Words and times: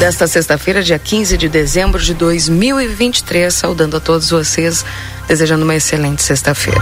desta 0.00 0.26
sexta-feira, 0.26 0.82
dia 0.82 0.98
15 0.98 1.36
de 1.36 1.46
dezembro 1.46 2.00
de 2.00 2.14
2023. 2.14 3.52
Saudando 3.52 3.98
a 3.98 4.00
todos 4.00 4.30
vocês, 4.30 4.82
desejando 5.28 5.62
uma 5.62 5.74
excelente 5.74 6.22
sexta-feira. 6.22 6.80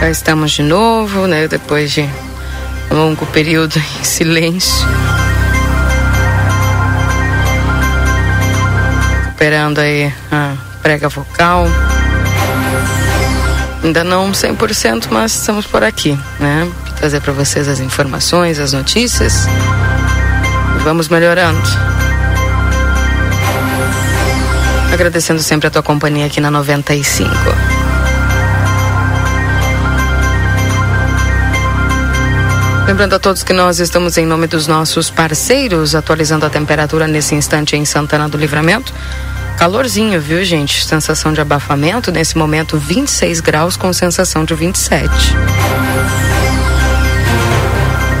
Cá 0.00 0.08
estamos 0.08 0.52
de 0.52 0.62
novo, 0.62 1.26
né? 1.26 1.46
Depois 1.46 1.92
de 1.92 2.08
um 2.90 2.94
longo 2.94 3.26
período 3.26 3.76
em 4.00 4.04
silêncio. 4.04 4.88
Recuperando 9.26 9.80
aí 9.80 10.10
a 10.32 10.54
prega 10.80 11.10
vocal. 11.10 11.66
Ainda 13.84 14.02
não 14.02 14.32
100%, 14.32 15.08
mas 15.10 15.34
estamos 15.34 15.66
por 15.66 15.84
aqui, 15.84 16.18
né? 16.38 16.66
Trazer 16.96 17.20
para 17.20 17.34
vocês 17.34 17.68
as 17.68 17.80
informações, 17.80 18.58
as 18.58 18.72
notícias 18.72 19.46
vamos 20.82 21.08
melhorando. 21.08 21.60
Agradecendo 24.92 25.40
sempre 25.40 25.68
a 25.68 25.70
tua 25.70 25.82
companhia 25.82 26.26
aqui 26.26 26.40
na 26.40 26.50
95. 26.50 27.30
Lembrando 32.86 33.14
a 33.14 33.18
todos 33.20 33.44
que 33.44 33.52
nós 33.52 33.78
estamos 33.78 34.18
em 34.18 34.26
nome 34.26 34.48
dos 34.48 34.66
nossos 34.66 35.10
parceiros, 35.10 35.94
atualizando 35.94 36.44
a 36.44 36.50
temperatura 36.50 37.06
nesse 37.06 37.36
instante 37.36 37.76
em 37.76 37.84
Santana 37.84 38.28
do 38.28 38.36
Livramento. 38.36 38.92
Calorzinho, 39.56 40.20
viu, 40.20 40.42
gente? 40.44 40.84
Sensação 40.84 41.32
de 41.32 41.40
abafamento, 41.40 42.10
nesse 42.10 42.36
momento 42.36 42.76
26 42.78 43.40
graus 43.40 43.76
com 43.76 43.92
sensação 43.92 44.44
de 44.44 44.54
27. 44.54 45.08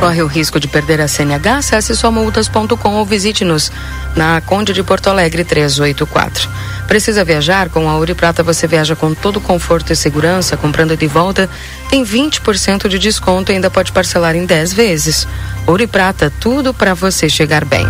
Corre 0.00 0.22
o 0.22 0.26
risco 0.26 0.58
de 0.58 0.66
perder 0.66 0.98
a 0.98 1.06
CNH? 1.06 1.58
Acesse 1.58 1.94
somultas.com 1.94 2.94
ou 2.94 3.04
visite-nos 3.04 3.70
na 4.16 4.40
Conde 4.40 4.72
de 4.72 4.82
Porto 4.82 5.10
Alegre 5.10 5.44
384. 5.44 6.48
Precisa 6.88 7.22
viajar? 7.22 7.68
Com 7.68 7.86
a 7.86 7.94
Ouro 7.96 8.14
Prata 8.14 8.42
você 8.42 8.66
viaja 8.66 8.96
com 8.96 9.12
todo 9.12 9.42
conforto 9.42 9.92
e 9.92 9.96
segurança. 9.96 10.56
Comprando 10.56 10.96
de 10.96 11.06
volta, 11.06 11.50
tem 11.90 12.02
20% 12.02 12.88
de 12.88 12.98
desconto 12.98 13.52
e 13.52 13.56
ainda 13.56 13.68
pode 13.68 13.92
parcelar 13.92 14.34
em 14.34 14.46
10 14.46 14.72
vezes. 14.72 15.28
Ouro 15.66 15.86
Prata, 15.86 16.32
tudo 16.40 16.72
para 16.72 16.94
você 16.94 17.28
chegar 17.28 17.66
bem. 17.66 17.86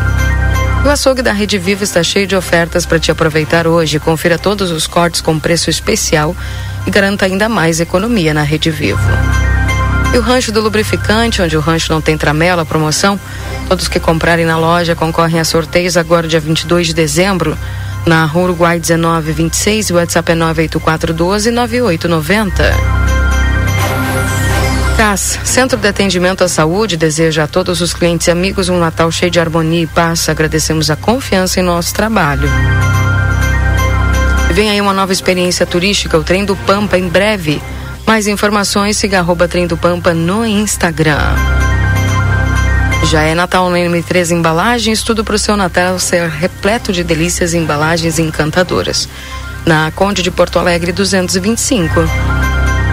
O 0.84 0.88
açougue 0.88 1.22
da 1.22 1.32
Rede 1.32 1.58
Viva 1.58 1.84
está 1.84 2.02
cheio 2.02 2.26
de 2.26 2.34
ofertas 2.34 2.84
para 2.84 2.98
te 2.98 3.12
aproveitar 3.12 3.68
hoje. 3.68 4.00
Confira 4.00 4.36
todos 4.36 4.72
os 4.72 4.84
cortes 4.84 5.20
com 5.20 5.38
preço 5.38 5.70
especial 5.70 6.34
e 6.84 6.90
garanta 6.90 7.24
ainda 7.24 7.48
mais 7.48 7.78
economia 7.78 8.34
na 8.34 8.42
Rede 8.42 8.70
Vivo. 8.70 9.00
E 10.12 10.18
o 10.18 10.20
rancho 10.20 10.50
do 10.50 10.60
lubrificante, 10.60 11.40
onde 11.40 11.56
o 11.56 11.60
rancho 11.60 11.92
não 11.92 12.00
tem 12.00 12.18
tramela, 12.18 12.66
promoção. 12.66 13.18
Todos 13.68 13.86
que 13.86 14.00
comprarem 14.00 14.44
na 14.44 14.58
loja 14.58 14.96
concorrem 14.96 15.38
a 15.38 15.44
sorteios 15.44 15.96
agora, 15.96 16.26
dia 16.26 16.40
22 16.40 16.88
de 16.88 16.94
dezembro, 16.94 17.56
na 18.04 18.24
Rua 18.24 18.44
Uruguai 18.44 18.80
1926 18.80 19.90
e 19.90 19.92
o 19.92 19.96
WhatsApp 19.96 20.32
é 20.32 20.34
98412 20.34 21.50
9890. 21.52 22.74
CAS, 24.96 25.38
Centro 25.44 25.78
de 25.78 25.88
Atendimento 25.88 26.44
à 26.44 26.48
Saúde, 26.48 26.96
deseja 26.96 27.44
a 27.44 27.46
todos 27.46 27.80
os 27.80 27.94
clientes 27.94 28.26
e 28.26 28.30
amigos 28.30 28.68
um 28.68 28.78
Natal 28.78 29.10
cheio 29.12 29.30
de 29.30 29.38
harmonia 29.38 29.84
e 29.84 29.86
paz. 29.86 30.28
Agradecemos 30.28 30.90
a 30.90 30.96
confiança 30.96 31.60
em 31.60 31.62
nosso 31.62 31.94
trabalho. 31.94 32.50
Vem 34.52 34.70
aí 34.70 34.80
uma 34.80 34.92
nova 34.92 35.12
experiência 35.12 35.64
turística, 35.64 36.18
o 36.18 36.24
Trem 36.24 36.44
do 36.44 36.56
Pampa, 36.56 36.98
em 36.98 37.08
breve. 37.08 37.62
Mais 38.10 38.26
informações, 38.26 38.96
siga 38.96 39.20
arroba 39.20 39.46
Trem 39.46 39.68
do 39.68 39.76
Pampa 39.76 40.12
no 40.12 40.44
Instagram. 40.44 41.16
Já 43.04 43.22
é 43.22 43.36
Natal 43.36 43.70
no 43.70 43.76
M3 43.76 44.32
Embalagens, 44.32 45.04
tudo 45.04 45.22
para 45.22 45.36
o 45.36 45.38
seu 45.38 45.56
Natal 45.56 45.96
ser 46.00 46.28
repleto 46.28 46.92
de 46.92 47.04
delícias 47.04 47.54
e 47.54 47.56
embalagens 47.56 48.18
encantadoras. 48.18 49.08
Na 49.64 49.92
Conde 49.92 50.24
de 50.24 50.30
Porto 50.32 50.58
Alegre 50.58 50.90
225. 50.90 51.94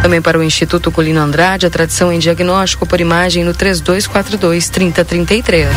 Também 0.04 0.22
para 0.22 0.38
o 0.38 0.44
Instituto 0.44 0.92
Colino 0.92 1.20
Andrade, 1.20 1.66
a 1.66 1.70
tradição 1.72 2.14
em 2.14 2.20
diagnóstico 2.20 2.86
por 2.86 3.02
imagem 3.02 3.44
no 3.44 3.56
3242 3.56 4.70
3033. 4.70 5.68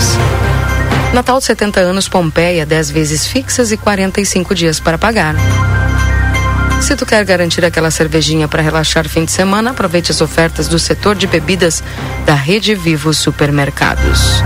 Natal 1.15 1.41
70 1.41 1.81
anos 1.81 2.11
Pompeia, 2.11 2.67
10 2.67 2.91
vezes 2.91 3.27
fixas 3.27 3.73
e 3.73 3.79
45 3.79 4.55
dias 4.55 4.79
para 4.79 4.99
pagar. 4.99 5.35
Se 6.81 6.97
tu 6.97 7.05
quer 7.05 7.25
garantir 7.25 7.65
aquela 7.65 7.91
cervejinha 7.91 8.49
para 8.49 8.63
relaxar 8.63 9.09
fim 9.09 9.25
de 9.25 9.31
semana, 9.31 9.71
aproveite 9.71 10.11
as 10.11 10.21
ofertas 10.21 10.67
do 10.67 10.79
setor 10.79 11.15
de 11.15 11.27
bebidas 11.27 11.85
da 12.25 12.35
Rede 12.35 12.75
Vivo 12.75 13.13
Supermercados. 13.13 14.43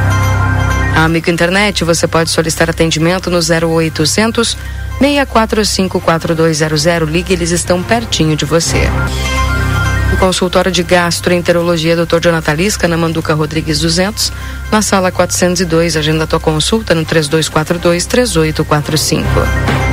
Amigo 0.97 1.31
Internet, 1.31 1.85
você 1.85 2.07
pode 2.07 2.31
solicitar 2.31 2.69
atendimento 2.69 3.31
no 3.31 3.39
0800 3.39 4.57
645 5.01 6.01
4200. 6.01 7.09
Ligue, 7.09 7.33
eles 7.33 7.51
estão 7.51 7.83
pertinho 7.83 8.37
de 8.37 8.45
você. 8.45 8.89
O 10.13 10.17
consultório 10.17 10.71
de 10.71 10.83
gastroenterologia 10.83 11.97
Dr. 11.97 12.21
Jonathan 12.21 12.55
Lisca, 12.55 12.87
na 12.87 12.97
Manduca 12.97 13.35
Rodrigues 13.35 13.81
200, 13.81 14.33
na 14.71 14.83
sala 14.83 15.11
402. 15.11 15.97
Agenda 15.97 16.27
tua 16.27 16.41
consulta 16.41 16.95
no 16.95 17.05
3242 17.05 18.07
3845. 18.07 19.84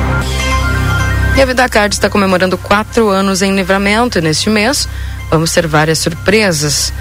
E 1.34 1.40
a 1.40 1.46
VidaCard 1.46 1.94
está 1.94 2.10
comemorando 2.10 2.58
quatro 2.58 3.08
anos 3.08 3.40
em 3.40 3.56
livramento 3.56 4.18
e 4.18 4.22
neste 4.22 4.50
mês 4.50 4.86
vamos 5.30 5.50
ter 5.50 5.66
várias 5.66 5.98
surpresas. 5.98 6.92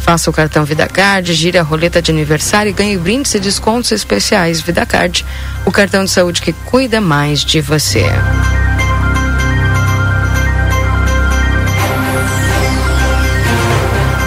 Faça 0.00 0.28
o 0.28 0.32
cartão 0.32 0.64
VidaCard, 0.64 1.32
gire 1.32 1.56
a 1.56 1.62
roleta 1.62 2.02
de 2.02 2.10
aniversário 2.10 2.70
e 2.70 2.72
ganhe 2.72 2.98
brindes 2.98 3.32
e 3.34 3.40
descontos 3.40 3.92
especiais. 3.92 4.60
VidaCard, 4.60 5.24
o 5.64 5.70
cartão 5.70 6.04
de 6.04 6.10
saúde 6.10 6.42
que 6.42 6.52
cuida 6.52 7.00
mais 7.00 7.44
de 7.44 7.60
você. 7.60 8.04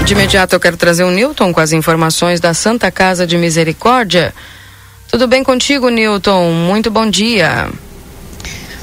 De 0.05 0.13
imediato 0.13 0.55
eu 0.55 0.59
quero 0.59 0.77
trazer 0.77 1.03
o 1.03 1.11
Newton 1.11 1.53
com 1.53 1.59
as 1.59 1.73
informações 1.73 2.39
da 2.39 2.53
Santa 2.53 2.89
Casa 2.89 3.27
de 3.27 3.37
Misericórdia. 3.37 4.33
Tudo 5.07 5.27
bem 5.27 5.43
contigo, 5.43 5.89
Newton? 5.89 6.51
Muito 6.51 6.89
bom 6.89 7.09
dia. 7.09 7.69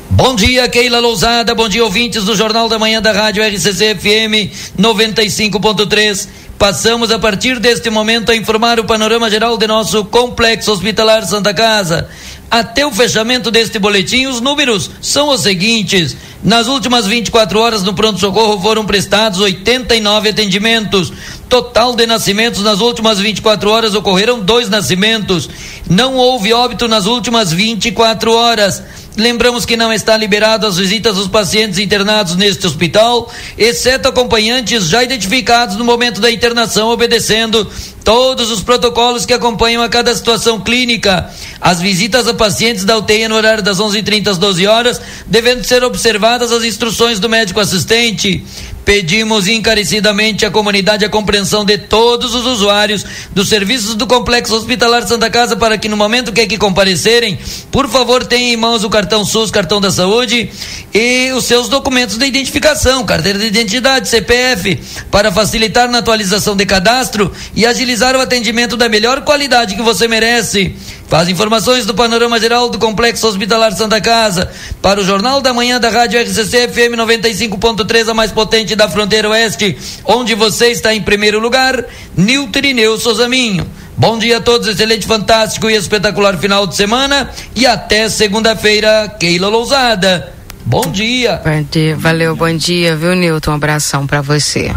Bom 0.08 0.36
dia, 0.36 0.68
Keila 0.68 1.00
Lousada. 1.00 1.52
Bom 1.52 1.68
dia, 1.68 1.82
ouvintes 1.84 2.24
do 2.24 2.36
Jornal 2.36 2.68
da 2.68 2.78
Manhã 2.78 3.02
da 3.02 3.10
Rádio 3.10 3.42
RCC 3.42 3.96
FM 3.96 4.52
95.3. 4.78 6.28
Passamos 6.56 7.10
a 7.10 7.18
partir 7.18 7.58
deste 7.58 7.90
momento 7.90 8.30
a 8.30 8.36
informar 8.36 8.78
o 8.78 8.84
panorama 8.84 9.28
geral 9.28 9.58
de 9.58 9.66
nosso 9.66 10.04
complexo 10.04 10.70
hospitalar 10.70 11.26
Santa 11.26 11.52
Casa. 11.52 12.08
Até 12.48 12.86
o 12.86 12.92
fechamento 12.92 13.50
deste 13.50 13.80
boletim, 13.80 14.26
os 14.26 14.40
números 14.40 14.88
são 15.02 15.28
os 15.30 15.40
seguintes: 15.40 16.16
nas 16.42 16.68
últimas 16.68 17.06
24 17.06 17.58
horas 17.58 17.82
no 17.82 17.92
pronto-socorro 17.92 18.60
foram 18.62 18.86
prestados 18.86 19.40
89 19.40 20.28
atendimentos. 20.28 21.12
Total 21.48 21.94
de 21.94 22.06
nascimentos 22.06 22.62
nas 22.62 22.80
últimas 22.80 23.18
24 23.18 23.68
horas 23.68 23.94
ocorreram 23.94 24.40
dois 24.40 24.68
nascimentos. 24.68 25.50
Não 25.90 26.14
houve 26.14 26.52
óbito 26.52 26.86
nas 26.86 27.06
últimas 27.06 27.52
24 27.52 28.32
horas. 28.32 28.82
Lembramos 29.16 29.64
que 29.64 29.78
não 29.78 29.90
está 29.90 30.14
liberado 30.14 30.66
as 30.66 30.76
visitas 30.76 31.16
dos 31.16 31.26
pacientes 31.26 31.78
internados 31.78 32.36
neste 32.36 32.66
hospital, 32.66 33.32
exceto 33.56 34.08
acompanhantes 34.08 34.88
já 34.88 35.02
identificados 35.02 35.76
no 35.76 35.84
momento 35.84 36.20
da 36.20 36.30
internação, 36.30 36.88
obedecendo 36.90 37.66
todos 38.04 38.50
os 38.50 38.62
protocolos 38.62 39.24
que 39.24 39.32
acompanham 39.32 39.82
a 39.82 39.88
cada 39.88 40.14
situação 40.14 40.60
clínica. 40.60 41.30
As 41.58 41.80
visitas 41.80 42.28
a 42.28 42.34
pacientes 42.34 42.84
da 42.84 42.98
UTI 42.98 43.26
no 43.26 43.36
horário 43.36 43.62
das 43.62 43.80
11:30 43.80 44.32
às 44.32 44.38
12 44.38 44.66
horas, 44.66 45.00
devendo 45.26 45.64
ser 45.64 45.82
observadas 45.82 46.52
as 46.52 46.62
instruções 46.62 47.18
do 47.18 47.28
médico 47.28 47.58
assistente. 47.58 48.44
Pedimos 48.86 49.48
encarecidamente 49.48 50.46
à 50.46 50.50
comunidade 50.50 51.04
a 51.04 51.08
compreensão 51.08 51.64
de 51.64 51.76
todos 51.76 52.32
os 52.36 52.46
usuários 52.46 53.04
dos 53.32 53.48
serviços 53.48 53.96
do 53.96 54.06
Complexo 54.06 54.54
Hospitalar 54.54 55.04
Santa 55.04 55.28
Casa 55.28 55.56
para 55.56 55.76
que 55.76 55.88
no 55.88 55.96
momento 55.96 56.32
que 56.32 56.40
aqui 56.40 56.56
comparecerem, 56.56 57.36
por 57.72 57.88
favor, 57.88 58.24
tenham 58.24 58.52
em 58.52 58.56
mãos 58.56 58.84
o 58.84 58.88
cartão 58.88 59.24
SUS, 59.24 59.50
cartão 59.50 59.80
da 59.80 59.90
saúde 59.90 60.48
e 60.94 61.32
os 61.32 61.46
seus 61.46 61.68
documentos 61.68 62.16
de 62.16 62.26
identificação, 62.26 63.04
carteira 63.04 63.40
de 63.40 63.46
identidade, 63.46 64.08
CPF, 64.08 64.80
para 65.10 65.32
facilitar 65.32 65.90
na 65.90 65.98
atualização 65.98 66.54
de 66.54 66.64
cadastro 66.64 67.32
e 67.56 67.66
agilizar 67.66 68.14
o 68.14 68.20
atendimento 68.20 68.76
da 68.76 68.88
melhor 68.88 69.22
qualidade 69.22 69.74
que 69.74 69.82
você 69.82 70.06
merece. 70.06 70.76
Faz 71.08 71.28
informações 71.28 71.86
do 71.86 71.94
panorama 71.94 72.38
geral 72.40 72.68
do 72.68 72.78
Complexo 72.78 73.28
Hospitalar 73.28 73.72
Santa 73.72 74.00
Casa 74.00 74.50
para 74.82 75.00
o 75.00 75.04
Jornal 75.04 75.40
da 75.40 75.54
Manhã 75.54 75.78
da 75.78 75.88
Rádio 75.88 76.20
RCC 76.20 76.68
FM 76.68 76.96
95.3, 76.98 78.08
a 78.08 78.14
mais 78.14 78.32
potente 78.32 78.74
da 78.74 78.88
fronteira 78.88 79.28
oeste, 79.28 79.78
onde 80.04 80.34
você 80.34 80.68
está 80.68 80.92
em 80.92 81.00
primeiro 81.00 81.38
lugar, 81.38 81.84
Niltrineu 82.16 82.98
Sozaminho. 82.98 83.70
Bom 83.96 84.18
dia 84.18 84.38
a 84.38 84.40
todos, 84.40 84.66
excelente, 84.66 85.06
fantástico 85.06 85.70
e 85.70 85.76
espetacular 85.76 86.36
final 86.38 86.66
de 86.66 86.74
semana 86.74 87.30
e 87.54 87.66
até 87.66 88.08
segunda-feira, 88.08 89.08
Keila 89.18 89.48
Lousada. 89.48 90.34
Bom 90.64 90.90
dia. 90.90 91.40
Bom 91.44 91.64
dia. 91.70 91.96
Valeu, 91.96 92.34
bom 92.34 92.54
dia, 92.56 92.96
viu, 92.96 93.14
Nilton? 93.14 93.52
Um 93.52 93.54
abração 93.54 94.06
para 94.06 94.20
você. 94.20 94.72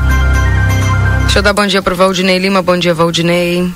Deixa 1.29 1.37
eu 1.37 1.43
dar 1.43 1.53
bom 1.53 1.67
dia 1.67 1.79
pro 1.79 1.95
Valdinei 1.95 2.39
Lima. 2.39 2.59
Bom 2.59 2.75
dia, 2.75 2.91
Valdinei. 2.91 3.71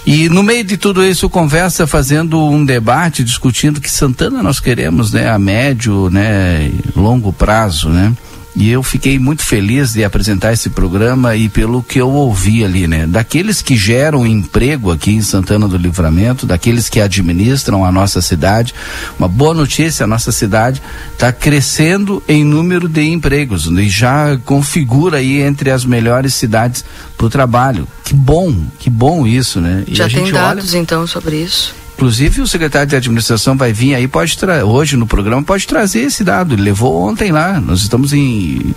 E 0.05 0.29
no 0.29 0.43
meio 0.43 0.63
de 0.63 0.77
tudo 0.77 1.03
isso, 1.03 1.29
conversa 1.29 1.85
fazendo 1.85 2.41
um 2.41 2.63
debate, 2.63 3.21
discutindo 3.21 3.81
que 3.81 3.91
Santana 3.91 4.41
nós 4.41 4.61
queremos, 4.61 5.11
né, 5.11 5.29
a 5.29 5.37
médio, 5.37 6.09
né, 6.09 6.71
longo 6.95 7.33
prazo, 7.33 7.89
né? 7.89 8.13
E 8.55 8.69
eu 8.69 8.83
fiquei 8.83 9.17
muito 9.17 9.43
feliz 9.43 9.93
de 9.93 10.03
apresentar 10.03 10.51
esse 10.51 10.69
programa 10.69 11.35
e 11.35 11.47
pelo 11.47 11.81
que 11.81 11.99
eu 11.99 12.09
ouvi 12.09 12.65
ali, 12.65 12.85
né? 12.85 13.07
Daqueles 13.07 13.61
que 13.61 13.77
geram 13.77 14.27
emprego 14.27 14.91
aqui 14.91 15.11
em 15.11 15.21
Santana 15.21 15.67
do 15.67 15.77
Livramento, 15.77 16.45
daqueles 16.45 16.89
que 16.89 16.99
administram 16.99 17.85
a 17.85 17.91
nossa 17.91 18.21
cidade. 18.21 18.73
Uma 19.17 19.29
boa 19.29 19.53
notícia, 19.53 20.03
a 20.03 20.07
nossa 20.07 20.31
cidade 20.31 20.81
está 21.13 21.31
crescendo 21.31 22.21
em 22.27 22.43
número 22.43 22.89
de 22.89 23.03
empregos 23.03 23.67
e 23.67 23.89
já 23.89 24.37
configura 24.43 25.17
aí 25.17 25.41
entre 25.41 25.71
as 25.71 25.85
melhores 25.85 26.33
cidades 26.33 26.83
para 27.17 27.27
o 27.27 27.29
trabalho. 27.29 27.87
Que 28.03 28.13
bom, 28.13 28.53
que 28.79 28.89
bom 28.89 29.25
isso, 29.25 29.61
né? 29.61 29.85
E 29.87 29.95
já 29.95 30.09
tem 30.09 30.29
dados 30.29 30.73
olha... 30.73 30.81
então 30.81 31.07
sobre 31.07 31.37
isso? 31.37 31.80
Inclusive 32.01 32.41
o 32.41 32.47
secretário 32.47 32.87
de 32.87 32.95
administração 32.95 33.55
vai 33.55 33.71
vir 33.71 33.93
aí, 33.93 34.07
pode 34.07 34.35
hoje 34.65 34.97
no 34.97 35.05
programa, 35.05 35.43
pode 35.43 35.67
trazer 35.67 35.99
esse 35.99 36.23
dado. 36.23 36.55
Ele 36.55 36.63
levou 36.63 36.99
ontem 36.99 37.31
lá. 37.31 37.61
Nós 37.61 37.83
estamos 37.83 38.11
em 38.11 38.73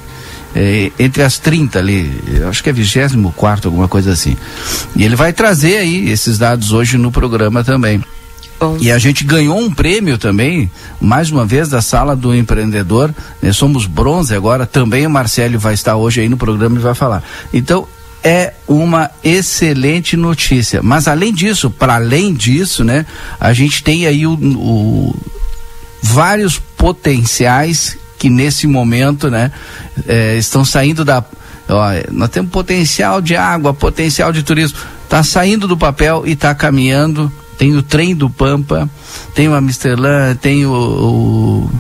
é, 0.54 0.92
entre 0.98 1.22
as 1.22 1.38
30 1.38 1.78
ali, 1.78 2.20
acho 2.46 2.62
que 2.62 2.68
é 2.68 2.72
24, 2.74 3.68
alguma 3.68 3.88
coisa 3.88 4.12
assim. 4.12 4.36
E 4.94 5.04
ele 5.04 5.16
vai 5.16 5.32
trazer 5.32 5.78
aí 5.78 6.10
esses 6.10 6.36
dados 6.36 6.70
hoje 6.70 6.98
no 6.98 7.10
programa 7.10 7.64
também. 7.64 8.04
Bom. 8.60 8.76
E 8.78 8.92
a 8.92 8.98
gente 8.98 9.24
ganhou 9.24 9.58
um 9.58 9.72
prêmio 9.72 10.18
também, 10.18 10.70
mais 11.00 11.30
uma 11.30 11.46
vez, 11.46 11.70
da 11.70 11.80
Sala 11.80 12.14
do 12.14 12.34
Empreendedor. 12.34 13.14
Né? 13.40 13.54
Somos 13.54 13.86
bronze 13.86 14.34
agora, 14.34 14.66
também 14.66 15.06
o 15.06 15.10
Marcelo 15.10 15.58
vai 15.58 15.72
estar 15.72 15.96
hoje 15.96 16.20
aí 16.20 16.28
no 16.28 16.36
programa 16.36 16.76
e 16.76 16.82
vai 16.82 16.94
falar. 16.94 17.22
Então, 17.54 17.88
é 18.24 18.54
uma 18.66 19.10
excelente 19.22 20.16
notícia. 20.16 20.82
Mas 20.82 21.06
além 21.06 21.32
disso, 21.32 21.70
para 21.70 21.96
além 21.96 22.32
disso, 22.32 22.82
né, 22.82 23.04
a 23.38 23.52
gente 23.52 23.84
tem 23.84 24.06
aí 24.06 24.26
o, 24.26 24.32
o, 24.32 25.14
vários 26.02 26.58
potenciais 26.58 27.98
que 28.18 28.30
nesse 28.30 28.66
momento, 28.66 29.30
né, 29.30 29.52
é, 30.08 30.38
estão 30.38 30.64
saindo 30.64 31.04
da 31.04 31.22
ó, 31.68 31.90
nós 32.10 32.30
temos 32.30 32.50
potencial 32.50 33.20
de 33.20 33.36
água, 33.36 33.74
potencial 33.74 34.32
de 34.32 34.42
turismo, 34.42 34.78
está 35.04 35.22
saindo 35.22 35.68
do 35.68 35.76
papel 35.76 36.22
e 36.26 36.32
está 36.32 36.54
caminhando. 36.54 37.30
Tem 37.58 37.76
o 37.76 37.82
trem 37.82 38.16
do 38.16 38.28
Pampa, 38.28 38.90
tem 39.32 39.48
o 39.48 39.54
Amsterdã, 39.54 40.34
tem 40.34 40.66
o, 40.66 40.72
o 40.72 41.70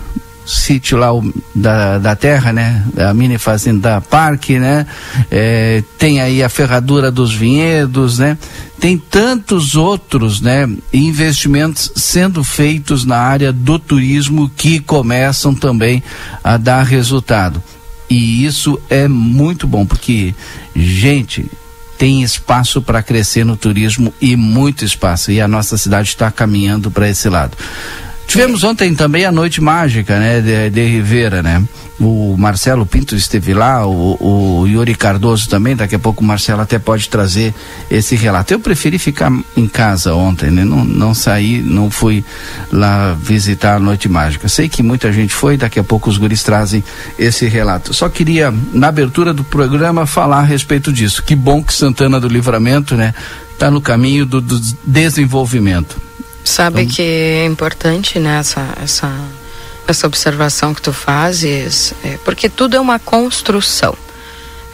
sítio 0.46 0.98
lá 0.98 1.12
o, 1.12 1.32
da, 1.54 1.98
da 1.98 2.16
terra, 2.16 2.52
né? 2.52 2.84
A 2.98 3.14
mini 3.14 3.38
fazenda 3.38 4.00
parque, 4.00 4.58
né? 4.58 4.86
É, 5.30 5.82
tem 5.98 6.20
aí 6.20 6.42
a 6.42 6.48
ferradura 6.48 7.10
dos 7.10 7.34
vinhedos, 7.34 8.18
né? 8.18 8.36
Tem 8.78 8.98
tantos 8.98 9.74
outros, 9.74 10.40
né? 10.40 10.68
Investimentos 10.92 11.90
sendo 11.96 12.44
feitos 12.44 13.04
na 13.04 13.16
área 13.16 13.52
do 13.52 13.78
turismo 13.78 14.50
que 14.54 14.80
começam 14.80 15.54
também 15.54 16.02
a 16.42 16.56
dar 16.56 16.82
resultado. 16.82 17.62
E 18.08 18.44
isso 18.44 18.78
é 18.90 19.08
muito 19.08 19.66
bom, 19.66 19.86
porque, 19.86 20.34
gente, 20.76 21.50
tem 21.96 22.22
espaço 22.22 22.82
para 22.82 23.02
crescer 23.02 23.44
no 23.44 23.56
turismo 23.56 24.12
e 24.20 24.36
muito 24.36 24.84
espaço. 24.84 25.30
E 25.30 25.40
a 25.40 25.48
nossa 25.48 25.78
cidade 25.78 26.08
está 26.08 26.30
caminhando 26.30 26.90
para 26.90 27.08
esse 27.08 27.28
lado. 27.28 27.56
Tivemos 28.26 28.64
ontem 28.64 28.94
também 28.94 29.24
a 29.24 29.32
noite 29.32 29.60
mágica, 29.60 30.18
né, 30.18 30.40
de, 30.40 30.70
de 30.70 30.84
Rivera, 30.86 31.42
né? 31.42 31.62
O 32.00 32.34
Marcelo 32.36 32.84
Pinto 32.84 33.14
esteve 33.14 33.54
lá, 33.54 33.86
o, 33.86 34.16
o, 34.20 34.66
Yuri 34.66 34.96
Cardoso 34.96 35.48
também, 35.48 35.76
daqui 35.76 35.94
a 35.94 35.98
pouco 35.98 36.24
o 36.24 36.26
Marcelo 36.26 36.60
até 36.60 36.76
pode 36.76 37.08
trazer 37.08 37.54
esse 37.88 38.16
relato. 38.16 38.52
Eu 38.52 38.58
preferi 38.58 38.98
ficar 38.98 39.32
em 39.56 39.68
casa 39.68 40.12
ontem, 40.12 40.50
né? 40.50 40.64
Não, 40.64 40.84
não 40.84 41.14
saí, 41.14 41.62
não 41.62 41.88
fui 41.92 42.24
lá 42.72 43.12
visitar 43.12 43.76
a 43.76 43.78
Noite 43.78 44.08
Mágica. 44.08 44.48
Sei 44.48 44.68
que 44.68 44.82
muita 44.82 45.12
gente 45.12 45.32
foi, 45.32 45.56
daqui 45.56 45.78
a 45.78 45.84
pouco 45.84 46.10
os 46.10 46.18
guris 46.18 46.42
trazem 46.42 46.82
esse 47.16 47.46
relato. 47.46 47.94
Só 47.94 48.08
queria, 48.08 48.52
na 48.72 48.88
abertura 48.88 49.32
do 49.32 49.44
programa, 49.44 50.04
falar 50.04 50.40
a 50.40 50.44
respeito 50.44 50.92
disso. 50.92 51.22
Que 51.22 51.36
bom 51.36 51.62
que 51.62 51.72
Santana 51.72 52.18
do 52.18 52.26
Livramento, 52.26 52.96
né, 52.96 53.14
está 53.52 53.70
no 53.70 53.80
caminho 53.80 54.26
do, 54.26 54.40
do 54.40 54.60
desenvolvimento. 54.84 56.02
Sabe 56.44 56.82
então... 56.82 56.94
que 56.94 57.02
é 57.02 57.46
importante 57.46 58.18
né, 58.18 58.38
essa, 58.38 58.68
essa, 58.82 59.10
essa 59.88 60.06
observação 60.06 60.74
que 60.74 60.82
tu 60.82 60.92
fazes, 60.92 61.94
é, 62.04 62.18
porque 62.22 62.50
tudo 62.50 62.76
é 62.76 62.80
uma 62.80 62.98
construção. 62.98 63.96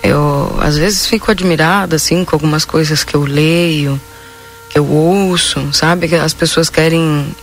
Eu 0.03 0.59
às 0.61 0.77
vezes 0.77 1.07
fico 1.07 1.31
admirada 1.31 1.97
assim 1.97 2.25
com 2.25 2.35
algumas 2.35 2.65
coisas 2.65 3.05
que 3.05 3.15
eu 3.15 3.23
leio, 3.23 4.01
que 4.69 4.79
eu 4.79 4.87
ouço, 4.87 5.73
sabe? 5.73 6.09
Que 6.09 6.17
as 6.17 6.35
pessoas 6.35 6.69
querem 6.69 7.35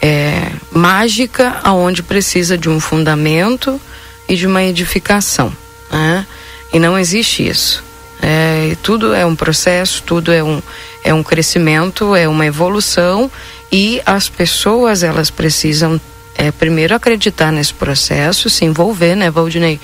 é, 0.00 0.50
mágica 0.70 1.60
aonde 1.62 2.02
precisa 2.02 2.56
de 2.56 2.68
um 2.68 2.80
fundamento 2.80 3.80
e 4.28 4.36
de 4.36 4.46
uma 4.46 4.62
edificação, 4.64 5.52
né? 5.90 6.26
E 6.72 6.78
não 6.78 6.98
existe 6.98 7.46
isso. 7.46 7.84
É, 8.20 8.76
tudo 8.82 9.14
é 9.14 9.24
um 9.24 9.36
processo, 9.36 10.02
tudo 10.02 10.32
é 10.32 10.42
um, 10.42 10.60
é 11.04 11.14
um 11.14 11.22
crescimento, 11.22 12.14
é 12.14 12.28
uma 12.28 12.46
evolução 12.46 13.30
e 13.70 14.00
as 14.06 14.28
pessoas, 14.28 15.02
elas 15.02 15.30
precisam 15.30 16.00
é, 16.34 16.50
primeiro 16.50 16.94
acreditar 16.94 17.52
nesse 17.52 17.74
processo, 17.74 18.48
se 18.48 18.64
envolver, 18.64 19.14
né, 19.14 19.30
Valdinei? 19.30 19.80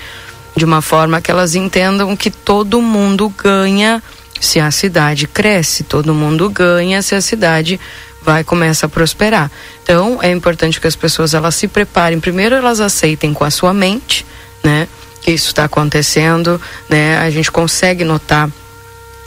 De 0.57 0.65
uma 0.65 0.81
forma 0.81 1.21
que 1.21 1.31
elas 1.31 1.55
entendam 1.55 2.17
que 2.17 2.31
todo 2.31 2.81
mundo 2.81 3.29
ganha 3.29 4.03
se 4.41 4.61
a 4.61 4.71
cidade 4.71 5.27
cresce, 5.27 5.83
todo 5.83 6.15
mundo 6.15 6.49
ganha, 6.49 7.03
se 7.03 7.15
a 7.15 7.21
cidade 7.21 7.81
vai 8.23 8.45
começa 8.45 8.87
a 8.87 8.89
prosperar. 8.89 9.51
Então 9.83 10.19
é 10.23 10.31
importante 10.31 10.81
que 10.81 10.87
as 10.87 10.97
pessoas 10.97 11.35
elas 11.35 11.55
se 11.55 11.69
preparem. 11.69 12.21
Primeiro 12.21 12.55
elas 12.55 12.81
aceitem 12.81 13.35
com 13.35 13.45
a 13.45 13.51
sua 13.51 13.75
mente, 13.75 14.25
né, 14.63 14.89
que 15.21 15.31
isso 15.31 15.49
está 15.49 15.65
acontecendo, 15.65 16.61
né? 16.89 17.19
A 17.19 17.31
gente 17.31 17.51
consegue 17.51 18.05
notar 18.05 18.49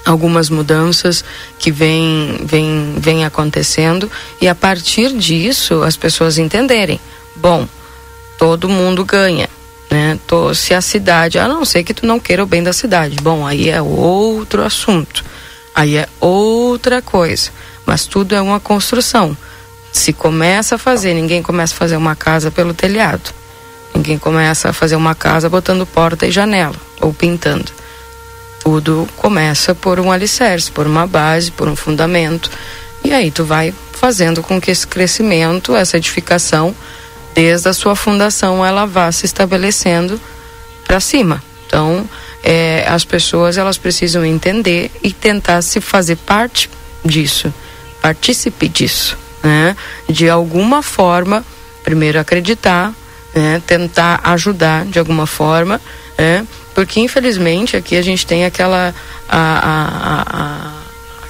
algumas 0.08 0.50
mudanças 0.50 1.24
que 1.60 1.70
vêm 1.70 2.40
vem, 2.44 2.96
vem 2.98 3.26
acontecendo 3.26 4.10
e 4.42 4.48
a 4.48 4.56
partir 4.56 5.12
disso 5.12 5.84
as 5.84 5.98
pessoas 5.98 6.38
entenderem, 6.38 7.00
bom, 7.36 7.68
todo 8.38 8.70
mundo 8.70 9.04
ganha, 9.04 9.50
né? 9.92 10.18
Tô, 10.26 10.54
se 10.54 10.74
a 10.74 10.82
cidade, 10.82 11.38
a 11.38 11.48
não 11.48 11.66
ser 11.66 11.84
que 11.84 11.94
tu 11.94 12.06
não 12.06 12.20
queira 12.20 12.42
o 12.42 12.48
bem 12.48 12.64
da 12.64 12.72
cidade, 12.72 13.18
bom, 13.22 13.46
aí 13.46 13.70
é 13.70 13.82
outro 13.82 14.64
assunto, 14.64 15.26
aí 15.76 15.98
é 15.98 16.08
outra 16.22 17.02
coisa, 17.02 17.52
mas 17.86 18.06
tudo 18.06 18.34
é 18.34 18.42
uma 18.42 18.60
construção. 18.60 19.36
Se 19.92 20.14
começa 20.14 20.76
a 20.76 20.78
fazer, 20.78 21.14
ninguém 21.14 21.44
começa 21.44 21.74
a 21.74 21.78
fazer 21.78 21.98
uma 21.98 22.16
casa 22.16 22.50
pelo 22.50 22.74
telhado, 22.74 23.34
ninguém 23.94 24.18
começa 24.18 24.70
a 24.70 24.74
fazer 24.74 24.96
uma 24.96 25.16
casa 25.16 25.50
botando 25.50 25.86
porta 25.86 26.26
e 26.26 26.32
janela 26.32 26.76
ou 27.02 27.14
pintando 27.14 27.72
tudo 28.68 29.08
começa 29.16 29.74
por 29.74 29.98
um 29.98 30.12
alicerce, 30.12 30.70
por 30.70 30.86
uma 30.86 31.08
base, 31.08 31.50
por 31.52 31.70
um 31.70 31.76
fundamento. 31.76 32.52
E 33.02 33.14
aí 33.14 33.32
tu 33.32 33.46
vai 33.46 33.74
fazendo 33.94 34.44
com 34.44 34.60
que 34.60 34.70
esse 34.70 34.86
crescimento, 34.86 35.74
essa 35.74 35.96
edificação, 35.96 36.76
desde 37.34 37.70
a 37.70 37.74
sua 37.74 37.96
fundação, 37.96 38.66
ela 38.66 38.86
vá 38.86 39.10
se 39.10 39.26
estabelecendo 39.26 40.20
para 40.86 41.00
cima. 41.00 41.42
Então, 41.66 42.10
é, 42.44 42.86
as 42.90 43.06
pessoas 43.06 43.58
elas 43.58 43.78
precisam 43.78 44.26
entender 44.26 44.92
e 45.02 45.14
tentar 45.14 45.62
se 45.62 45.80
fazer 45.80 46.18
parte 46.18 46.70
disso, 47.06 47.54
partícipe 48.02 48.68
disso, 48.68 49.18
né? 49.42 49.78
De 50.10 50.30
alguma 50.30 50.84
forma, 50.84 51.42
primeiro 51.86 52.20
acreditar, 52.20 52.94
né? 53.34 53.62
tentar 53.66 54.20
ajudar 54.26 54.84
de 54.88 55.00
alguma 55.00 55.26
forma, 55.26 55.80
né? 56.18 56.46
Porque 56.78 57.00
infelizmente 57.00 57.76
aqui 57.76 57.98
a 57.98 58.04
gente 58.04 58.24
tem 58.24 58.46
aquela 58.46 58.94
a, 59.28 59.40
a, 59.40 60.24
a, 60.38 60.74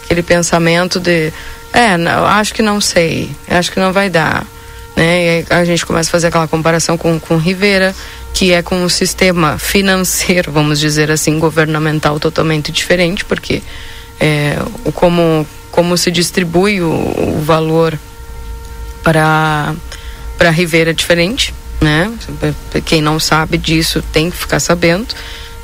aquele 0.04 0.22
pensamento 0.22 1.00
de 1.00 1.32
é, 1.72 1.96
não, 1.96 2.26
acho 2.26 2.54
que 2.54 2.62
não 2.62 2.82
sei, 2.82 3.32
acho 3.50 3.72
que 3.72 3.80
não 3.80 3.94
vai 3.94 4.10
dar. 4.10 4.46
Né? 4.94 5.46
A 5.50 5.64
gente 5.64 5.86
começa 5.86 6.10
a 6.10 6.12
fazer 6.12 6.28
aquela 6.28 6.50
comparação 6.50 6.98
com, 6.98 7.18
com 7.18 7.38
Rivera, 7.38 7.96
que 8.34 8.52
é 8.52 8.62
com 8.62 8.76
um 8.76 8.90
sistema 8.90 9.58
financeiro, 9.58 10.52
vamos 10.52 10.82
dizer 10.82 11.10
assim, 11.10 11.40
governamental 11.40 12.20
totalmente 12.20 12.70
diferente, 12.70 13.24
porque 13.24 13.64
é, 14.20 14.58
como, 14.96 15.48
como 15.72 15.98
se 15.98 16.12
distribui 16.12 16.82
o, 16.82 16.90
o 16.90 17.42
valor 17.42 17.98
para 19.02 19.74
para 20.38 20.50
Rivera 20.50 20.90
é 20.90 20.94
diferente, 20.94 21.54
né? 21.80 22.12
Quem 22.86 23.02
não 23.02 23.20
sabe 23.20 23.58
disso 23.58 24.04
tem 24.12 24.30
que 24.30 24.38
ficar 24.38 24.60
sabendo, 24.60 25.08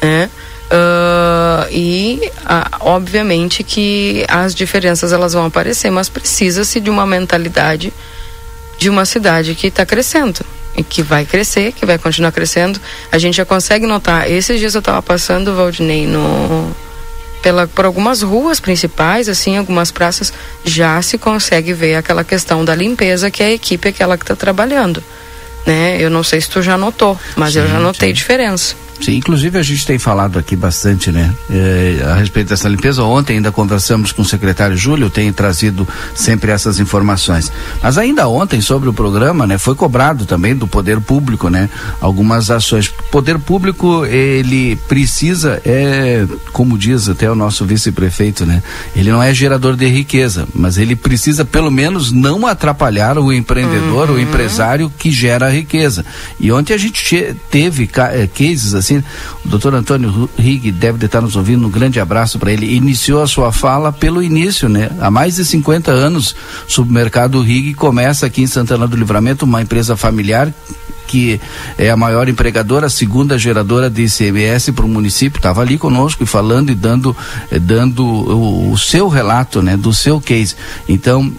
né? 0.01 0.29
Uh, 0.74 1.70
e 1.72 2.32
uh, 2.41 2.77
obviamente 2.79 3.63
que 3.63 4.25
as 4.27 4.55
diferenças 4.55 5.12
elas 5.12 5.34
vão 5.34 5.46
aparecer, 5.46 5.91
mas 5.91 6.10
precisa-se 6.10 6.79
de 6.79 6.89
uma 6.89 7.05
mentalidade 7.05 7.93
de 8.79 8.89
uma 8.89 9.05
cidade 9.05 9.53
que 9.53 9.67
está 9.67 9.86
crescendo 9.86 10.43
e 10.75 10.84
que 10.84 11.03
vai 11.03 11.25
crescer, 11.25 11.74
que 11.74 11.86
vai 11.86 12.00
continuar 12.00 12.32
crescendo. 12.32 12.82
A 13.12 13.20
gente 13.20 13.36
já 13.38 13.46
consegue 13.46 13.86
notar. 13.86 14.29
Esses 14.29 14.60
dias 14.60 14.74
eu 14.74 14.79
estava 14.79 15.01
passando, 15.01 15.55
Valdinei, 15.55 16.08
no 16.08 16.75
pela, 17.43 17.67
por 17.67 17.86
algumas 17.86 18.22
ruas 18.22 18.60
principais, 18.60 19.27
assim, 19.27 19.58
algumas 19.58 19.91
praças, 19.91 20.34
já 20.63 21.00
se 21.01 21.17
consegue 21.17 21.74
ver 21.74 21.96
aquela 21.96 22.24
questão 22.24 22.63
da 22.63 22.74
limpeza 22.74 23.29
que 23.29 23.43
é 23.43 23.48
a 23.48 23.51
equipe 23.51 23.89
aquela 23.89 24.17
que 24.17 24.24
está 24.24 24.36
trabalhando 24.36 25.03
né? 25.65 26.01
Eu 26.01 26.10
não 26.10 26.24
sei 26.24 26.41
se 26.41 26.50
tu 26.50 26.62
já 26.62 26.77
notou, 26.77 27.17
mas 27.36 27.53
sim, 27.53 27.60
eu 27.60 27.67
já 27.67 27.79
notei 27.79 28.10
sim. 28.10 28.13
diferença. 28.13 28.75
Sim, 29.03 29.17
inclusive 29.17 29.58
a 29.58 29.63
gente 29.63 29.86
tem 29.86 30.00
falado 30.00 30.39
aqui 30.39 30.55
bastante, 30.55 31.12
né, 31.12 31.34
é, 31.50 32.01
a 32.05 32.15
respeito 32.15 32.50
dessa 32.50 32.70
limpeza. 32.70 33.03
Ontem 33.03 33.36
ainda 33.36 33.51
conversamos 33.51 34.13
com 34.13 34.22
o 34.22 34.25
secretário 34.25 34.77
Júlio, 34.77 35.10
tem 35.10 35.32
trazido 35.34 35.86
sempre 36.15 36.51
essas 36.51 36.79
informações. 36.79 37.51
Mas 37.82 37.98
ainda 37.98 38.29
ontem 38.29 38.62
sobre 38.62 38.88
o 38.88 38.93
programa, 38.93 39.46
né, 39.46 39.58
foi 39.58 39.75
cobrado 39.75 40.25
também 40.25 40.55
do 40.55 40.67
poder 40.67 41.01
público, 41.01 41.50
né, 41.50 41.70
algumas 42.00 42.50
ações. 42.50 42.88
O 42.88 43.03
poder 43.12 43.38
público 43.39 44.05
ele 44.05 44.77
precisa, 44.88 45.62
é, 45.65 46.25
como 46.53 46.77
diz 46.77 47.10
até 47.10 47.29
o 47.29 47.36
nosso 47.36 47.65
vice-prefeito, 47.65 48.46
né, 48.46 48.63
ele 48.96 49.12
não 49.12 49.22
é 49.22 49.34
gerador 49.34 49.75
de 49.75 49.88
riqueza, 49.88 50.48
mas 50.53 50.77
ele 50.77 50.96
precisa 50.96 51.43
pelo 51.43 51.72
menos 51.72 52.12
não 52.12 52.48
atrapalhar 52.48 53.17
o 53.17 53.34
empreendedor, 53.34 54.10
uhum. 54.10 54.15
o 54.15 54.20
empresário 54.20 54.91
que 54.98 55.12
gera 55.12 55.50
riqueza. 55.53 56.05
E 56.39 56.51
ontem 56.51 56.74
a 56.74 56.77
gente 56.77 57.36
teve 57.50 57.89
é, 58.12 58.27
cases 58.27 58.74
assim. 58.74 59.03
O 59.45 59.48
doutor 59.48 59.74
Antônio 59.74 60.29
Rig 60.38 60.72
deve 60.72 61.05
estar 61.05 61.22
nos 61.22 61.36
ouvindo. 61.36 61.65
Um 61.65 61.72
grande 61.72 62.00
abraço 62.00 62.39
para 62.39 62.51
ele. 62.51 62.75
Iniciou 62.75 63.22
a 63.22 63.27
sua 63.27 63.51
fala 63.51 63.91
pelo 63.91 64.22
início, 64.22 64.67
né? 64.67 64.89
Há 65.00 65.10
mais 65.10 65.36
de 65.36 65.45
50 65.45 65.91
anos, 65.91 66.36
o 66.67 66.72
supermercado 66.72 67.41
Rig 67.41 67.74
começa 67.74 68.25
aqui 68.25 68.41
em 68.41 68.48
Santana 68.48 68.88
do 68.88 68.95
Livramento, 68.95 69.45
uma 69.45 69.62
empresa 69.62 69.95
familiar 69.95 70.53
que 71.13 71.39
é 71.77 71.91
a 71.91 71.98
maior 71.98 72.27
empregadora, 72.27 72.88
a 72.88 72.89
segunda 72.89 73.38
geradora 73.38 73.88
de 73.88 74.03
ICMS 74.03 74.72
para 74.72 74.86
o 74.86 74.89
município, 74.89 75.38
estava 75.38 75.62
ali 75.62 75.77
conosco 75.77 76.24
e 76.24 76.25
falando 76.25 76.72
e 76.72 76.75
dando, 76.75 77.15
eh, 77.51 77.60
dando 77.60 78.03
o, 78.03 78.72
o, 78.72 78.77
seu 78.79 79.07
relato, 79.07 79.62
né, 79.62 79.77
do 79.77 79.93
seu 79.93 80.19
case. 80.19 80.55
Então, 80.89 81.31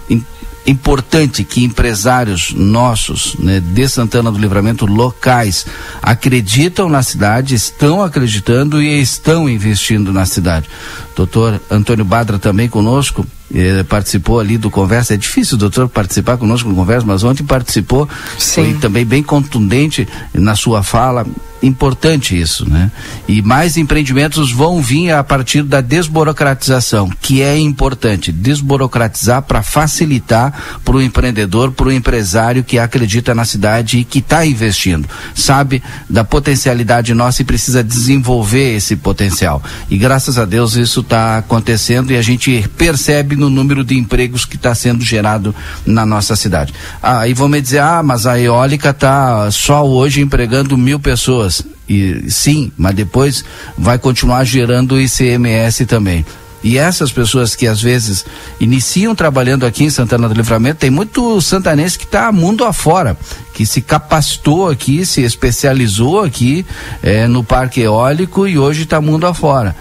importante 0.66 1.44
que 1.44 1.62
empresários 1.62 2.52
nossos 2.54 3.36
né, 3.38 3.60
de 3.60 3.88
Santana 3.88 4.30
do 4.30 4.38
Livramento 4.38 4.86
locais 4.86 5.66
acreditam 6.02 6.88
na 6.88 7.02
cidade, 7.02 7.54
estão 7.54 8.02
acreditando 8.02 8.82
e 8.82 9.00
estão 9.00 9.48
investindo 9.48 10.12
na 10.12 10.24
cidade. 10.24 10.68
Doutor 11.14 11.60
Antônio 11.70 12.04
Badra 12.04 12.38
também 12.38 12.68
conosco, 12.68 13.26
eh, 13.54 13.84
participou 13.84 14.40
ali 14.40 14.58
do 14.58 14.70
conversa. 14.70 15.14
É 15.14 15.16
difícil 15.16 15.56
doutor 15.56 15.88
participar 15.88 16.36
conosco 16.36 16.68
no 16.68 16.74
conversa, 16.74 17.06
mas 17.06 17.22
ontem 17.22 17.44
participou, 17.44 18.08
Sim. 18.38 18.64
foi 18.64 18.74
também 18.74 19.04
bem 19.04 19.22
contundente 19.22 20.08
na 20.32 20.56
sua 20.56 20.82
fala. 20.82 21.26
Importante 21.64 22.38
isso, 22.38 22.68
né? 22.68 22.90
E 23.26 23.40
mais 23.40 23.78
empreendimentos 23.78 24.52
vão 24.52 24.82
vir 24.82 25.12
a 25.12 25.24
partir 25.24 25.62
da 25.62 25.80
desburocratização, 25.80 27.08
que 27.22 27.40
é 27.40 27.58
importante. 27.58 28.30
Desburocratizar 28.30 29.40
para 29.40 29.62
facilitar 29.62 30.52
para 30.84 30.96
o 30.96 31.00
empreendedor, 31.00 31.72
para 31.72 31.88
o 31.88 31.92
empresário 31.92 32.62
que 32.62 32.78
acredita 32.78 33.34
na 33.34 33.46
cidade 33.46 33.98
e 33.98 34.04
que 34.04 34.18
está 34.18 34.44
investindo. 34.44 35.08
Sabe 35.34 35.82
da 36.08 36.22
potencialidade 36.22 37.14
nossa 37.14 37.40
e 37.40 37.46
precisa 37.46 37.82
desenvolver 37.82 38.76
esse 38.76 38.94
potencial. 38.94 39.62
E 39.88 39.96
graças 39.96 40.36
a 40.36 40.44
Deus 40.44 40.74
isso 40.74 41.00
está 41.00 41.38
acontecendo 41.38 42.12
e 42.12 42.16
a 42.16 42.22
gente 42.22 42.68
percebe 42.76 43.36
no 43.36 43.48
número 43.48 43.82
de 43.82 43.96
empregos 43.96 44.44
que 44.44 44.56
está 44.56 44.74
sendo 44.74 45.02
gerado 45.02 45.54
na 45.86 46.04
nossa 46.04 46.36
cidade. 46.36 46.74
Aí 47.02 47.32
ah, 47.32 47.34
vão 47.34 47.48
me 47.48 47.60
dizer, 47.60 47.78
ah, 47.78 48.02
mas 48.02 48.26
a 48.26 48.38
eólica 48.38 48.90
está 48.90 49.50
só 49.50 49.86
hoje 49.86 50.20
empregando 50.20 50.76
mil 50.76 51.00
pessoas. 51.00 51.53
E 51.88 52.30
sim, 52.30 52.72
mas 52.76 52.94
depois 52.94 53.44
vai 53.76 53.98
continuar 53.98 54.44
gerando 54.44 55.00
ICMS 55.00 55.86
também. 55.86 56.24
E 56.64 56.78
essas 56.78 57.12
pessoas 57.12 57.54
que 57.54 57.66
às 57.66 57.82
vezes 57.82 58.24
iniciam 58.58 59.14
trabalhando 59.14 59.66
aqui 59.66 59.84
em 59.84 59.90
Santana 59.90 60.26
do 60.26 60.34
Livramento, 60.34 60.78
tem 60.78 60.88
muito 60.88 61.38
santanense 61.42 61.98
que 61.98 62.06
está 62.06 62.32
mundo 62.32 62.64
afora, 62.64 63.18
que 63.52 63.66
se 63.66 63.82
capacitou 63.82 64.70
aqui, 64.70 65.04
se 65.04 65.20
especializou 65.20 66.22
aqui 66.22 66.64
é, 67.02 67.26
no 67.26 67.44
parque 67.44 67.82
eólico 67.82 68.48
e 68.48 68.58
hoje 68.58 68.84
está 68.84 68.98
mundo 68.98 69.26
afora. 69.26 69.76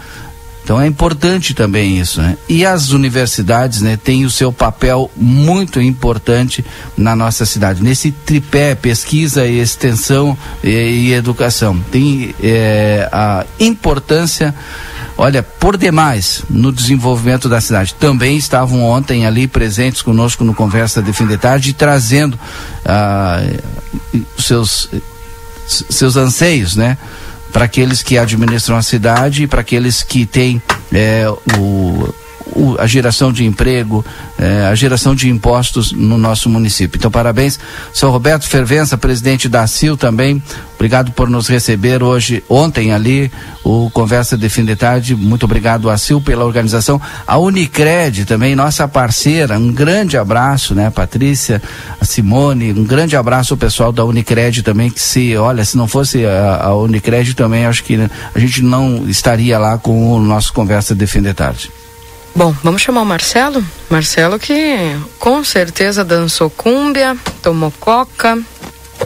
Então 0.64 0.80
é 0.80 0.88
importante 0.88 1.54
também 1.54 2.00
isso, 2.00 2.22
né? 2.22 2.38
E 2.48 2.66
as 2.66 2.92
universidades, 2.92 3.82
né, 3.82 3.98
têm 4.02 4.26
o 4.26 4.30
seu 4.30 4.52
papel 4.52 5.12
muito 5.16 5.82
importante 5.82 6.64
na 6.96 7.16
nossa 7.16 7.46
cidade. 7.46 7.84
Nesse 7.84 8.12
tripé, 8.12 8.74
pesquisa 8.74 9.46
e 9.46 9.60
extensão 9.60 10.38
e, 10.64 10.70
e 10.70 11.14
educação. 11.14 11.78
Tem 11.92 12.34
é, 12.42 13.10
a 13.12 13.46
importância, 13.60 14.56
olha, 15.18 15.44
por 15.44 15.76
demais, 15.76 16.44
no 16.50 16.72
desenvolvimento 16.72 17.50
da 17.50 17.60
cidade. 17.60 17.94
Também 17.96 18.38
estavam 18.38 18.84
ontem 18.84 19.26
ali 19.26 19.48
presentes 19.48 20.02
conosco 20.02 20.46
no 20.46 20.54
Conversa 20.54 21.02
de 21.02 21.12
Fim 21.12 21.28
de 21.28 21.38
Tarde, 21.38 21.74
trazendo 21.74 22.40
ah, 22.86 23.44
seus, 24.38 24.90
seus 25.68 26.16
anseios, 26.16 26.78
né? 26.78 26.98
Para 27.54 27.66
aqueles 27.66 28.02
que 28.02 28.18
administram 28.18 28.76
a 28.76 28.82
cidade 28.82 29.44
e 29.44 29.48
para 29.48 29.62
aqueles 29.62 30.02
que 30.02 30.26
têm 30.26 30.62
é, 30.92 31.26
o, 31.58 32.14
o, 32.56 32.76
a 32.80 32.88
geração 32.88 33.32
de 33.32 33.46
emprego, 33.46 34.06
eh, 34.38 34.68
a 34.72 34.76
geração 34.76 35.14
de 35.14 35.30
impostos 35.30 35.92
no 35.92 36.18
nosso 36.18 36.50
município. 36.50 36.98
Então, 36.98 37.12
parabéns, 37.12 37.60
seu 37.94 38.10
Roberto 38.10 38.48
Fervença, 38.48 38.98
presidente 38.98 39.50
da 39.50 39.66
CIL 39.68 39.98
também. 39.98 40.42
Obrigado 40.76 41.14
por 41.14 41.30
nos 41.30 41.48
receber 41.48 42.04
hoje, 42.04 42.44
ontem 42.50 42.92
ali, 42.92 43.32
o 43.64 43.90
Conversa 43.92 44.38
de 44.38 44.50
Fim 44.50 44.66
de 44.66 44.76
Tarde. 44.76 45.16
Muito 45.16 45.44
obrigado 45.44 45.90
a 45.90 45.98
CIL 45.98 46.20
pela 46.20 46.44
organização. 46.44 47.00
A 47.26 47.38
Unicred 47.38 48.26
também, 48.26 48.54
nossa 48.54 48.86
parceira. 48.86 49.58
Um 49.58 49.72
grande 49.72 50.18
abraço, 50.18 50.76
né, 50.76 50.90
Patrícia, 50.90 51.62
a 52.02 52.04
Simone. 52.04 52.74
Um 52.74 52.84
grande 52.84 53.16
abraço 53.16 53.54
ao 53.54 53.58
pessoal 53.58 53.94
da 53.94 54.04
Unicred 54.04 54.62
também, 54.62 54.90
que 54.90 55.00
se, 55.00 55.38
olha, 55.38 55.64
se 55.64 55.78
não 55.78 55.88
fosse 55.88 56.26
a, 56.26 56.64
a 56.64 56.76
Unicred 56.76 57.34
também, 57.34 57.66
acho 57.66 57.84
que 57.84 57.98
a 58.36 58.40
gente 58.40 58.62
não 58.62 59.08
estaria 59.08 59.58
lá 59.58 59.78
com 59.78 60.12
o 60.12 60.20
nosso 60.20 60.52
Conversa 60.52 60.94
de 60.94 61.08
Fim 61.08 61.22
de 61.22 61.34
Tarde. 61.34 61.72
Bom, 62.36 62.54
vamos 62.64 62.82
chamar 62.82 63.02
o 63.02 63.06
Marcelo? 63.06 63.64
Marcelo 63.90 64.40
que 64.40 64.98
com 65.20 65.44
certeza 65.44 66.04
dançou 66.04 66.50
cúmbia, 66.50 67.16
tomou 67.44 67.72
coca, 67.80 68.40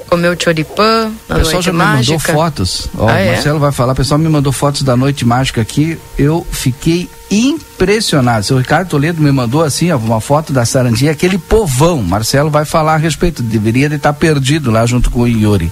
comeu 0.10 0.34
choripã 0.42 1.12
na 1.28 1.36
o 1.36 1.40
pessoal 1.40 1.62
já 1.62 1.72
me 1.74 1.78
mágica. 1.78 2.18
mandou 2.34 2.44
fotos. 2.44 2.88
Ó, 2.98 3.10
Ah, 3.10 3.14
o 3.14 3.18
é? 3.18 3.32
Marcelo 3.34 3.60
vai 3.60 3.72
falar. 3.74 3.92
O 3.92 3.96
pessoal 3.96 4.18
me 4.18 4.30
mandou 4.30 4.54
fotos 4.54 4.82
da 4.82 4.96
noite 4.96 5.26
mágica 5.26 5.60
aqui. 5.62 6.00
Eu 6.18 6.48
fiquei 6.50 7.10
impressionado. 7.30 8.46
Seu 8.46 8.58
Ricardo 8.58 8.88
Toledo 8.88 9.22
me 9.22 9.32
mandou 9.32 9.62
assim, 9.62 9.92
ó, 9.92 9.98
uma 9.98 10.22
foto 10.22 10.54
da 10.54 10.66
Sarandinha, 10.66 11.12
aquele 11.12 11.38
povão. 11.38 12.02
Marcelo 12.02 12.50
vai 12.50 12.64
falar 12.64 12.94
a 12.94 12.98
respeito. 12.98 13.44
Deveria 13.44 13.90
de 13.90 13.96
estar 13.96 14.14
perdido 14.14 14.72
lá 14.72 14.86
junto 14.86 15.12
com 15.12 15.22
o 15.24 15.28
Yuri. 15.28 15.70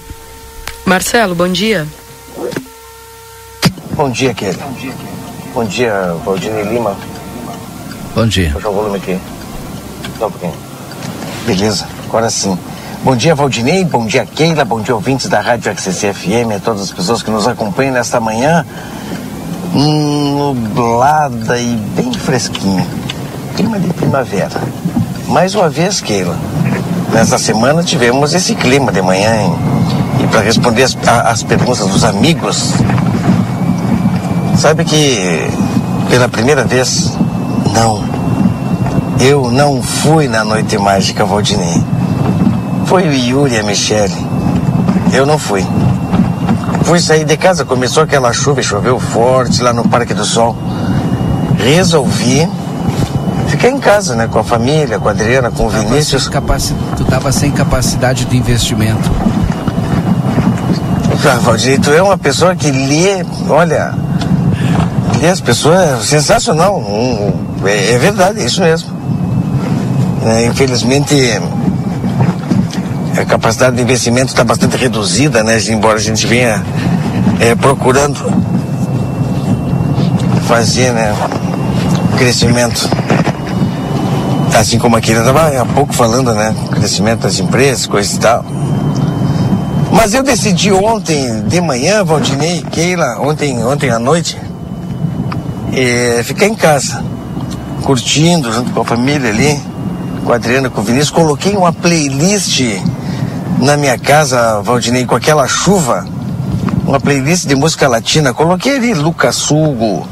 Marcelo, 0.84 1.34
bom 1.34 1.48
dia. 1.48 1.86
Bom 3.92 4.10
dia, 4.10 4.34
Kelly. 4.34 4.58
Bom 5.54 5.64
dia, 5.64 6.14
Valdinei 6.22 6.64
Lima. 6.64 6.94
Bom 8.16 8.26
dia. 8.26 8.50
Eu 8.64 8.70
o 8.70 8.74
volume 8.74 8.96
aqui. 8.96 9.18
Só 10.18 10.28
um 10.28 10.30
pouquinho. 10.30 10.54
Beleza, 11.46 11.86
agora 12.08 12.30
sim. 12.30 12.58
Bom 13.04 13.14
dia, 13.14 13.34
Valdinei. 13.34 13.84
Bom 13.84 14.06
dia, 14.06 14.24
Keila. 14.24 14.64
Bom 14.64 14.80
dia, 14.80 14.94
ouvintes 14.94 15.28
da 15.28 15.42
Rádio 15.42 15.70
XCC 15.70 16.14
FM. 16.14 16.56
A 16.56 16.58
todas 16.58 16.80
as 16.80 16.90
pessoas 16.90 17.22
que 17.22 17.30
nos 17.30 17.46
acompanham 17.46 17.92
nesta 17.92 18.18
manhã 18.18 18.64
nublada 19.74 21.58
e 21.58 21.76
bem 21.94 22.10
fresquinha. 22.14 22.86
Clima 23.54 23.78
de 23.78 23.92
primavera. 23.92 24.62
Mais 25.28 25.54
uma 25.54 25.68
vez, 25.68 26.00
Keila. 26.00 26.38
Nesta 27.12 27.36
semana 27.36 27.82
tivemos 27.82 28.32
esse 28.32 28.54
clima 28.54 28.90
de 28.90 29.02
manhã. 29.02 29.42
hein? 29.42 29.54
E 30.24 30.26
para 30.28 30.40
responder 30.40 30.84
as, 30.84 30.96
as 31.06 31.42
perguntas 31.42 31.86
dos 31.86 32.02
amigos, 32.02 32.72
Sabe 34.56 34.86
que 34.86 35.50
pela 36.08 36.30
primeira 36.30 36.64
vez, 36.64 37.12
não. 37.76 38.04
Eu 39.20 39.50
não 39.50 39.82
fui 39.82 40.28
na 40.28 40.44
noite 40.44 40.76
mágica 40.78 41.24
Valdinei. 41.24 41.82
Foi 42.86 43.08
o 43.08 43.12
Yuri 43.12 43.54
e 43.54 43.58
a 43.58 43.62
Michele. 43.62 44.14
Eu 45.12 45.26
não 45.26 45.38
fui. 45.38 45.64
Fui 46.84 47.00
sair 47.00 47.24
de 47.24 47.36
casa, 47.36 47.64
começou 47.64 48.02
aquela 48.02 48.32
chuva, 48.32 48.62
choveu 48.62 48.98
forte 49.00 49.62
lá 49.62 49.72
no 49.72 49.88
Parque 49.88 50.14
do 50.14 50.24
Sol. 50.24 50.56
Resolvi 51.58 52.48
ficar 53.48 53.68
em 53.70 53.78
casa, 53.78 54.14
né? 54.14 54.28
Com 54.30 54.38
a 54.38 54.44
família, 54.44 54.98
com 54.98 55.08
a 55.08 55.10
Adriana, 55.12 55.50
com 55.50 55.66
o 55.66 55.68
Vinícius. 55.68 56.28
Tava 56.28 56.30
sem 56.30 56.32
capaci- 56.32 56.74
Tu 56.96 57.02
estava 57.02 57.32
sem 57.32 57.50
capacidade 57.50 58.24
de 58.26 58.36
investimento. 58.36 59.10
Ah, 61.28 61.38
Valdir, 61.40 61.80
tu 61.80 61.90
é 61.90 62.00
uma 62.00 62.16
pessoa 62.16 62.54
que 62.54 62.70
lê, 62.70 63.24
olha, 63.48 63.92
lê 65.20 65.28
as 65.28 65.40
pessoas, 65.40 65.80
é 65.80 65.96
sensacional. 66.04 66.76
Um, 66.78 67.32
é, 67.66 67.92
é 67.92 67.98
verdade, 67.98 68.40
é 68.40 68.44
isso 68.44 68.60
mesmo. 68.60 68.90
É, 70.24 70.46
infelizmente, 70.46 71.14
a 73.16 73.24
capacidade 73.24 73.76
de 73.76 73.82
investimento 73.82 74.28
está 74.28 74.44
bastante 74.44 74.76
reduzida, 74.76 75.42
né? 75.42 75.58
Embora 75.68 75.96
a 75.96 76.00
gente 76.00 76.26
venha 76.26 76.62
é, 77.40 77.54
procurando 77.54 78.18
fazer, 80.46 80.92
né, 80.92 81.14
crescimento. 82.16 82.88
Assim 84.54 84.78
como 84.78 84.96
aquele 84.96 85.18
estava 85.18 85.60
há 85.60 85.66
pouco 85.66 85.92
falando, 85.92 86.34
né? 86.34 86.54
Crescimento 86.70 87.20
das 87.20 87.38
empresas, 87.38 87.86
coisa 87.86 88.14
e 88.14 88.18
tal. 88.18 88.44
Mas 89.92 90.14
eu 90.14 90.22
decidi 90.22 90.72
ontem 90.72 91.42
de 91.42 91.60
manhã, 91.60 92.04
Valdinei, 92.04 92.62
Keila, 92.70 93.18
ontem, 93.20 93.64
ontem 93.64 93.90
à 93.90 93.98
noite, 93.98 94.38
eh, 95.72 96.22
ficar 96.24 96.46
em 96.46 96.54
casa, 96.54 97.02
curtindo 97.86 98.52
junto 98.52 98.72
com 98.72 98.80
a 98.80 98.84
família 98.84 99.30
ali, 99.30 99.62
com 100.24 100.32
a 100.32 100.34
Adriana, 100.34 100.68
com 100.68 100.80
o 100.80 100.84
Vinícius. 100.84 101.10
Coloquei 101.10 101.56
uma 101.56 101.72
playlist 101.72 102.60
na 103.60 103.76
minha 103.76 103.96
casa, 103.96 104.60
Valdinei, 104.60 105.06
com 105.06 105.14
aquela 105.14 105.46
chuva, 105.46 106.04
uma 106.84 106.98
playlist 106.98 107.46
de 107.46 107.54
música 107.54 107.86
latina. 107.86 108.34
Coloquei 108.34 108.74
ali 108.74 108.92
Lucas 108.92 109.48
Hugo, 109.48 110.04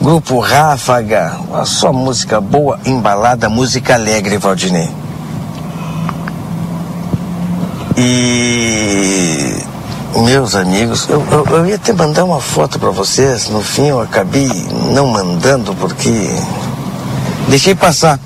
Grupo 0.00 0.38
Ráfaga, 0.38 1.36
só 1.64 1.92
música 1.92 2.40
boa, 2.40 2.78
embalada, 2.86 3.48
música 3.48 3.94
alegre, 3.94 4.38
Valdinei. 4.38 4.88
E 7.96 9.60
meus 10.22 10.54
amigos, 10.54 11.08
eu, 11.08 11.20
eu, 11.32 11.46
eu 11.46 11.66
ia 11.66 11.74
até 11.74 11.92
mandar 11.92 12.24
uma 12.24 12.40
foto 12.40 12.78
para 12.78 12.90
vocês, 12.90 13.48
no 13.48 13.60
fim 13.60 13.88
eu 13.88 14.00
acabei 14.00 14.48
não 14.92 15.08
mandando 15.08 15.74
porque 15.74 16.30
deixei 17.48 17.74
passar. 17.74 18.18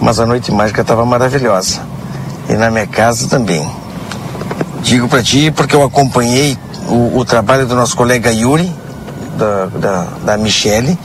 Mas 0.00 0.18
a 0.18 0.26
noite 0.26 0.52
mágica 0.52 0.82
estava 0.82 1.04
maravilhosa. 1.04 1.80
E 2.48 2.54
na 2.54 2.70
minha 2.70 2.86
casa 2.86 3.28
também. 3.28 3.66
Digo 4.82 5.08
para 5.08 5.22
ti 5.22 5.50
porque 5.50 5.74
eu 5.74 5.82
acompanhei 5.82 6.58
o, 6.88 7.18
o 7.18 7.24
trabalho 7.24 7.66
do 7.66 7.74
nosso 7.74 7.96
colega 7.96 8.30
Yuri, 8.30 8.70
da, 9.36 9.66
da, 9.66 10.06
da 10.24 10.36
Michele, 10.36 10.98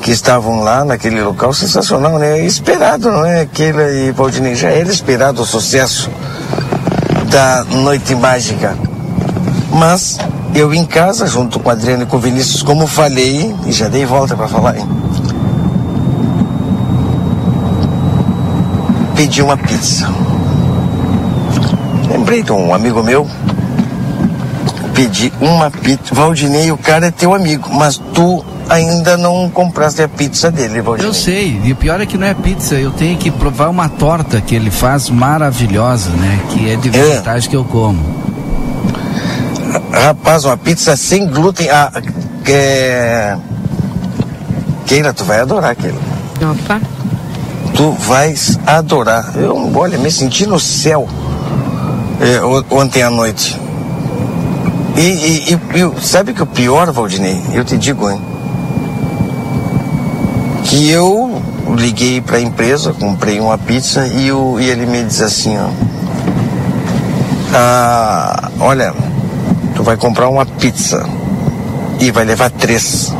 que 0.00 0.10
estavam 0.10 0.60
lá 0.60 0.84
naquele 0.84 1.20
local 1.20 1.52
sensacional, 1.52 2.18
né? 2.18 2.40
Esperado, 2.44 3.10
não 3.10 3.24
é? 3.24 3.42
Aquele 3.42 4.08
e 4.08 4.12
Valdinei, 4.12 4.54
já 4.54 4.70
era 4.70 4.90
esperado 4.90 5.42
o 5.42 5.46
sucesso 5.46 6.10
da 7.30 7.64
Noite 7.64 8.14
Mágica. 8.14 8.76
Mas 9.72 10.18
eu 10.54 10.72
em 10.72 10.84
casa, 10.84 11.26
junto 11.26 11.60
com 11.60 11.68
a 11.68 11.72
Adriana 11.72 12.04
e 12.04 12.06
com 12.06 12.18
Vinícius, 12.18 12.62
como 12.62 12.86
falei, 12.86 13.54
e 13.66 13.72
já 13.72 13.88
dei 13.88 14.06
volta 14.06 14.34
para 14.34 14.48
falar, 14.48 14.78
hein? 14.78 14.97
Pedi 19.18 19.42
uma 19.42 19.56
pizza. 19.56 20.08
Lembrei 22.08 22.40
de 22.40 22.52
um 22.52 22.72
amigo 22.72 23.02
meu, 23.02 23.26
pedi 24.94 25.32
uma 25.40 25.68
pizza. 25.72 26.14
Valdinei, 26.14 26.70
o 26.70 26.78
cara 26.78 27.06
é 27.06 27.10
teu 27.10 27.34
amigo, 27.34 27.68
mas 27.74 28.00
tu 28.14 28.44
ainda 28.68 29.16
não 29.16 29.50
compraste 29.50 30.00
a 30.02 30.08
pizza 30.08 30.52
dele, 30.52 30.80
Valdinei. 30.80 31.10
Eu 31.10 31.12
sei, 31.14 31.60
e 31.64 31.72
o 31.72 31.76
pior 31.76 32.00
é 32.00 32.06
que 32.06 32.16
não 32.16 32.28
é 32.28 32.32
pizza, 32.34 32.76
eu 32.76 32.92
tenho 32.92 33.18
que 33.18 33.28
provar 33.28 33.68
uma 33.70 33.88
torta 33.88 34.40
que 34.40 34.54
ele 34.54 34.70
faz 34.70 35.10
maravilhosa, 35.10 36.10
né? 36.10 36.38
Que 36.50 36.70
é 36.70 36.76
de 36.76 36.88
É. 36.88 36.92
vegetais 36.92 37.48
que 37.48 37.56
eu 37.56 37.64
como. 37.64 37.98
Rapaz, 39.90 40.44
uma 40.44 40.56
pizza 40.56 40.96
sem 40.96 41.26
glúten. 41.26 41.68
Ah, 41.70 41.90
é... 42.46 43.36
Keila, 44.86 45.12
tu 45.12 45.24
vai 45.24 45.40
adorar, 45.40 45.74
Keila. 45.74 45.98
Opa. 46.40 46.80
Tu 47.78 47.92
vais 47.92 48.58
adorar. 48.66 49.36
Eu, 49.36 49.70
olha, 49.76 49.96
me 49.98 50.10
senti 50.10 50.44
no 50.44 50.58
céu 50.58 51.06
é, 52.20 52.74
ontem 52.74 53.04
à 53.04 53.08
noite. 53.08 53.56
E, 54.96 55.00
e- 55.00 55.54
e- 55.54 56.04
sabe 56.04 56.32
que 56.34 56.42
o 56.42 56.46
pior, 56.46 56.90
Valdinei? 56.90 57.40
Eu 57.52 57.64
te 57.64 57.78
digo, 57.78 58.10
hein? 58.10 58.20
Que 60.64 60.90
eu 60.90 61.40
liguei 61.76 62.20
para 62.20 62.38
a 62.38 62.40
empresa, 62.40 62.92
comprei 62.92 63.38
uma 63.38 63.56
pizza 63.56 64.08
e, 64.08 64.32
o, 64.32 64.58
e 64.58 64.68
ele 64.68 64.84
me 64.84 65.04
diz 65.04 65.20
assim, 65.20 65.56
ó. 65.56 65.68
Ah, 67.54 68.50
olha, 68.58 68.92
tu 69.76 69.84
vai 69.84 69.96
comprar 69.96 70.28
uma 70.28 70.44
pizza 70.44 71.06
e 72.00 72.10
vai 72.10 72.24
levar 72.24 72.50
três. 72.50 73.14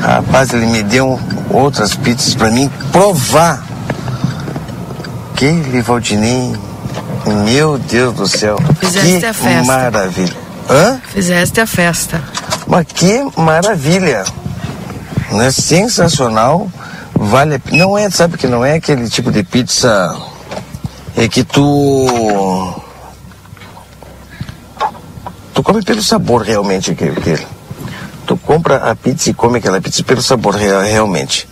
Rapaz, 0.00 0.54
ele 0.54 0.64
me 0.64 0.82
deu 0.82 1.20
outras 1.50 1.94
pizzas 1.94 2.34
para 2.34 2.50
mim 2.50 2.70
provar. 2.92 3.64
Que 5.36 5.80
Valdinei, 5.82 6.52
meu 7.44 7.78
Deus 7.78 8.14
do 8.14 8.26
céu. 8.26 8.58
Fizeste 8.80 9.20
que 9.20 9.26
a 9.26 9.32
festa. 9.34 9.64
maravilha. 9.64 10.36
Hã? 10.68 11.00
Fizeste 11.12 11.60
a 11.60 11.66
festa. 11.66 12.22
Mas 12.66 12.86
que 12.92 13.24
maravilha. 13.36 14.24
Não 15.30 15.42
é 15.42 15.50
sensacional. 15.50 16.68
Vale 17.14 17.56
a 17.56 17.76
Não 17.76 17.96
é, 17.96 18.10
sabe 18.10 18.36
que 18.36 18.46
não 18.46 18.64
é 18.64 18.74
aquele 18.74 19.08
tipo 19.08 19.30
de 19.30 19.42
pizza 19.42 20.16
é 21.18 21.28
que 21.28 21.42
tu. 21.42 22.74
Tu 25.52 25.62
come 25.62 25.82
pelo 25.82 26.02
sabor 26.02 26.42
realmente 26.42 26.92
aquele. 26.92 27.18
aquele. 27.18 27.57
Compra 28.48 28.76
a 28.90 28.96
pizza 28.96 29.28
e 29.28 29.34
come 29.34 29.58
aquela 29.58 29.78
pizza 29.78 30.02
pelo 30.02 30.22
sabor 30.22 30.54
rea- 30.54 30.80
realmente. 30.80 31.46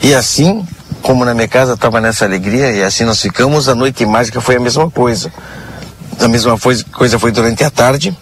E 0.00 0.14
assim, 0.14 0.66
como 1.02 1.26
na 1.26 1.34
minha 1.34 1.46
casa 1.46 1.74
estava 1.74 2.00
nessa 2.00 2.24
alegria, 2.24 2.72
e 2.72 2.82
assim 2.82 3.04
nós 3.04 3.20
ficamos, 3.20 3.68
a 3.68 3.74
noite 3.74 4.06
mágica 4.06 4.40
foi 4.40 4.56
a 4.56 4.58
mesma 4.58 4.90
coisa. 4.90 5.30
A 6.18 6.26
mesma 6.26 6.58
coisa 6.90 7.18
foi 7.18 7.30
durante 7.30 7.62
a 7.64 7.68
tarde, 7.68 8.16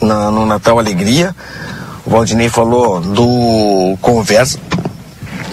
na, 0.00 0.30
no 0.30 0.46
Natal 0.46 0.78
Alegria. 0.78 1.34
O 2.06 2.10
Valdinei 2.10 2.48
falou 2.48 3.00
do 3.00 3.98
Conversa, 4.00 4.56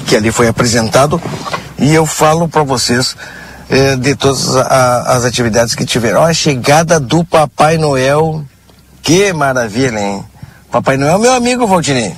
que 0.05 0.15
ali 0.15 0.31
foi 0.31 0.47
apresentado, 0.47 1.19
e 1.79 1.95
eu 1.95 2.05
falo 2.05 2.47
para 2.47 2.61
vocês 2.61 3.15
eh, 3.71 3.95
de 3.95 4.15
todas 4.15 4.55
a, 4.55 5.15
as 5.15 5.25
atividades 5.25 5.73
que 5.73 5.83
tiveram. 5.83 6.23
a 6.23 6.31
chegada 6.31 6.99
do 6.99 7.25
Papai 7.25 7.79
Noel, 7.79 8.45
que 9.01 9.33
maravilha, 9.33 9.97
hein? 9.99 10.23
Papai 10.73 10.97
Noel 10.97 11.17
é 11.17 11.19
meu 11.19 11.33
amigo, 11.33 11.67
Valdinei. 11.67 12.15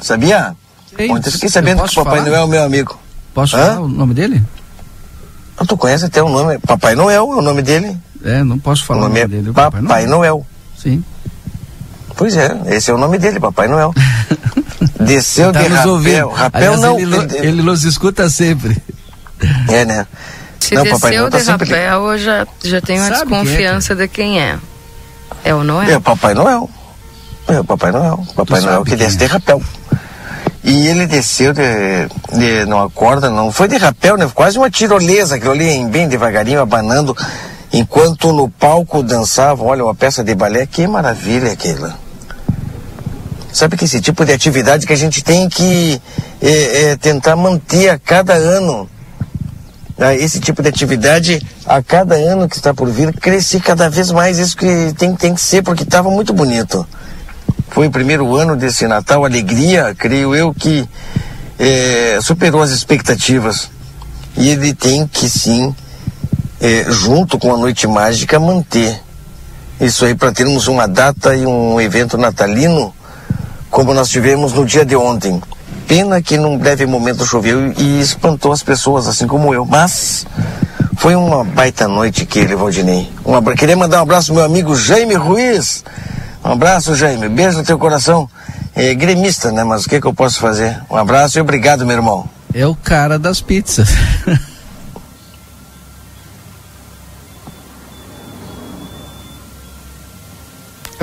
Sabia? 0.00 0.56
Ontem 1.10 1.28
eu 1.28 1.32
fiquei 1.32 1.50
sabendo 1.50 1.82
que 1.82 1.90
o 1.90 2.02
Papai 2.02 2.20
falar? 2.20 2.30
Noel 2.30 2.44
é 2.44 2.46
meu 2.46 2.64
amigo. 2.64 2.98
Posso 3.34 3.54
Hã? 3.54 3.66
falar 3.66 3.80
o 3.80 3.88
nome 3.88 4.14
dele? 4.14 4.42
Ah, 5.58 5.64
tu 5.66 5.76
conhece 5.76 6.06
até 6.06 6.22
o 6.22 6.28
nome. 6.30 6.58
Papai 6.60 6.94
Noel 6.94 7.30
é 7.34 7.36
o 7.36 7.42
nome 7.42 7.60
dele. 7.60 7.94
É, 8.24 8.42
não 8.42 8.58
posso 8.58 8.82
falar 8.86 9.00
o 9.00 9.02
nome, 9.02 9.20
o 9.20 9.22
nome 9.22 9.34
é 9.34 9.36
dele. 9.36 9.52
Papai, 9.52 9.82
Papai 9.82 10.06
Noel. 10.06 10.36
Noel. 10.36 10.46
Sim. 10.74 11.04
Pois 12.16 12.34
é, 12.34 12.62
esse 12.68 12.90
é 12.90 12.94
o 12.94 12.98
nome 12.98 13.18
dele, 13.18 13.38
Papai 13.38 13.68
Noel. 13.68 13.92
Desceu 14.98 15.52
tá 15.52 15.60
de 15.60 15.68
rapel. 15.68 15.92
Ouvindo. 15.92 16.28
Rapel 16.28 16.72
Aliás, 16.72 16.80
não. 16.80 16.98
Ele, 16.98 17.14
ele, 17.14 17.46
ele 17.46 17.62
nos 17.62 17.84
escuta 17.84 18.30
sempre. 18.30 18.74
É, 19.68 19.84
né? 19.84 20.06
Se 20.58 20.74
não, 20.74 20.82
desceu 20.82 21.28
tá 21.28 21.38
de 21.38 21.44
rapel, 21.44 22.12
eu 22.12 22.18
já, 22.18 22.46
já 22.64 22.80
tenho 22.80 23.02
Sabe 23.02 23.30
desconfiança 23.30 23.94
quem 23.94 24.02
é, 24.02 24.06
de 24.06 24.08
quem 24.08 24.40
é. 24.40 24.58
É 25.44 25.54
o 25.54 25.62
Noel? 25.62 25.90
É 25.90 25.96
o 25.98 26.00
Papai 26.00 26.32
Noel. 26.32 26.70
É 27.48 27.60
o 27.60 27.64
Papai 27.64 27.92
Noel. 27.92 28.24
Papai 28.34 28.60
tu 28.60 28.66
Noel 28.66 28.84
que 28.84 28.96
desce 28.96 29.16
de 29.16 29.24
é. 29.24 29.26
rapel. 29.26 29.60
E 30.64 30.86
ele 30.86 31.06
desceu 31.06 31.52
de, 31.52 31.62
de, 32.38 32.64
numa 32.66 32.88
corda, 32.88 33.28
não 33.28 33.50
foi 33.50 33.66
de 33.66 33.76
rapel, 33.76 34.16
né? 34.16 34.30
Quase 34.32 34.58
uma 34.58 34.70
tirolesa, 34.70 35.34
aquilo 35.34 35.52
ali 35.52 35.84
bem 35.86 36.06
devagarinho, 36.06 36.60
abanando, 36.60 37.16
enquanto 37.72 38.32
no 38.32 38.48
palco 38.48 39.02
dançavam, 39.02 39.66
olha, 39.66 39.84
uma 39.84 39.94
peça 39.94 40.22
de 40.22 40.34
balé, 40.36 40.64
que 40.64 40.86
maravilha 40.86 41.50
aquela. 41.52 41.98
Sabe 43.52 43.76
que 43.76 43.84
esse 43.84 44.00
tipo 44.00 44.24
de 44.24 44.32
atividade 44.32 44.86
que 44.86 44.92
a 44.92 44.96
gente 44.96 45.22
tem 45.22 45.48
que 45.48 46.00
é, 46.40 46.82
é, 46.82 46.96
tentar 46.96 47.36
manter 47.36 47.90
a 47.90 47.98
cada 47.98 48.32
ano. 48.32 48.88
Né? 49.98 50.16
Esse 50.16 50.40
tipo 50.40 50.62
de 50.62 50.68
atividade, 50.68 51.44
a 51.66 51.82
cada 51.82 52.14
ano 52.14 52.48
que 52.48 52.56
está 52.56 52.72
por 52.72 52.88
vir, 52.88 53.12
crescer 53.12 53.60
cada 53.60 53.90
vez 53.90 54.10
mais. 54.10 54.38
Isso 54.38 54.56
que 54.56 54.94
tem, 54.96 55.14
tem 55.14 55.34
que 55.34 55.40
ser, 55.40 55.62
porque 55.62 55.82
estava 55.82 56.10
muito 56.10 56.32
bonito. 56.32 56.86
Foi 57.72 57.86
o 57.86 57.90
primeiro 57.90 58.36
ano 58.36 58.54
desse 58.54 58.86
Natal, 58.86 59.24
alegria, 59.24 59.94
creio 59.98 60.34
eu, 60.34 60.52
que 60.52 60.86
é, 61.58 62.18
superou 62.20 62.60
as 62.60 62.70
expectativas. 62.70 63.70
E 64.36 64.50
ele 64.50 64.74
tem 64.74 65.06
que 65.06 65.26
sim, 65.26 65.74
é, 66.60 66.84
junto 66.90 67.38
com 67.38 67.54
a 67.54 67.56
Noite 67.56 67.86
Mágica, 67.86 68.38
manter 68.38 69.00
isso 69.80 70.04
aí 70.04 70.14
para 70.14 70.30
termos 70.32 70.68
uma 70.68 70.86
data 70.86 71.34
e 71.34 71.46
um 71.46 71.80
evento 71.80 72.18
natalino 72.18 72.94
como 73.70 73.94
nós 73.94 74.10
tivemos 74.10 74.52
no 74.52 74.66
dia 74.66 74.84
de 74.84 74.94
ontem. 74.94 75.42
Pena 75.88 76.20
que 76.20 76.36
num 76.36 76.58
breve 76.58 76.84
momento 76.84 77.24
choveu 77.24 77.72
e 77.78 78.00
espantou 78.00 78.52
as 78.52 78.62
pessoas, 78.62 79.08
assim 79.08 79.26
como 79.26 79.54
eu. 79.54 79.64
Mas 79.64 80.26
foi 80.98 81.16
uma 81.16 81.42
baita 81.42 81.88
noite 81.88 82.26
que 82.26 82.38
ele, 82.38 82.54
Valdinei. 82.54 83.10
Um 83.24 83.40
Queria 83.56 83.76
mandar 83.76 84.00
um 84.00 84.02
abraço 84.02 84.30
ao 84.30 84.36
meu 84.36 84.44
amigo 84.44 84.76
Jaime 84.76 85.14
Ruiz. 85.14 85.82
Um 86.44 86.52
abraço, 86.52 86.94
Jaime. 86.94 87.28
Beijo 87.28 87.58
no 87.58 87.64
teu 87.64 87.78
coração. 87.78 88.28
É 88.74 88.92
gremista, 88.94 89.52
né? 89.52 89.62
Mas 89.64 89.84
o 89.84 89.88
que, 89.88 90.00
que 90.00 90.06
eu 90.06 90.14
posso 90.14 90.40
fazer? 90.40 90.80
Um 90.90 90.96
abraço 90.96 91.38
e 91.38 91.40
obrigado, 91.40 91.86
meu 91.86 91.96
irmão. 91.96 92.28
É 92.54 92.66
o 92.66 92.74
cara 92.74 93.18
das 93.18 93.40
pizzas. 93.40 93.88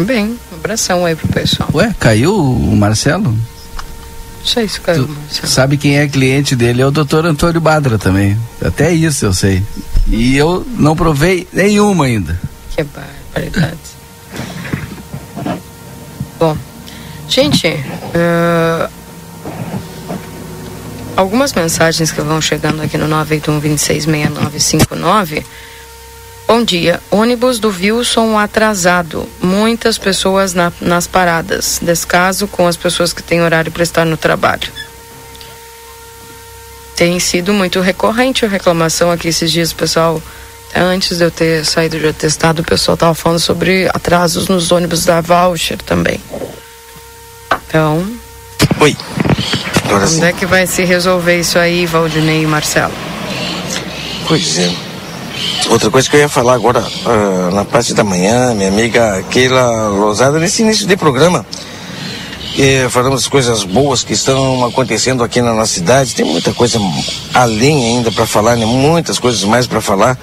Bem, 0.05 0.37
um 0.51 0.55
abração 0.55 1.05
aí 1.05 1.15
pro 1.15 1.27
pessoal. 1.27 1.69
Ué, 1.73 1.93
caiu 1.99 2.33
o 2.33 2.75
Marcelo? 2.75 3.31
Não 3.31 4.45
sei 4.45 4.67
se 4.67 4.79
caiu 4.79 5.05
tu, 5.05 5.11
o 5.11 5.15
Marcelo. 5.15 5.47
Sabe 5.47 5.77
quem 5.77 5.97
é 5.97 6.07
cliente 6.07 6.55
dele? 6.55 6.81
É 6.81 6.85
o 6.85 6.91
doutor 6.91 7.25
Antônio 7.25 7.59
Badra 7.59 7.97
também. 7.97 8.37
Até 8.63 8.93
isso 8.93 9.25
eu 9.25 9.33
sei. 9.33 9.61
E 10.07 10.37
eu 10.37 10.65
não 10.77 10.95
provei 10.95 11.47
nenhuma 11.51 12.05
ainda. 12.05 12.39
Que 12.75 12.83
barbaridade. 12.83 13.98
Bom, 16.39 16.57
gente, 17.27 17.67
uh, 17.67 18.89
algumas 21.15 21.53
mensagens 21.53 22.11
que 22.11 22.21
vão 22.21 22.41
chegando 22.41 22.81
aqui 22.81 22.97
no 22.97 23.07
981 23.07 23.59
266959 23.59 25.45
Bom 26.49 26.63
dia. 26.63 26.99
Ônibus 27.11 27.59
do 27.59 27.69
Wilson 27.69 28.35
atrasado. 28.35 29.29
Muitas 29.39 29.99
pessoas 29.99 30.55
na, 30.55 30.73
nas 30.81 31.05
paradas. 31.05 31.79
Descaso 31.79 32.47
com 32.47 32.65
as 32.65 32.75
pessoas 32.75 33.13
que 33.13 33.21
têm 33.21 33.43
horário 33.43 33.71
para 33.71 33.83
estar 33.83 34.03
no 34.03 34.17
trabalho. 34.17 34.67
Tem 36.95 37.19
sido 37.19 37.53
muito 37.53 37.79
recorrente 37.81 38.45
a 38.45 38.47
reclamação 38.47 39.11
aqui 39.11 39.27
esses 39.27 39.51
dias, 39.51 39.71
pessoal. 39.71 40.19
Antes 40.75 41.19
de 41.19 41.23
eu 41.23 41.29
ter 41.29 41.63
saído 41.65 41.99
de 41.99 42.07
atestado, 42.07 42.63
o 42.63 42.65
pessoal 42.65 42.95
estava 42.95 43.13
falando 43.13 43.39
sobre 43.39 43.87
atrasos 43.89 44.47
nos 44.47 44.71
ônibus 44.71 45.05
da 45.05 45.21
Voucher 45.21 45.77
também. 45.77 46.19
Então. 47.69 48.03
Oi. 48.79 48.97
Agora 49.85 50.07
Quando 50.07 50.23
é 50.23 50.33
que 50.33 50.45
vai 50.47 50.65
se 50.65 50.83
resolver 50.83 51.39
isso 51.39 51.59
aí, 51.59 51.85
Valdinei 51.85 52.41
e 52.41 52.47
Marcelo? 52.47 52.93
Pois 54.27 54.57
é. 54.57 54.71
Outra 55.69 55.91
coisa 55.91 56.09
que 56.09 56.15
eu 56.15 56.21
ia 56.21 56.29
falar 56.29 56.55
agora, 56.55 56.79
uh, 56.79 57.53
na 57.53 57.63
parte 57.63 57.93
da 57.93 58.03
manhã, 58.03 58.55
minha 58.55 58.69
amiga 58.69 59.23
Keila 59.29 59.89
Lozada, 59.89 60.39
nesse 60.39 60.63
início 60.63 60.87
de 60.87 60.97
programa, 60.97 61.45
que 62.55 62.87
falamos 62.89 63.27
coisas 63.27 63.63
boas 63.63 64.03
que 64.03 64.13
estão 64.13 64.65
acontecendo 64.65 65.23
aqui 65.23 65.39
na 65.39 65.53
nossa 65.53 65.71
cidade. 65.71 66.15
Tem 66.15 66.25
muita 66.25 66.51
coisa 66.53 66.79
além 67.35 67.97
ainda 67.97 68.11
para 68.11 68.25
falar, 68.25 68.55
né? 68.55 68.65
muitas 68.65 69.19
coisas 69.19 69.43
mais 69.43 69.67
para 69.67 69.79
falar 69.79 70.17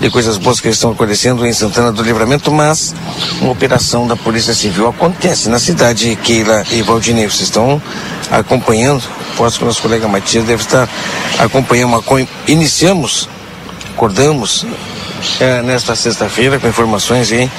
de 0.00 0.10
coisas 0.10 0.38
boas 0.38 0.60
que 0.60 0.68
estão 0.68 0.92
acontecendo 0.92 1.46
em 1.46 1.52
Santana 1.52 1.92
do 1.92 2.02
Livramento, 2.02 2.50
mas 2.50 2.94
uma 3.40 3.52
operação 3.52 4.06
da 4.06 4.16
Polícia 4.16 4.54
Civil 4.54 4.88
acontece 4.88 5.48
na 5.48 5.58
cidade. 5.58 6.16
Keila 6.16 6.64
e 6.72 6.82
Valdinei, 6.82 7.26
vocês 7.26 7.42
estão 7.42 7.80
acompanhando? 8.30 9.02
Posso 9.36 9.58
que 9.58 9.64
o 9.64 9.66
nosso 9.66 9.82
colega 9.82 10.08
Matias 10.08 10.44
deve 10.44 10.62
estar 10.62 10.88
acompanhando. 11.38 11.88
Uma... 11.88 12.02
Iniciamos 12.48 13.28
acordamos 14.00 14.64
é, 15.38 15.60
nesta 15.60 15.94
sexta-feira 15.94 16.58
com 16.58 16.66
informações 16.66 17.30
aí 17.30 17.50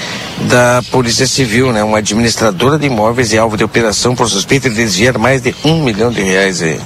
da 0.49 0.81
Polícia 0.89 1.27
Civil, 1.27 1.71
né? 1.71 1.83
Uma 1.83 1.99
administradora 1.99 2.79
de 2.79 2.87
imóveis 2.87 3.31
e 3.31 3.37
alvo 3.37 3.55
de 3.55 3.63
operação 3.63 4.15
por 4.15 4.27
suspeita 4.27 4.67
de 4.67 4.75
desviar 4.75 5.19
mais 5.19 5.39
de 5.39 5.53
um 5.63 5.83
milhão 5.83 6.09
de 6.09 6.23
reais 6.23 6.63
aí. 6.63 6.79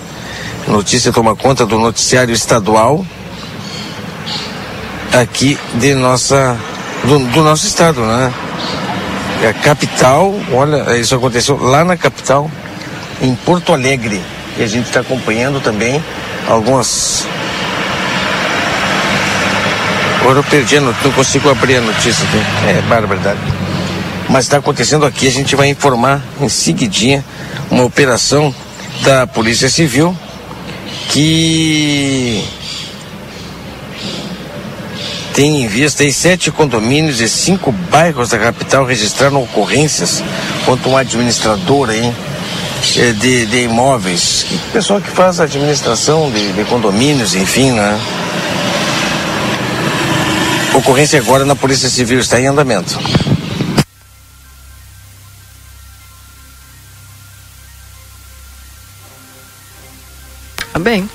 Notícia 0.68 1.14
toma 1.14 1.38
conta 1.38 1.66
do 1.66 1.80
noticiário 1.80 2.34
estadual 2.34 3.06
aqui 5.22 5.58
de 5.76 5.94
nossa 5.94 6.58
do, 7.04 7.20
do 7.20 7.44
nosso 7.44 7.68
estado, 7.68 8.02
né? 8.02 8.34
É 9.44 9.50
a 9.50 9.54
capital, 9.54 10.34
olha, 10.52 10.98
isso 10.98 11.16
aconteceu 11.16 11.58
lá 11.58 11.84
na 11.84 11.98
capital, 11.98 12.50
em 13.22 13.36
Porto 13.36 13.74
Alegre. 13.74 14.22
E 14.58 14.64
a 14.64 14.68
gente 14.68 14.88
está 14.88 15.02
acompanhando 15.02 15.62
também 15.62 16.02
algumas 16.48 17.28
Agora 20.22 20.40
eu 20.40 20.44
perdi 20.44 20.80
notícia, 20.80 21.08
não 21.08 21.12
consigo 21.16 21.50
abrir 21.52 21.76
a 21.76 21.82
notícia 21.82 22.26
aqui. 22.26 22.40
É 22.68 22.82
barbaridade. 22.90 23.40
Mas 24.28 24.46
está 24.46 24.58
acontecendo 24.58 25.06
aqui, 25.06 25.28
a 25.28 25.32
gente 25.32 25.56
vai 25.56 25.68
informar 25.68 26.20
em 26.42 26.50
seguidinha 26.50 27.24
uma 27.70 27.84
operação 27.84 28.54
da 29.04 29.28
Polícia 29.28 29.70
Civil 29.70 30.18
que 31.10 32.44
tem 35.36 35.64
em 35.64 35.68
vista 35.68 36.02
aí 36.02 36.14
sete 36.14 36.50
condomínios 36.50 37.20
e 37.20 37.28
cinco 37.28 37.70
bairros 37.70 38.30
da 38.30 38.40
capital 38.40 38.86
registraram 38.86 39.44
ocorrências 39.44 40.24
contra 40.66 40.90
um 40.90 40.96
administrador 40.96 41.90
aí 41.90 42.14
eh, 42.96 43.12
de, 43.12 43.46
de 43.46 43.64
imóveis, 43.64 44.46
pessoal 44.72 45.02
que 45.02 45.10
faz 45.10 45.42
administração 45.42 46.32
de, 46.32 46.54
de 46.54 46.64
condomínios, 46.64 47.36
enfim, 47.36 47.72
né? 47.72 48.00
Ocorrência 50.74 51.20
agora 51.20 51.44
na 51.44 51.56
Polícia 51.56 51.90
Civil 51.90 52.20
está 52.20 52.40
em 52.40 52.48
andamento. 52.48 52.98
Tá 60.72 60.80
bem. 60.80 61.10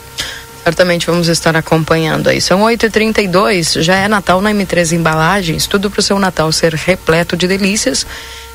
Certamente 0.70 1.08
vamos 1.08 1.26
estar 1.26 1.56
acompanhando 1.56 2.28
aí. 2.28 2.40
São 2.40 2.60
8h32, 2.60 3.82
já 3.82 3.96
é 3.96 4.06
Natal 4.06 4.40
na 4.40 4.52
M3 4.52 4.92
Embalagens, 4.92 5.66
tudo 5.66 5.90
para 5.90 5.98
o 5.98 6.02
seu 6.02 6.16
Natal 6.16 6.52
ser 6.52 6.74
repleto 6.74 7.36
de 7.36 7.48
delícias 7.48 8.06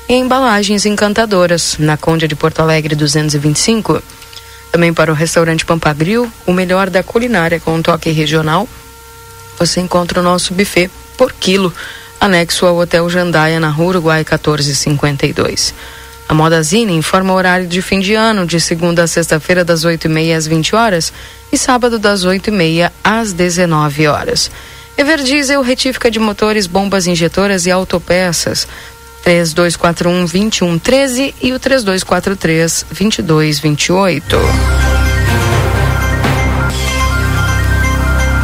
e 0.08 0.14
embalagens 0.14 0.86
encantadoras. 0.86 1.76
Na 1.78 1.98
Conde 1.98 2.26
de 2.26 2.34
Porto 2.34 2.60
Alegre 2.60 2.94
225 2.94 4.02
Também 4.72 4.94
para 4.94 5.12
o 5.12 5.14
restaurante 5.14 5.66
Pampagril, 5.66 6.32
o 6.46 6.54
melhor 6.54 6.88
da 6.88 7.02
culinária 7.02 7.60
com 7.60 7.74
um 7.74 7.82
toque 7.82 8.08
regional. 8.08 8.66
Você 9.58 9.82
encontra 9.82 10.20
o 10.20 10.22
nosso 10.22 10.54
buffet 10.54 10.90
por 11.18 11.34
quilo, 11.34 11.70
anexo 12.18 12.64
ao 12.64 12.78
Hotel 12.78 13.10
Jandaia, 13.10 13.60
na 13.60 13.68
Rua 13.68 13.88
Uruguai 13.88 14.20
1452. 14.20 15.74
A 16.28 16.34
Modazine 16.34 16.92
informa 16.92 17.32
o 17.32 17.36
horário 17.36 17.68
de 17.68 17.80
fim 17.80 18.00
de 18.00 18.14
ano, 18.14 18.44
de 18.44 18.60
segunda 18.60 19.04
a 19.04 19.06
sexta-feira, 19.06 19.64
das 19.64 19.84
8h30 19.84 20.36
às 20.36 20.46
20 20.46 20.74
horas 20.74 21.12
e 21.52 21.56
sábado, 21.56 21.98
das 21.98 22.24
8h30 22.24 22.90
às 23.02 23.32
19 23.32 24.08
horas. 24.08 24.50
Everdiesel, 24.98 25.62
retífica 25.62 26.10
de 26.10 26.18
motores, 26.18 26.66
bombas 26.66 27.06
injetoras 27.06 27.66
e 27.66 27.70
autopeças. 27.70 28.66
3241 29.22 30.24
2113 30.24 31.34
e 31.42 31.52
o 31.52 31.60
3243 31.60 32.86
2228. 32.88 34.36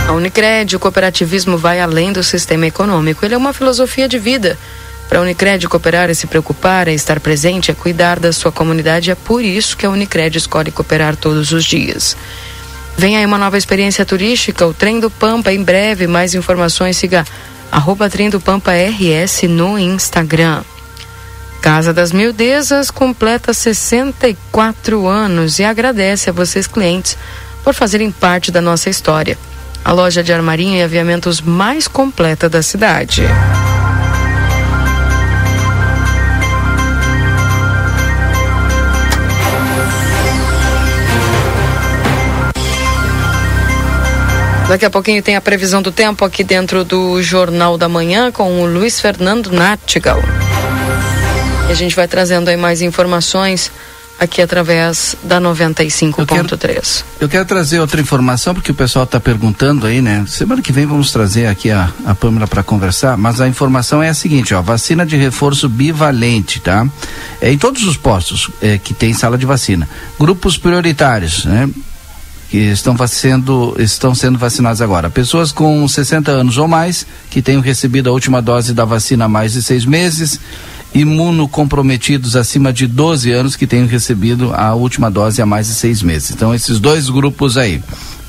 A 0.09 0.13
Unicred, 0.13 0.77
o 0.77 0.81
cooperativismo 0.81 1.57
vai 1.57 1.81
além 1.81 2.13
do 2.13 2.23
sistema 2.23 2.67
econômico. 2.67 3.25
Ele 3.25 3.35
é 3.35 3.39
uma 3.39 3.53
filosofia 3.53 4.09
de 4.09 4.19
vida. 4.19 4.59
Para 5.13 5.19
a 5.19 5.23
Unicred 5.25 5.69
cooperar 5.69 6.09
é 6.09 6.15
se 6.15 6.27
preocupar, 6.27 6.89
é 6.89 6.95
estar 6.95 7.21
presente, 7.21 7.71
é 7.71 7.75
cuidar 7.75 8.19
da 8.19 8.33
sua 8.33 8.51
comunidade. 8.51 9.11
É 9.11 9.15
por 9.15 9.45
isso 9.45 9.77
que 9.77 9.85
a 9.85 9.91
Unicred 9.91 10.39
escolhe 10.39 10.71
cooperar 10.71 11.17
todos 11.17 11.53
os 11.53 11.67
dias. 11.67 12.17
Vem 12.97 13.19
aí 13.19 13.27
uma 13.27 13.37
nova 13.37 13.59
experiência 13.59 14.07
turística, 14.07 14.67
o 14.67 14.73
Trem 14.73 15.01
do 15.01 15.11
Pampa. 15.11 15.53
Em 15.53 15.63
breve, 15.63 16.07
mais 16.07 16.35
informações, 16.35 16.97
siga 16.97 17.27
arroba 17.71 18.09
Trem 18.09 18.31
do 18.31 18.41
Pampa 18.41 18.73
RS 18.73 19.43
no 19.51 19.79
Instagram. 19.79 20.63
Casa 21.61 21.93
das 21.93 22.11
Mildezas 22.11 22.91
completa 22.91 23.53
64 23.53 25.07
anos 25.07 25.59
e 25.59 25.65
agradece 25.65 26.31
a 26.31 26.33
vocês 26.33 26.67
clientes 26.67 27.19
por 27.63 27.75
fazerem 27.75 28.11
parte 28.11 28.51
da 28.51 28.63
nossa 28.63 28.89
história. 28.89 29.37
A 29.85 29.93
loja 29.93 30.23
de 30.23 30.33
armarinho 30.33 30.79
e 30.79 30.83
aviamentos 30.83 31.43
mais 31.43 31.87
completa 31.87 32.49
da 32.49 32.63
cidade. 32.63 33.25
Daqui 44.73 44.87
a 44.87 44.91
pouquinho 44.91 45.23
tem 45.23 45.37
a 45.37 45.41
previsão 45.43 45.83
do 45.83 45.93
tempo 45.93 46.25
aqui 46.25 46.43
dentro 46.43 46.83
do 46.83 47.23
Jornal 47.23 47.77
da 47.77 47.91
Manhã 47.91 48.33
com 48.33 48.63
o 48.63 48.65
Luiz 48.65 48.99
Fernando 48.99 49.53
Nattigal. 49.53 50.19
E 51.69 51.73
a 51.73 51.75
gente 51.75 51.95
vai 51.95 52.09
trazendo 52.09 52.49
aí 52.49 52.57
mais 52.57 52.81
informações 52.81 53.71
aqui 54.19 54.41
através 54.41 55.15
da 55.23 55.39
95.3. 55.39 57.05
Eu, 57.21 57.27
eu, 57.27 57.29
quero 57.29 57.45
trazer 57.45 57.81
outra 57.81 58.01
informação, 58.01 58.55
porque 58.55 58.71
o 58.71 58.75
pessoal 58.75 59.05
está 59.05 59.21
perguntando 59.21 59.87
aí, 59.87 60.01
né? 60.01 60.25
Semana 60.27 60.63
que 60.63 60.73
vem 60.73 60.87
vamos 60.87 61.13
trazer 61.13 61.49
aqui 61.49 61.71
a, 61.71 61.93
a 62.07 62.15
Pâmela 62.15 62.47
para 62.47 62.63
conversar, 62.63 63.19
mas 63.19 63.43
a 63.43 63.49
informação 63.49 64.03
é 64.03 64.09
a 64.09 64.15
seguinte, 64.15 64.55
ó, 64.55 64.63
vacina 64.63 65.05
de 65.05 65.19
reforço 65.19 65.69
bivalente, 65.69 66.61
tá? 66.61 66.89
É 67.43 67.53
em 67.53 67.59
todos 67.59 67.85
os 67.85 67.99
postos 67.99 68.49
é, 68.63 68.79
que 68.79 68.95
tem 68.95 69.13
sala 69.13 69.37
de 69.37 69.45
vacina. 69.45 69.87
Grupos 70.19 70.57
prioritários, 70.57 71.45
né? 71.45 71.69
Que 72.53 72.59
estão 72.59 72.95
sendo, 73.07 73.75
estão 73.79 74.15
sendo 74.15 74.39
vacinados 74.39 74.83
agora. 74.83 75.09
Pessoas 75.09 75.51
com 75.51 75.89
60 75.89 76.31
anos 76.31 76.59
ou 76.59 76.69
mais, 76.69 77.07
que 77.31 77.41
tenham 77.41 77.63
recebido 77.63 78.11
a 78.11 78.13
última 78.13 78.43
dose 78.43 78.75
da 78.75 78.85
vacina 78.85 79.25
há 79.25 79.29
mais 79.29 79.55
de 79.55 79.63
seis 79.63 79.87
meses, 79.87 80.39
imunocomprometidos 80.95 82.37
acima 82.37 82.71
de 82.71 82.87
12 82.87 83.33
anos 83.33 83.57
que 83.57 83.67
tenham 83.67 83.87
recebido 83.87 84.53
a 84.53 84.75
última 84.75 85.11
dose 85.11 85.41
há 85.41 85.47
mais 85.47 85.69
de 85.69 85.73
seis 85.73 86.03
meses. 86.03 86.33
Então, 86.33 86.55
esses 86.55 86.79
dois 86.79 87.09
grupos 87.09 87.57
aí. 87.57 87.83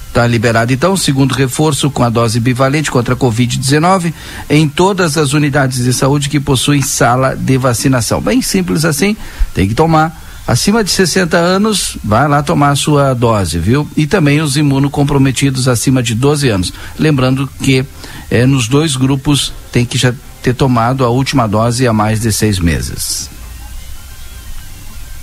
Está 0.07 0.25
liberado 0.25 0.71
então 0.71 0.93
o 0.93 0.97
segundo 0.97 1.33
reforço 1.33 1.91
com 1.91 2.03
a 2.03 2.09
dose 2.09 2.39
bivalente 2.39 2.89
contra 2.89 3.15
a 3.15 3.17
Covid-19 3.17 4.13
em 4.49 4.69
todas 4.69 5.17
as 5.17 5.33
unidades 5.33 5.83
de 5.83 5.91
saúde 5.91 6.29
que 6.29 6.39
possuem 6.39 6.81
sala 6.81 7.35
de 7.35 7.57
vacinação. 7.57 8.21
Bem 8.21 8.41
simples 8.41 8.85
assim, 8.85 9.17
tem 9.53 9.67
que 9.67 9.75
tomar 9.75 10.23
acima 10.47 10.83
de 10.83 10.91
60 10.91 11.37
anos, 11.37 11.97
vai 12.03 12.27
lá 12.27 12.43
tomar 12.43 12.71
a 12.71 12.75
sua 12.75 13.13
dose, 13.13 13.59
viu? 13.59 13.87
E 13.95 14.05
também 14.05 14.41
os 14.41 14.57
imunocomprometidos 14.57 15.67
acima 15.67 16.03
de 16.03 16.15
12 16.15 16.49
anos. 16.49 16.73
Lembrando 16.97 17.47
que 17.61 17.85
eh, 18.29 18.45
nos 18.45 18.67
dois 18.67 18.95
grupos 18.95 19.53
tem 19.71 19.85
que 19.85 19.97
já 19.97 20.13
ter 20.41 20.53
tomado 20.53 21.05
a 21.05 21.09
última 21.09 21.47
dose 21.47 21.87
há 21.87 21.93
mais 21.93 22.19
de 22.19 22.31
seis 22.31 22.59
meses. 22.59 23.29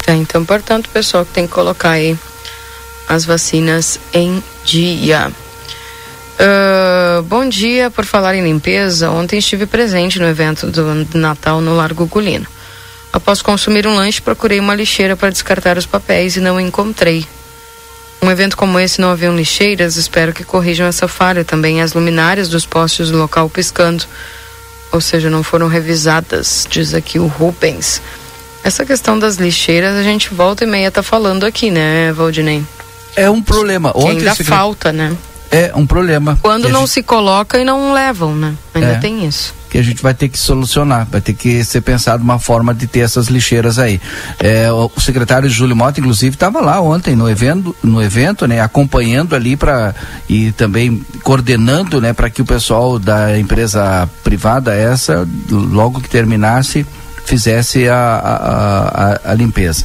É, 0.06 0.14
então, 0.14 0.44
portanto, 0.44 0.88
pessoal 0.88 1.24
que 1.24 1.32
tem 1.32 1.46
que 1.46 1.52
colocar 1.52 1.90
aí 1.90 2.18
as 3.08 3.24
vacinas 3.24 4.00
em 4.12 4.42
dia. 4.64 5.30
Uh, 6.40 7.22
bom 7.24 7.46
dia, 7.48 7.90
por 7.90 8.04
falar 8.04 8.34
em 8.34 8.42
limpeza. 8.42 9.10
Ontem 9.10 9.38
estive 9.38 9.66
presente 9.66 10.18
no 10.18 10.26
evento 10.26 10.68
do 10.68 11.06
Natal 11.18 11.60
no 11.60 11.76
Largo 11.76 12.06
Gulino. 12.06 12.46
Após 13.12 13.42
consumir 13.42 13.86
um 13.86 13.94
lanche, 13.94 14.20
procurei 14.20 14.60
uma 14.60 14.74
lixeira 14.74 15.16
para 15.16 15.30
descartar 15.30 15.76
os 15.76 15.86
papéis 15.86 16.36
e 16.36 16.40
não 16.40 16.60
encontrei. 16.60 17.26
Um 18.22 18.30
evento 18.30 18.56
como 18.56 18.78
esse 18.78 19.00
não 19.00 19.10
haviam 19.10 19.34
lixeiras, 19.34 19.96
espero 19.96 20.32
que 20.32 20.44
corrijam 20.44 20.86
essa 20.86 21.08
falha. 21.08 21.44
Também 21.44 21.82
as 21.82 21.92
luminárias 21.92 22.48
dos 22.48 22.66
postes 22.66 23.10
do 23.10 23.18
local 23.18 23.48
piscando, 23.48 24.04
ou 24.92 25.00
seja, 25.00 25.28
não 25.28 25.42
foram 25.42 25.66
revisadas, 25.66 26.66
diz 26.70 26.94
aqui 26.94 27.18
o 27.18 27.26
Rubens. 27.26 28.00
Essa 28.62 28.84
questão 28.84 29.18
das 29.18 29.36
lixeiras 29.36 29.96
a 29.96 30.02
gente 30.02 30.32
volta 30.32 30.64
e 30.64 30.66
meia 30.66 30.90
tá 30.90 31.02
falando 31.02 31.44
aqui, 31.44 31.70
né, 31.70 32.12
Valdinei? 32.12 32.62
É 33.16 33.28
um 33.28 33.42
problema. 33.42 33.90
Ontem 33.94 34.18
ainda 34.18 34.34
falta, 34.36 34.92
né? 34.92 35.16
É 35.50 35.72
um 35.74 35.86
problema. 35.86 36.38
Quando 36.42 36.68
não 36.68 36.80
gente... 36.80 36.90
se 36.90 37.02
coloca 37.02 37.58
e 37.58 37.64
não 37.64 37.92
levam, 37.92 38.36
né? 38.36 38.54
Ainda 38.74 38.92
é. 38.92 38.98
tem 38.98 39.26
isso 39.26 39.59
que 39.70 39.78
a 39.78 39.82
gente 39.82 40.02
vai 40.02 40.12
ter 40.12 40.28
que 40.28 40.38
solucionar, 40.38 41.06
vai 41.10 41.20
ter 41.20 41.32
que 41.32 41.64
ser 41.64 41.80
pensado 41.80 42.22
uma 42.22 42.38
forma 42.38 42.74
de 42.74 42.86
ter 42.86 43.00
essas 43.00 43.28
lixeiras 43.28 43.78
aí. 43.78 44.00
É, 44.38 44.70
o 44.72 44.90
secretário 44.98 45.48
Júlio 45.48 45.76
Mota, 45.76 46.00
inclusive, 46.00 46.34
estava 46.34 46.60
lá 46.60 46.80
ontem 46.80 47.14
no 47.14 47.30
evento, 47.30 47.74
no 47.82 48.02
evento, 48.02 48.46
né, 48.46 48.60
acompanhando 48.60 49.34
ali 49.34 49.56
para 49.56 49.94
e 50.28 50.50
também 50.52 51.04
coordenando, 51.22 52.00
né, 52.00 52.12
para 52.12 52.28
que 52.28 52.42
o 52.42 52.44
pessoal 52.44 52.98
da 52.98 53.38
empresa 53.38 54.10
privada 54.24 54.74
essa, 54.74 55.26
logo 55.48 56.00
que 56.00 56.08
terminasse, 56.08 56.84
fizesse 57.24 57.88
a, 57.88 57.96
a, 57.96 59.28
a, 59.28 59.32
a 59.32 59.34
limpeza. 59.34 59.84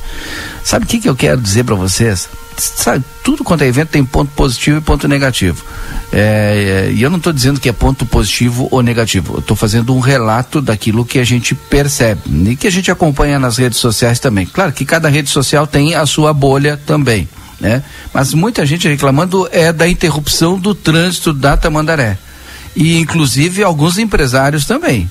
Sabe 0.64 0.86
o 0.86 0.88
que, 0.88 1.00
que 1.00 1.10
eu 1.10 1.16
quero 1.16 1.40
dizer 1.40 1.64
para 1.64 1.76
vocês? 1.76 2.28
Sabe, 2.58 3.04
tudo 3.24 3.44
quanto 3.44 3.64
é 3.64 3.68
evento 3.68 3.90
tem 3.90 4.06
ponto 4.06 4.32
positivo 4.32 4.78
e 4.78 4.82
ponto 4.82 5.08
negativo. 5.08 5.64
É, 6.12 6.88
é, 6.88 6.92
e 6.92 7.02
eu 7.02 7.10
não 7.10 7.18
estou 7.18 7.34
dizendo 7.34 7.60
que 7.60 7.70
é 7.70 7.74
ponto 7.74 8.06
positivo 8.06 8.68
ou 8.72 8.82
negativo. 8.82 9.36
Eu 9.36 9.40
estou 9.40 9.56
fazendo 9.56 9.96
um 9.96 10.00
relato 10.00 10.62
daquilo 10.62 11.06
que 11.06 11.20
a 11.20 11.24
gente 11.24 11.54
percebe 11.56 12.22
e 12.50 12.56
que 12.56 12.68
a 12.68 12.72
gente 12.72 12.92
acompanha 12.92 13.40
nas 13.40 13.58
redes 13.58 13.80
sociais 13.80 14.20
também. 14.20 14.46
Claro 14.46 14.72
que 14.72 14.86
cada 14.86 15.10
rede 15.10 15.30
social 15.30 15.68
tem 15.68 15.96
a 15.96 16.06
sua 16.06 16.34
bolha 16.34 16.80
também, 16.86 17.28
né? 17.60 17.84
Mas 18.14 18.34
muita 18.34 18.66
gente 18.66 18.88
reclamando 18.88 19.48
é 19.52 19.74
da 19.74 19.88
interrupção 19.88 20.58
do 20.58 20.74
trânsito 20.74 21.34
da 21.34 21.58
Tamandaré. 21.58 22.18
E 22.76 22.98
inclusive 22.98 23.64
alguns 23.64 23.98
empresários 23.98 24.66
também. 24.66 25.10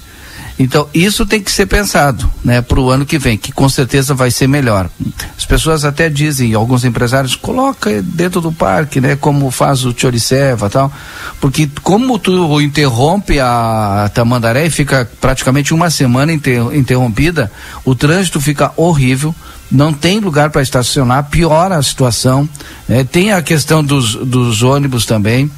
Então, 0.58 0.88
isso 0.94 1.26
tem 1.26 1.42
que 1.42 1.50
ser 1.50 1.66
pensado, 1.66 2.30
né, 2.44 2.62
para 2.62 2.78
o 2.78 2.88
ano 2.88 3.04
que 3.04 3.18
vem, 3.18 3.36
que 3.36 3.50
com 3.50 3.68
certeza 3.68 4.14
vai 4.14 4.30
ser 4.30 4.46
melhor. 4.46 4.88
As 5.36 5.44
pessoas 5.44 5.84
até 5.84 6.08
dizem, 6.08 6.54
alguns 6.54 6.84
empresários, 6.84 7.34
coloca 7.34 8.00
dentro 8.00 8.40
do 8.40 8.52
parque, 8.52 9.00
né, 9.00 9.16
como 9.16 9.50
faz 9.50 9.84
o 9.84 9.92
Choriceva 9.96 10.70
tal, 10.70 10.92
porque 11.40 11.68
como 11.82 12.20
tu 12.20 12.60
interrompe 12.60 13.40
a 13.40 14.08
Tamandaré 14.14 14.66
e 14.66 14.70
fica 14.70 15.10
praticamente 15.20 15.74
uma 15.74 15.90
semana 15.90 16.32
inter, 16.32 16.60
interrompida, 16.72 17.50
o 17.84 17.94
trânsito 17.96 18.40
fica 18.40 18.72
horrível, 18.76 19.34
não 19.70 19.92
tem 19.92 20.20
lugar 20.20 20.50
para 20.50 20.62
estacionar, 20.62 21.24
piora 21.30 21.76
a 21.76 21.82
situação, 21.82 22.48
né, 22.88 23.02
tem 23.02 23.32
a 23.32 23.42
questão 23.42 23.82
dos, 23.82 24.14
dos 24.14 24.62
ônibus 24.62 25.04
também. 25.04 25.50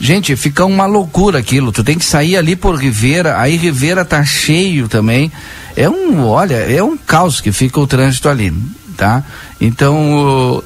Gente, 0.00 0.34
fica 0.34 0.64
uma 0.64 0.86
loucura 0.86 1.38
aquilo. 1.38 1.70
Tu 1.70 1.84
tem 1.84 1.98
que 1.98 2.04
sair 2.04 2.36
ali 2.36 2.56
por 2.56 2.74
Rivera, 2.74 3.38
aí 3.38 3.56
Rivera 3.56 4.02
tá 4.02 4.24
cheio 4.24 4.88
também. 4.88 5.30
É 5.76 5.88
um, 5.90 6.26
olha, 6.26 6.56
é 6.56 6.82
um 6.82 6.96
caos 6.96 7.40
que 7.40 7.52
fica 7.52 7.78
o 7.78 7.86
trânsito 7.86 8.28
ali, 8.28 8.50
tá? 8.96 9.22
Então, 9.60 10.64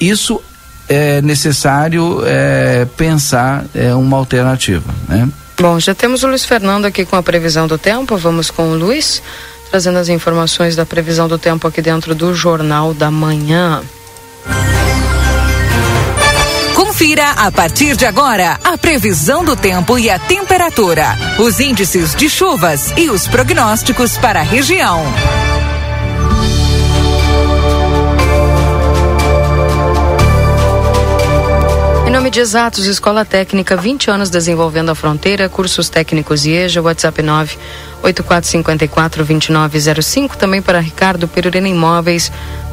isso 0.00 0.42
é 0.88 1.22
necessário 1.22 2.22
é, 2.26 2.84
pensar 2.96 3.64
é, 3.72 3.94
uma 3.94 4.16
alternativa, 4.16 4.92
né? 5.08 5.28
Bom, 5.60 5.78
já 5.78 5.94
temos 5.94 6.24
o 6.24 6.26
Luiz 6.26 6.44
Fernando 6.44 6.86
aqui 6.86 7.04
com 7.04 7.14
a 7.14 7.22
previsão 7.22 7.68
do 7.68 7.78
tempo. 7.78 8.16
Vamos 8.16 8.50
com 8.50 8.72
o 8.72 8.74
Luiz, 8.74 9.22
trazendo 9.70 9.98
as 9.98 10.08
informações 10.08 10.74
da 10.74 10.84
previsão 10.84 11.28
do 11.28 11.38
tempo 11.38 11.68
aqui 11.68 11.80
dentro 11.80 12.16
do 12.16 12.34
Jornal 12.34 12.92
da 12.92 13.12
Manhã. 13.12 13.80
Confira 17.02 17.32
a 17.32 17.50
partir 17.50 17.96
de 17.96 18.06
agora 18.06 18.60
a 18.62 18.78
previsão 18.78 19.44
do 19.44 19.56
tempo 19.56 19.98
e 19.98 20.08
a 20.08 20.20
temperatura, 20.20 21.18
os 21.40 21.58
índices 21.58 22.14
de 22.14 22.30
chuvas 22.30 22.92
e 22.96 23.10
os 23.10 23.26
prognósticos 23.26 24.16
para 24.16 24.38
a 24.38 24.44
região. 24.44 25.02
nome 32.22 32.30
de 32.30 32.38
Exatos, 32.38 32.86
Escola 32.86 33.24
Técnica, 33.24 33.76
20 33.76 34.08
anos 34.08 34.30
desenvolvendo 34.30 34.90
a 34.90 34.94
fronteira, 34.94 35.48
cursos 35.48 35.88
técnicos 35.88 36.46
IEJA, 36.46 36.80
WhatsApp 36.80 37.20
9 37.20 37.58
8454-2905, 38.00 40.36
também 40.36 40.62
para 40.62 40.78
Ricardo 40.78 41.26
Perurena 41.26 41.68
Imóveis, 41.68 42.30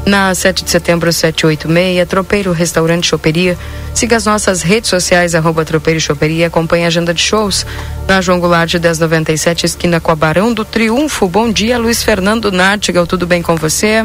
na 0.09 0.33
7 0.33 0.65
de 0.65 0.71
setembro 0.71 1.13
786, 1.13 2.07
Tropeiro 2.09 2.51
Restaurante 2.51 3.07
Choperia. 3.07 3.57
Siga 3.93 4.17
as 4.17 4.25
nossas 4.25 4.61
redes 4.61 4.89
sociais, 4.89 5.35
arroba 5.35 5.63
Tropeiro 5.63 5.99
Choperia, 5.99 6.47
acompanhe 6.47 6.83
a 6.83 6.87
agenda 6.87 7.13
de 7.13 7.21
shows 7.21 7.65
na 8.07 8.19
João 8.19 8.39
Goulart 8.39 8.69
de 8.69 8.79
1097, 8.79 9.65
esquina 9.65 9.99
com 9.99 10.11
a 10.11 10.15
Barão 10.15 10.53
do 10.53 10.65
Triunfo. 10.65 11.27
Bom 11.29 11.51
dia, 11.51 11.77
Luiz 11.77 12.03
Fernando 12.03 12.51
Nartigal, 12.51 13.05
tudo 13.05 13.27
bem 13.27 13.41
com 13.41 13.55
você? 13.55 14.03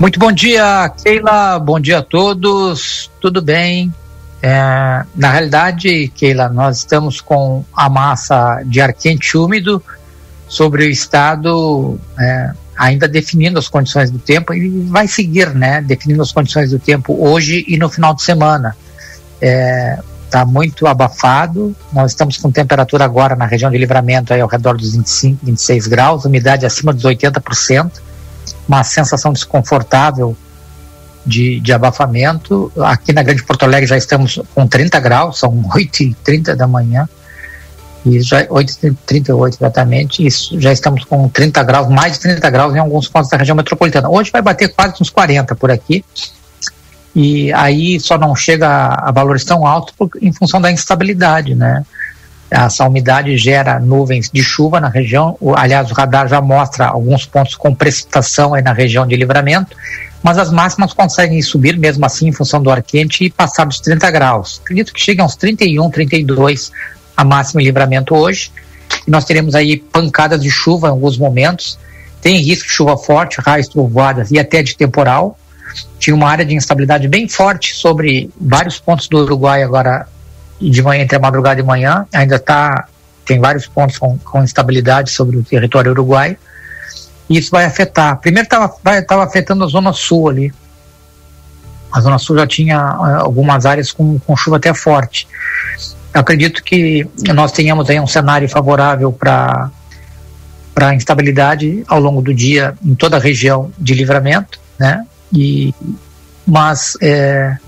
Muito 0.00 0.18
bom 0.18 0.32
dia, 0.32 0.90
Keila. 1.02 1.58
Bom 1.58 1.78
dia 1.78 1.98
a 1.98 2.02
todos. 2.02 3.10
Tudo 3.20 3.42
bem? 3.42 3.92
É, 4.40 5.04
na 5.14 5.30
realidade, 5.30 6.08
Keila, 6.14 6.48
nós 6.48 6.78
estamos 6.78 7.20
com 7.20 7.64
a 7.74 7.88
massa 7.88 8.62
de 8.64 8.80
ar 8.80 8.92
quente 8.92 9.36
úmido 9.36 9.82
sobre 10.46 10.84
o 10.84 10.88
estado, 10.88 11.98
é, 12.18 12.52
ainda 12.78 13.08
definindo 13.08 13.58
as 13.58 13.68
condições 13.68 14.10
do 14.10 14.18
tempo 14.18 14.54
e 14.54 14.68
vai 14.88 15.08
seguir, 15.08 15.54
né? 15.54 15.82
Definindo 15.82 16.22
as 16.22 16.32
condições 16.32 16.70
do 16.70 16.78
tempo 16.78 17.16
hoje 17.18 17.64
e 17.66 17.76
no 17.76 17.88
final 17.88 18.14
de 18.14 18.22
semana. 18.22 18.76
Está 19.40 20.40
é, 20.40 20.44
muito 20.44 20.86
abafado. 20.86 21.74
Nós 21.92 22.12
estamos 22.12 22.36
com 22.36 22.50
temperatura 22.50 23.04
agora 23.04 23.34
na 23.34 23.46
região 23.46 23.70
de 23.70 23.76
livramento 23.76 24.32
aí 24.32 24.40
ao 24.40 24.48
redor 24.48 24.76
dos 24.76 24.92
25, 24.94 25.44
26 25.44 25.86
graus, 25.88 26.24
umidade 26.24 26.64
acima 26.64 26.92
dos 26.92 27.04
80% 27.04 28.08
uma 28.68 28.84
sensação 28.84 29.32
desconfortável 29.32 30.36
de, 31.24 31.58
de 31.60 31.72
abafamento. 31.72 32.70
Aqui 32.80 33.12
na 33.12 33.22
Grande 33.22 33.42
Porto 33.42 33.64
Alegre 33.64 33.86
já 33.86 33.96
estamos 33.96 34.40
com 34.54 34.66
30 34.66 35.00
graus, 35.00 35.38
são 35.38 35.62
8h30 35.62 36.54
da 36.54 36.66
manhã, 36.66 37.08
e 38.08 38.20
já 38.20 38.46
8h38 38.46 39.56
exatamente, 39.56 40.26
isso, 40.26 40.60
já 40.60 40.72
estamos 40.72 41.04
com 41.04 41.28
30 41.28 41.62
graus, 41.62 41.88
mais 41.88 42.14
de 42.14 42.20
30 42.20 42.50
graus 42.50 42.74
em 42.74 42.78
alguns 42.78 43.08
pontos 43.08 43.30
da 43.30 43.36
região 43.36 43.56
metropolitana. 43.56 44.08
Hoje 44.08 44.30
vai 44.30 44.42
bater 44.42 44.68
quase 44.68 44.94
uns 45.00 45.10
40 45.10 45.54
por 45.54 45.70
aqui, 45.70 46.04
e 47.14 47.52
aí 47.52 47.98
só 48.00 48.16
não 48.16 48.34
chega 48.34 48.68
a, 48.68 49.08
a 49.08 49.12
valores 49.12 49.44
tão 49.44 49.66
altos 49.66 49.94
por, 49.96 50.10
em 50.20 50.32
função 50.32 50.60
da 50.60 50.70
instabilidade, 50.70 51.54
né? 51.54 51.84
essa 52.50 52.86
umidade 52.86 53.36
gera 53.36 53.78
nuvens 53.78 54.30
de 54.32 54.42
chuva 54.42 54.80
na 54.80 54.88
região. 54.88 55.36
O, 55.40 55.54
aliás, 55.54 55.90
o 55.90 55.94
radar 55.94 56.28
já 56.28 56.40
mostra 56.40 56.86
alguns 56.86 57.26
pontos 57.26 57.54
com 57.54 57.74
precipitação 57.74 58.54
aí 58.54 58.62
na 58.62 58.72
região 58.72 59.06
de 59.06 59.14
livramento, 59.16 59.76
mas 60.22 60.38
as 60.38 60.50
máximas 60.50 60.92
conseguem 60.92 61.40
subir 61.42 61.76
mesmo 61.76 62.04
assim 62.06 62.28
em 62.28 62.32
função 62.32 62.62
do 62.62 62.70
ar 62.70 62.82
quente 62.82 63.24
e 63.24 63.30
passar 63.30 63.64
dos 63.66 63.80
30 63.80 64.10
graus. 64.10 64.60
Acredito 64.64 64.92
que 64.92 65.00
chegue 65.00 65.20
a 65.20 65.24
uns 65.24 65.36
31, 65.36 65.90
32 65.90 66.72
a 67.18 67.24
máxima 67.24 67.60
em 67.60 67.64
livramento 67.64 68.14
hoje. 68.14 68.52
Nós 69.04 69.24
teremos 69.24 69.56
aí 69.56 69.76
pancadas 69.76 70.40
de 70.40 70.50
chuva 70.50 70.86
em 70.86 70.90
alguns 70.90 71.18
momentos. 71.18 71.76
Tem 72.22 72.38
risco 72.38 72.68
de 72.68 72.72
chuva 72.72 72.96
forte, 72.96 73.40
raios, 73.40 73.66
trovoadas 73.66 74.30
e 74.30 74.38
até 74.38 74.62
de 74.62 74.76
temporal. 74.76 75.36
Tinha 75.98 76.14
uma 76.14 76.30
área 76.30 76.44
de 76.44 76.54
instabilidade 76.54 77.08
bem 77.08 77.28
forte 77.28 77.74
sobre 77.74 78.30
vários 78.40 78.78
pontos 78.78 79.08
do 79.08 79.18
Uruguai 79.18 79.64
agora 79.64 80.06
de 80.60 80.80
manhã, 80.80 81.02
entre 81.02 81.16
a 81.16 81.20
madrugada 81.20 81.60
e 81.60 81.62
manhã, 81.62 82.06
ainda 82.12 82.36
está, 82.36 82.86
tem 83.24 83.40
vários 83.40 83.66
pontos 83.66 83.98
com, 83.98 84.16
com 84.18 84.42
instabilidade 84.42 85.10
sobre 85.10 85.36
o 85.36 85.42
território 85.42 85.92
uruguai, 85.92 86.36
e 87.28 87.38
isso 87.38 87.50
vai 87.50 87.64
afetar. 87.64 88.18
Primeiro 88.18 88.46
estava 88.46 89.22
afetando 89.22 89.64
a 89.64 89.68
zona 89.68 89.92
sul 89.92 90.28
ali. 90.28 90.52
A 91.92 92.00
zona 92.00 92.18
sul 92.18 92.36
já 92.36 92.46
tinha 92.46 92.78
uh, 92.78 93.20
algumas 93.20 93.64
áreas 93.66 93.92
com, 93.92 94.18
com 94.18 94.36
chuva 94.36 94.56
até 94.56 94.74
forte. 94.74 95.28
Acredito 96.12 96.62
que 96.62 97.06
nós 97.34 97.52
tenhamos 97.52 97.88
aí 97.88 98.00
um 98.00 98.06
cenário 98.06 98.48
favorável 98.48 99.12
para 99.12 99.70
para 100.74 100.94
instabilidade 100.94 101.82
ao 101.88 101.98
longo 101.98 102.22
do 102.22 102.32
dia 102.32 102.72
em 102.84 102.94
toda 102.94 103.16
a 103.16 103.20
região 103.20 103.72
de 103.76 103.94
livramento, 103.94 104.60
né? 104.78 105.04
E 105.32 105.74
mas 106.46 106.96
é, 107.02 107.58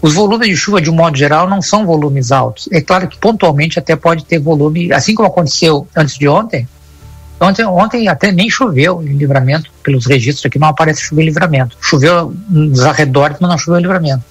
os 0.00 0.14
volumes 0.14 0.48
de 0.48 0.56
chuva, 0.56 0.80
de 0.80 0.90
um 0.90 0.94
modo 0.94 1.16
geral, 1.16 1.48
não 1.48 1.60
são 1.60 1.84
volumes 1.84 2.30
altos. 2.30 2.68
É 2.72 2.80
claro 2.80 3.08
que 3.08 3.18
pontualmente 3.18 3.78
até 3.78 3.96
pode 3.96 4.24
ter 4.24 4.38
volume, 4.38 4.92
assim 4.92 5.14
como 5.14 5.28
aconteceu 5.28 5.88
antes 5.94 6.16
de 6.16 6.28
ontem. 6.28 6.68
Ontem, 7.40 7.64
ontem 7.64 8.08
até 8.08 8.32
nem 8.32 8.50
choveu 8.50 9.02
em 9.02 9.16
livramento, 9.16 9.70
pelos 9.82 10.06
registros 10.06 10.46
aqui 10.46 10.58
não 10.58 10.68
aparece 10.68 11.00
chuva 11.00 11.22
em 11.22 11.26
livramento. 11.26 11.76
Choveu 11.80 12.34
nos 12.48 12.80
arredores, 12.80 13.38
mas 13.40 13.50
não 13.50 13.58
choveu 13.58 13.78
em 13.78 13.82
livramento. 13.82 14.24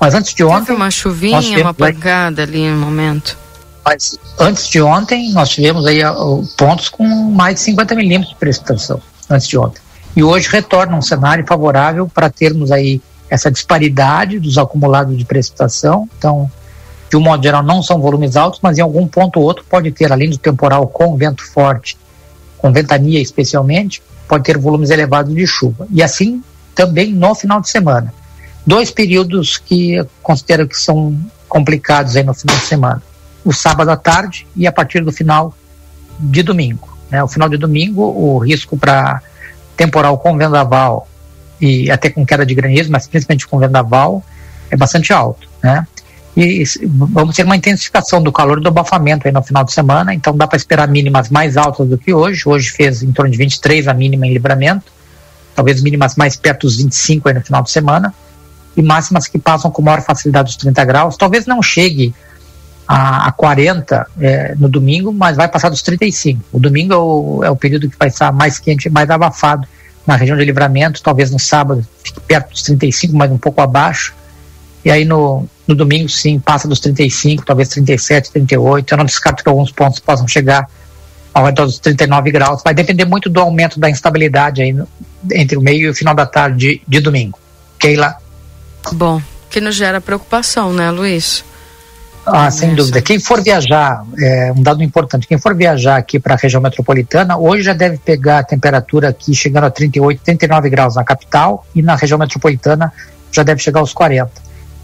Mas 0.00 0.14
antes 0.14 0.32
de 0.32 0.42
ontem. 0.42 0.66
Teve 0.66 0.76
uma 0.76 0.90
chuvinha, 0.90 1.60
uma 1.60 1.74
pancada 1.74 2.42
ali 2.42 2.68
no 2.70 2.78
momento. 2.78 3.36
Mas 3.84 4.18
antes 4.38 4.66
de 4.68 4.80
ontem, 4.80 5.30
nós 5.32 5.50
tivemos 5.50 5.86
aí 5.86 6.00
pontos 6.56 6.88
com 6.88 7.04
mais 7.04 7.56
de 7.56 7.60
50 7.60 7.94
milímetros 7.94 8.30
de 8.30 8.38
precipitação, 8.38 9.00
antes 9.28 9.46
de 9.46 9.58
ontem. 9.58 9.80
E 10.16 10.22
hoje 10.22 10.48
retorna 10.48 10.96
um 10.96 11.02
cenário 11.02 11.44
favorável 11.46 12.08
para 12.08 12.30
termos 12.30 12.72
aí 12.72 13.00
essa 13.28 13.50
disparidade 13.50 14.38
dos 14.38 14.58
acumulados 14.58 15.16
de 15.16 15.24
precipitação. 15.24 16.08
Então, 16.18 16.50
de 17.08 17.16
um 17.16 17.20
modo 17.20 17.42
geral, 17.42 17.62
não 17.62 17.82
são 17.82 18.00
volumes 18.00 18.36
altos, 18.36 18.60
mas 18.62 18.78
em 18.78 18.82
algum 18.82 19.06
ponto 19.06 19.38
ou 19.38 19.44
outro 19.44 19.64
pode 19.68 19.90
ter, 19.92 20.10
além 20.12 20.30
do 20.30 20.38
temporal 20.38 20.86
com 20.86 21.16
vento 21.16 21.44
forte, 21.44 21.96
com 22.58 22.72
ventania 22.72 23.20
especialmente, 23.20 24.02
pode 24.28 24.44
ter 24.44 24.58
volumes 24.58 24.90
elevados 24.90 25.34
de 25.34 25.46
chuva. 25.46 25.86
E 25.90 26.02
assim 26.02 26.42
também 26.74 27.12
no 27.12 27.34
final 27.34 27.60
de 27.60 27.68
semana. 27.68 28.12
Dois 28.66 28.90
períodos 28.90 29.58
que 29.58 29.94
eu 29.94 30.08
considero 30.22 30.66
que 30.66 30.76
são 30.76 31.18
complicados 31.48 32.16
aí 32.16 32.22
no 32.22 32.34
final 32.34 32.56
de 32.56 32.62
semana. 32.62 33.02
O 33.44 33.52
sábado 33.52 33.90
à 33.90 33.96
tarde 33.96 34.46
e 34.54 34.66
a 34.66 34.72
partir 34.72 35.02
do 35.02 35.10
final 35.10 35.54
de 36.18 36.42
domingo. 36.42 36.88
Né? 37.10 37.22
O 37.22 37.28
final 37.28 37.48
de 37.48 37.56
domingo, 37.56 38.02
o 38.02 38.38
risco 38.38 38.76
para 38.76 39.22
temporal 39.76 40.18
com 40.18 40.36
vendaval 40.36 41.08
e 41.60 41.90
até 41.90 42.10
com 42.10 42.24
queda 42.24 42.44
de 42.44 42.54
granizo, 42.54 42.90
mas 42.90 43.06
principalmente 43.06 43.46
com 43.46 43.58
vendaval, 43.58 44.22
é 44.70 44.76
bastante 44.76 45.12
alto, 45.12 45.48
né? 45.62 45.86
E 46.36 46.62
vamos 46.86 47.34
ter 47.34 47.44
uma 47.44 47.56
intensificação 47.56 48.22
do 48.22 48.30
calor 48.30 48.58
e 48.58 48.62
do 48.62 48.68
abafamento 48.68 49.26
aí 49.26 49.32
no 49.32 49.42
final 49.42 49.64
de 49.64 49.72
semana, 49.72 50.14
então 50.14 50.36
dá 50.36 50.46
para 50.46 50.56
esperar 50.56 50.86
mínimas 50.86 51.28
mais 51.28 51.56
altas 51.56 51.88
do 51.88 51.98
que 51.98 52.14
hoje. 52.14 52.42
Hoje 52.46 52.70
fez 52.70 53.02
em 53.02 53.10
torno 53.10 53.30
de 53.30 53.36
23 53.36 53.88
a 53.88 53.94
mínima 53.94 54.26
em 54.26 54.32
livramento, 54.32 54.92
talvez 55.54 55.82
mínimas 55.82 56.14
mais 56.14 56.36
perto 56.36 56.66
dos 56.66 56.76
25 56.76 57.28
aí 57.28 57.34
no 57.34 57.40
final 57.40 57.62
de 57.62 57.70
semana, 57.70 58.14
e 58.80 58.82
máximas 58.82 59.28
que 59.28 59.38
passam 59.38 59.70
com 59.70 59.82
maior 59.82 60.02
facilidade 60.02 60.48
dos 60.48 60.56
30 60.56 60.84
graus. 60.84 61.16
Talvez 61.16 61.46
não 61.46 61.62
chegue 61.62 62.14
a, 62.88 63.28
a 63.28 63.32
40 63.32 64.06
é, 64.20 64.54
no 64.58 64.68
domingo, 64.68 65.12
mas 65.12 65.36
vai 65.36 65.48
passar 65.48 65.68
dos 65.68 65.82
35. 65.82 66.42
O 66.52 66.58
domingo 66.58 66.92
é 66.92 66.96
o, 66.96 67.44
é 67.44 67.50
o 67.50 67.56
período 67.56 67.88
que 67.88 67.96
vai 67.96 68.08
estar 68.08 68.32
mais 68.32 68.58
quente 68.58 68.90
mais 68.90 69.08
abafado 69.10 69.66
na 70.06 70.16
região 70.16 70.36
de 70.36 70.44
livramento, 70.44 71.02
talvez 71.02 71.30
no 71.30 71.38
sábado 71.38 71.86
fique 72.02 72.20
perto 72.20 72.50
dos 72.50 72.62
35, 72.62 73.14
mas 73.14 73.30
um 73.30 73.38
pouco 73.38 73.60
abaixo. 73.60 74.14
E 74.84 74.90
aí 74.90 75.04
no, 75.04 75.46
no 75.68 75.74
domingo, 75.74 76.08
sim, 76.08 76.40
passa 76.40 76.66
dos 76.66 76.80
35, 76.80 77.44
talvez 77.44 77.68
37, 77.68 78.32
38. 78.32 78.92
Eu 78.92 78.98
não 78.98 79.04
descarto 79.04 79.44
que 79.44 79.48
alguns 79.48 79.70
pontos 79.70 80.00
possam 80.00 80.26
chegar 80.26 80.68
ao 81.32 81.44
redor 81.44 81.66
dos 81.66 81.78
39 81.78 82.30
graus. 82.32 82.62
Vai 82.64 82.74
depender 82.74 83.04
muito 83.04 83.28
do 83.28 83.40
aumento 83.40 83.78
da 83.78 83.88
instabilidade 83.88 84.62
aí 84.62 84.72
no, 84.72 84.88
entre 85.30 85.56
o 85.56 85.60
meio 85.60 85.86
e 85.86 85.90
o 85.90 85.94
final 85.94 86.14
da 86.14 86.26
tarde 86.26 86.58
de, 86.58 86.82
de 86.88 87.00
domingo. 87.00 87.38
Keila? 87.78 88.16
Bom, 88.92 89.20
que 89.48 89.60
nos 89.60 89.74
gera 89.74 90.00
preocupação, 90.00 90.72
né, 90.72 90.90
Luiz? 90.90 91.44
Ah, 92.24 92.50
sem 92.50 92.74
dúvida. 92.74 93.00
Quem 93.00 93.18
for 93.18 93.42
viajar, 93.42 94.04
é, 94.18 94.52
um 94.54 94.62
dado 94.62 94.82
importante, 94.82 95.26
quem 95.26 95.38
for 95.38 95.54
viajar 95.54 95.96
aqui 95.96 96.18
para 96.18 96.34
a 96.34 96.36
região 96.36 96.60
metropolitana, 96.60 97.36
hoje 97.36 97.62
já 97.64 97.72
deve 97.72 97.98
pegar 97.98 98.40
a 98.40 98.44
temperatura 98.44 99.08
aqui 99.08 99.34
chegando 99.34 99.64
a 99.64 99.70
38, 99.70 100.22
39 100.22 100.70
graus 100.70 100.96
na 100.96 101.04
capital 101.04 101.66
e 101.74 101.82
na 101.82 101.96
região 101.96 102.18
metropolitana 102.18 102.92
já 103.32 103.42
deve 103.42 103.60
chegar 103.60 103.80
aos 103.80 103.92
40. 103.92 104.30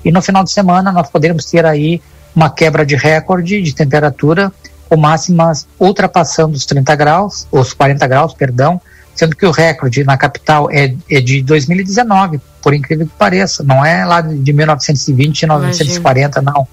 E 0.05 0.11
no 0.11 0.23
final 0.23 0.43
de 0.45 0.51
semana 0.51 0.91
nós 0.91 1.11
poderemos 1.11 1.45
ter 1.45 1.67
aí 1.67 2.01
uma 2.35 2.51
quebra 2.51 2.85
de 2.87 2.97
recorde 2.97 3.63
de 3.63 3.75
temperatura, 3.75 4.53
com 4.89 4.97
máximas 4.97 5.67
ultrapassando 5.79 6.55
os 6.55 6.65
30 6.65 6.95
graus, 6.95 7.47
os 7.51 7.73
40 7.73 8.07
graus, 8.07 8.35
perdão, 8.35 8.81
sendo 9.17 9.35
que 9.35 9.47
o 9.47 9.51
recorde 9.51 10.05
na 10.05 10.17
capital 10.17 10.71
é, 10.71 10.95
é 11.11 11.21
de 11.21 11.43
2019, 11.43 12.41
por 12.63 12.75
incrível 12.75 13.07
que 13.07 13.13
pareça, 13.19 13.65
não 13.65 13.85
é 13.85 14.05
lá 14.05 14.21
de 14.21 14.53
1920 14.53 15.43
e 15.43 15.47
1940, 15.47 16.43
não 16.43 16.69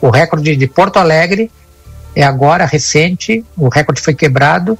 o 0.00 0.10
recorde 0.10 0.56
de 0.56 0.66
Porto 0.66 0.98
Alegre 0.98 1.50
é 2.14 2.22
agora 2.22 2.64
recente, 2.64 3.44
o 3.56 3.68
recorde 3.68 4.00
foi 4.00 4.14
quebrado, 4.14 4.78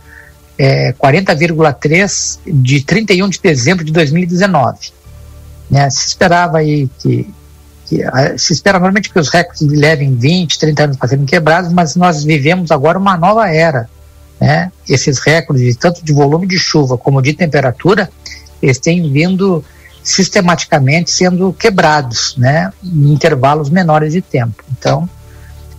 é 0.59 0.93
40,3 0.93 2.39
de 2.47 2.83
31 2.83 3.29
de 3.29 3.41
dezembro 3.41 3.85
de 3.85 3.93
2019. 3.93 4.91
Né? 5.71 5.91
Se 5.91 6.07
esperava 6.07 6.59
aí 6.59 6.89
que, 6.99 7.29
que 7.87 8.03
se 8.39 8.53
espera 8.53 8.79
normalmente 8.79 9.11
que 9.11 9.19
os 9.19 9.29
recordes 9.29 9.67
levem 9.67 10.14
20, 10.14 10.59
30 10.59 10.85
anos 10.85 10.97
para 10.97 11.09
serem 11.09 11.27
quebrados, 11.27 11.73
mas 11.73 11.95
nós 11.97 12.25
vivemos 12.25 12.71
agora 12.71 12.99
uma 12.99 13.17
nova 13.17 13.49
era. 13.51 13.89
Né? 14.47 14.70
Esses 14.88 15.18
recordes, 15.18 15.74
tanto 15.74 16.05
de 16.05 16.12
volume 16.12 16.47
de 16.47 16.57
chuva 16.57 16.97
como 16.97 17.20
de 17.20 17.34
temperatura, 17.34 18.09
eles 18.62 18.78
têm 18.78 19.11
vindo 19.11 19.64
sistematicamente 20.05 21.11
sendo 21.11 21.53
quebrados, 21.53 22.36
né, 22.36 22.72
em 22.80 23.12
intervalos 23.12 23.68
menores 23.68 24.12
de 24.12 24.22
tempo. 24.22 24.62
Então, 24.70 25.11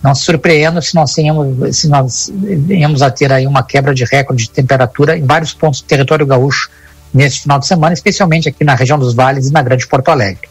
não 0.02 0.14
se 0.14 0.22
surpreenda 0.22 0.82
se 0.82 0.94
nós 0.94 1.14
tenhamos, 1.14 1.78
se 1.78 1.88
nós 1.88 2.30
venhamos 2.30 3.00
a 3.00 3.10
ter 3.10 3.32
aí 3.32 3.46
uma 3.46 3.62
quebra 3.62 3.94
de 3.94 4.04
recorde 4.04 4.42
de 4.42 4.50
temperatura 4.50 5.16
em 5.16 5.24
vários 5.24 5.54
pontos 5.54 5.80
do 5.80 5.86
território 5.86 6.26
gaúcho 6.26 6.68
nesse 7.12 7.40
final 7.40 7.58
de 7.58 7.66
semana, 7.66 7.94
especialmente 7.94 8.50
aqui 8.50 8.64
na 8.64 8.74
região 8.74 8.98
dos 8.98 9.14
vales 9.14 9.48
e 9.48 9.50
na 9.50 9.62
Grande 9.62 9.86
Porto 9.86 10.10
Alegre. 10.10 10.46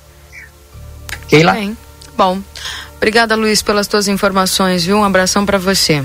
Keila? 1.28 1.54
Bem, 1.54 1.78
bom. 2.18 2.40
Obrigada, 2.96 3.36
Luiz, 3.36 3.62
pelas 3.62 3.86
tuas 3.86 4.08
informações, 4.08 4.84
viu? 4.84 4.98
Um 4.98 5.04
abração 5.04 5.46
para 5.46 5.60
você. 5.60 6.04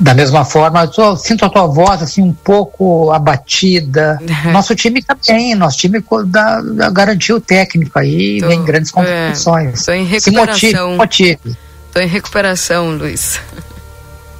Da 0.00 0.14
mesma 0.14 0.46
forma, 0.46 0.84
eu 0.84 0.88
tô, 0.88 1.14
sinto 1.14 1.44
a 1.44 1.50
tua 1.50 1.66
voz 1.66 2.02
assim 2.02 2.22
um 2.22 2.32
pouco 2.32 3.12
abatida. 3.12 4.18
Nosso 4.50 4.74
time 4.74 5.02
tá 5.02 5.14
bem, 5.28 5.54
nosso 5.54 5.76
time 5.76 6.02
da, 6.26 6.62
da 6.62 6.90
garantiu 6.90 7.36
o 7.36 7.40
técnico 7.40 7.98
aí, 7.98 8.40
tô, 8.40 8.48
vem 8.48 8.64
grandes 8.64 8.90
competições. 8.90 9.80
Estou 9.80 9.92
é, 9.92 9.98
em 9.98 10.06
recuperação. 10.06 10.92
Se 10.92 10.96
motive. 10.96 11.56
Tô 11.92 12.00
em 12.00 12.06
recuperação, 12.06 12.96
Luiz. 12.96 13.38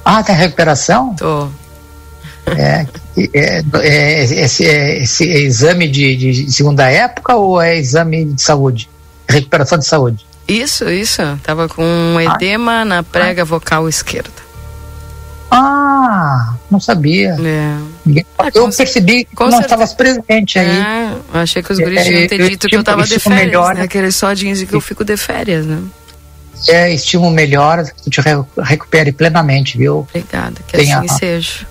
Ah, 0.03 0.23
tá 0.23 0.33
em 0.33 0.37
recuperação? 0.37 1.15
Tô. 1.15 1.47
É, 2.47 2.87
é, 3.33 3.63
é, 3.81 4.23
esse, 4.23 4.65
é, 4.65 5.03
esse 5.03 5.29
é 5.29 5.39
exame 5.41 5.87
de, 5.87 6.15
de, 6.15 6.51
segunda 6.51 6.89
época 6.89 7.35
ou 7.35 7.61
é 7.61 7.77
exame 7.77 8.25
de 8.25 8.41
saúde? 8.41 8.89
Recuperação 9.29 9.77
de 9.77 9.85
saúde? 9.85 10.25
Isso, 10.47 10.89
isso. 10.89 11.21
Tava 11.43 11.69
com 11.69 11.83
um 11.83 12.17
ah. 12.17 12.23
edema 12.35 12.81
ah. 12.81 12.85
na 12.85 13.03
prega 13.03 13.45
vocal 13.45 13.87
esquerda. 13.87 14.50
Ah, 15.53 16.55
não 16.69 16.79
sabia. 16.79 17.35
É. 17.39 18.19
é 18.19 18.25
eu 18.53 18.69
percebi 18.71 19.25
que 19.25 19.43
não 19.43 19.59
estava 19.59 19.85
presente 19.85 20.57
aí. 20.57 20.79
É, 20.79 21.15
achei 21.33 21.61
que 21.61 21.73
os 21.73 21.77
guris 21.77 22.03
tinham 22.05 22.21
é, 22.21 22.49
dito 22.49 22.67
que 22.69 22.75
eu 22.75 22.79
estava 22.79 23.03
de 23.03 23.19
férias. 23.19 23.45
Melhor, 23.45 23.75
né? 23.75 23.81
Aquele 23.81 24.11
só 24.13 24.33
dizem 24.33 24.65
que 24.65 24.73
eu 24.73 24.79
fico 24.79 25.03
de 25.03 25.17
férias, 25.17 25.65
né? 25.65 25.83
é, 26.67 26.93
estímulo 26.93 27.31
melhor, 27.31 27.83
que 27.83 28.03
tu 28.03 28.09
te 28.09 28.21
recupere 28.61 29.11
plenamente, 29.11 29.77
viu? 29.77 29.99
Obrigada, 30.09 30.55
que 30.67 30.77
tenha, 30.77 30.99
assim 30.99 31.17
seja. 31.17 31.67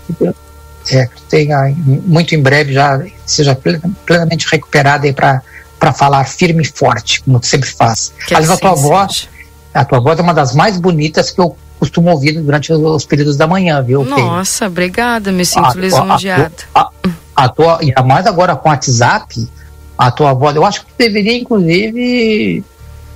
É, 0.91 1.07
que 1.07 1.23
tenha 1.29 1.75
muito 1.77 2.35
em 2.35 2.43
breve 2.43 2.73
já 2.73 3.01
seja 3.27 3.57
plenamente 4.07 4.47
recuperada 4.51 5.07
aí 5.07 5.13
para 5.13 5.43
para 5.79 5.95
falar 5.95 6.25
firme 6.25 6.63
e 6.63 6.67
forte, 6.67 7.23
como 7.23 7.41
tu 7.41 7.47
sempre 7.47 7.71
faz. 7.71 8.13
Que 8.27 8.35
Aliás, 8.35 8.51
assim 8.51 8.59
a 8.59 8.69
tua 8.69 8.77
seja. 8.77 8.89
voz, 8.89 9.29
a 9.73 9.85
tua 9.85 9.99
voz 9.99 10.19
é 10.19 10.23
uma 10.23 10.35
das 10.35 10.55
mais 10.55 10.77
bonitas 10.77 11.31
que 11.31 11.41
eu 11.41 11.57
costumo 11.81 12.11
ouvir 12.11 12.41
durante 12.41 12.73
os 12.73 13.05
períodos 13.07 13.37
da 13.37 13.47
manhã, 13.47 13.83
viu? 13.83 14.05
Nossa, 14.05 14.67
obrigada, 14.67 15.33
me 15.33 15.45
sinto. 15.45 15.65
A, 15.65 16.81
a, 16.81 16.91
a, 17.35 17.45
a 17.45 17.49
tua, 17.49 17.81
ainda 17.81 18.03
mais 18.03 18.27
agora 18.27 18.55
com 18.55 18.69
o 18.69 18.73
WhatsApp, 18.73 19.49
a 19.97 20.11
tua 20.11 20.35
voz, 20.35 20.55
eu 20.55 20.65
acho 20.65 20.85
que 20.85 20.93
deveria, 20.97 21.39
inclusive, 21.39 22.63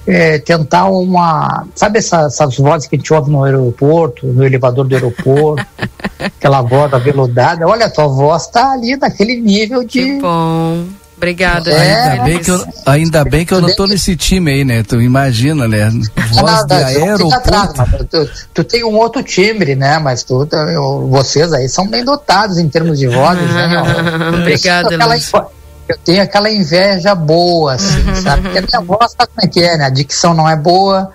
é, 0.06 0.38
tentar 0.38 0.86
uma. 0.86 1.66
Sabe 1.74 1.98
essa, 1.98 2.22
essas 2.22 2.56
vozes 2.56 2.88
que 2.88 2.96
a 2.96 2.98
gente 2.98 3.12
ouve 3.12 3.30
no 3.30 3.44
aeroporto, 3.44 4.26
no 4.26 4.44
elevador 4.44 4.86
do 4.86 4.94
aeroporto? 4.94 5.64
aquela 6.18 6.62
voz 6.62 6.92
aveludada. 6.92 7.66
Olha, 7.66 7.86
a 7.86 7.90
tua 7.90 8.06
voz 8.06 8.46
tá 8.46 8.72
ali 8.72 8.96
naquele 8.96 9.36
nível 9.36 9.84
de. 9.84 10.00
Que 10.00 10.20
bom. 10.20 10.84
Obrigada. 11.16 11.70
É, 11.70 12.10
ainda, 12.10 12.24
bem 12.24 12.38
que 12.38 12.50
eu, 12.50 12.64
ainda 12.84 13.24
bem 13.24 13.46
que 13.46 13.54
eu 13.54 13.60
não 13.60 13.74
tô 13.74 13.86
nesse 13.86 14.16
time 14.16 14.50
aí, 14.50 14.64
né? 14.64 14.82
Tu 14.82 15.00
imagina, 15.00 15.68
né? 15.68 15.90
Voz 16.32 16.64
de 16.66 16.74
aeroporto. 16.74 18.06
Tu, 18.10 18.30
tu, 18.52 18.64
tem 18.64 18.84
um 18.84 18.94
outro 18.96 19.22
timbre, 19.22 19.74
né? 19.76 19.98
Mas 19.98 20.22
tu, 20.22 20.46
eu, 20.52 21.08
vocês 21.08 21.52
aí 21.52 21.68
são 21.68 21.88
bem 21.88 22.04
dotados 22.04 22.58
em 22.58 22.68
termos 22.68 22.98
de 22.98 23.06
vozes, 23.06 23.48
né? 23.52 23.82
Obrigada, 24.40 24.88
eu 25.88 25.98
tenho 25.98 26.22
aquela 26.22 26.50
inveja 26.50 27.14
boa, 27.14 27.74
assim, 27.74 28.14
sabe? 28.22 28.42
Porque 28.48 28.58
a 28.58 28.62
minha 28.62 28.80
voz 28.80 29.12
sabe 29.12 29.30
como 29.34 29.46
é 29.46 29.48
que 29.48 29.62
é, 29.62 29.76
né? 29.76 29.84
A 29.84 29.90
dicção 29.90 30.34
não 30.34 30.48
é 30.48 30.56
boa, 30.56 31.12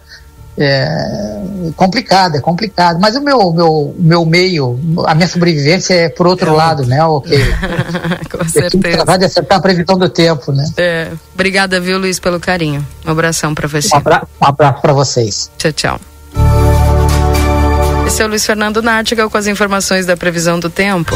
é 0.58 1.72
complicado, 1.76 2.36
é 2.36 2.42
complicado. 2.42 3.00
Mas 3.00 3.16
o 3.16 3.22
meu, 3.22 3.52
meu, 3.54 3.96
meu 3.98 4.26
meio, 4.26 4.80
a 5.06 5.16
minha 5.16 5.28
sobrevivência 5.28 5.94
é 5.94 6.10
por 6.10 6.28
outro 6.28 6.50
é 6.50 6.54
lado, 6.54 6.86
né? 6.86 7.04
Ok. 7.04 7.38
Com 8.32 8.48
certeza. 8.48 9.06
Vai 9.06 9.18
de 9.18 9.26
acertar 9.26 9.58
a 9.58 9.62
previsão 9.62 9.98
do 9.98 10.10
tempo, 10.10 10.52
né? 10.52 10.66
É. 10.78 11.12
Obrigada, 11.34 11.80
viu, 11.80 11.98
Luiz, 11.98 12.20
pelo 12.20 12.40
carinho. 12.40 12.86
Um 13.06 13.12
abração 13.12 13.56
para 13.56 13.68
você. 13.68 13.94
Um, 13.94 13.98
abra 13.98 14.28
um 14.42 14.46
abraço 14.46 14.82
para 14.82 14.94
vocês. 14.94 15.52
Tchau, 15.58 15.72
tchau. 15.72 16.00
Esse 18.08 18.24
é 18.24 18.26
o 18.26 18.28
Luiz 18.28 18.46
Fernando 18.46 18.82
Nática 18.82 19.30
com 19.30 19.38
as 19.38 19.48
informações 19.48 20.06
da 20.06 20.18
previsão 20.18 20.60
do 20.60 20.70
tempo. 20.70 21.16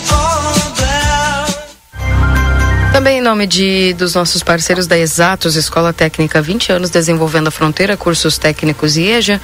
Também 2.91 3.19
em 3.19 3.21
nome 3.21 3.47
de 3.47 3.93
dos 3.93 4.13
nossos 4.13 4.43
parceiros 4.43 4.85
da 4.85 4.97
Exatos, 4.97 5.55
Escola 5.55 5.91
Técnica 5.91 6.41
20 6.41 6.73
anos 6.73 6.89
desenvolvendo 6.89 7.47
a 7.47 7.51
fronteira, 7.51 7.97
cursos 7.97 8.37
técnicos 8.37 8.97
e 8.97 9.03
EJA, 9.03 9.41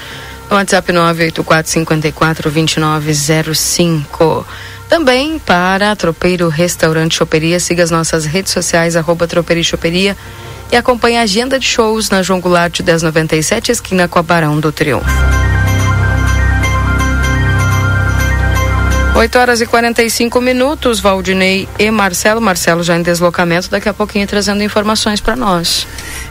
no 0.49 0.57
WhatsApp 0.57 0.91
984 0.91 1.71
54 1.71 2.51
2905. 2.51 4.45
Também 4.89 5.39
para 5.39 5.95
Tropeiro 5.95 6.49
Restaurante 6.49 7.15
Choperia, 7.15 7.59
siga 7.59 7.83
as 7.83 7.89
nossas 7.89 8.25
redes 8.25 8.51
sociais, 8.51 8.95
arroba 8.95 9.27
Tropeiro 9.27 9.61
e 9.61 9.63
Choperia 9.63 10.15
e 10.71 10.75
acompanhe 10.75 11.17
a 11.17 11.21
agenda 11.21 11.57
de 11.57 11.65
shows 11.65 12.09
na 12.09 12.21
João 12.21 12.39
Goulart 12.39 12.79
1097, 12.81 13.71
esquina 13.71 14.07
com 14.07 14.19
a 14.19 14.23
Barão 14.23 14.59
do 14.59 14.71
Triunfo. 14.71 15.46
8 19.17 19.39
horas 19.39 19.61
e 19.61 19.65
45 19.65 20.39
minutos, 20.39 20.99
Valdinei 20.99 21.67
e 21.79 21.89
Marcelo. 21.89 22.39
Marcelo 22.39 22.83
já 22.83 22.95
em 22.95 23.01
deslocamento, 23.01 23.67
daqui 23.67 23.89
a 23.89 23.93
pouquinho 23.93 24.27
trazendo 24.27 24.61
informações 24.61 25.19
para 25.19 25.35
nós. 25.35 25.87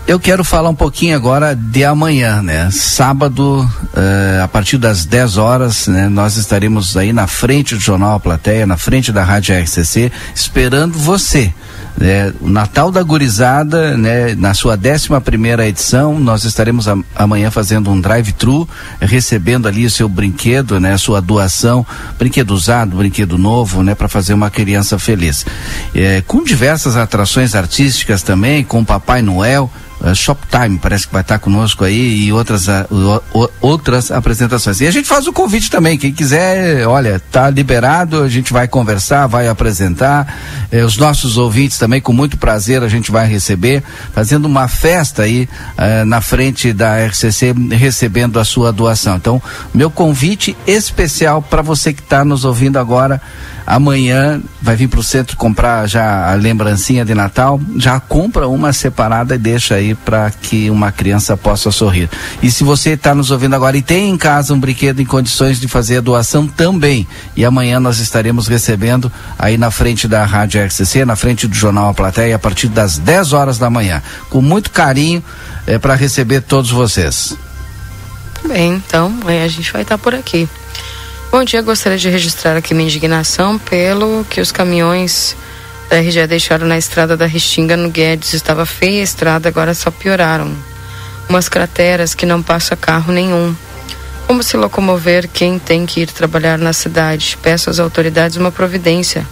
Eu 0.07 0.20
quero 0.20 0.45
falar 0.45 0.68
um 0.68 0.74
pouquinho 0.74 1.16
agora 1.16 1.53
de 1.57 1.84
amanhã, 1.84 2.41
né? 2.41 2.70
Sábado, 2.70 3.62
uh, 3.62 4.45
a 4.45 4.47
partir 4.47 4.78
das 4.78 5.05
10 5.05 5.37
horas, 5.37 5.89
né? 5.89 6.09
Nós 6.09 6.37
estaremos 6.37 6.97
aí 6.97 7.12
na 7.12 7.26
frente 7.26 7.74
do 7.74 7.80
Jornal 7.80 8.14
A 8.14 8.20
Plateia, 8.20 8.64
na 8.64 8.76
frente 8.76 9.11
da 9.11 9.24
Rádio 9.24 9.61
RCC, 9.61 10.12
esperando 10.32 10.97
você. 10.97 11.53
É, 12.01 12.32
o 12.40 12.49
Natal 12.49 12.90
da 12.90 13.03
Gurizada, 13.03 13.97
né, 13.97 14.34
na 14.34 14.53
sua 14.53 14.74
11 14.76 15.09
primeira 15.24 15.66
edição, 15.66 16.18
nós 16.20 16.44
estaremos 16.44 16.86
amanhã 17.14 17.51
fazendo 17.51 17.90
um 17.90 18.01
drive-thru, 18.01 18.68
recebendo 19.01 19.66
ali 19.66 19.86
o 19.86 19.90
seu 19.90 20.09
brinquedo, 20.09 20.78
né, 20.78 20.97
sua 20.99 21.20
doação, 21.20 21.86
brinquedo 22.18 22.51
usado, 22.51 22.97
brinquedo 22.97 23.38
novo, 23.38 23.82
né, 23.82 23.94
para 23.94 24.09
fazer 24.09 24.34
uma 24.34 24.51
criança 24.51 24.99
feliz. 24.99 25.47
É, 25.94 26.22
com 26.26 26.44
diversas 26.44 26.97
atrações 26.97 27.55
artísticas 27.55 28.22
também, 28.22 28.62
com 28.62 28.84
Papai 28.84 29.22
Noel, 29.22 29.70
uh, 30.01 30.14
Shoptime 30.14 30.78
parece 30.78 31.07
que 31.07 31.12
vai 31.12 31.22
estar 31.22 31.38
conosco 31.38 31.84
aí 31.84 32.24
e 32.26 32.32
outras, 32.32 32.66
uh, 32.68 33.51
outras 33.61 34.11
apresentações. 34.11 34.80
E 34.80 34.86
a 34.86 34.90
gente 34.90 35.09
faz 35.09 35.26
o 35.26 35.32
convite 35.32 35.70
também, 35.70 35.99
quem 35.99 36.12
quiser, 36.12 36.86
olha, 36.86 37.20
tá 37.30 37.51
liberado, 37.51 38.22
a 38.22 38.28
gente 38.28 38.53
vai 38.53 38.68
conversar, 38.68 39.26
vai 39.26 39.49
apresentar, 39.49 40.66
eh, 40.70 40.84
os 40.84 40.97
nossos 40.97 41.36
ouvintes 41.38 41.78
também, 41.78 42.01
com 42.01 42.12
muito 42.12 42.36
prazer, 42.36 42.82
a 42.82 42.88
gente 42.88 43.11
vai 43.11 43.26
receber, 43.26 43.82
fazendo 44.12 44.47
uma 44.47 44.68
festa 44.68 45.22
aí 45.22 45.49
uh, 45.78 46.05
na 46.05 46.20
frente 46.20 46.72
da 46.72 47.05
RCC, 47.07 47.55
recebendo 47.72 48.38
a 48.38 48.44
sua 48.44 48.72
doação. 48.72 49.16
Então, 49.16 49.42
meu 49.74 49.90
convite 49.90 50.57
especial 50.66 51.42
para 51.42 51.62
você 51.62 51.92
que 51.92 52.01
está 52.01 52.24
nos 52.24 52.44
ouvindo 52.44 52.78
agora, 52.78 53.20
Amanhã 53.67 54.41
vai 54.62 54.77
vir 54.77 54.89
para 54.89 55.01
o 55.01 55.03
centro 55.03 55.37
comprar 55.37 55.89
já 55.89 56.31
a 56.31 56.35
lembrancinha 56.35 57.05
de 57.05 57.14
Natal, 57.14 57.61
já 57.77 57.99
compra 57.99 58.47
uma 58.47 58.73
separada 58.73 59.35
e 59.35 59.39
deixa 59.39 59.75
aí 59.75 59.95
para 59.95 60.31
que 60.31 60.71
uma 60.71 60.93
criança 60.93 61.37
possa 61.37 61.73
sorrir. 61.73 62.09
E 62.43 62.51
se 62.51 62.62
você 62.62 62.91
está 62.91 63.14
nos 63.14 63.31
ouvindo 63.31 63.55
agora 63.55 63.77
e 63.77 63.83
tem 63.83 64.11
em 64.11 64.17
casa 64.17 64.55
um 64.55 64.61
brinquedo 64.61 65.01
em 65.01 65.05
condições 65.05 65.61
de 65.61 65.67
fazer 65.67 65.99
a 65.99 66.01
doação 66.01 66.47
também, 66.47 67.07
e 67.35 67.45
amanhã 67.45 67.81
nós 67.81 67.99
estaremos 67.99 68.47
recebendo 68.47 69.11
aí 69.39 69.59
na 69.59 69.71
frente 69.71 70.07
da 70.07 70.25
Rádio 70.25 70.64
RCC, 70.64 71.05
na 71.05 71.17
frente 71.17 71.49
do 71.49 71.55
Jornal 71.55 71.89
A 71.89 71.95
Plateia, 71.95 72.37
a 72.37 72.39
partir 72.39 72.69
das 72.69 72.99
10 72.99 73.33
horas 73.33 73.59
da 73.59 73.69
manhã, 73.69 74.03
com 74.31 74.41
muito 74.41 74.71
carinho 74.71 75.23
é, 75.67 75.79
para 75.79 75.95
receber 75.95 76.41
todos 76.43 76.71
vocês. 76.71 77.37
Bem, 78.47 78.75
então, 78.75 79.12
a 79.27 79.49
gente 79.49 79.73
vai 79.73 79.83
estar 79.83 79.99
tá 79.99 80.03
por 80.03 80.14
aqui. 80.14 80.49
Bom 81.31 81.45
dia, 81.45 81.61
gostaria 81.61 81.99
de 81.99 82.09
registrar 82.09 82.57
aqui 82.57 82.72
minha 82.72 82.87
indignação 82.87 83.59
pelo 83.59 84.24
que 84.31 84.41
os 84.41 84.53
caminhões 84.53 85.37
da 85.91 85.99
RGE 85.99 86.27
deixaram 86.27 86.66
na 86.66 86.79
estrada 86.79 87.16
da 87.16 87.27
Restinga 87.27 87.77
no 87.77 87.91
Guedes. 87.91 88.33
Estava 88.33 88.64
feia 88.64 89.01
a 89.01 89.05
estrada, 89.05 89.49
agora 89.49 89.74
só 89.74 89.91
pioraram. 89.91 90.57
Umas 91.29 91.49
crateras 91.49 92.14
que 92.14 92.24
não 92.24 92.43
passa 92.43 92.77
carro 92.77 93.12
nenhum. 93.12 93.55
Como 94.27 94.43
se 94.43 94.57
locomover 94.57 95.29
quem 95.29 95.59
tem 95.59 95.85
que 95.85 96.01
ir 96.01 96.07
trabalhar 96.07 96.59
na 96.59 96.72
cidade? 96.72 97.37
Peço 97.43 97.68
às 97.68 97.81
autoridades 97.81 98.37
uma 98.37 98.53
providência. 98.53 99.27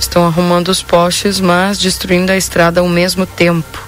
Estão 0.00 0.26
arrumando 0.26 0.68
os 0.68 0.82
postes, 0.82 1.40
mas 1.40 1.78
destruindo 1.78 2.32
a 2.32 2.36
estrada 2.36 2.80
ao 2.80 2.88
mesmo 2.88 3.24
tempo. 3.24 3.80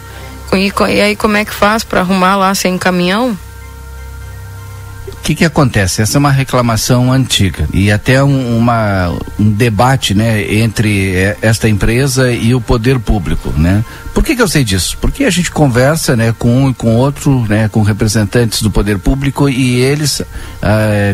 E, 0.52 0.72
e 0.90 1.00
aí 1.00 1.16
como 1.16 1.36
é 1.36 1.44
que 1.44 1.52
faz 1.52 1.82
para 1.82 2.00
arrumar 2.00 2.36
lá 2.36 2.54
sem 2.54 2.78
caminhão? 2.78 3.36
O 5.22 5.24
que, 5.24 5.36
que 5.36 5.44
acontece? 5.44 6.02
Essa 6.02 6.18
é 6.18 6.20
uma 6.20 6.32
reclamação 6.32 7.12
antiga 7.12 7.68
e 7.72 7.92
até 7.92 8.20
um, 8.24 8.58
uma, 8.58 9.08
um 9.38 9.52
debate 9.52 10.14
né, 10.14 10.52
entre 10.52 11.14
eh, 11.14 11.36
esta 11.40 11.68
empresa 11.68 12.32
e 12.32 12.56
o 12.56 12.60
poder 12.60 12.98
público. 12.98 13.50
Né? 13.56 13.84
Por 14.12 14.22
que, 14.22 14.36
que 14.36 14.42
eu 14.42 14.48
sei 14.48 14.62
disso? 14.62 14.98
Porque 15.00 15.24
a 15.24 15.30
gente 15.30 15.50
conversa 15.50 16.14
né, 16.14 16.34
com 16.38 16.64
um 16.64 16.70
e 16.70 16.74
com 16.74 16.96
outro, 16.96 17.46
né, 17.48 17.68
com 17.68 17.82
representantes 17.82 18.60
do 18.60 18.70
poder 18.70 18.98
público 18.98 19.48
e 19.48 19.80
eles, 19.80 20.20
uh, 20.20 20.26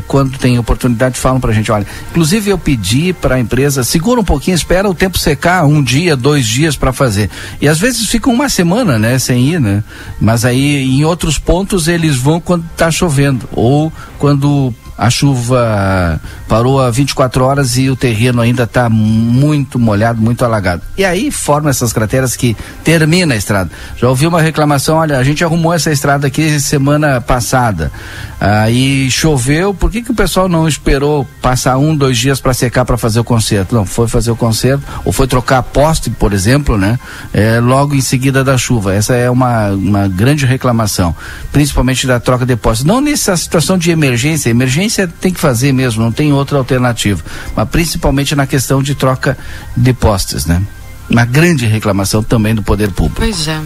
quando 0.08 0.36
tem 0.36 0.58
oportunidade, 0.58 1.18
falam 1.18 1.40
para 1.40 1.50
a 1.50 1.54
gente: 1.54 1.70
olha, 1.70 1.86
inclusive 2.10 2.50
eu 2.50 2.58
pedi 2.58 3.12
para 3.12 3.36
a 3.36 3.40
empresa, 3.40 3.84
segura 3.84 4.20
um 4.20 4.24
pouquinho, 4.24 4.56
espera 4.56 4.88
o 4.88 4.94
tempo 4.94 5.18
secar, 5.18 5.64
um 5.64 5.82
dia, 5.82 6.16
dois 6.16 6.46
dias 6.46 6.76
para 6.76 6.92
fazer. 6.92 7.30
E 7.60 7.68
às 7.68 7.78
vezes 7.78 8.08
ficam 8.08 8.32
uma 8.32 8.48
semana 8.48 8.98
né, 8.98 9.18
sem 9.18 9.52
ir, 9.52 9.60
né? 9.60 9.82
mas 10.20 10.44
aí 10.44 10.82
em 10.82 11.04
outros 11.04 11.38
pontos 11.38 11.86
eles 11.86 12.16
vão 12.16 12.40
quando 12.40 12.64
está 12.72 12.90
chovendo 12.90 13.48
ou 13.52 13.92
quando 14.18 14.74
a 14.98 15.08
chuva 15.10 16.20
parou 16.48 16.80
a 16.82 16.90
24 16.90 17.44
horas 17.44 17.76
e 17.76 17.88
o 17.88 17.94
terreno 17.94 18.40
ainda 18.40 18.64
está 18.64 18.88
muito 18.88 19.78
molhado, 19.78 20.20
muito 20.20 20.44
alagado. 20.44 20.82
E 20.96 21.04
aí 21.04 21.30
forma 21.30 21.70
essas 21.70 21.92
crateras 21.92 22.34
que 22.34 22.56
termina 22.82 23.34
a 23.34 23.36
estrada. 23.36 23.70
Já 23.96 24.08
ouvi 24.08 24.26
uma 24.26 24.42
reclamação, 24.42 24.96
olha, 24.96 25.16
a 25.16 25.22
gente 25.22 25.44
arrumou 25.44 25.72
essa 25.72 25.92
estrada 25.92 26.26
aqui 26.26 26.58
semana 26.58 27.20
passada. 27.20 27.92
Aí 28.40 29.08
choveu, 29.08 29.72
por 29.72 29.88
que, 29.88 30.02
que 30.02 30.10
o 30.10 30.14
pessoal 30.14 30.48
não 30.48 30.66
esperou 30.66 31.24
passar 31.40 31.78
um, 31.78 31.94
dois 31.94 32.18
dias 32.18 32.40
para 32.40 32.52
secar 32.52 32.84
para 32.84 32.96
fazer 32.96 33.20
o 33.20 33.24
conserto? 33.24 33.76
Não, 33.76 33.84
foi 33.84 34.08
fazer 34.08 34.32
o 34.32 34.36
conserto, 34.36 34.82
ou 35.04 35.12
foi 35.12 35.28
trocar 35.28 35.62
poste, 35.62 36.10
por 36.10 36.32
exemplo, 36.32 36.76
né? 36.76 36.98
É, 37.32 37.60
logo 37.60 37.94
em 37.94 38.00
seguida 38.00 38.42
da 38.42 38.58
chuva. 38.58 38.94
Essa 38.94 39.14
é 39.14 39.30
uma, 39.30 39.68
uma 39.70 40.08
grande 40.08 40.44
reclamação, 40.44 41.14
principalmente 41.52 42.04
da 42.06 42.18
troca 42.18 42.44
de 42.44 42.56
postes. 42.56 42.84
Não 42.84 43.00
nessa 43.00 43.36
situação 43.36 43.78
de 43.78 43.90
emergência, 43.90 44.50
emergência 44.50 44.87
tem 45.20 45.32
que 45.32 45.40
fazer 45.40 45.72
mesmo, 45.72 46.02
não 46.02 46.12
tem 46.12 46.32
outra 46.32 46.58
alternativa, 46.58 47.22
mas 47.54 47.68
principalmente 47.68 48.34
na 48.34 48.46
questão 48.46 48.82
de 48.82 48.94
troca 48.94 49.36
de 49.76 49.92
postes, 49.92 50.46
né? 50.46 50.62
Uma 51.08 51.24
grande 51.24 51.66
reclamação 51.66 52.22
também 52.22 52.54
do 52.54 52.62
poder 52.62 52.90
público. 52.90 53.20
Pois 53.20 53.48
é. 53.48 53.60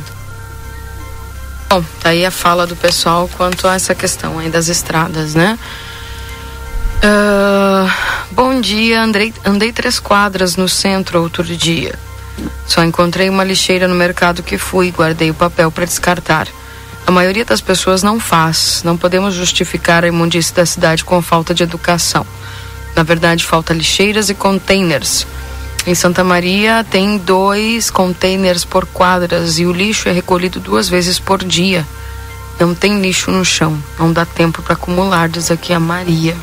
Bom, 1.68 1.82
tá 2.00 2.10
aí 2.10 2.24
a 2.24 2.30
fala 2.30 2.66
do 2.66 2.76
pessoal 2.76 3.28
quanto 3.36 3.66
a 3.66 3.74
essa 3.74 3.94
questão 3.94 4.38
aí 4.38 4.50
das 4.50 4.68
estradas, 4.68 5.34
né? 5.34 5.58
Uh, 7.02 7.90
bom 8.30 8.60
dia, 8.60 9.02
andei, 9.02 9.34
andei 9.44 9.72
três 9.72 9.98
quadras 9.98 10.54
no 10.54 10.68
centro 10.68 11.20
outro 11.20 11.42
dia. 11.44 11.98
Só 12.66 12.84
encontrei 12.84 13.28
uma 13.28 13.42
lixeira 13.42 13.88
no 13.88 13.94
mercado 13.94 14.42
que 14.42 14.56
fui, 14.56 14.90
guardei 14.90 15.30
o 15.30 15.34
papel 15.34 15.70
para 15.72 15.84
descartar. 15.84 16.46
A 17.06 17.10
maioria 17.10 17.44
das 17.44 17.60
pessoas 17.60 18.02
não 18.02 18.20
faz. 18.20 18.82
Não 18.84 18.96
podemos 18.96 19.34
justificar 19.34 20.04
a 20.04 20.08
imundície 20.08 20.54
da 20.54 20.64
cidade 20.64 21.04
com 21.04 21.20
falta 21.20 21.54
de 21.54 21.62
educação. 21.62 22.26
Na 22.94 23.02
verdade, 23.02 23.44
falta 23.44 23.72
lixeiras 23.72 24.28
e 24.28 24.34
containers. 24.34 25.26
Em 25.84 25.94
Santa 25.94 26.22
Maria 26.22 26.86
tem 26.88 27.18
dois 27.18 27.90
containers 27.90 28.64
por 28.64 28.86
quadras 28.86 29.58
e 29.58 29.66
o 29.66 29.72
lixo 29.72 30.08
é 30.08 30.12
recolhido 30.12 30.60
duas 30.60 30.88
vezes 30.88 31.18
por 31.18 31.42
dia. 31.42 31.84
Não 32.60 32.74
tem 32.74 33.00
lixo 33.00 33.32
no 33.32 33.44
chão, 33.44 33.76
não 33.98 34.12
dá 34.12 34.24
tempo 34.24 34.62
para 34.62 34.74
acumular, 34.74 35.28
diz 35.28 35.50
aqui 35.50 35.72
a 35.72 35.80
Maria. 35.80 36.36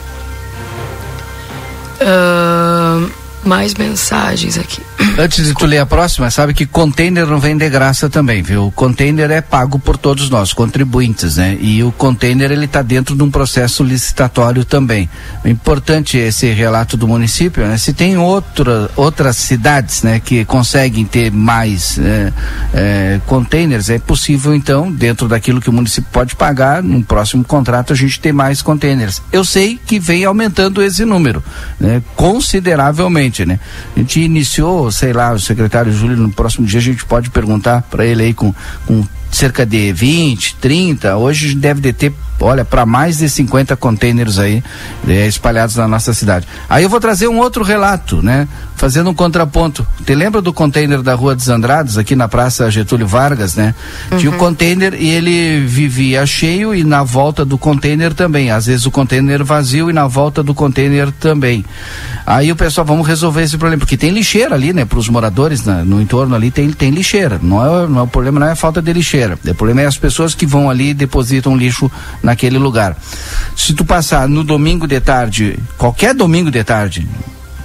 Uh, 2.01 3.09
mais 3.43 3.73
mensagens 3.73 4.57
aqui. 4.57 4.81
Antes 5.17 5.45
de 5.45 5.53
tu 5.53 5.65
ler 5.65 5.79
a 5.79 5.85
próxima, 5.85 6.29
sabe 6.31 6.53
que 6.53 6.65
container 6.65 7.25
não 7.25 7.39
vem 7.39 7.57
de 7.57 7.69
graça 7.69 8.09
também, 8.09 8.41
viu? 8.41 8.67
O 8.67 8.71
container 8.71 9.29
é 9.31 9.41
pago 9.41 9.79
por 9.79 9.97
todos 9.97 10.29
nós, 10.29 10.53
contribuintes, 10.53 11.37
né? 11.37 11.57
E 11.59 11.83
o 11.83 11.91
container 11.91 12.51
ele 12.51 12.65
está 12.65 12.81
dentro 12.81 13.15
de 13.15 13.23
um 13.23 13.29
processo 13.29 13.83
licitatório 13.83 14.63
também. 14.63 15.09
Importante 15.43 16.17
esse 16.17 16.51
relato 16.51 16.95
do 16.95 17.07
município, 17.07 17.65
né? 17.65 17.77
Se 17.77 17.93
tem 17.93 18.17
outra, 18.17 18.89
outras 18.95 19.35
cidades, 19.37 20.03
né, 20.03 20.19
que 20.19 20.45
conseguem 20.45 21.05
ter 21.05 21.31
mais 21.31 21.97
é, 21.99 22.33
é, 22.73 23.21
containers, 23.25 23.89
é 23.89 23.99
possível 23.99 24.53
então, 24.53 24.91
dentro 24.91 25.27
daquilo 25.27 25.61
que 25.61 25.69
o 25.69 25.73
município 25.73 26.09
pode 26.11 26.35
pagar, 26.35 26.81
no 26.81 27.03
próximo 27.03 27.43
contrato 27.43 27.93
a 27.93 27.95
gente 27.95 28.19
ter 28.19 28.31
mais 28.31 28.61
containers. 28.61 29.21
Eu 29.31 29.43
sei 29.43 29.79
que 29.85 29.99
vem 29.99 30.23
aumentando 30.25 30.81
esse 30.81 31.03
número, 31.03 31.43
né? 31.79 32.01
Consideravelmente, 32.15 33.28
né? 33.45 33.59
A 33.95 33.99
gente 33.99 34.19
iniciou, 34.19 34.91
sei 34.91 35.13
lá, 35.13 35.33
o 35.33 35.39
secretário 35.39 35.91
Júlio, 35.91 36.17
no 36.17 36.31
próximo 36.31 36.65
dia 36.65 36.79
a 36.79 36.83
gente 36.83 37.05
pode 37.05 37.29
perguntar 37.29 37.81
para 37.83 38.05
ele 38.05 38.23
aí 38.23 38.33
com, 38.33 38.53
com 38.85 39.05
cerca 39.31 39.65
de 39.65 39.93
20, 39.93 40.55
30, 40.55 41.17
hoje 41.17 41.55
deve 41.55 41.81
de 41.81 41.93
ter, 41.93 42.13
olha, 42.39 42.63
para 42.63 42.85
mais 42.85 43.17
de 43.17 43.29
50 43.29 43.75
containers 43.75 44.39
aí 44.39 44.63
é, 45.07 45.27
espalhados 45.27 45.75
na 45.75 45.87
nossa 45.87 46.13
cidade. 46.13 46.47
Aí 46.69 46.83
eu 46.83 46.89
vou 46.89 46.99
trazer 46.99 47.27
um 47.27 47.37
outro 47.37 47.63
relato, 47.63 48.21
né? 48.21 48.47
Fazendo 48.75 49.09
um 49.09 49.13
contraponto. 49.13 49.85
Te 50.05 50.15
lembra 50.15 50.41
do 50.41 50.53
container 50.53 51.01
da 51.01 51.13
Rua 51.13 51.35
dos 51.35 51.49
Andrados, 51.49 51.97
aqui 51.97 52.15
na 52.15 52.27
Praça 52.27 52.71
Getúlio 52.71 53.05
Vargas, 53.05 53.55
né? 53.55 53.75
Uhum. 54.11 54.17
Tinha 54.17 54.31
o 54.31 54.35
um 54.35 54.37
container 54.37 54.93
e 54.93 55.09
ele 55.09 55.65
vivia 55.65 56.25
cheio 56.25 56.73
e 56.73 56.83
na 56.83 57.03
volta 57.03 57.43
do 57.43 57.57
container 57.57 58.13
também. 58.13 58.51
Às 58.51 58.67
vezes 58.67 58.85
o 58.85 58.91
container 58.91 59.43
vazio 59.43 59.89
e 59.89 59.93
na 59.93 60.07
volta 60.07 60.41
do 60.41 60.53
container 60.53 61.11
também. 61.11 61.65
Aí 62.25 62.51
o 62.51 62.55
pessoal, 62.55 62.85
vamos 62.85 63.07
resolver 63.07 63.43
esse 63.43 63.57
problema, 63.57 63.79
porque 63.79 63.97
tem 63.97 64.11
lixeira 64.11 64.55
ali, 64.55 64.71
né? 64.71 64.85
Para 64.85 64.99
os 64.99 65.09
moradores 65.09 65.65
na, 65.65 65.83
no 65.83 66.01
entorno 66.01 66.35
ali 66.35 66.51
tem, 66.51 66.69
tem 66.71 66.91
lixeira. 66.91 67.39
Não 67.41 67.65
é, 67.65 67.87
não 67.87 67.99
é 67.99 68.03
o 68.03 68.07
problema, 68.07 68.39
não 68.39 68.47
é 68.47 68.51
a 68.51 68.55
falta 68.55 68.81
de 68.81 68.93
lixeira. 68.93 69.37
O 69.45 69.55
problema 69.55 69.81
é 69.81 69.85
as 69.85 69.97
pessoas 69.97 70.33
que 70.33 70.45
vão 70.45 70.69
ali 70.69 70.89
e 70.89 70.93
depositam 70.93 71.57
lixo 71.57 71.91
naquele 72.29 72.59
lugar. 72.59 72.95
Se 73.55 73.73
tu 73.73 73.83
passar 73.83 74.29
no 74.29 74.43
domingo 74.43 74.87
de 74.87 74.99
tarde, 74.99 75.57
qualquer 75.77 76.13
domingo 76.13 76.51
de 76.51 76.63
tarde, 76.63 77.07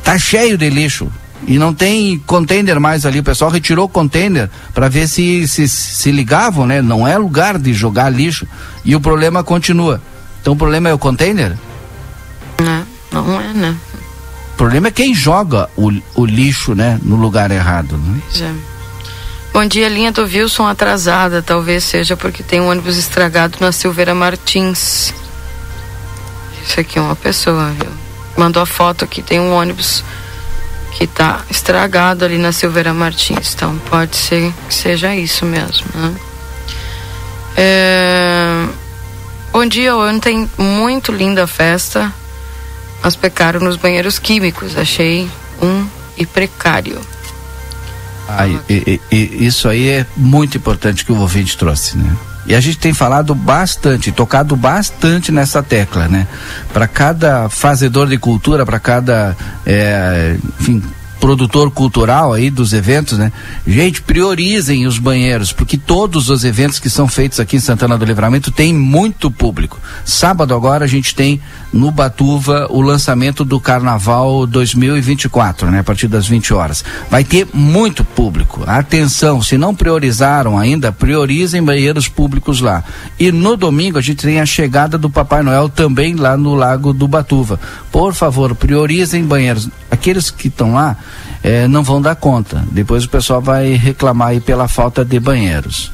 tá 0.03 0.19
cheio 0.19 0.57
de 0.57 0.71
lixo 0.71 1.11
e 1.47 1.59
não 1.59 1.75
tem 1.75 2.19
container 2.27 2.81
mais 2.81 3.05
ali. 3.05 3.21
O 3.21 3.23
pessoal 3.23 3.51
retirou 3.51 3.85
o 3.85 3.89
container 3.89 4.49
para 4.73 4.89
ver 4.89 5.07
se, 5.07 5.47
se 5.47 5.69
se 5.69 6.11
ligavam, 6.11 6.67
né? 6.67 6.81
Não 6.81 7.07
é 7.07 7.19
lugar 7.19 7.59
de 7.59 7.75
jogar 7.75 8.09
lixo 8.09 8.47
e 8.85 8.97
o 8.97 9.01
problema 9.01 9.45
continua. 9.45 10.01
Então 10.41 10.55
o 10.55 10.57
problema 10.57 10.89
é 10.89 10.95
o 10.95 10.99
container? 10.99 11.57
Não, 12.63 12.87
não 13.13 13.41
é, 13.41 13.53
né? 13.53 13.77
O 14.55 14.57
problema 14.57 14.89
é 14.89 14.91
quem 14.91 15.15
joga 15.15 15.69
o, 15.77 15.93
o 16.15 16.25
lixo, 16.25 16.75
né, 16.75 16.99
no 17.03 17.17
lugar 17.17 17.51
errado, 17.51 17.99
né? 17.99 18.21
É. 18.41 18.74
Bom 19.55 19.67
dia, 19.67 19.89
linha 19.89 20.11
do 20.11 20.23
Wilson 20.25 20.67
atrasada. 20.67 21.41
Talvez 21.41 21.85
seja 21.85 22.17
porque 22.17 22.43
tem 22.43 22.61
um 22.61 22.69
ônibus 22.69 22.97
estragado 22.97 23.57
na 23.61 23.71
Silveira 23.71 24.13
Martins. 24.13 25.15
Isso 26.67 26.81
aqui 26.81 26.99
é 26.99 27.01
uma 27.01 27.15
pessoa, 27.15 27.71
viu? 27.71 27.89
Mandou 28.37 28.61
a 28.61 28.67
foto 28.67 29.05
aqui, 29.05 29.23
tem 29.23 29.39
um 29.39 29.53
ônibus 29.53 30.03
que 30.97 31.07
tá 31.07 31.41
estragado 31.49 32.25
ali 32.25 32.37
na 32.37 32.51
Silveira 32.51 32.93
Martins. 32.93 33.55
Então 33.55 33.79
pode 33.89 34.17
ser 34.17 34.53
que 34.67 34.75
seja 34.75 35.15
isso 35.15 35.47
mesmo, 35.47 35.87
né? 35.95 36.17
É... 37.57 38.67
Bom 39.53 39.65
dia, 39.67 39.95
ontem 39.95 40.51
muito 40.59 41.13
linda 41.13 41.45
a 41.45 41.47
festa, 41.47 42.13
mas 43.01 43.15
pecaram 43.15 43.61
nos 43.61 43.77
banheiros 43.77 44.19
químicos. 44.19 44.77
Achei 44.77 45.31
um 45.63 45.87
e 46.19 46.27
precário. 46.27 47.14
Ah, 48.29 48.47
e, 48.47 49.01
e, 49.13 49.47
isso 49.47 49.69
aí 49.69 49.89
é 49.89 50.07
muito 50.17 50.57
importante 50.57 51.05
que 51.05 51.13
o 51.13 51.19
ouvinte 51.19 51.57
trouxe, 51.57 51.97
né? 51.99 52.17
E 52.47 52.55
a 52.55 52.61
gente 52.61 52.79
tem 52.79 52.93
falado 52.93 53.35
bastante, 53.35 54.13
tocado 54.13 54.55
bastante 54.55 55.33
nessa 55.33 55.63
tecla, 55.63 56.09
né? 56.09 56.27
Para 56.73 56.87
cada 56.87 57.49
fazedor 57.49 58.07
de 58.07 58.19
cultura, 58.19 58.67
para 58.67 58.79
cada, 58.79 59.35
é, 59.65 60.37
enfim, 60.61 60.83
produtor 61.25 61.71
cultural 61.71 62.35
aí 62.35 62.51
dos 62.51 62.75
eventos, 62.75 63.17
né? 63.17 63.33
Gente, 63.67 64.03
priorizem 64.03 64.87
os 64.87 64.99
banheiros, 64.99 65.53
porque 65.53 65.79
todos 65.79 66.29
os 66.29 66.45
eventos 66.45 66.79
que 66.79 66.91
são 66.91 67.09
feitos 67.09 67.41
aqui 67.41 67.57
em 67.57 67.61
Santana 67.61 67.97
do 67.97 68.05
Livramento 68.05 68.51
tem 68.51 68.75
muito 68.75 69.31
público. 69.31 69.81
Sábado 70.05 70.55
agora 70.55 70.85
a 70.85 70.87
gente 70.87 71.15
tem 71.15 71.41
no 71.73 71.91
Batuva 71.91 72.67
o 72.69 72.83
lançamento 72.83 73.43
do 73.43 73.59
Carnaval 73.59 74.47
2024, 74.47 75.71
né? 75.71 75.79
A 75.79 75.83
partir 75.83 76.09
das 76.09 76.29
20 76.29 76.53
horas. 76.53 76.85
Vai 77.11 77.25
ter 77.25 77.49
muito 77.55 78.05
público. 78.05 78.63
Atenção, 78.67 79.41
se 79.41 79.57
não 79.57 79.75
priorizaram 79.75 80.59
ainda, 80.59 80.93
priorizem 80.93 81.65
banheiros 81.65 82.07
públicos 82.07 82.61
lá. 82.61 82.85
E 83.19 83.33
no 83.33 83.57
domingo 83.57 83.97
a 83.97 84.03
gente 84.03 84.23
tem 84.23 84.43
a 84.43 84.47
chegada 84.47 84.99
do 84.99 85.09
Papai 85.09 85.43
Noel 85.43 85.71
também 85.71 86.15
lá 86.17 86.37
no 86.37 86.55
Lago 86.55 86.93
do 86.93 87.09
Batuva. 87.09 87.59
Por 87.91 88.13
favor, 88.13 88.55
priorizem 88.55 89.25
banheiros. 89.25 89.71
Aqueles 89.91 90.31
que 90.31 90.49
estão 90.49 90.75
lá, 90.75 90.97
é, 91.45 91.69
não 91.69 91.83
vão 91.83 92.01
dar 92.01 92.17
conta. 92.17 92.65
Depois 92.73 93.05
o 93.05 93.09
pessoal 93.11 93.43
vai 93.43 93.75
reclamar 93.75 94.29
aí 94.29 94.41
pela 94.41 94.67
falta 94.67 95.05
de 95.05 95.21
banheiros. 95.21 95.93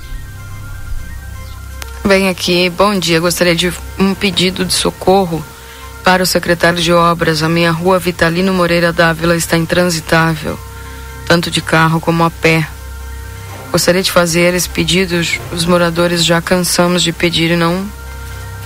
Vem 2.05 2.29
aqui, 2.29 2.71
bom 2.71 2.97
dia. 2.97 3.19
Gostaria 3.19 3.57
de 3.57 3.73
um 3.99 4.15
pedido 4.15 4.65
de 4.65 4.73
socorro 4.73 5.45
para 6.05 6.23
o 6.23 6.27
secretário 6.27 6.81
de 6.81 6.93
obras. 6.93 7.43
A 7.43 7.49
minha 7.49 7.73
rua 7.73 7.99
Vitalino 7.99 8.55
Moreira 8.55 8.93
Dávila 8.93 9.35
está 9.35 9.57
intransitável, 9.59 10.57
tanto 11.27 11.51
de 11.51 11.61
carro 11.61 12.01
como 12.01 12.23
a 12.23 12.31
pé. 12.31 12.67
Gostaria 13.73 14.05
de 14.05 14.13
fazer 14.13 14.55
esse 14.55 14.69
pedido. 14.69 15.17
Os 15.53 15.65
moradores 15.65 16.25
já 16.25 16.41
cansamos 16.41 17.03
de 17.03 17.13
pedir 17.13 17.51
e 17.51 17.57
não 17.57 17.85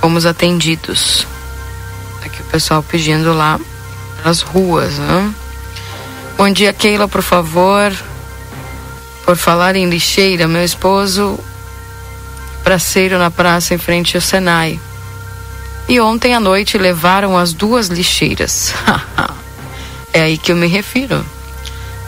fomos 0.02 0.26
atendidos. 0.26 1.26
Aqui 2.22 2.42
o 2.42 2.44
pessoal 2.44 2.82
pedindo 2.82 3.32
lá 3.32 3.58
as 4.22 4.42
ruas, 4.42 4.98
né? 4.98 5.34
Bom 6.36 6.50
dia, 6.50 6.72
Keila, 6.72 7.06
por 7.06 7.22
favor. 7.22 7.92
Por 9.24 9.36
falar 9.36 9.76
em 9.76 9.88
lixeira, 9.88 10.48
meu 10.48 10.64
esposo 10.64 11.38
praceiro 12.64 13.18
na 13.18 13.30
praça 13.30 13.74
em 13.74 13.78
frente 13.78 14.16
ao 14.16 14.20
Senai. 14.20 14.80
E 15.88 16.00
ontem 16.00 16.34
à 16.34 16.40
noite 16.40 16.76
levaram 16.76 17.38
as 17.38 17.52
duas 17.52 17.86
lixeiras. 17.86 18.74
é 20.12 20.22
aí 20.22 20.36
que 20.36 20.50
eu 20.50 20.56
me 20.56 20.66
refiro. 20.66 21.24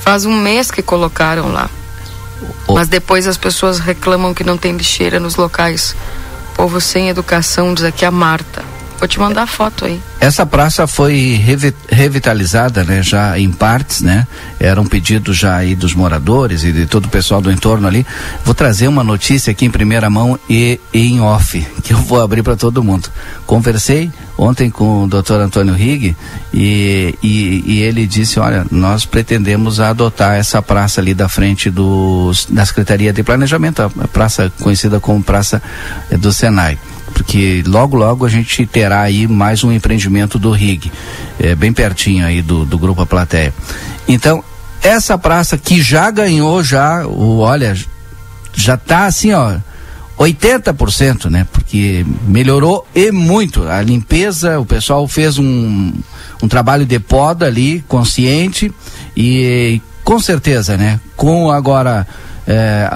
Faz 0.00 0.24
um 0.24 0.34
mês 0.34 0.70
que 0.70 0.82
colocaram 0.82 1.52
lá. 1.52 1.70
Mas 2.68 2.88
depois 2.88 3.26
as 3.26 3.36
pessoas 3.36 3.78
reclamam 3.78 4.34
que 4.34 4.42
não 4.42 4.58
tem 4.58 4.76
lixeira 4.76 5.20
nos 5.20 5.36
locais. 5.36 5.94
Povo 6.54 6.80
sem 6.80 7.08
educação, 7.10 7.72
diz 7.74 7.84
aqui 7.84 8.04
a 8.04 8.10
Marta. 8.10 8.64
Vou 8.98 9.06
te 9.06 9.18
mandar 9.18 9.42
a 9.42 9.46
foto 9.46 9.84
aí. 9.84 10.00
Essa 10.18 10.46
praça 10.46 10.86
foi 10.86 11.40
revitalizada, 11.88 12.82
né, 12.82 13.02
já 13.02 13.38
em 13.38 13.50
partes, 13.50 14.00
né? 14.00 14.26
Era 14.58 14.80
um 14.80 14.86
pedido 14.86 15.34
já 15.34 15.56
aí 15.56 15.74
dos 15.74 15.94
moradores 15.94 16.64
e 16.64 16.72
de 16.72 16.86
todo 16.86 17.04
o 17.04 17.08
pessoal 17.08 17.42
do 17.42 17.50
entorno 17.50 17.86
ali. 17.86 18.06
Vou 18.44 18.54
trazer 18.54 18.88
uma 18.88 19.04
notícia 19.04 19.50
aqui 19.50 19.66
em 19.66 19.70
primeira 19.70 20.08
mão 20.08 20.38
e, 20.48 20.80
e 20.92 21.12
em 21.12 21.20
off, 21.20 21.66
que 21.84 21.92
eu 21.92 21.98
vou 21.98 22.22
abrir 22.22 22.42
para 22.42 22.56
todo 22.56 22.82
mundo. 22.82 23.10
Conversei 23.46 24.10
ontem 24.38 24.70
com 24.70 25.04
o 25.04 25.06
Dr. 25.06 25.34
Antônio 25.34 25.74
Rigg 25.74 26.16
e, 26.52 27.14
e, 27.22 27.64
e, 27.66 27.82
ele 27.82 28.06
disse, 28.06 28.40
olha, 28.40 28.66
nós 28.70 29.04
pretendemos 29.04 29.78
adotar 29.78 30.36
essa 30.36 30.60
praça 30.62 31.00
ali 31.00 31.14
da 31.14 31.28
frente 31.28 31.70
do, 31.70 32.32
da 32.48 32.64
Secretaria 32.64 33.12
de 33.12 33.22
Planejamento, 33.22 33.82
a 33.82 34.08
praça 34.08 34.52
conhecida 34.60 35.00
como 35.00 35.22
Praça 35.22 35.62
do 36.18 36.32
Senai 36.32 36.78
porque 37.16 37.64
logo 37.66 37.96
logo 37.96 38.26
a 38.26 38.28
gente 38.28 38.66
terá 38.66 39.00
aí 39.00 39.26
mais 39.26 39.64
um 39.64 39.72
empreendimento 39.72 40.38
do 40.38 40.50
RIG, 40.50 40.92
é, 41.40 41.54
bem 41.54 41.72
pertinho 41.72 42.26
aí 42.26 42.42
do, 42.42 42.66
do 42.66 42.78
Grupo 42.78 43.00
A 43.00 43.06
Plateia. 43.06 43.54
Então, 44.06 44.44
essa 44.82 45.16
praça 45.16 45.56
que 45.56 45.80
já 45.80 46.10
ganhou 46.10 46.62
já, 46.62 47.06
o, 47.06 47.38
olha, 47.38 47.74
já 48.52 48.74
está 48.74 49.06
assim, 49.06 49.32
ó, 49.32 49.56
80%, 50.18 51.30
né? 51.30 51.46
Porque 51.50 52.04
melhorou 52.28 52.86
e 52.94 53.10
muito. 53.10 53.66
A 53.66 53.80
limpeza, 53.80 54.60
o 54.60 54.66
pessoal 54.66 55.08
fez 55.08 55.38
um, 55.38 55.94
um 56.42 56.48
trabalho 56.48 56.84
de 56.84 56.98
poda 56.98 57.46
ali, 57.46 57.82
consciente, 57.88 58.70
e 59.16 59.80
com 60.04 60.20
certeza, 60.20 60.76
né? 60.76 61.00
Com 61.16 61.50
agora 61.50 62.06
é, 62.46 62.90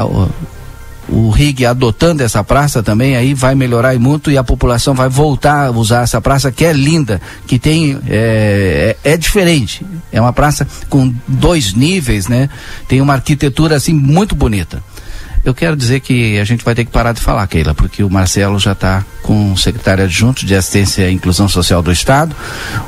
o 1.10 1.30
RIG 1.30 1.66
adotando 1.66 2.22
essa 2.22 2.42
praça 2.44 2.82
também, 2.82 3.16
aí 3.16 3.34
vai 3.34 3.54
melhorar 3.54 3.98
muito 3.98 4.30
e 4.30 4.38
a 4.38 4.44
população 4.44 4.94
vai 4.94 5.08
voltar 5.08 5.66
a 5.66 5.70
usar 5.70 6.02
essa 6.02 6.20
praça 6.20 6.52
que 6.52 6.64
é 6.64 6.72
linda, 6.72 7.20
que 7.46 7.58
tem 7.58 7.98
é, 8.06 8.96
é, 9.04 9.12
é, 9.12 9.16
diferente. 9.16 9.84
É 10.12 10.20
uma 10.20 10.32
praça 10.32 10.66
com 10.88 11.12
dois 11.26 11.74
níveis, 11.74 12.28
né? 12.28 12.48
Tem 12.86 13.00
uma 13.00 13.14
arquitetura 13.14 13.76
assim 13.76 13.92
muito 13.92 14.34
bonita. 14.34 14.82
Eu 15.42 15.54
quero 15.54 15.74
dizer 15.74 16.00
que 16.00 16.38
a 16.38 16.44
gente 16.44 16.62
vai 16.62 16.74
ter 16.74 16.84
que 16.84 16.90
parar 16.90 17.12
de 17.12 17.20
falar, 17.20 17.46
Keila, 17.46 17.74
porque 17.74 18.04
o 18.04 18.10
Marcelo 18.10 18.58
já 18.58 18.72
está 18.72 19.02
com 19.22 19.52
o 19.52 19.56
secretário 19.56 20.04
adjunto 20.04 20.44
de 20.44 20.54
Assistência 20.54 21.08
e 21.08 21.14
Inclusão 21.14 21.48
Social 21.48 21.82
do 21.82 21.90
Estado, 21.90 22.36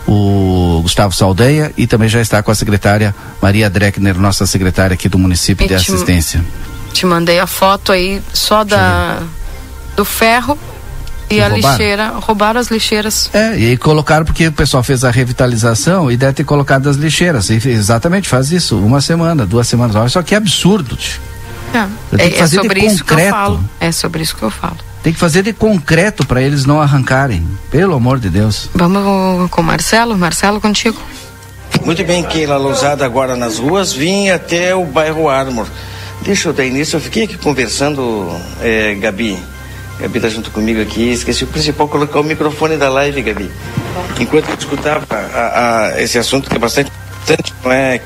o 0.06 0.80
Gustavo 0.82 1.14
Saldanha, 1.14 1.72
e 1.78 1.86
também 1.86 2.10
já 2.10 2.20
está 2.20 2.42
com 2.42 2.50
a 2.50 2.54
secretária 2.54 3.14
Maria 3.40 3.70
Dreckner, 3.70 4.18
nossa 4.18 4.46
secretária 4.46 4.92
aqui 4.92 5.08
do 5.08 5.18
município 5.18 5.66
de 5.66 5.74
assistência. 5.74 6.44
Te 6.92 7.06
mandei 7.06 7.38
a 7.40 7.46
foto 7.46 7.92
aí 7.92 8.22
só 8.32 8.64
da 8.64 9.20
do 9.96 10.04
ferro 10.04 10.58
e 11.30 11.40
a 11.40 11.48
roubaram? 11.48 11.70
lixeira, 11.70 12.08
roubaram 12.08 12.60
as 12.60 12.68
lixeiras. 12.68 13.30
É, 13.32 13.58
e 13.58 13.66
aí 13.70 13.76
colocaram 13.76 14.24
porque 14.24 14.48
o 14.48 14.52
pessoal 14.52 14.82
fez 14.82 15.04
a 15.04 15.10
revitalização 15.10 16.10
e 16.10 16.16
deve 16.16 16.34
ter 16.34 16.44
colocado 16.44 16.88
as 16.88 16.96
lixeiras. 16.96 17.48
E 17.50 17.54
exatamente, 17.68 18.28
faz 18.28 18.52
isso, 18.52 18.78
uma 18.78 19.00
semana, 19.00 19.46
duas 19.46 19.66
semanas. 19.66 19.96
Olha 19.96 20.08
só 20.08 20.22
que 20.22 20.34
absurdo. 20.34 20.96
É, 21.72 22.22
é, 22.22 22.38
é 22.40 22.46
sobre 22.46 22.80
isso 22.80 23.04
que 23.04 23.14
eu 23.14 23.30
falo. 23.30 23.64
É 23.80 23.90
sobre 23.92 24.22
isso 24.22 24.36
que 24.36 24.42
eu 24.42 24.50
falo. 24.50 24.76
Tem 25.02 25.12
que 25.12 25.18
fazer 25.18 25.42
de 25.42 25.52
concreto 25.52 26.24
para 26.24 26.40
eles 26.42 26.64
não 26.64 26.80
arrancarem. 26.80 27.46
Pelo 27.70 27.94
amor 27.94 28.20
de 28.20 28.28
Deus. 28.28 28.68
Vamos 28.74 29.50
com 29.50 29.60
o 29.60 29.64
Marcelo. 29.64 30.16
Marcelo, 30.16 30.60
contigo. 30.60 31.00
Muito 31.84 32.04
bem, 32.04 32.22
Keila 32.22 32.56
Lousada 32.56 33.04
agora 33.04 33.34
nas 33.34 33.58
ruas. 33.58 33.92
Vim 33.92 34.28
até 34.28 34.74
o 34.74 34.84
bairro 34.84 35.28
Armor. 35.28 35.66
Deixa 36.22 36.48
eu 36.48 36.52
dar 36.52 36.64
início, 36.64 36.96
eu 36.96 37.00
fiquei 37.00 37.24
aqui 37.24 37.36
conversando, 37.36 38.30
é, 38.60 38.94
Gabi. 38.94 39.36
Gabi 39.98 40.18
está 40.18 40.28
junto 40.28 40.50
comigo 40.52 40.80
aqui. 40.80 41.10
Esqueci 41.10 41.42
o 41.42 41.48
principal, 41.48 41.88
colocar 41.88 42.20
o 42.20 42.24
microfone 42.24 42.76
da 42.76 42.88
live, 42.88 43.20
Gabi. 43.22 43.50
Enquanto 44.20 44.48
eu 44.48 44.54
escutava 44.54 45.04
a, 45.10 45.86
a, 45.94 46.02
esse 46.02 46.18
assunto 46.18 46.48
que 46.48 46.56
é 46.56 46.58
bastante 46.58 46.90
importante, 46.90 47.52
não 47.64 47.72
é? 47.72 48.00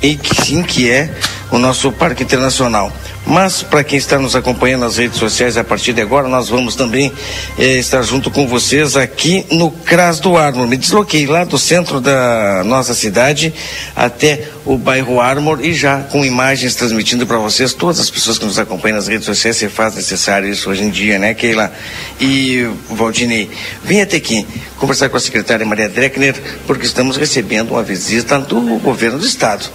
Que 0.00 0.44
sim, 0.44 0.62
que 0.62 0.90
é 0.90 1.14
o 1.50 1.58
nosso 1.58 1.90
Parque 1.92 2.22
Internacional. 2.22 2.92
Mas 3.26 3.62
para 3.62 3.84
quem 3.84 3.98
está 3.98 4.18
nos 4.18 4.34
acompanhando 4.34 4.80
nas 4.80 4.96
redes 4.96 5.18
sociais 5.18 5.56
a 5.56 5.64
partir 5.64 5.92
de 5.92 6.00
agora, 6.00 6.28
nós 6.28 6.48
vamos 6.48 6.74
também 6.74 7.12
eh, 7.58 7.76
estar 7.76 8.02
junto 8.02 8.30
com 8.30 8.46
vocês 8.46 8.96
aqui 8.96 9.44
no 9.50 9.70
Cras 9.70 10.18
do 10.18 10.36
Armor. 10.36 10.66
Me 10.66 10.76
desloquei 10.76 11.26
lá 11.26 11.44
do 11.44 11.58
centro 11.58 12.00
da 12.00 12.62
nossa 12.64 12.94
cidade 12.94 13.52
até 13.94 14.48
o 14.64 14.78
bairro 14.78 15.20
Armor 15.20 15.62
e 15.62 15.74
já 15.74 16.00
com 16.02 16.24
imagens 16.24 16.74
transmitindo 16.74 17.26
para 17.26 17.38
vocês, 17.38 17.74
todas 17.74 18.00
as 18.00 18.08
pessoas 18.08 18.38
que 18.38 18.46
nos 18.46 18.58
acompanham 18.58 18.96
nas 18.96 19.08
redes 19.08 19.26
sociais, 19.26 19.56
se 19.56 19.68
faz 19.68 19.94
necessário 19.94 20.48
isso 20.48 20.70
hoje 20.70 20.84
em 20.84 20.90
dia, 20.90 21.18
né, 21.18 21.34
Keila? 21.34 21.72
E 22.20 22.66
Valdinei, 22.90 23.50
venha 23.84 24.04
até 24.04 24.16
aqui 24.16 24.46
conversar 24.78 25.08
com 25.08 25.16
a 25.16 25.20
secretária 25.20 25.66
Maria 25.66 25.88
Dreckner, 25.88 26.34
porque 26.66 26.86
estamos 26.86 27.16
recebendo 27.16 27.72
uma 27.72 27.82
visita 27.82 28.38
do 28.38 28.60
governo 28.78 29.18
do 29.18 29.26
estado. 29.26 29.68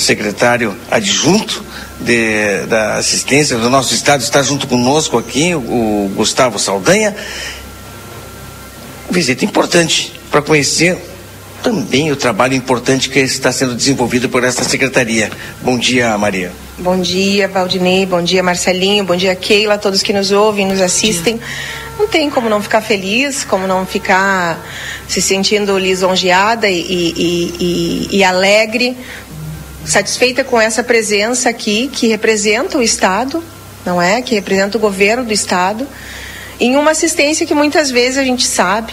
Secretário 0.00 0.76
adjunto 0.90 1.64
de, 2.00 2.66
da 2.66 2.94
assistência 2.94 3.56
do 3.56 3.68
nosso 3.68 3.94
estado 3.94 4.22
está 4.22 4.42
junto 4.42 4.66
conosco 4.66 5.18
aqui, 5.18 5.54
o 5.54 6.10
Gustavo 6.16 6.58
Saldanha. 6.58 7.14
Visita 9.10 9.44
importante 9.44 10.12
para 10.30 10.40
conhecer 10.40 10.96
também 11.62 12.10
o 12.10 12.16
trabalho 12.16 12.54
importante 12.54 13.10
que 13.10 13.18
está 13.18 13.52
sendo 13.52 13.74
desenvolvido 13.74 14.28
por 14.28 14.44
esta 14.44 14.64
secretaria. 14.64 15.30
Bom 15.60 15.78
dia, 15.78 16.16
Maria. 16.16 16.50
Bom 16.78 16.98
dia, 16.98 17.46
Valdinei. 17.46 18.06
Bom 18.06 18.22
dia, 18.22 18.42
Marcelinho. 18.42 19.04
Bom 19.04 19.16
dia, 19.16 19.34
Keila, 19.34 19.76
todos 19.76 20.02
que 20.02 20.12
nos 20.12 20.32
ouvem, 20.32 20.66
nos 20.66 20.80
assistem. 20.80 21.38
Não 21.98 22.08
tem 22.08 22.30
como 22.30 22.48
não 22.48 22.62
ficar 22.62 22.80
feliz, 22.80 23.44
como 23.44 23.66
não 23.66 23.84
ficar 23.84 24.58
se 25.06 25.20
sentindo 25.20 25.76
lisonjeada 25.76 26.68
e, 26.70 26.80
e, 26.80 27.54
e, 27.60 28.16
e 28.18 28.24
alegre 28.24 28.96
satisfeita 29.90 30.44
com 30.44 30.60
essa 30.60 30.82
presença 30.82 31.48
aqui, 31.48 31.90
que 31.92 32.06
representa 32.06 32.78
o 32.78 32.82
Estado, 32.82 33.42
não 33.84 34.00
é? 34.00 34.22
Que 34.22 34.34
representa 34.34 34.78
o 34.78 34.80
governo 34.80 35.24
do 35.24 35.32
Estado, 35.32 35.86
em 36.58 36.76
uma 36.76 36.92
assistência 36.92 37.46
que 37.46 37.54
muitas 37.54 37.90
vezes 37.90 38.18
a 38.18 38.24
gente 38.24 38.46
sabe 38.46 38.92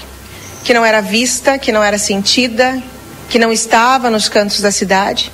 que 0.64 0.74
não 0.74 0.84
era 0.84 1.02
vista, 1.02 1.58
que 1.58 1.72
não 1.72 1.84
era 1.84 1.98
sentida, 1.98 2.82
que 3.30 3.38
não 3.38 3.52
estava 3.52 4.10
nos 4.10 4.28
cantos 4.28 4.60
da 4.60 4.72
cidade 4.72 5.32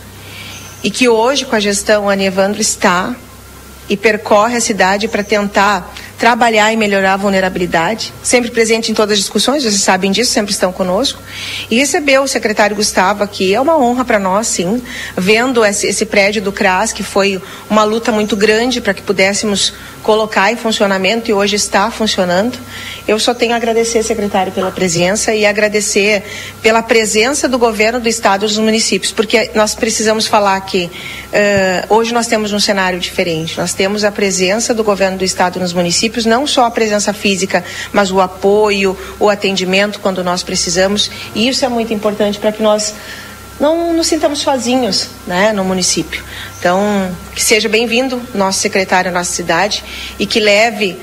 e 0.83 0.91
que 0.91 1.07
hoje, 1.07 1.45
com 1.45 1.55
a 1.55 1.59
gestão 1.59 2.09
Ana 2.09 2.23
Evandro, 2.23 2.59
está 2.59 3.15
e 3.87 3.95
percorre 3.95 4.57
a 4.57 4.61
cidade 4.61 5.07
para 5.07 5.23
tentar 5.23 5.93
trabalhar 6.23 6.71
e 6.71 6.77
melhorar 6.77 7.15
a 7.15 7.17
vulnerabilidade, 7.17 8.13
sempre 8.23 8.49
presente 8.49 8.89
em 8.89 8.93
todas 8.93 9.11
as 9.11 9.19
discussões, 9.19 9.61
vocês 9.61 9.81
sabem 9.81 10.09
disso, 10.09 10.31
sempre 10.31 10.53
estão 10.53 10.71
conosco. 10.71 11.21
E 11.69 11.75
receber 11.75 12.17
o 12.19 12.27
secretário 12.29 12.77
Gustavo 12.77 13.21
aqui 13.21 13.53
é 13.53 13.59
uma 13.59 13.77
honra 13.77 14.05
para 14.05 14.17
nós, 14.19 14.47
sim, 14.47 14.81
vendo 15.17 15.65
esse, 15.65 15.85
esse, 15.85 16.05
prédio 16.05 16.41
do 16.41 16.49
CRAS, 16.49 16.93
que 16.93 17.03
foi 17.03 17.41
uma 17.69 17.83
luta 17.83 18.09
muito 18.09 18.37
grande 18.37 18.79
para 18.79 18.93
que 18.93 19.01
pudéssemos 19.01 19.73
colocar 20.01 20.49
em 20.49 20.55
funcionamento 20.55 21.29
e 21.29 21.33
hoje 21.33 21.57
está 21.57 21.91
funcionando. 21.91 22.57
Eu 23.05 23.19
só 23.19 23.33
tenho 23.33 23.53
a 23.53 23.57
agradecer, 23.57 24.01
secretário, 24.01 24.53
pela 24.53 24.71
presença 24.71 25.33
e 25.35 25.45
agradecer 25.45 26.23
pela 26.61 26.81
presença 26.81 27.49
do 27.49 27.57
governo 27.57 27.99
do 27.99 28.07
estado 28.07 28.45
e 28.45 28.47
dos 28.47 28.57
municípios, 28.57 29.11
porque 29.11 29.51
nós 29.53 29.75
precisamos 29.75 30.25
falar 30.25 30.59
que 30.61 30.85
uh, 30.85 31.93
hoje 31.93 32.13
nós 32.13 32.27
temos 32.27 32.53
um 32.53 32.59
cenário 32.59 32.99
diferente. 32.99 33.57
Nós 33.57 33.73
temos 33.73 34.05
a 34.05 34.11
presença 34.11 34.73
do 34.73 34.85
governo 34.85 35.17
do 35.17 35.25
estado 35.25 35.59
nos 35.59 35.73
municípios, 35.73 36.25
não 36.25 36.47
só 36.47 36.65
a 36.65 36.71
presença 36.71 37.11
física, 37.11 37.63
mas 37.91 38.09
o 38.09 38.21
apoio, 38.21 38.97
o 39.19 39.29
atendimento 39.29 39.99
quando 39.99 40.23
nós 40.23 40.41
precisamos. 40.41 41.11
E 41.35 41.49
isso 41.49 41.65
é 41.65 41.67
muito 41.67 41.93
importante 41.93 42.39
para 42.39 42.53
que 42.53 42.63
nós 42.63 42.93
não 43.59 43.93
nos 43.93 44.07
sintamos 44.07 44.39
sozinhos 44.39 45.09
né, 45.27 45.51
no 45.51 45.63
município. 45.63 46.23
Então, 46.57 46.79
que 47.35 47.43
seja 47.43 47.67
bem-vindo 47.67 48.21
nosso 48.33 48.59
secretário 48.59 49.11
à 49.11 49.13
nossa 49.13 49.31
cidade 49.31 49.83
e 50.17 50.25
que 50.25 50.39
leve 50.39 50.97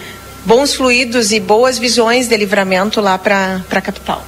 bons 0.45 0.75
fluidos 0.75 1.33
e 1.33 1.41
boas 1.41 1.79
visões 1.79 2.29
de 2.29 2.37
livramento 2.37 3.01
lá 3.01 3.19
para 3.19 3.63
a 3.71 3.81
capital. 3.81 4.25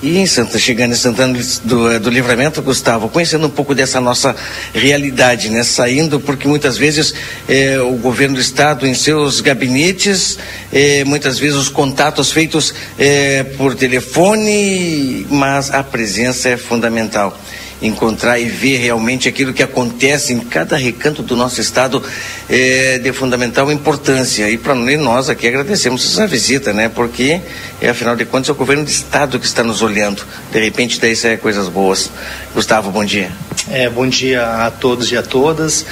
E 0.00 0.16
em 0.18 0.26
Santa, 0.26 0.60
chegando 0.60 0.92
em 0.92 0.96
Santana 0.96 1.36
do, 1.64 1.90
eh, 1.90 1.98
do 1.98 2.08
Livramento, 2.08 2.62
Gustavo, 2.62 3.08
conhecendo 3.08 3.48
um 3.48 3.50
pouco 3.50 3.74
dessa 3.74 4.00
nossa 4.00 4.34
realidade, 4.72 5.50
né? 5.50 5.64
Saindo, 5.64 6.20
porque 6.20 6.46
muitas 6.46 6.78
vezes 6.78 7.12
eh, 7.48 7.80
o 7.80 7.94
governo 7.94 8.36
do 8.36 8.40
estado, 8.40 8.86
em 8.86 8.94
seus 8.94 9.40
gabinetes, 9.40 10.38
eh, 10.72 11.02
muitas 11.04 11.40
vezes 11.40 11.56
os 11.56 11.68
contatos 11.68 12.30
feitos 12.30 12.72
eh, 12.96 13.44
por 13.56 13.74
telefone, 13.74 15.26
mas 15.28 15.72
a 15.72 15.82
presença 15.82 16.48
é 16.48 16.56
fundamental 16.56 17.36
encontrar 17.80 18.38
e 18.38 18.44
ver 18.44 18.78
realmente 18.78 19.28
aquilo 19.28 19.52
que 19.52 19.62
acontece 19.62 20.32
em 20.32 20.40
cada 20.40 20.76
recanto 20.76 21.22
do 21.22 21.36
nosso 21.36 21.60
estado 21.60 22.02
é 22.48 22.98
de 22.98 23.12
fundamental 23.12 23.70
importância. 23.70 24.50
E 24.50 24.58
para 24.58 24.74
nós 24.74 25.28
aqui 25.30 25.46
agradecemos 25.46 26.04
essa 26.04 26.26
visita, 26.26 26.72
né? 26.72 26.88
Porque, 26.88 27.40
é, 27.80 27.88
afinal 27.88 28.16
de 28.16 28.24
contas, 28.24 28.48
é 28.48 28.52
o 28.52 28.54
governo 28.54 28.84
do 28.84 28.90
estado 28.90 29.38
que 29.38 29.46
está 29.46 29.62
nos 29.62 29.82
olhando. 29.82 30.24
De 30.50 30.60
repente, 30.60 31.00
daí 31.00 31.14
sai 31.14 31.36
coisas 31.36 31.68
boas. 31.68 32.10
Gustavo, 32.54 32.90
bom 32.90 33.04
dia. 33.04 33.30
É, 33.70 33.88
bom 33.88 34.06
dia 34.06 34.44
a 34.44 34.70
todos 34.70 35.12
e 35.12 35.16
a 35.16 35.22
todas. 35.22 35.86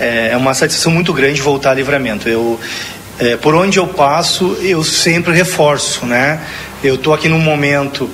É, 0.00 0.30
é 0.32 0.36
uma 0.36 0.54
satisfação 0.54 0.92
muito 0.92 1.12
grande 1.12 1.40
voltar 1.40 1.70
a 1.70 1.74
livramento. 1.74 2.28
Eu, 2.28 2.58
é, 3.18 3.36
por 3.36 3.54
onde 3.54 3.78
eu 3.78 3.86
passo, 3.86 4.56
eu 4.60 4.82
sempre 4.82 5.32
reforço, 5.32 6.04
né? 6.04 6.40
Eu 6.82 6.94
estou 6.94 7.12
aqui 7.12 7.28
num 7.28 7.40
momento 7.40 8.08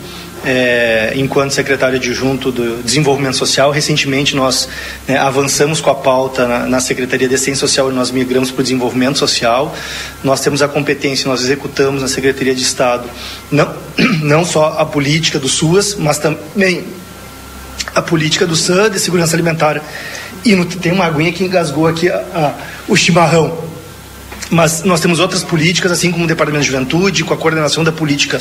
é, 0.44 1.12
enquanto 1.16 1.52
secretário 1.52 1.96
adjunto 1.96 2.52
do 2.52 2.82
Desenvolvimento 2.82 3.36
Social. 3.36 3.70
Recentemente 3.70 4.36
nós 4.36 4.68
né, 5.08 5.16
avançamos 5.16 5.80
com 5.80 5.90
a 5.90 5.94
pauta 5.94 6.46
na, 6.46 6.58
na, 6.66 6.80
Secretaria 6.80 7.26
de 7.26 7.34
Assistência 7.34 7.66
Social 7.66 7.90
e 7.90 7.94
nós 7.94 8.10
migramos 8.10 8.50
para 8.50 8.60
o 8.60 8.62
Desenvolvimento 8.62 9.18
Social. 9.18 9.74
Nós 10.22 10.40
temos 10.40 10.62
a 10.62 10.68
competência, 10.68 11.28
nós 11.28 11.40
executamos 11.40 12.02
na 12.02 12.08
Secretaria 12.08 12.54
de 12.54 12.62
Estado 12.62 13.08
não, 13.50 13.74
não 14.22 14.44
só 14.44 14.76
a 14.78 14.84
política 14.84 15.38
do 15.38 15.48
SUAS, 15.48 15.94
mas 15.94 16.18
também 16.18 16.84
a 17.94 18.02
política 18.02 18.46
do 18.46 18.56
SAN 18.56 18.90
de 18.90 18.98
segurança 18.98 19.34
alimentar. 19.34 19.80
E 20.44 20.54
no, 20.54 20.66
tem 20.66 20.92
uma 20.92 21.06
aguinha 21.06 21.32
que 21.32 21.44
engasgou 21.44 21.86
aqui 21.86 22.08
a, 22.10 22.16
a, 22.16 22.54
o 22.86 22.96
chimarrão 22.96 23.73
mas 24.50 24.82
nós 24.84 25.00
temos 25.00 25.18
outras 25.18 25.42
políticas, 25.42 25.90
assim 25.90 26.12
como 26.12 26.24
o 26.24 26.26
Departamento 26.26 26.64
de 26.64 26.70
Juventude, 26.70 27.24
com 27.24 27.34
a 27.34 27.36
coordenação 27.36 27.82
da 27.82 27.92
política 27.92 28.40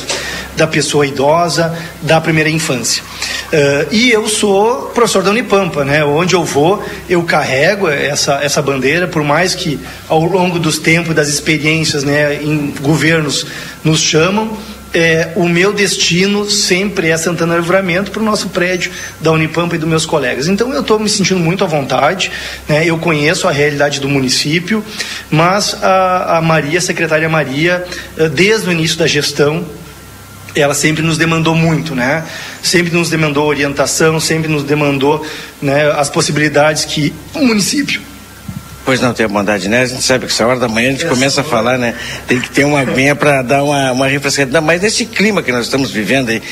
da 0.56 0.66
pessoa 0.66 1.06
idosa, 1.06 1.76
da 2.02 2.20
primeira 2.20 2.50
infância. 2.50 3.02
Uh, 3.02 3.92
e 3.92 4.10
eu 4.10 4.28
sou 4.28 4.90
professor 4.94 5.22
da 5.22 5.30
Unipampa, 5.30 5.84
né? 5.84 6.04
Onde 6.04 6.34
eu 6.34 6.44
vou, 6.44 6.84
eu 7.08 7.22
carrego 7.22 7.88
essa, 7.88 8.34
essa 8.42 8.60
bandeira, 8.60 9.08
por 9.08 9.22
mais 9.22 9.54
que 9.54 9.80
ao 10.08 10.24
longo 10.24 10.58
dos 10.58 10.78
tempos, 10.78 11.14
das 11.14 11.28
experiências, 11.28 12.04
né, 12.04 12.42
em 12.42 12.74
governos 12.80 13.46
nos 13.82 14.00
chamam, 14.00 14.56
é, 14.94 15.32
o 15.34 15.48
meu 15.48 15.72
destino 15.72 16.48
sempre 16.48 17.08
é 17.08 17.16
Santana 17.16 17.56
Livramento 17.56 18.12
para 18.12 18.22
o 18.22 18.24
nosso 18.24 18.48
prédio 18.48 18.92
da 19.20 19.32
Unipampa 19.32 19.74
e 19.74 19.78
dos 19.78 19.88
meus 19.88 20.06
colegas. 20.06 20.46
Então 20.46 20.72
eu 20.72 20.82
estou 20.82 21.00
me 21.00 21.08
sentindo 21.08 21.40
muito 21.40 21.64
à 21.64 21.66
vontade, 21.66 22.30
né? 22.68 22.86
eu 22.86 22.96
conheço 22.96 23.48
a 23.48 23.50
realidade 23.50 24.00
do 24.00 24.08
município, 24.08 24.84
mas 25.30 25.76
a, 25.82 26.38
a 26.38 26.40
Maria, 26.40 26.78
a 26.78 26.82
secretária 26.82 27.28
Maria, 27.28 27.84
eh, 28.16 28.28
desde 28.28 28.68
o 28.68 28.72
início 28.72 28.96
da 28.96 29.06
gestão, 29.08 29.66
ela 30.54 30.74
sempre 30.74 31.02
nos 31.02 31.18
demandou 31.18 31.56
muito, 31.56 31.96
né? 31.96 32.24
Sempre 32.62 32.92
nos 32.92 33.10
demandou 33.10 33.48
orientação, 33.48 34.20
sempre 34.20 34.48
nos 34.48 34.62
demandou 34.62 35.26
né, 35.60 35.90
as 35.90 36.08
possibilidades 36.08 36.84
que 36.84 37.12
o 37.34 37.44
município 37.44 38.00
Pois 38.84 39.00
não, 39.00 39.14
tem 39.14 39.24
a 39.24 39.28
bondade, 39.28 39.66
né? 39.66 39.80
A 39.80 39.86
gente 39.86 40.02
sabe 40.02 40.26
que 40.26 40.32
essa 40.32 40.46
hora 40.46 40.60
da 40.60 40.68
manhã 40.68 40.88
a 40.88 40.92
gente 40.92 41.06
começa 41.06 41.40
a 41.40 41.44
falar, 41.44 41.78
né? 41.78 41.94
Tem 42.28 42.38
que 42.38 42.50
ter 42.50 42.64
uma 42.64 42.80
aguinha 42.80 43.16
para 43.16 43.40
dar 43.40 43.64
uma, 43.64 43.92
uma 43.92 44.06
refrescada. 44.06 44.60
Mas 44.60 44.82
nesse 44.82 45.06
clima 45.06 45.42
que 45.42 45.50
nós 45.50 45.64
estamos 45.64 45.90
vivendo 45.90 46.28
aí, 46.28 46.42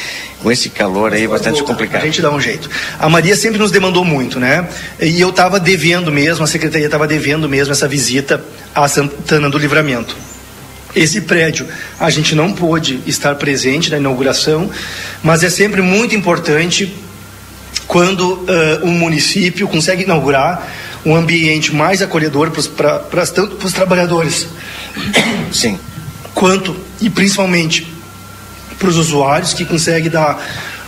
com 0.43 0.51
esse 0.51 0.71
calor 0.71 1.13
aí, 1.13 1.29
bastante 1.29 1.63
complicado. 1.63 2.03
A 2.03 2.07
gente 2.07 2.23
dá 2.23 2.31
um 2.31 2.41
jeito. 2.41 2.71
A 2.99 3.07
Maria 3.07 3.37
sempre 3.37 3.59
nos 3.59 3.71
demandou 3.71 4.03
muito, 4.03 4.41
né? 4.41 4.67
E 4.99 5.21
eu 5.21 5.29
estava 5.29 5.61
devendo 5.61 6.11
mesmo, 6.11 6.43
a 6.43 6.47
secretaria 6.47 6.87
estava 6.87 7.07
devendo 7.07 7.47
mesmo 7.51 7.73
essa 7.73 7.87
visita 7.87 8.43
a 8.75 8.89
Santana 8.89 9.51
do 9.51 9.59
Livramento. 9.59 10.17
Esse 10.97 11.21
prédio 11.21 11.67
a 12.01 12.09
gente 12.09 12.35
não 12.35 12.53
pôde 12.53 13.01
estar 13.07 13.35
presente 13.35 13.91
na 13.91 13.99
inauguração, 13.99 14.71
mas 15.23 15.43
é 15.43 15.51
sempre 15.51 15.83
muito 15.83 16.15
importante 16.15 16.95
quando 17.87 18.23
uh, 18.23 18.85
um 18.85 18.93
município 18.93 19.69
consegue 19.69 20.05
inaugurar 20.05 20.67
um 21.05 21.17
ambiente 21.17 21.75
mais 21.75 22.01
acolhedor 22.03 22.51
para 22.51 23.27
tanto 23.27 23.57
para 23.57 23.67
os 23.67 23.73
trabalhadores, 23.73 24.47
sim, 25.53 25.79
quanto 26.35 26.77
e 27.01 27.11
principalmente 27.11 27.87
para 28.79 28.89
os 28.89 28.97
usuários 28.97 29.53
que 29.55 29.65
consegue 29.65 30.09
dar 30.09 30.45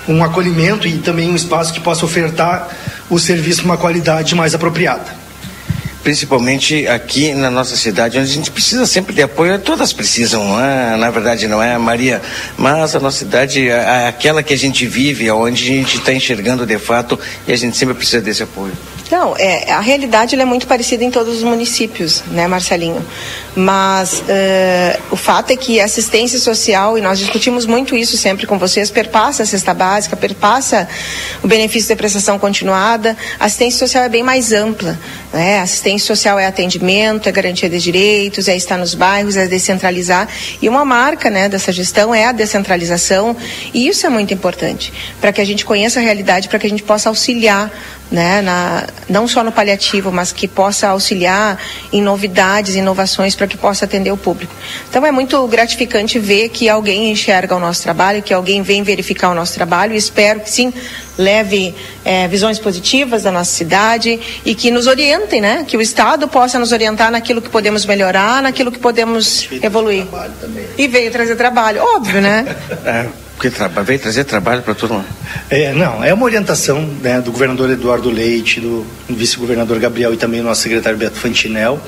um 0.07 0.23
acolhimento 0.23 0.87
e 0.87 0.99
também 0.99 1.31
um 1.31 1.37
espaço 1.37 1.73
que 1.73 1.81
possa 1.81 2.05
ofertar 2.05 2.69
o 3.09 3.19
serviço 3.19 3.63
com 3.63 3.67
uma 3.67 3.77
qualidade 3.77 4.35
mais 4.35 4.55
apropriada 4.55 5.25
principalmente 6.05 6.87
aqui 6.87 7.33
na 7.33 7.51
nossa 7.51 7.75
cidade, 7.77 8.19
onde 8.19 8.31
a 8.31 8.35
gente 8.35 8.51
precisa 8.51 8.85
sempre 8.85 9.15
de 9.15 9.23
apoio, 9.23 9.59
todas 9.59 9.91
precisam, 9.91 10.61
é? 10.63 10.97
na 10.99 11.11
verdade 11.11 11.49
não 11.49 11.63
é, 11.63 11.79
Maria, 11.79 12.21
mas 12.59 12.95
a 12.95 13.01
nossa 13.01 13.21
cidade 13.21 13.67
é 13.69 14.07
aquela 14.07 14.43
que 14.43 14.53
a 14.53 14.59
gente 14.59 14.87
vive, 14.87 15.31
onde 15.31 15.63
a 15.63 15.67
gente 15.67 15.97
está 15.97 16.13
enxergando 16.13 16.67
de 16.67 16.79
fato 16.79 17.19
e 17.49 17.53
a 17.53 17.57
gente 17.57 17.77
sempre 17.79 17.95
precisa 17.95 18.21
desse 18.21 18.43
apoio. 18.43 18.75
Não, 19.15 19.37
é, 19.39 19.71
a 19.71 19.79
realidade 19.79 20.35
é 20.35 20.45
muito 20.45 20.67
parecida 20.67 21.05
em 21.05 21.11
todos 21.11 21.37
os 21.37 21.45
municípios, 21.45 22.25
né, 22.33 22.49
Marcelinho? 22.49 23.01
Mas 23.55 24.19
uh, 24.19 25.03
o 25.13 25.15
fato 25.17 25.53
é 25.53 25.57
que 25.57 25.79
a 25.79 25.85
assistência 25.85 26.37
social, 26.37 26.99
e 26.99 27.01
nós 27.01 27.21
discutimos 27.21 27.65
muito 27.65 27.97
isso 27.97 28.17
sempre 28.17 28.45
com 28.45 28.59
vocês, 28.59 28.91
perpassa 28.91 29.45
a 29.45 29.47
cesta 29.47 29.73
básica, 29.73 30.17
perpassa 30.17 30.89
o 31.45 31.47
benefício 31.47 31.87
de 31.87 31.95
prestação 31.95 32.41
continuada. 32.41 33.17
A 33.39 33.45
assistência 33.45 33.79
social 33.79 34.03
é 34.03 34.09
bem 34.09 34.25
mais 34.25 34.53
ampla. 34.53 34.99
Né? 35.33 35.61
Assistência 35.61 36.09
social 36.09 36.37
é 36.37 36.47
atendimento, 36.47 37.29
é 37.29 37.33
garantia 37.33 37.71
de 37.71 37.79
direitos, 37.79 38.49
é 38.49 38.57
estar 38.57 38.77
nos 38.77 38.97
bairros, 38.97 39.37
é 39.37 39.47
descentralizar. 39.47 40.29
E 40.61 40.69
uma 40.69 40.85
marca 40.85 41.31
né, 41.31 41.49
dessa 41.49 41.71
gestão 41.71 42.13
é 42.13 42.25
a 42.25 42.33
descentralização, 42.33 43.37
e 43.73 43.87
isso 43.87 44.05
é 44.05 44.09
muito 44.09 44.35
importante, 44.35 44.93
para 45.21 45.33
que 45.33 45.41
a 45.41 45.45
gente 45.45 45.65
conheça 45.65 46.01
a 46.01 46.03
realidade, 46.03 46.49
para 46.49 46.59
que 46.59 46.67
a 46.67 46.71
gente 46.71 46.83
possa 46.83 47.09
auxiliar 47.09 47.71
né, 48.11 48.41
na, 48.43 48.85
não 49.09 49.27
só 49.27 49.43
no 49.43 49.51
paliativo, 49.51 50.13
mas 50.13 50.33
que 50.33 50.47
possa 50.47 50.89
auxiliar 50.89 51.59
em 51.93 52.03
novidades, 52.03 52.75
inovações 52.75 53.35
para 53.35 53.47
que 53.47 53.57
possa 53.57 53.85
atender 53.85 54.11
o 54.11 54.17
público. 54.17 54.55
Então 54.89 55.05
é 55.05 55.11
muito 55.11 55.47
gratificante 55.49 56.19
ver 56.19 56.49
que 56.51 56.69
alguém 56.69 57.11
enxerga 57.11 57.57
o 57.57 57.61
nosso 57.61 57.83
trabalho, 57.83 58.23
que 58.23 58.33
alguém 58.33 58.63
vem 58.63 58.83
verificar 58.83 59.31
o 59.31 59.35
nosso 59.35 59.55
trabalho 59.55 59.95
e 59.95 59.97
espero 59.97 60.41
que 60.41 60.51
sim 60.51 60.73
leve 61.17 61.75
é, 62.05 62.27
visões 62.29 62.59
positivas 62.59 63.23
da 63.23 63.31
nossa 63.31 63.51
cidade 63.51 64.21
e 64.45 64.55
que 64.55 64.71
nos 64.71 64.87
orientem, 64.87 65.41
né? 65.41 65.65
Que 65.67 65.77
o 65.77 65.81
Estado 65.81 66.29
possa 66.29 66.59
nos 66.59 66.73
orientar 66.73 67.11
naquilo 67.11 67.41
que 67.41 67.49
podemos 67.49 67.87
melhorar, 67.87 68.43
naquilo 68.43 68.71
que 68.71 68.79
podemos 68.79 69.49
evoluir. 69.63 70.07
E 70.77 70.89
veio 70.89 71.11
trazer 71.11 71.37
trabalho, 71.37 71.83
óbvio, 71.83 72.21
né? 72.21 72.45
Porque 73.37 73.51
veio 73.85 73.99
trazer 73.99 74.25
trabalho 74.25 74.63
para 74.63 74.75
todo 74.75 74.95
mundo. 74.95 75.07
É, 75.51 75.73
não, 75.73 76.05
é 76.05 76.15
uma 76.15 76.25
orientação 76.25 76.81
né, 77.03 77.21
do 77.21 77.33
governador 77.33 77.69
Eduardo 77.71 78.09
Leite, 78.09 78.61
do 78.61 78.87
vice-governador 79.09 79.79
Gabriel 79.79 80.15
e 80.15 80.17
também 80.17 80.41
do 80.41 80.47
nosso 80.47 80.63
secretário 80.63 80.97
Beto 80.97 81.19
Fantinel, 81.19 81.81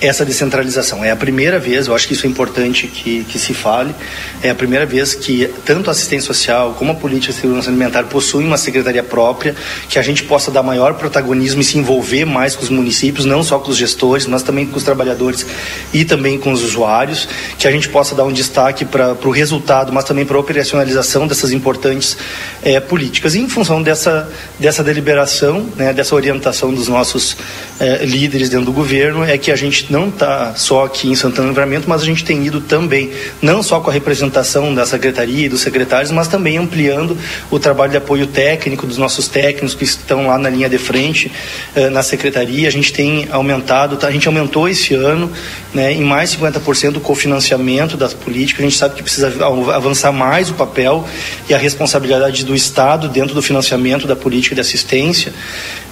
essa 0.00 0.24
descentralização. 0.24 1.02
É 1.02 1.10
a 1.10 1.16
primeira 1.16 1.58
vez, 1.58 1.86
eu 1.86 1.94
acho 1.94 2.06
que 2.06 2.12
isso 2.12 2.26
é 2.26 2.28
importante 2.28 2.86
que, 2.86 3.24
que 3.24 3.38
se 3.38 3.54
fale, 3.54 3.94
é 4.42 4.50
a 4.50 4.54
primeira 4.54 4.84
vez 4.84 5.14
que 5.14 5.50
tanto 5.64 5.88
a 5.88 5.92
assistência 5.92 6.26
social 6.26 6.74
como 6.78 6.92
a 6.92 6.94
política 6.94 7.32
de 7.32 7.40
segurança 7.40 7.70
alimentar 7.70 8.04
possuem 8.04 8.46
uma 8.46 8.58
secretaria 8.58 9.02
própria, 9.02 9.56
que 9.88 9.98
a 9.98 10.02
gente 10.02 10.22
possa 10.24 10.50
dar 10.50 10.62
maior 10.62 10.94
protagonismo 10.94 11.62
e 11.62 11.64
se 11.64 11.78
envolver 11.78 12.26
mais 12.26 12.54
com 12.54 12.62
os 12.62 12.70
municípios, 12.70 13.24
não 13.24 13.42
só 13.42 13.58
com 13.58 13.70
os 13.70 13.76
gestores, 13.76 14.26
mas 14.26 14.42
também 14.42 14.66
com 14.66 14.76
os 14.76 14.84
trabalhadores 14.84 15.46
e 15.92 16.04
também 16.04 16.38
com 16.38 16.52
os 16.52 16.62
usuários, 16.62 17.26
que 17.58 17.66
a 17.66 17.70
gente 17.70 17.88
possa 17.88 18.14
dar 18.14 18.24
um 18.24 18.32
destaque 18.32 18.84
para 18.84 19.16
o 19.24 19.30
resultado, 19.30 19.92
mas 19.92 20.04
também 20.04 20.26
para 20.26 20.36
a 20.36 20.40
operacionalização 20.40 20.89
realização 20.90 21.26
dessas 21.26 21.52
importantes 21.52 22.16
é, 22.62 22.80
políticas. 22.80 23.34
E 23.34 23.40
em 23.40 23.48
função 23.48 23.82
dessa, 23.82 24.28
dessa 24.58 24.82
deliberação, 24.82 25.66
né, 25.76 25.92
dessa 25.92 26.14
orientação 26.14 26.74
dos 26.74 26.88
nossos 26.88 27.36
é, 27.78 28.04
líderes 28.04 28.48
dentro 28.48 28.66
do 28.66 28.72
governo, 28.72 29.24
é 29.24 29.38
que 29.38 29.50
a 29.50 29.56
gente 29.56 29.90
não 29.90 30.08
está 30.08 30.54
só 30.56 30.84
aqui 30.84 31.08
em 31.08 31.14
Santana 31.14 31.48
do 31.48 31.50
Livramento, 31.50 31.88
mas 31.88 32.02
a 32.02 32.04
gente 32.04 32.24
tem 32.24 32.44
ido 32.44 32.60
também, 32.60 33.10
não 33.40 33.62
só 33.62 33.80
com 33.80 33.90
a 33.90 33.92
representação 33.92 34.74
da 34.74 34.84
secretaria 34.84 35.46
e 35.46 35.48
dos 35.48 35.60
secretários, 35.60 36.10
mas 36.10 36.28
também 36.28 36.58
ampliando 36.58 37.16
o 37.50 37.58
trabalho 37.58 37.92
de 37.92 37.96
apoio 37.96 38.26
técnico 38.26 38.86
dos 38.86 38.98
nossos 38.98 39.28
técnicos 39.28 39.74
que 39.74 39.84
estão 39.84 40.26
lá 40.26 40.38
na 40.38 40.50
linha 40.50 40.68
de 40.68 40.78
frente 40.78 41.30
é, 41.74 41.88
na 41.88 42.02
secretaria. 42.02 42.68
A 42.68 42.72
gente 42.72 42.92
tem 42.92 43.28
aumentado, 43.30 43.96
tá, 43.96 44.08
a 44.08 44.10
gente 44.10 44.26
aumentou 44.26 44.68
esse 44.68 44.94
ano 44.94 45.30
né, 45.72 45.92
em 45.92 46.02
mais 46.02 46.34
50% 46.36 46.96
o 46.96 47.00
cofinanciamento 47.00 47.96
das 47.96 48.12
políticas. 48.12 48.60
A 48.64 48.68
gente 48.68 48.78
sabe 48.78 48.94
que 48.96 49.02
precisa 49.02 49.32
avançar 49.74 50.12
mais 50.12 50.50
o 50.50 50.54
papel 50.54 50.79
papel 50.80 51.04
e 51.48 51.54
a 51.54 51.58
responsabilidade 51.58 52.44
do 52.44 52.54
Estado 52.54 53.08
dentro 53.08 53.34
do 53.34 53.42
financiamento 53.42 54.06
da 54.06 54.16
política 54.16 54.54
de 54.54 54.60
assistência. 54.60 55.32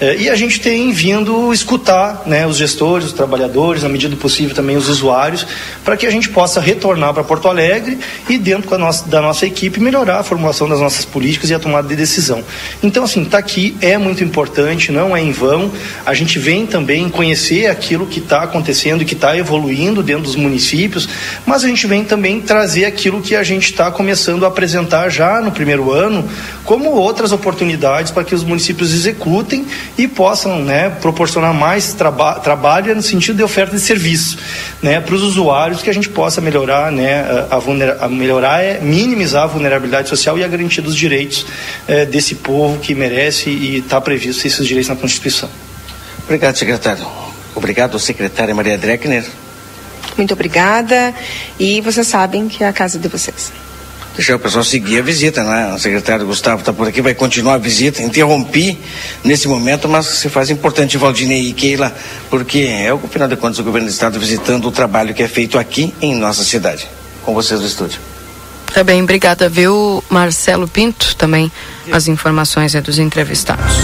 Eh, 0.01 0.17
e 0.21 0.31
a 0.31 0.37
gente 0.37 0.61
tem 0.61 0.91
vindo 0.93 1.53
escutar 1.53 2.23
né, 2.27 2.47
os 2.47 2.57
gestores, 2.57 3.07
os 3.09 3.13
trabalhadores, 3.13 3.83
na 3.83 3.89
medida 3.89 4.15
do 4.15 4.17
possível 4.17 4.55
também 4.55 4.77
os 4.77 4.89
usuários, 4.89 5.47
para 5.85 5.97
que 5.97 6.07
a 6.07 6.11
gente 6.11 6.29
possa 6.31 6.61
retornar 6.61 7.13
para 7.13 7.25
Porto 7.25 7.49
Alegre 7.49 7.99
e, 8.29 8.39
dentro 8.39 8.79
nossa, 8.79 9.07
da 9.09 9.21
nossa 9.21 9.47
equipe, 9.47 9.81
melhorar 9.81 10.21
a 10.21 10.23
formulação 10.23 10.69
das 10.69 10.81
nossas 10.81 11.05
políticas 11.05 11.51
e 11.51 11.55
a 11.55 11.59
tomada 11.59 11.89
de 11.89 11.97
decisão. 11.97 12.43
Então, 12.83 13.05
assim, 13.05 13.23
está 13.23 13.39
aqui, 13.39 13.77
é 13.81 13.99
muito 13.99 14.23
importante, 14.23 14.93
não 14.93 15.17
é 15.17 15.23
em 15.23 15.33
vão. 15.33 15.71
A 16.07 16.15
gente 16.15 16.39
vem 16.39 16.67
também 16.67 17.09
conhecer 17.09 17.67
aquilo 17.67 18.07
que 18.07 18.21
está 18.21 18.43
acontecendo 18.43 19.03
e 19.03 19.05
que 19.05 19.15
está 19.15 19.37
evoluindo 19.37 20.03
dentro 20.03 20.25
dos 20.25 20.37
municípios, 20.37 21.09
mas 21.45 21.65
a 21.65 21.69
gente 21.69 21.87
vem 21.87 22.05
também 22.05 22.41
trazer 22.41 22.85
aquilo 22.85 23.21
que 23.21 23.35
a 23.35 23.43
gente 23.43 23.65
está 23.65 23.91
começando 23.91 24.45
a 24.45 24.49
apresentar 24.49 24.78
já 25.09 25.41
no 25.41 25.51
primeiro 25.51 25.93
ano, 25.93 26.29
como 26.65 26.91
outras 26.91 27.33
oportunidades 27.33 28.11
para 28.11 28.25
que 28.25 28.35
os 28.35 28.45
municípios 28.45 28.93
executem 28.93 29.67
e 29.97 30.07
possam 30.07 30.63
né, 30.63 30.91
proporcionar 30.91 31.55
mais 31.55 31.93
traba 31.95 32.35
trabalho 32.35 32.95
no 32.95 33.03
sentido 33.03 33.37
de 33.37 33.43
oferta 33.43 33.75
de 33.75 33.81
serviço 33.81 34.39
né, 34.83 35.01
para 35.01 35.15
os 35.15 35.23
usuários, 35.23 35.83
que 35.83 35.91
a 35.91 35.95
gente 35.95 36.09
possa 36.09 36.41
melhorar, 36.41 36.93
né, 36.93 37.21
a, 37.51 37.57
a, 37.57 38.05
a 38.05 38.09
melhorar 38.09 38.63
é 38.63 38.81
minimizar 38.81 39.45
a 39.45 39.47
vulnerabilidade 39.47 40.09
social 40.09 40.39
e 40.39 40.45
a 40.45 40.49
garantia 40.49 40.83
dos 40.83 40.95
direitos 40.95 41.47
é, 41.87 42.05
desse 42.05 42.35
povo 42.35 42.79
que 42.79 42.95
merece 42.95 43.51
e 43.51 43.79
está 43.79 44.01
previsto 44.01 44.47
esses 44.47 44.67
direitos 44.67 44.89
na 44.89 44.97
Constituição. 44.97 45.49
Obrigado, 46.25 46.57
secretário. 46.57 47.07
Obrigado, 47.55 47.99
secretária 47.99 48.55
Maria 48.55 48.77
Dreckner. 48.77 49.25
Muito 50.17 50.35
obrigada. 50.35 51.15
E 51.59 51.81
vocês 51.81 52.07
sabem 52.07 52.49
que 52.49 52.63
é 52.63 52.69
a 52.69 52.73
casa 52.73 52.99
de 52.99 53.09
vocês. 53.09 53.53
Deixar 54.19 54.35
o 54.35 54.39
pessoal 54.41 54.65
seguir 54.65 54.99
a 54.99 55.03
visita, 55.03 55.45
né? 55.45 55.73
O 55.73 55.79
secretário 55.79 56.27
Gustavo 56.27 56.59
está 56.59 56.73
por 56.73 56.89
aqui, 56.89 57.01
vai 57.01 57.15
continuar 57.15 57.55
a 57.55 57.59
visita. 57.59 58.03
Interrompi 58.03 58.77
nesse 59.23 59.47
momento, 59.47 59.89
mas 59.89 60.07
se 60.07 60.29
faz 60.29 60.51
importante, 60.51 60.99
Valdinei 60.99 61.43
e 61.43 61.53
Keila, 61.53 61.95
porque 62.29 62.63
é, 62.69 62.93
o 62.93 62.99
final 62.99 63.29
de 63.29 63.37
contas, 63.37 63.61
o 63.61 63.63
governo 63.63 63.87
do 63.87 63.93
estado 63.93 64.19
visitando 64.19 64.67
o 64.67 64.73
trabalho 64.73 65.15
que 65.15 65.23
é 65.23 65.29
feito 65.29 65.57
aqui 65.57 65.95
em 66.03 66.17
nossa 66.17 66.43
cidade. 66.43 66.89
Com 67.25 67.33
vocês 67.33 67.61
do 67.61 67.67
estúdio. 67.67 68.01
Tá 68.75 68.83
bem, 68.83 69.01
obrigada, 69.01 69.49
viu, 69.49 70.03
Marcelo 70.11 70.67
Pinto, 70.67 71.15
também 71.15 71.53
as 71.93 72.09
informações 72.09 72.75
é 72.75 72.81
dos 72.81 72.99
entrevistados. 72.99 73.77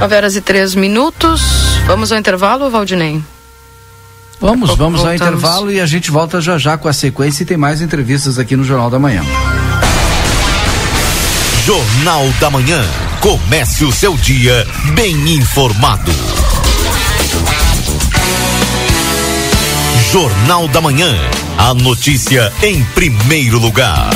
9 0.00 0.14
horas 0.14 0.36
e 0.36 0.42
3 0.42 0.74
minutos. 0.74 1.40
Vamos 1.86 2.12
ao 2.12 2.18
intervalo, 2.18 2.68
Valdinei? 2.68 3.22
Vamos, 4.40 4.74
vamos 4.74 5.04
ao 5.04 5.14
intervalo 5.14 5.70
e 5.70 5.78
a 5.78 5.86
gente 5.86 6.10
volta 6.10 6.40
já 6.40 6.56
já 6.56 6.78
com 6.78 6.88
a 6.88 6.92
sequência 6.94 7.42
e 7.42 7.46
tem 7.46 7.58
mais 7.58 7.82
entrevistas 7.82 8.38
aqui 8.38 8.56
no 8.56 8.64
Jornal 8.64 8.88
da 8.88 8.98
Manhã. 8.98 9.22
Jornal 11.66 12.26
da 12.40 12.48
Manhã. 12.48 12.82
Comece 13.20 13.84
o 13.84 13.92
seu 13.92 14.16
dia 14.16 14.66
bem 14.94 15.34
informado. 15.34 16.10
Jornal 20.10 20.66
da 20.68 20.80
Manhã. 20.80 21.14
A 21.58 21.74
notícia 21.74 22.50
em 22.62 22.82
primeiro 22.94 23.58
lugar. 23.58 24.08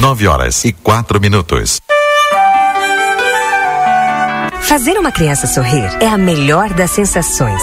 9 0.00 0.26
horas 0.26 0.64
e 0.64 0.72
quatro 0.72 1.20
minutos. 1.20 1.78
Fazer 4.62 4.98
uma 4.98 5.12
criança 5.12 5.46
sorrir 5.46 5.88
é 6.00 6.06
a 6.06 6.16
melhor 6.16 6.72
das 6.72 6.90
sensações. 6.90 7.62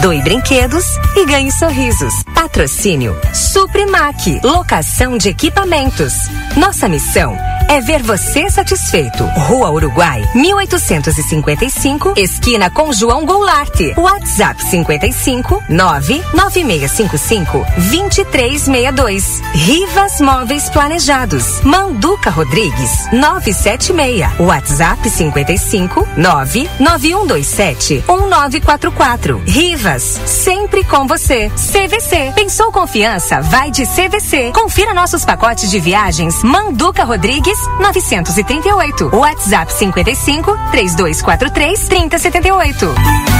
doe 0.00 0.20
brinquedos 0.22 0.84
e 1.16 1.24
ganhe 1.26 1.50
sorrisos. 1.52 2.14
Patrocínio 2.34 3.16
Suprimac, 3.34 4.40
locação 4.42 5.16
de 5.16 5.28
equipamentos. 5.28 6.12
Nossa 6.56 6.88
missão 6.88 7.36
é 7.68 7.80
ver 7.80 8.02
você 8.02 8.48
satisfeito. 8.50 9.24
Rua 9.24 9.70
Uruguai, 9.70 10.22
1855, 10.34 12.14
esquina 12.16 12.70
com 12.70 12.92
João 12.92 13.24
Goulart. 13.24 13.80
WhatsApp 13.96 14.62
55 14.62 15.62
99655 15.68 17.66
2362. 17.76 19.42
Rivas 19.52 20.20
Móveis 20.20 20.68
Planejados. 20.70 21.60
Manduca 21.62 22.30
Rodrigues, 22.30 23.06
976. 23.12 24.40
WhatsApp 24.40 25.08
55 25.08 26.08
99127 26.16 28.04
1944. 28.06 29.42
Rivas, 29.46 30.20
sempre 30.24 30.84
com 30.84 31.06
você. 31.06 31.50
CVC. 31.50 32.32
Pensou 32.34 32.70
confiança? 32.70 33.40
Vai 33.40 33.70
de 33.70 33.84
CVC. 33.86 34.52
Confira 34.52 34.94
nossos 34.94 35.24
pacotes 35.24 35.70
de 35.70 35.80
viagens. 35.80 36.42
Manduca 36.42 37.04
Rodrigues 37.04 37.55
938. 37.80 39.10
WhatsApp 39.12 39.68
55 39.68 40.44
3243 40.72 41.76
3078. 41.76 43.35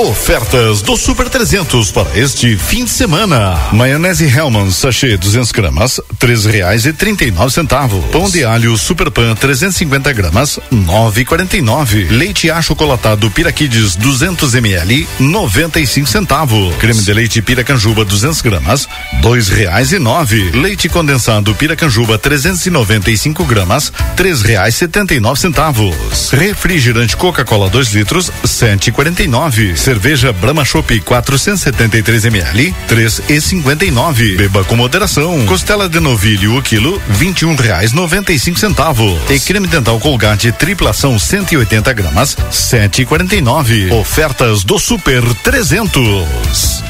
Ofertas 0.00 0.80
do 0.80 0.96
Super 0.96 1.28
300 1.28 1.90
para 1.90 2.18
este 2.18 2.56
fim 2.56 2.84
de 2.84 2.90
semana. 2.90 3.60
Maionese 3.70 4.24
Hellman 4.24 4.70
sachê 4.70 5.14
200 5.18 5.52
gramas, 5.52 6.00
três 6.18 6.46
reais 6.46 6.86
e 6.86 6.92
trinta 6.94 7.22
e 7.26 7.30
nove 7.30 7.52
centavos. 7.52 8.02
Pão 8.06 8.26
de 8.30 8.42
alho 8.42 8.78
Super 8.78 9.10
Pan 9.10 9.34
350 9.34 10.10
gramas, 10.14 10.58
nove 10.70 11.20
e 11.20 11.24
quarenta 11.26 11.54
e 11.58 11.60
nove. 11.60 12.04
Leite 12.04 12.50
achocolatado 12.50 13.30
Piraquides 13.30 13.94
200 13.94 14.54
ml, 14.54 15.06
noventa 15.18 15.78
e 15.78 15.86
cinco 15.86 16.08
centavos. 16.08 16.74
Creme 16.76 17.02
de 17.02 17.12
leite 17.12 17.42
Piracanjuba 17.42 18.02
200 18.02 18.40
gramas, 18.40 18.88
dois 19.20 19.48
reais 19.48 19.92
e 19.92 19.98
nove. 19.98 20.50
Leite 20.52 20.88
condensado 20.88 21.54
Piracanjuba 21.54 22.16
395 22.16 23.44
gramas, 23.44 23.92
três 24.16 24.40
reais 24.40 24.74
setenta 24.76 25.14
e 25.14 25.20
nove 25.20 25.38
centavos. 25.38 26.30
Refrigerante 26.32 27.18
Coca-Cola 27.18 27.68
2 27.68 27.92
litros, 27.92 28.32
sete 28.46 28.88
e 28.88 28.92
quarenta 28.92 29.22
e 29.22 29.28
nove. 29.28 29.76
Cerveja 29.90 30.32
Brahma 30.32 30.64
Chopp 30.64 31.00
473 31.00 32.26
ml, 32.26 32.72
três 32.86 33.20
e 33.28 33.40
cinquenta 33.40 33.84
e 33.84 33.90
nove. 33.90 34.36
Beba 34.36 34.62
com 34.62 34.76
moderação. 34.76 35.44
Costela 35.46 35.88
de 35.88 35.98
novilho 35.98 36.56
o 36.56 36.62
quilo, 36.62 37.02
vinte 37.08 37.40
e 37.40 37.44
um 37.44 37.56
reais 37.56 37.92
noventa 37.92 38.32
e 38.32 38.38
cinco 38.38 38.60
centavos. 38.60 39.18
E 39.28 39.40
creme 39.40 39.66
dental 39.66 39.98
Colgate 39.98 40.52
triplação 40.52 41.18
180 41.18 41.92
gramas, 41.92 42.36
sete 42.52 43.02
e 43.02 43.04
quarenta 43.04 43.34
e 43.34 43.40
nove. 43.40 43.90
Ofertas 43.92 44.62
do 44.62 44.78
Super 44.78 45.24
300. 45.42 46.89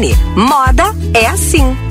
Moda 0.35 0.95
é 1.13 1.27
assim. 1.27 1.90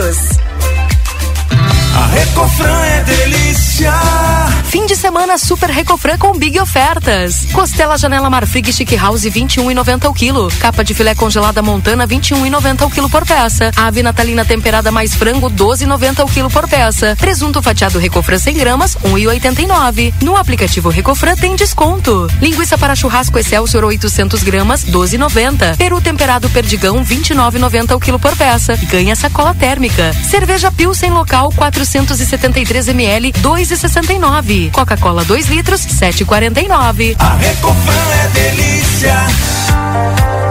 Cruz. 0.01 0.41
A 1.95 2.05
Recofran 2.07 2.85
é 2.85 3.03
delícia. 3.03 3.91
Fim 4.63 4.85
de 4.85 4.95
semana 4.95 5.37
Super 5.37 5.69
Recofran 5.69 6.17
com 6.17 6.31
big 6.31 6.57
ofertas. 6.57 7.45
Costela 7.51 7.97
Janela 7.97 8.29
Marfrig 8.29 8.71
Chic 8.71 8.95
House 8.95 9.23
21,90 9.23 10.09
o 10.09 10.13
quilo. 10.13 10.49
Capa 10.61 10.81
de 10.81 10.93
filé 10.93 11.13
congelada 11.13 11.61
Montana 11.61 12.07
21,90 12.07 12.85
o 12.85 12.89
quilo 12.89 13.09
por 13.09 13.25
peça. 13.25 13.71
Ave 13.75 14.01
natalina 14.01 14.45
temperada 14.45 14.89
mais 14.89 15.13
frango 15.13 15.49
12,90 15.49 16.23
o 16.23 16.27
quilo 16.27 16.49
por 16.49 16.69
peça. 16.69 17.17
Presunto 17.19 17.61
fatiado 17.61 17.99
Recofran 17.99 18.39
100 18.39 18.55
gramas 18.55 18.95
1,89. 19.03 20.13
No 20.21 20.37
aplicativo 20.37 20.87
Recofran 20.87 21.35
tem 21.35 21.57
desconto. 21.57 22.27
Linguiça 22.41 22.77
para 22.77 22.95
churrasco 22.95 23.37
Excelsior 23.37 23.83
800 23.83 24.41
gramas 24.43 24.85
12,90. 24.85 25.75
Peru 25.75 25.99
temperado 25.99 26.49
Perdigão 26.49 27.03
29,90 27.03 27.93
o 27.93 27.99
quilo 27.99 28.19
por 28.19 28.37
peça. 28.37 28.79
E 28.81 28.85
ganha 28.85 29.17
sacola 29.17 29.53
térmica. 29.53 30.13
Cerveja 30.23 30.71
Pilsen 30.71 31.11
local 31.11 31.51
473 31.85 32.87
ml 32.89 33.31
2,69. 33.31 34.71
Coca-Cola 34.71 35.23
2 35.23 35.49
litros 35.49 35.81
7,49. 35.81 37.15
A 37.17 37.35
Recofran 37.35 38.13
é 38.23 38.27
delícia. 38.29 40.50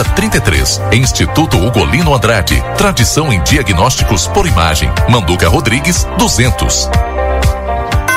3033. 0.03 0.81
Instituto 0.93 1.57
Ugolino 1.57 2.13
Andrade. 2.15 2.61
Tradição 2.77 3.31
em 3.31 3.41
diagnósticos 3.43 4.27
por 4.27 4.47
imagem. 4.47 4.89
Manduca 5.09 5.47
Rodrigues 5.47 6.05
200. 6.17 7.10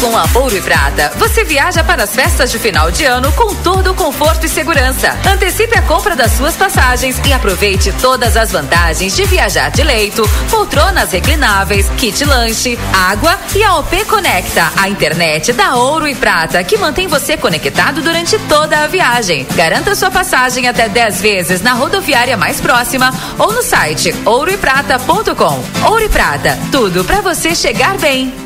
Com 0.00 0.14
a 0.14 0.26
Ouro 0.34 0.54
e 0.54 0.60
Prata, 0.60 1.10
você 1.16 1.42
viaja 1.42 1.82
para 1.82 2.04
as 2.04 2.14
festas 2.14 2.50
de 2.50 2.58
final 2.58 2.90
de 2.90 3.04
ano 3.04 3.32
com 3.32 3.54
todo 3.54 3.92
o 3.92 3.94
conforto 3.94 4.44
e 4.44 4.48
segurança. 4.48 5.16
Antecipe 5.26 5.76
a 5.76 5.82
compra 5.82 6.14
das 6.14 6.32
suas 6.32 6.54
passagens 6.54 7.18
e 7.26 7.32
aproveite 7.32 7.92
todas 8.00 8.36
as 8.36 8.52
vantagens 8.52 9.16
de 9.16 9.24
viajar 9.24 9.70
de 9.70 9.82
leito, 9.82 10.28
poltronas 10.50 11.12
reclináveis, 11.12 11.88
kit 11.96 12.24
lanche, 12.24 12.78
água 12.92 13.38
e 13.54 13.64
a 13.64 13.76
OP 13.76 14.04
Conecta, 14.04 14.70
a 14.76 14.88
internet 14.88 15.54
da 15.54 15.76
Ouro 15.76 16.06
e 16.06 16.14
Prata, 16.14 16.62
que 16.62 16.76
mantém 16.76 17.08
você 17.08 17.36
conectado 17.36 18.02
durante 18.02 18.38
toda 18.40 18.84
a 18.84 18.86
viagem. 18.86 19.46
Garanta 19.54 19.94
sua 19.94 20.10
passagem 20.10 20.68
até 20.68 20.88
10 20.90 21.20
vezes 21.22 21.62
na 21.62 21.72
rodoviária 21.72 22.36
mais 22.36 22.60
próxima 22.60 23.12
ou 23.38 23.50
no 23.50 23.62
site 23.62 24.14
ouroeprata.com. 24.26 25.88
Ouro 25.88 26.04
e 26.04 26.08
Prata, 26.08 26.58
tudo 26.70 27.02
para 27.02 27.22
você 27.22 27.54
chegar 27.54 27.96
bem. 27.96 28.45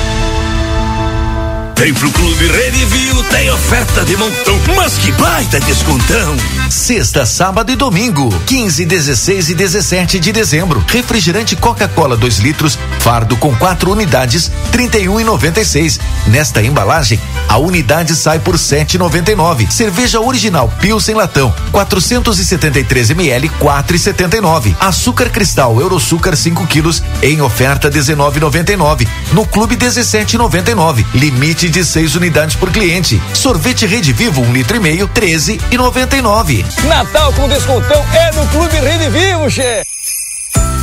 Vem 1.81 1.95
pro 1.95 2.11
Clube 2.11 2.45
Redivio, 2.45 3.23
tem 3.23 3.49
oferta 3.49 4.05
de 4.05 4.15
montão, 4.15 4.55
mas 4.75 4.99
que 4.99 5.11
baita 5.13 5.59
descontão! 5.61 6.37
Sexta, 6.69 7.25
sábado 7.25 7.71
e 7.71 7.75
domingo, 7.75 8.29
15, 8.45 8.85
16 8.85 9.49
e 9.49 9.55
17 9.55 10.19
de 10.19 10.31
dezembro. 10.31 10.85
Refrigerante 10.87 11.55
Coca-Cola 11.55 12.15
2 12.15 12.37
litros, 12.37 12.77
fardo 12.99 13.35
com 13.35 13.55
quatro 13.55 13.91
unidades, 13.91 14.51
31,96. 14.71 15.99
Nesta 16.27 16.61
embalagem, 16.61 17.19
a 17.49 17.57
unidade 17.57 18.15
sai 18.15 18.37
por 18.37 18.57
7,99. 18.57 19.71
Cerveja 19.71 20.21
original 20.21 20.71
Pilsen 20.79 21.15
latão, 21.15 21.51
473 21.71 23.09
ml, 23.09 23.49
4,79. 23.59 24.75
Açúcar 24.79 25.31
cristal 25.31 25.81
Euroçúcar 25.81 26.37
5 26.37 26.67
quilos 26.67 27.01
em 27.23 27.41
oferta 27.41 27.89
19,99. 27.89 29.07
No 29.33 29.47
Clube 29.47 29.75
17,99. 29.75 31.03
Limite 31.15 31.70
de 31.71 31.83
6 31.83 32.15
unidades 32.15 32.55
por 32.55 32.71
cliente. 32.71 33.21
Sorvete 33.33 33.87
Rede 33.87 34.13
Vivo 34.13 34.41
1 34.41 34.45
um 34.45 34.53
litro 34.53 34.77
e 34.77 34.79
meio, 34.79 35.07
13,99. 35.07 36.65
Natal 36.83 37.33
com 37.33 37.47
descontão 37.47 38.05
é 38.13 38.31
no 38.33 38.45
Clube 38.47 38.75
Rede 38.75 39.09
Vivo, 39.09 39.49
che. 39.49 39.83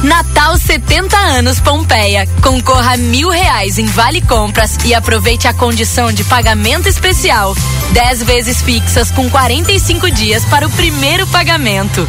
Natal 0.03 0.57
70 0.57 1.17
anos 1.17 1.61
Pompeia. 1.61 2.27
Concorra 2.41 2.95
a 2.95 2.97
mil 2.97 3.29
reais 3.29 3.79
em 3.79 3.87
Vale 3.87 4.21
Compras 4.21 4.77
e 4.85 4.95
aproveite 4.95 5.49
a 5.49 5.55
condição 5.55 6.13
de 6.13 6.25
pagamento 6.25 6.89
especial. 6.89 7.55
10 7.93 8.23
vezes 8.23 8.63
fixas 8.63 9.11
com 9.11 9.29
45 9.29 10.11
dias 10.11 10.45
para 10.45 10.67
o 10.67 10.71
primeiro 10.71 11.27
pagamento. 11.27 12.09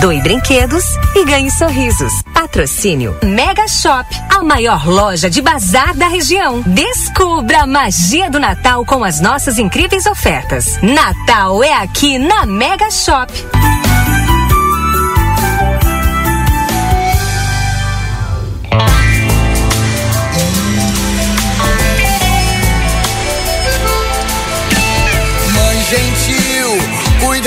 doe 0.00 0.20
brinquedos 0.20 0.84
e 1.14 1.24
ganhe 1.24 1.50
sorrisos. 1.50 2.12
Patrocínio 2.34 3.16
Mega 3.22 3.66
Shop, 3.68 4.08
a 4.28 4.42
maior 4.42 4.86
loja 4.86 5.30
de 5.30 5.40
bazar 5.40 5.94
da 5.94 6.08
região. 6.08 6.62
Descubra 6.62 7.62
a 7.62 7.66
magia 7.66 8.30
do 8.30 8.40
Natal 8.40 8.84
com 8.84 9.04
as 9.04 9.20
nossas 9.20 9.58
incríveis 9.58 10.06
ofertas. 10.06 10.78
Natal 10.82 11.62
é 11.62 11.72
aqui 11.72 12.18
na 12.18 12.46
Mega 12.46 12.90
Shop. 12.90 13.32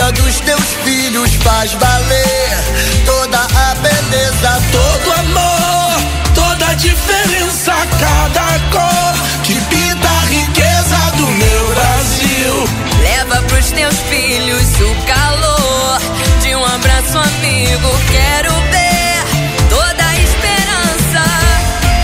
Cuida 0.06 0.12
dos 0.12 0.40
teus 0.42 0.74
filhos, 0.84 1.34
faz 1.36 1.74
valer 1.74 2.58
toda 3.06 3.40
a 3.40 3.76
beleza, 3.76 4.62
todo 4.72 5.20
amor, 5.20 6.34
toda 6.34 6.68
a 6.68 6.74
diferença, 6.74 7.74
cada 8.00 8.60
cor 8.72 9.44
que 9.44 9.54
pinta 9.54 10.08
a 10.08 10.26
riqueza 10.28 10.98
do 11.18 11.28
meu 11.28 11.76
Brasil. 11.76 12.70
Leva 13.02 13.42
pros 13.44 13.72
teus 13.72 13.96
filhos 14.10 14.82
o 14.82 14.96
calor 15.06 16.00
de 16.42 16.56
um 16.56 16.66
abraço 16.66 17.18
amigo. 17.18 17.90
Quero 18.12 18.54
ver 18.72 19.70
toda 19.70 20.06
a 20.06 20.16
esperança. 20.18 21.24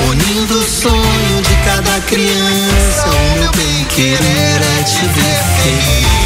Unindo 0.09 0.59
o 0.59 0.63
sonho 0.63 1.41
de 1.41 1.55
cada 1.65 1.99
criança, 2.07 3.07
o 3.07 3.39
meu 3.39 3.51
bem 3.51 3.85
querer 3.85 4.61
é 4.79 4.83
te 4.83 5.05
ver 5.05 5.43
feliz. 5.63 6.20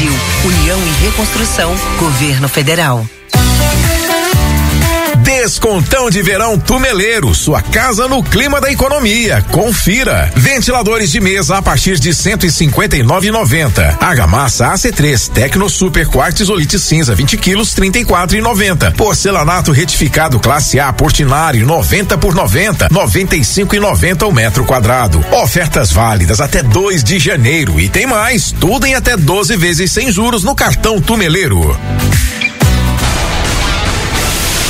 Brasil, 0.00 0.12
União 0.46 0.78
e 0.86 1.04
Reconstrução, 1.04 1.74
Governo 1.98 2.48
Federal. 2.48 3.06
Descontão 5.42 6.10
de 6.10 6.20
verão 6.20 6.58
Tumeleiro, 6.58 7.34
sua 7.34 7.62
casa 7.62 8.06
no 8.06 8.22
clima 8.22 8.60
da 8.60 8.70
economia. 8.70 9.42
Confira. 9.50 10.30
Ventiladores 10.36 11.10
de 11.10 11.18
mesa 11.18 11.56
a 11.56 11.62
partir 11.62 11.98
de 11.98 12.10
159,90. 12.10 13.96
Argamassa 14.02 14.70
AC3 14.70 15.30
Tecno 15.30 15.70
Super 15.70 16.06
Quartz 16.06 16.40
Isolite 16.40 16.78
cinza 16.78 17.14
20 17.14 17.38
quilos 17.38 17.74
34,90. 17.74 18.94
Porcelanato 18.96 19.72
retificado 19.72 20.38
classe 20.38 20.78
A 20.78 20.92
Portinari 20.92 21.60
90 21.60 22.18
por 22.18 22.34
90 22.34 22.90
95,90 22.90 24.28
o 24.28 24.32
metro 24.32 24.66
quadrado. 24.66 25.24
Ofertas 25.32 25.90
válidas 25.90 26.38
até 26.42 26.62
2 26.62 27.02
de 27.02 27.18
janeiro 27.18 27.80
e 27.80 27.88
tem 27.88 28.06
mais. 28.06 28.52
Tudo 28.52 28.84
em 28.84 28.94
até 28.94 29.16
12 29.16 29.56
vezes 29.56 29.90
sem 29.90 30.12
juros 30.12 30.44
no 30.44 30.54
cartão 30.54 31.00
Tumeleiro. 31.00 31.74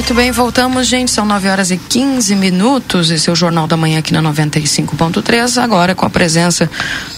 Muito 0.00 0.14
bem, 0.14 0.32
voltamos, 0.32 0.86
gente. 0.86 1.10
São 1.10 1.26
9 1.26 1.46
horas 1.46 1.70
e 1.70 1.76
15 1.76 2.34
minutos. 2.34 3.10
Esse 3.10 3.28
é 3.28 3.32
o 3.34 3.36
Jornal 3.36 3.66
da 3.66 3.76
Manhã 3.76 3.98
aqui 3.98 4.14
na 4.14 4.22
95.3. 4.22 5.62
Agora 5.62 5.94
com 5.94 6.06
a 6.06 6.10
presença 6.10 6.70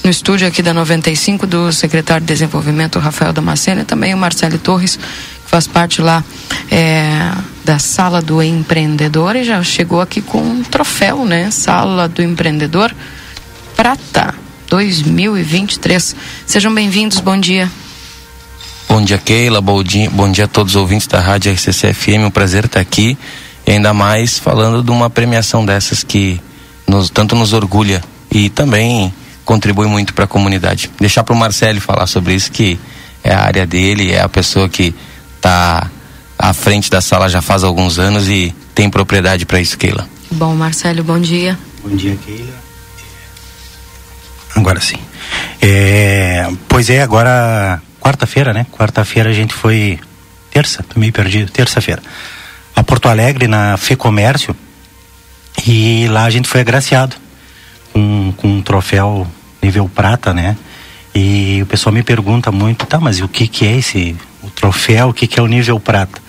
no 0.03 0.11
estúdio 0.11 0.49
aqui 0.49 0.65
da 0.65 0.75
95 0.75 1.47
do 1.47 1.73
secretário 1.73 2.27
de 2.27 2.33
Desenvolvimento, 2.33 2.99
Rafael 2.99 3.33
Damasceno, 3.33 3.83
e 3.83 3.85
também 3.85 4.13
o 4.13 4.17
Marcelo 4.17 4.59
Torres, 4.59 4.97
que 4.97 5.49
faz 5.49 5.69
parte 5.69 6.03
lá 6.03 6.25
é, 6.73 7.31
da 7.65 7.79
Sala 7.79 8.21
do 8.21 8.43
Empreendedor 8.43 9.37
e 9.37 9.45
já 9.45 9.63
chegou 9.63 10.01
aqui 10.01 10.21
com 10.21 10.43
um 10.43 10.65
troféu, 10.65 11.25
né? 11.25 11.53
Sala 11.53 12.09
do 12.09 12.21
Empreendedor 12.21 12.93
Prata 13.77 14.35
2023. 14.67 16.17
Sejam 16.45 16.75
bem-vindos, 16.75 17.21
bom 17.21 17.39
dia. 17.39 17.71
Bom 18.93 19.01
dia, 19.01 19.17
Keila. 19.17 19.63
Bom 19.63 19.83
dia, 19.83 20.11
bom 20.11 20.31
dia 20.31 20.45
a 20.45 20.47
todos 20.47 20.75
os 20.75 20.77
ouvintes 20.77 21.07
da 21.07 21.19
Rádio 21.19 21.51
RCC 21.51 21.95
FM. 21.95 22.27
Um 22.27 22.31
prazer 22.31 22.67
estar 22.67 22.79
aqui. 22.79 23.17
E 23.67 23.71
ainda 23.71 23.95
mais 23.95 24.39
falando 24.39 24.83
de 24.83 24.91
uma 24.91 25.09
premiação 25.09 25.65
dessas 25.65 26.05
que 26.05 26.39
nos, 26.87 27.09
tanto 27.09 27.35
nos 27.35 27.55
orgulha 27.55 28.05
e 28.31 28.51
também 28.51 29.11
contribui 29.47 29.87
muito 29.87 30.13
para 30.13 30.27
a 30.27 30.29
comunidade. 30.29 30.91
Deixar 31.01 31.25
para 31.25 31.35
o 31.35 31.39
Marcelo 31.39 31.81
falar 31.81 32.07
sobre 32.07 32.35
isso, 32.35 32.53
que 32.53 32.79
é 33.25 33.33
a 33.33 33.41
área 33.41 33.67
dele, 33.67 34.13
é 34.13 34.21
a 34.21 34.29
pessoa 34.29 34.69
que 34.69 34.95
está 35.37 35.91
à 36.39 36.53
frente 36.53 36.91
da 36.91 37.01
sala 37.01 37.31
já 37.31 37.41
faz 37.41 37.65
alguns 37.65 37.99
anos 37.99 38.29
e 38.29 38.55
tem 38.75 38.91
propriedade 38.91 39.47
para 39.47 39.59
isso, 39.59 39.79
Keila. 39.79 40.07
Bom, 40.33 40.55
Marcelo, 40.55 41.03
bom 41.03 41.19
dia. 41.19 41.59
Bom 41.83 41.97
dia, 41.97 42.15
Keila. 42.27 42.53
Agora 44.55 44.83
sim. 44.83 44.99
É, 45.63 46.47
pois 46.69 46.91
é, 46.91 47.01
agora 47.01 47.81
quarta-feira, 48.03 48.53
né? 48.53 48.67
Quarta-feira 48.73 49.31
a 49.31 49.33
gente 49.33 49.55
foi 49.55 49.99
terça, 50.51 50.83
tô 50.83 50.99
meio 50.99 51.13
perdido, 51.13 51.51
terça-feira. 51.51 52.03
A 52.75 52.83
Porto 52.83 53.09
Alegre 53.09 53.47
na 53.47 53.77
Fecomércio 53.77 54.57
e 55.67 56.09
lá 56.09 56.25
a 56.25 56.31
gente 56.31 56.49
foi 56.49 56.61
agraciado 56.61 57.15
com, 57.93 58.33
com 58.37 58.49
um 58.49 58.63
troféu 58.63 59.27
nível 59.63 59.89
prata, 59.89 60.35
né? 60.35 60.57
E 61.15 61.61
o 61.63 61.67
pessoal 61.67 61.93
me 61.93 62.03
pergunta 62.03 62.51
muito, 62.51 62.87
tá, 62.87 62.99
mas 62.99 63.21
o 63.21 63.29
que 63.29 63.47
que 63.47 63.67
é 63.67 63.77
esse 63.77 64.17
o 64.43 64.51
troféu, 64.51 65.11
o 65.11 65.15
que 65.15 65.27
que 65.29 65.39
é 65.39 65.43
o 65.43 65.47
nível 65.47 65.79
prata? 65.79 66.21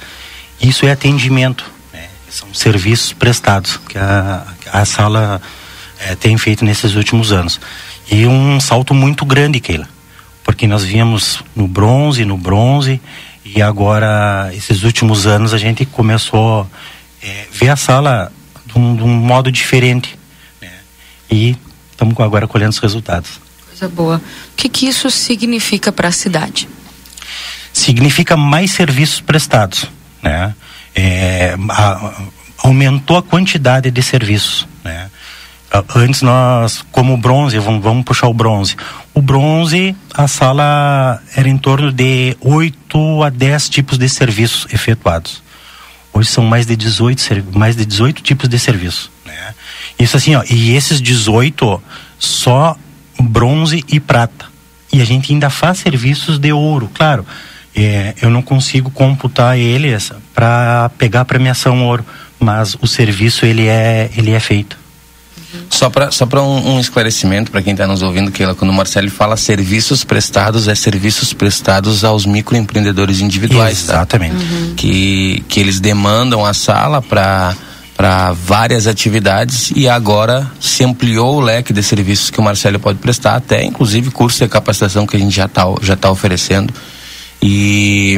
Isso 0.62 0.86
é 0.86 0.92
atendimento, 0.92 1.66
né? 1.92 2.08
são 2.30 2.54
serviços 2.54 3.14
prestados 3.14 3.78
que 3.78 3.98
a, 3.98 4.46
a 4.72 4.86
sala 4.86 5.42
é, 6.00 6.16
tem 6.16 6.38
feito 6.38 6.64
nesses 6.64 6.96
últimos 6.96 7.32
anos. 7.32 7.60
E 8.12 8.28
um 8.28 8.60
salto 8.60 8.94
muito 8.94 9.26
grande, 9.26 9.60
Keila, 9.60 9.88
porque 10.44 10.68
nós 10.68 10.84
víamos 10.84 11.44
no 11.56 11.68
bronze, 11.68 12.26
no 12.26 12.38
bronze, 12.38 13.02
e 13.46 13.62
agora, 13.62 14.52
esses 14.54 14.84
últimos 14.84 15.28
anos, 15.28 15.54
a 15.54 15.58
gente 15.58 15.86
começou 15.86 16.62
a 16.62 17.26
é, 17.26 17.48
ver 17.52 17.70
a 17.70 17.76
sala 17.76 18.32
de 18.66 18.78
um, 18.78 18.96
de 18.96 19.04
um 19.04 19.08
modo 19.08 19.52
diferente. 19.52 20.18
Né? 20.62 20.72
E 21.30 21.58
estamos 21.92 22.18
agora 22.20 22.48
colhendo 22.48 22.72
os 22.72 22.80
resultados. 22.80 23.42
Coisa 23.68 23.90
boa. 23.90 24.18
O 24.18 24.56
que, 24.56 24.70
que 24.70 24.88
isso 24.88 25.10
significa 25.12 25.92
para 25.92 26.08
a 26.08 26.12
cidade? 26.12 26.70
Significa 27.74 28.38
mais 28.38 28.72
serviços 28.72 29.20
prestados. 29.20 29.90
Né? 30.22 30.56
É, 30.96 31.56
a, 31.70 32.14
aumentou 32.60 33.18
a 33.18 33.24
quantidade 33.24 33.92
de 33.92 34.02
serviços. 34.02 34.68
Né? 34.84 35.10
Antes 35.96 36.22
nós, 36.22 36.84
como 36.92 37.18
bronze, 37.18 37.58
vamos, 37.60 37.84
vamos 37.84 38.06
puxar 38.06 38.28
o 38.28 38.34
bronze. 38.34 38.76
O 39.14 39.22
bronze, 39.22 39.96
a 40.14 40.28
sala 40.28 41.22
era 41.36 41.48
em 41.48 41.58
torno 41.58 41.92
de 41.92 42.36
8 42.42 43.24
a 43.24 43.30
10 43.30 43.70
tipos 43.70 43.98
de 43.98 44.10
serviços 44.10 44.66
efetuados. 44.74 45.44
Hoje 46.12 46.30
são 46.30 46.44
mais 46.44 46.66
de 46.66 46.76
18, 46.76 47.46
mais 47.54 47.76
de 47.76 47.86
18 47.86 48.24
tipos 48.24 48.50
de 48.50 48.58
serviço. 48.58 49.12
Né? 49.24 49.54
Isso 50.00 50.18
assim, 50.18 50.34
ó, 50.36 50.44
e 50.50 50.76
esses 50.76 51.00
18 51.00 51.82
só 52.18 52.76
bronze 53.20 53.86
e 53.88 54.00
prata. 54.00 54.46
E 54.92 55.02
a 55.02 55.06
gente 55.06 55.32
ainda 55.32 55.50
faz 55.50 55.78
serviços 55.78 56.40
de 56.40 56.52
ouro, 56.52 56.90
claro. 56.94 57.26
É, 57.76 58.14
eu 58.22 58.30
não 58.30 58.42
consigo 58.42 58.92
computar 58.92 59.58
eles 59.58 60.12
para 60.34 60.90
pegar 60.98 61.22
a 61.22 61.26
premiação 61.26 61.84
ouro, 61.86 62.06
mas 62.40 62.76
o 62.82 62.88
serviço 62.88 63.46
ele 63.46 63.68
é, 63.68 64.10
ele 64.16 64.32
é 64.32 64.40
feito. 64.40 64.83
Só 65.70 65.90
para 65.90 66.12
só 66.12 66.26
um, 66.26 66.76
um 66.76 66.80
esclarecimento 66.80 67.52
para 67.52 67.62
quem 67.62 67.74
está 67.74 67.86
nos 67.88 68.02
ouvindo, 68.02 68.32
que 68.32 68.46
quando 68.56 68.72
o 68.72 68.74
Marcelo 68.74 69.10
fala 69.10 69.38
serviços 69.38 70.04
prestados, 70.04 70.68
é 70.68 70.76
serviços 70.76 71.34
prestados 71.34 72.04
aos 72.04 72.26
microempreendedores 72.26 73.20
individuais. 73.20 73.84
Tá? 73.84 73.94
Exatamente. 73.94 74.36
Tá? 74.36 74.42
Uhum. 74.42 74.74
Que, 74.76 75.44
que 75.48 75.60
eles 75.60 75.80
demandam 75.80 76.46
a 76.46 76.54
sala 76.54 77.02
para 77.02 77.56
para 77.96 78.34
várias 78.34 78.88
atividades 78.88 79.72
e 79.76 79.88
agora 79.88 80.52
se 80.60 80.84
ampliou 80.84 81.38
o 81.38 81.40
leque 81.40 81.72
de 81.72 81.84
serviços 81.84 82.32
que 82.32 82.40
o 82.40 82.44
Marcelo 82.44 82.80
pode 82.80 82.98
prestar, 82.98 83.36
até 83.36 83.64
inclusive 83.64 84.10
curso 84.10 84.44
de 84.44 84.50
capacitação 84.50 85.06
que 85.06 85.16
a 85.16 85.20
gente 85.20 85.36
já 85.36 85.46
está 85.46 85.64
já 85.82 85.96
tá 85.96 86.10
oferecendo. 86.10 86.74
E 87.42 88.18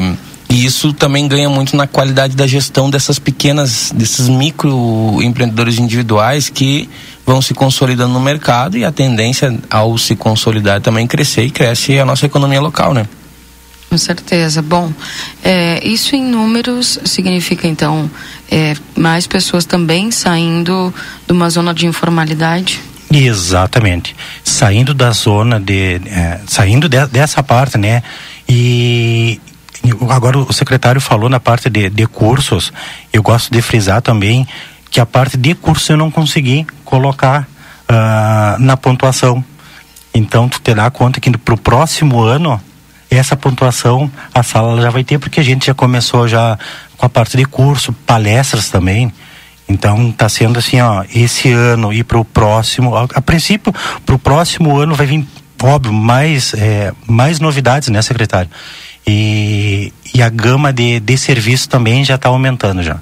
e 0.50 0.66
isso 0.66 0.94
também 0.94 1.28
ganha 1.28 1.50
muito 1.50 1.76
na 1.76 1.88
qualidade 1.88 2.36
da 2.36 2.46
gestão 2.46 2.90
dessas 2.90 3.18
pequenas, 3.20 3.92
desses 3.94 4.30
microempreendedores 4.30 5.80
individuais 5.80 6.50
que 6.50 6.90
vão 7.26 7.42
se 7.42 7.54
consolidando 7.54 8.14
no 8.14 8.20
mercado 8.20 8.78
e 8.78 8.86
a 8.86 8.92
tendência 8.92 9.58
ao 9.70 9.98
se 9.98 10.16
consolidar 10.16 10.80
também 10.82 11.08
crescer 11.08 11.46
e 11.46 11.50
cresce 11.50 12.00
a 12.00 12.06
nossa 12.06 12.26
economia 12.26 12.62
local, 12.62 12.94
né? 12.94 13.08
Com 13.90 13.98
certeza. 13.98 14.62
Bom, 14.62 14.92
é, 15.44 15.86
isso 15.88 16.16
em 16.16 16.24
números 16.24 17.00
significa 17.06 17.68
então 17.68 18.10
é, 18.52 18.76
mais 18.96 19.26
pessoas 19.26 19.66
também 19.66 20.12
saindo 20.12 20.94
de 21.26 21.32
uma 21.34 21.50
zona 21.50 21.74
de 21.74 21.86
informalidade? 21.86 22.82
Exatamente. 23.12 24.16
Saindo 24.44 24.94
da 24.94 25.12
zona 25.12 25.60
de. 25.60 26.02
É, 26.06 26.42
saindo 26.48 26.90
de, 26.90 27.06
dessa 27.08 27.42
parte, 27.42 27.78
né? 27.78 28.04
E 28.50 29.40
agora 30.10 30.38
o 30.40 30.54
secretário 30.54 31.02
falou 31.02 31.30
na 31.30 31.40
parte 31.40 31.70
de, 31.70 31.90
de 31.90 32.08
cursos, 32.08 32.72
eu 33.12 33.22
gosto 33.22 33.52
de 33.52 33.62
frisar 33.62 34.02
também 34.02 34.48
que 34.90 35.00
a 35.00 35.06
parte 35.06 35.38
de 35.38 35.54
curso 35.56 35.92
eu 35.92 35.98
não 35.98 36.10
consegui 36.10 36.66
colocar 36.84 37.48
uh, 37.90 38.60
na 38.60 38.78
pontuação. 38.78 39.44
Então 40.14 40.48
tu 40.48 40.62
terá 40.62 40.90
conta 40.90 41.20
que 41.20 41.30
para 41.38 41.54
o 41.54 41.58
próximo 41.58 42.22
ano 42.22 42.62
essa 43.10 43.36
pontuação 43.36 44.10
a 44.34 44.42
sala 44.42 44.82
já 44.82 44.90
vai 44.90 45.04
ter 45.04 45.20
porque 45.20 45.40
a 45.40 45.44
gente 45.44 45.68
já 45.68 45.74
começou 45.74 46.28
já 46.28 46.58
com 46.98 47.06
a 47.06 47.10
parte 47.10 47.36
de 47.36 47.46
curso, 47.46 47.94
palestras 48.06 48.70
também. 48.70 49.12
Então 49.68 50.10
está 50.10 50.30
sendo 50.30 50.60
assim, 50.60 50.80
ó, 50.80 51.04
esse 51.14 51.52
ano 51.52 51.92
e 51.92 52.04
para 52.04 52.20
o 52.20 52.24
próximo, 52.24 52.96
a, 52.96 53.04
a 53.16 53.22
princípio 53.22 53.74
para 54.06 54.16
o 54.16 54.20
próximo 54.20 54.78
ano 54.78 54.96
vai 54.96 55.08
vir 55.08 55.28
óbvio 55.62 55.94
mais 55.94 56.54
é, 56.54 56.94
mais 57.08 57.40
novidades, 57.40 57.90
né, 57.90 58.02
secretário? 58.02 58.50
E, 59.08 59.94
e 60.14 60.22
a 60.22 60.30
gama 60.30 60.74
de, 60.74 61.00
de 61.00 61.18
serviços 61.18 61.68
também 61.68 62.04
já 62.04 62.16
está 62.16 62.30
aumentando 62.30 62.82
já. 62.82 62.98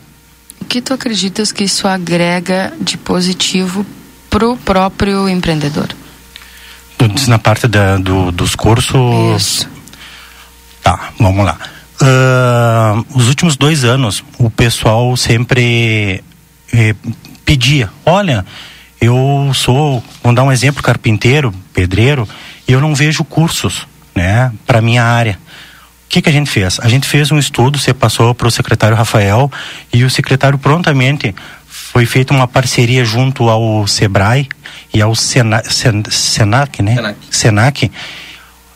O 0.60 0.66
que 0.66 0.82
tu 0.82 0.94
acreditas 0.94 1.52
que 1.52 1.64
isso 1.64 1.88
agrega 1.88 2.74
de 2.80 2.98
positivo 2.98 3.86
para 4.30 4.48
o 4.50 4.58
próprio 4.58 5.30
empreendedor? 5.30 5.90
Tu 6.98 7.08
diz 7.08 7.28
na 7.28 7.40
parte 7.40 7.68
da, 7.68 7.98
do, 7.98 8.32
dos 8.32 8.56
cursos. 8.56 9.42
Isso. 9.42 9.70
Tá, 10.82 11.12
vamos 11.20 11.46
lá. 11.46 11.58
Uh, 12.02 13.06
os 13.18 13.28
últimos 13.28 13.56
dois 13.56 13.86
anos, 13.86 14.24
o 14.38 14.50
pessoal 14.50 15.16
sempre 15.16 16.24
eh, 16.74 16.96
pedia: 17.46 17.90
olha, 18.06 18.46
eu 19.00 19.52
sou, 19.54 20.04
vamos 20.22 20.36
dar 20.36 20.44
um 20.44 20.52
exemplo, 20.52 20.84
carpinteiro, 20.84 21.54
pedreiro, 21.74 22.28
e 22.68 22.74
eu 22.74 22.82
não 22.82 22.96
vejo 22.96 23.24
cursos, 23.24 23.88
né, 24.16 24.52
para 24.66 24.82
minha 24.82 25.04
área 25.04 25.40
que, 26.14 26.22
que 26.22 26.30
a 26.30 26.32
gente 26.32 26.50
fez? 26.50 26.80
A 26.80 26.88
gente 26.88 27.08
fez 27.08 27.32
um 27.32 27.40
estudo, 27.40 27.80
você 27.80 27.92
passou 27.92 28.36
para 28.36 28.48
o 28.48 28.52
secretário 28.52 28.96
Rafael 28.96 29.52
e 29.92 30.04
o 30.04 30.10
secretário 30.12 30.60
prontamente 30.60 31.34
foi 31.68 32.06
feita 32.06 32.32
uma 32.32 32.48
parceria 32.48 33.04
junto 33.04 33.50
ao 33.50 33.88
Sebrae 33.88 34.48
e 34.94 35.02
ao 35.02 35.16
Sena, 35.16 35.64
Sen, 35.64 36.04
Senac, 36.12 36.84
né? 36.84 36.96
Senac. 36.96 37.18
Senac 37.32 37.92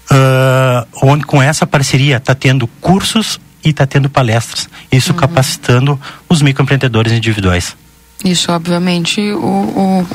uh, 0.09 0.87
onde 1.03 1.25
com 1.25 1.39
essa 1.39 1.67
parceria 1.67 2.17
está 2.17 2.33
tendo 2.33 2.65
cursos 2.81 3.39
e 3.63 3.69
está 3.69 3.85
tendo 3.85 4.09
palestras. 4.09 4.67
Isso 4.91 5.11
uhum. 5.11 5.19
capacitando 5.19 6.01
os 6.27 6.41
microempreendedores 6.41 7.13
individuais. 7.13 7.77
Isso, 8.25 8.51
obviamente, 8.51 9.21
o, 9.21 9.37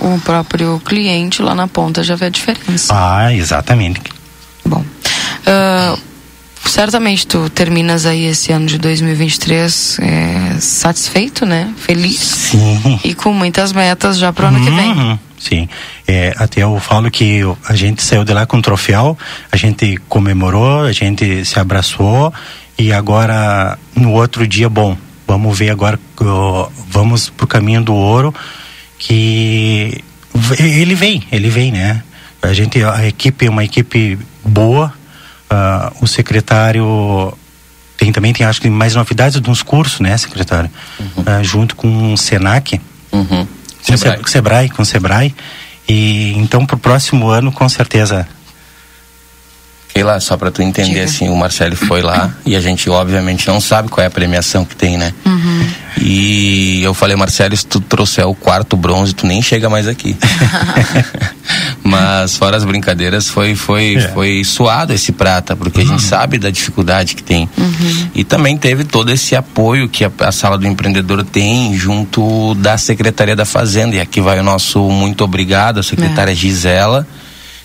o, 0.01 0.15
o 0.15 0.21
próprio 0.23 0.81
cliente 0.85 1.41
lá 1.41 1.55
na 1.55 1.69
ponta 1.69 2.03
já 2.03 2.17
vê 2.17 2.27
a 2.27 2.31
diferença. 2.31 2.93
Ah, 2.93 3.33
exatamente. 3.33 4.01
Bom. 4.67 4.81
Uh, 4.81 6.12
certamente 6.67 7.27
tu 7.27 7.49
terminas 7.51 8.07
aí 8.07 8.27
esse 8.27 8.53
ano 8.53 8.67
de 8.67 8.79
2023 8.79 9.99
é, 10.01 10.57
satisfeito, 10.61 11.45
né? 11.45 11.73
Feliz. 11.77 12.19
Sim. 12.19 13.01
E 13.05 13.15
com 13.15 13.33
muitas 13.33 13.73
metas 13.73 14.19
já 14.19 14.33
pro 14.33 14.47
ano 14.47 14.59
uhum. 14.59 14.65
que 14.65 14.71
vem. 14.71 14.93
Uhum. 14.93 15.19
Sim, 15.39 15.69
é, 16.07 16.33
até 16.37 16.63
eu 16.63 16.79
falo 16.79 17.11
que 17.11 17.41
a 17.69 17.75
gente 17.75 18.01
saiu 18.01 18.23
de 18.23 18.33
lá 18.33 18.47
com 18.47 18.59
um 18.59 18.63
troféu, 18.63 19.19
a 19.51 19.57
gente 19.57 19.99
comemorou, 20.09 20.83
a 20.83 20.93
gente 20.93 21.45
se 21.45 21.59
abraçou 21.59 22.33
e 22.79 22.93
agora 22.93 23.77
no 23.97 24.13
outro 24.13 24.47
dia, 24.47 24.69
bom, 24.69 24.97
vamos 25.27 25.59
ver 25.59 25.71
agora, 25.71 25.99
vamos 26.89 27.29
pro 27.29 27.49
caminho 27.49 27.83
do 27.83 27.93
ouro, 27.93 28.33
que 29.01 30.01
ele 30.61 30.95
vem, 30.95 31.25
ele 31.33 31.51
vem, 31.51 31.73
né? 31.73 32.05
A 32.41 32.53
gente, 32.53 32.83
a 32.83 33.07
equipe 33.07 33.47
é 33.47 33.51
uma 33.51 33.65
equipe 33.65 34.19
boa, 34.45 34.95
Uh, 35.53 35.93
o 36.01 36.07
secretário 36.07 37.37
tem 37.99 38.11
também 38.11 38.33
tem 38.33 38.47
acho 38.47 38.61
que 38.61 38.71
mais 38.71 38.95
novidades 38.95 39.39
de 39.39 39.51
uns 39.51 39.63
cursos, 39.63 40.01
né, 40.01 40.17
secretário? 40.17 40.71
Uhum. 40.99 41.23
Uh, 41.23 41.45
junto 41.45 41.77
com 41.77 42.15
o 42.15 42.17
Senac, 42.17 42.81
uhum. 43.13 43.47
com 43.87 43.97
Sebrae. 43.97 44.21
Sebrae, 44.27 44.71
com 44.71 44.83
o 44.83 44.87
Sebrae. 44.87 45.35
E 45.87 46.33
então 46.39 46.65
para 46.65 46.77
o 46.77 46.79
próximo 46.79 47.29
ano, 47.29 47.53
com 47.53 47.69
certeza. 47.69 48.27
Keila, 49.93 50.19
só 50.21 50.37
para 50.37 50.51
tu 50.51 50.63
entender 50.63 50.91
Diga. 50.91 51.05
assim, 51.05 51.29
o 51.29 51.37
Marcelo 51.37 51.77
foi 51.77 52.03
lá 52.03 52.31
e 52.47 52.57
a 52.57 52.61
gente 52.61 52.89
obviamente 52.89 53.47
não 53.47 53.61
sabe 53.61 53.89
qual 53.89 54.03
é 54.03 54.07
a 54.07 54.11
premiação 54.11 54.65
que 54.65 54.75
tem, 54.75 54.97
né? 54.97 55.13
Uhum. 55.25 55.67
E 56.01 56.83
eu 56.83 56.95
falei, 56.95 57.15
Marcelo, 57.17 57.57
se 57.57 57.67
tu 57.67 57.81
trouxer 57.81 58.27
o 58.27 58.35
quarto 58.35 58.77
bronze, 58.77 59.15
tu 59.15 59.27
nem 59.27 59.43
chega 59.43 59.69
mais 59.69 59.87
aqui. 59.87 60.17
Mas 61.85 62.37
fora 62.37 62.57
as 62.57 62.65
brincadeiras, 62.65 63.29
foi 63.29 63.55
foi 63.55 63.97
é. 63.97 64.09
foi 64.09 64.45
suado 64.45 64.93
esse 64.93 65.13
prata, 65.13 65.55
porque 65.55 65.81
uhum. 65.81 65.87
a 65.87 65.89
gente 65.91 66.03
uhum. 66.03 66.09
sabe 66.09 66.39
da 66.39 66.51
dificuldade 66.51 67.15
que 67.15 67.23
tem. 67.23 67.49
Uhum. 67.57 68.09
E 68.15 68.25
também 68.25 68.57
teve 68.57 68.85
todo 68.85 69.11
esse 69.11 69.37
apoio 69.37 69.89
que 69.89 70.05
a, 70.05 70.11
a, 70.21 70.33
sala 70.33 70.57
do 70.57 70.67
empreendedor 70.67 71.25
tem 71.25 71.77
junto 71.77 72.55
da 72.57 72.79
Secretaria 72.79 73.37
da 73.37 73.45
Fazenda. 73.45 73.97
E 73.97 74.01
aqui 74.01 74.21
vai 74.21 74.41
o 74.41 74.43
nosso 74.43 74.81
muito 74.91 75.23
obrigado 75.25 75.81
à 75.81 75.83
secretária 75.83 76.33
é. 76.33 76.35
Gisela, 76.35 77.07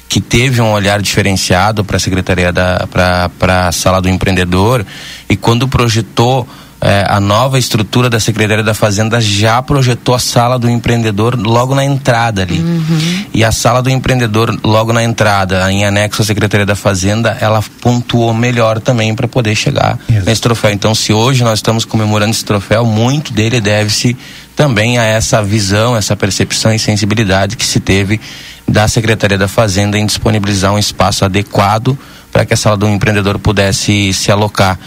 que 0.08 0.22
teve 0.22 0.62
um 0.62 0.72
olhar 0.72 1.02
diferenciado 1.02 1.84
para 1.84 1.98
a 1.98 2.00
secretaria 2.00 2.52
da 2.52 2.88
para 2.90 3.68
a 3.68 3.72
sala 3.72 4.02
do 4.02 4.10
empreendedor 4.10 4.86
e 5.30 5.36
quando 5.36 5.68
projetou 5.68 6.48
é, 6.80 7.06
a 7.10 7.20
nova 7.20 7.58
estrutura 7.58 8.10
da 8.10 8.20
Secretaria 8.20 8.64
da 8.64 8.74
Fazenda 8.74 9.20
já 9.20 9.62
projetou 9.62 10.14
a 10.14 10.20
sala 10.20 10.60
do 10.60 10.70
empreendedor 10.70 11.36
logo 11.36 11.74
na 11.74 11.84
entrada 11.84 12.44
ali. 12.44 12.60
Uhum. 12.60 13.26
E 13.34 13.44
a 13.44 13.52
sala 13.52 13.82
do 13.82 13.90
empreendedor 13.90 14.58
logo 14.64 14.94
na 14.94 15.04
entrada, 15.04 15.72
em 15.72 15.86
anexo 15.86 16.22
à 16.22 16.26
Secretaria 16.26 16.66
da 16.66 16.76
Fazenda, 16.76 17.36
ela 17.42 17.64
pontuou 17.82 18.34
melhor 18.34 18.80
também 18.80 19.16
para 19.16 19.28
poder 19.28 19.56
chegar 19.56 19.98
Isso. 20.08 20.26
nesse 20.26 20.42
troféu. 20.42 20.72
Então, 20.72 20.94
se 20.94 21.12
hoje 21.12 21.44
nós 21.44 21.60
estamos 21.60 21.84
comemorando 21.84 22.32
esse 22.32 22.46
troféu, 22.46 22.86
muito 22.86 23.34
dele 23.34 23.60
deve-se 23.60 24.16
também 24.56 24.98
a 24.98 25.04
essa 25.04 25.42
visão, 25.42 25.96
essa 25.96 26.16
percepção 26.16 26.74
e 26.74 26.80
sensibilidade 26.80 27.58
que 27.58 27.66
se 27.66 27.80
teve 27.80 28.20
da 28.68 28.88
Secretaria 28.88 29.38
da 29.38 29.48
Fazenda 29.48 29.98
em 29.98 30.06
disponibilizar 30.06 30.74
um 30.74 30.80
espaço 30.80 31.24
adequado 31.24 31.98
para 32.32 32.46
que 32.46 32.54
a 32.54 32.58
sala 32.58 32.78
do 32.78 32.88
empreendedor 32.88 33.40
pudesse 33.40 34.12
se 34.14 34.32
alocar. 34.32 34.78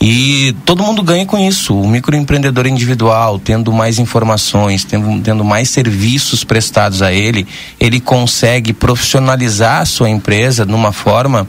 E 0.00 0.54
todo 0.64 0.82
mundo 0.82 1.02
ganha 1.02 1.24
com 1.24 1.38
isso. 1.38 1.74
O 1.74 1.88
microempreendedor 1.88 2.66
individual, 2.66 3.38
tendo 3.38 3.72
mais 3.72 3.98
informações, 3.98 4.84
tendo, 4.84 5.20
tendo 5.22 5.44
mais 5.44 5.70
serviços 5.70 6.44
prestados 6.44 7.02
a 7.02 7.12
ele, 7.12 7.46
ele 7.80 7.98
consegue 7.98 8.72
profissionalizar 8.72 9.80
a 9.80 9.86
sua 9.86 10.10
empresa 10.10 10.66
de 10.66 10.74
uma 10.74 10.92
forma 10.92 11.48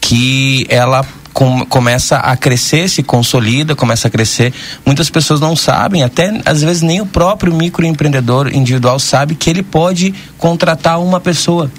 que 0.00 0.66
ela 0.68 1.04
com, 1.36 1.66
começa 1.66 2.16
a 2.16 2.34
crescer, 2.34 2.88
se 2.88 3.02
consolida, 3.02 3.76
começa 3.76 4.08
a 4.08 4.10
crescer. 4.10 4.54
Muitas 4.86 5.10
pessoas 5.10 5.38
não 5.38 5.54
sabem, 5.54 6.02
até 6.02 6.32
às 6.46 6.62
vezes 6.62 6.80
nem 6.80 7.02
o 7.02 7.04
próprio 7.04 7.52
microempreendedor 7.52 8.48
individual 8.54 8.98
sabe 8.98 9.34
que 9.34 9.50
ele 9.50 9.62
pode 9.62 10.14
contratar 10.38 10.98
uma 10.98 11.20
pessoa 11.20 11.70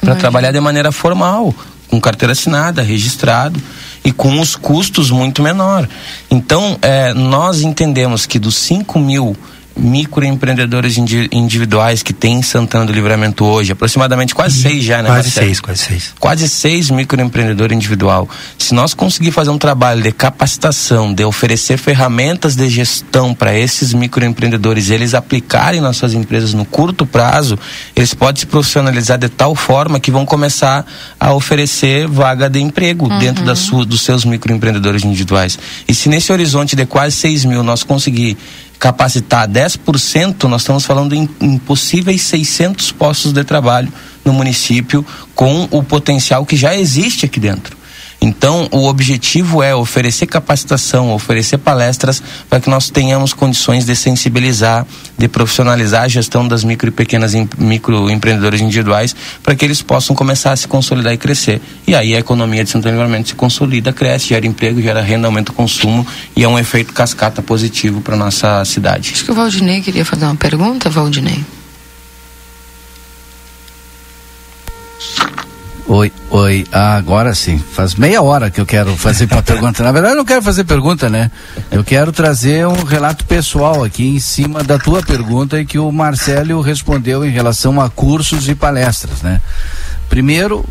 para 0.00 0.16
trabalhar 0.16 0.50
de 0.50 0.58
maneira 0.58 0.90
formal, 0.90 1.54
com 1.86 2.00
carteira 2.00 2.32
assinada, 2.32 2.82
registrado 2.82 3.62
e 4.04 4.10
com 4.10 4.40
os 4.40 4.56
custos 4.56 5.08
muito 5.08 5.40
menor. 5.40 5.88
Então, 6.28 6.76
é, 6.82 7.14
nós 7.14 7.60
entendemos 7.60 8.26
que 8.26 8.40
dos 8.40 8.56
5 8.56 8.98
mil 8.98 9.36
microempreendedores 9.80 10.96
individuais 11.32 12.02
que 12.02 12.12
tem 12.12 12.34
em 12.34 12.42
Santana 12.42 12.86
do 12.86 12.92
Livramento 12.92 13.44
hoje, 13.44 13.72
aproximadamente 13.72 14.34
quase 14.34 14.56
uhum. 14.56 14.62
seis 14.62 14.84
já, 14.84 15.02
né? 15.02 15.08
Quase 15.08 15.28
Marcelo? 15.28 15.46
seis, 15.46 15.60
quase 15.60 15.82
seis. 15.82 16.14
Quase 16.18 16.48
seis 16.48 16.90
microempreendedor 16.90 17.72
individual. 17.72 18.28
Se 18.58 18.74
nós 18.74 18.94
conseguir 18.94 19.30
fazer 19.30 19.50
um 19.50 19.58
trabalho 19.58 20.02
de 20.02 20.12
capacitação, 20.12 21.12
de 21.12 21.24
oferecer 21.24 21.78
ferramentas 21.78 22.54
de 22.54 22.68
gestão 22.68 23.34
para 23.34 23.56
esses 23.56 23.92
microempreendedores, 23.92 24.90
eles 24.90 25.14
aplicarem 25.14 25.80
nas 25.80 25.96
suas 25.96 26.12
empresas 26.12 26.52
no 26.52 26.64
curto 26.64 27.06
prazo, 27.06 27.58
eles 27.96 28.12
podem 28.14 28.40
se 28.40 28.46
profissionalizar 28.46 29.18
de 29.18 29.28
tal 29.28 29.54
forma 29.54 29.98
que 29.98 30.10
vão 30.10 30.26
começar 30.26 30.84
a 31.18 31.32
oferecer 31.32 32.06
vaga 32.06 32.48
de 32.48 32.60
emprego 32.60 33.08
uhum. 33.08 33.18
dentro 33.18 33.44
da 33.44 33.56
sua, 33.56 33.84
dos 33.84 34.02
seus 34.02 34.24
microempreendedores 34.24 35.04
individuais. 35.04 35.58
E 35.88 35.94
se 35.94 36.08
nesse 36.08 36.32
horizonte 36.32 36.76
de 36.76 36.84
quase 36.86 37.16
seis 37.16 37.44
mil 37.44 37.62
nós 37.62 37.82
conseguir 37.82 38.36
capacitar 38.80 39.46
10%, 39.46 40.44
nós 40.44 40.62
estamos 40.62 40.86
falando 40.86 41.14
em, 41.14 41.28
em 41.38 41.58
possíveis 41.58 42.22
600 42.22 42.90
postos 42.92 43.32
de 43.32 43.44
trabalho 43.44 43.92
no 44.24 44.32
município 44.32 45.04
com 45.34 45.68
o 45.70 45.82
potencial 45.82 46.46
que 46.46 46.56
já 46.56 46.74
existe 46.74 47.26
aqui 47.26 47.38
dentro. 47.38 47.76
Então, 48.20 48.68
o 48.70 48.86
objetivo 48.86 49.62
é 49.62 49.74
oferecer 49.74 50.26
capacitação, 50.26 51.12
oferecer 51.12 51.56
palestras 51.56 52.22
para 52.50 52.60
que 52.60 52.68
nós 52.68 52.90
tenhamos 52.90 53.32
condições 53.32 53.86
de 53.86 53.96
sensibilizar, 53.96 54.86
de 55.16 55.26
profissionalizar 55.26 56.02
a 56.02 56.08
gestão 56.08 56.46
das 56.46 56.62
micro 56.62 56.88
e 56.88 56.92
pequenas 56.92 57.34
em, 57.34 57.48
individuais, 58.60 59.16
para 59.42 59.54
que 59.54 59.64
eles 59.64 59.80
possam 59.80 60.14
começar 60.14 60.52
a 60.52 60.56
se 60.56 60.68
consolidar 60.68 61.14
e 61.14 61.16
crescer. 61.16 61.62
E 61.86 61.94
aí 61.94 62.14
a 62.14 62.18
economia 62.18 62.62
de 62.62 62.70
Santo 62.70 62.88
Livramento 62.88 63.28
se 63.28 63.34
consolida, 63.34 63.92
cresce, 63.92 64.28
gera 64.28 64.46
emprego, 64.46 64.82
gera 64.82 65.00
renda, 65.00 65.26
aumenta 65.26 65.50
o 65.52 65.54
consumo 65.54 66.06
e 66.36 66.44
é 66.44 66.48
um 66.48 66.58
efeito 66.58 66.92
cascata 66.92 67.40
positivo 67.40 68.02
para 68.02 68.16
nossa 68.16 68.62
cidade. 68.66 69.12
Acho 69.14 69.24
que 69.24 69.32
o 69.32 69.34
Valdinei 69.34 69.80
queria 69.80 70.04
fazer 70.04 70.26
uma 70.26 70.36
pergunta, 70.36 70.90
Valdinei. 70.90 71.42
Oi, 75.92 76.12
oi. 76.30 76.64
Ah, 76.70 76.94
agora 76.94 77.34
sim. 77.34 77.58
Faz 77.58 77.96
meia 77.96 78.22
hora 78.22 78.48
que 78.48 78.60
eu 78.60 78.64
quero 78.64 78.96
fazer 78.96 79.26
uma 79.28 79.42
pergunta. 79.42 79.82
Na 79.82 79.90
verdade, 79.90 80.14
eu 80.14 80.18
não 80.18 80.24
quero 80.24 80.40
fazer 80.40 80.62
pergunta, 80.62 81.10
né? 81.10 81.32
Eu 81.68 81.82
quero 81.82 82.12
trazer 82.12 82.64
um 82.64 82.84
relato 82.84 83.24
pessoal 83.24 83.82
aqui 83.82 84.06
em 84.06 84.20
cima 84.20 84.62
da 84.62 84.78
tua 84.78 85.02
pergunta 85.02 85.60
e 85.60 85.66
que 85.66 85.80
o 85.80 85.90
Marcelo 85.90 86.60
respondeu 86.60 87.24
em 87.24 87.30
relação 87.30 87.80
a 87.80 87.90
cursos 87.90 88.48
e 88.48 88.54
palestras, 88.54 89.20
né? 89.22 89.40
Primeiro, 90.08 90.64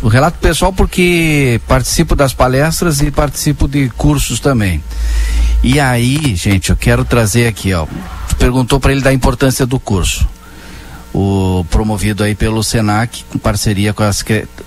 o 0.00 0.08
relato 0.08 0.38
pessoal 0.38 0.72
porque 0.72 1.60
participo 1.68 2.16
das 2.16 2.32
palestras 2.32 3.02
e 3.02 3.10
participo 3.10 3.68
de 3.68 3.90
cursos 3.90 4.40
também. 4.40 4.82
E 5.62 5.78
aí, 5.78 6.34
gente, 6.34 6.70
eu 6.70 6.76
quero 6.76 7.04
trazer 7.04 7.48
aqui, 7.48 7.74
ó. 7.74 7.86
Tu 8.30 8.36
perguntou 8.36 8.80
para 8.80 8.92
ele 8.92 9.02
da 9.02 9.12
importância 9.12 9.66
do 9.66 9.78
curso 9.78 10.26
o 11.14 11.64
promovido 11.70 12.24
aí 12.24 12.34
pelo 12.34 12.62
Senac 12.64 13.24
com 13.30 13.38
parceria 13.38 13.94
com 13.94 14.02
a, 14.02 14.10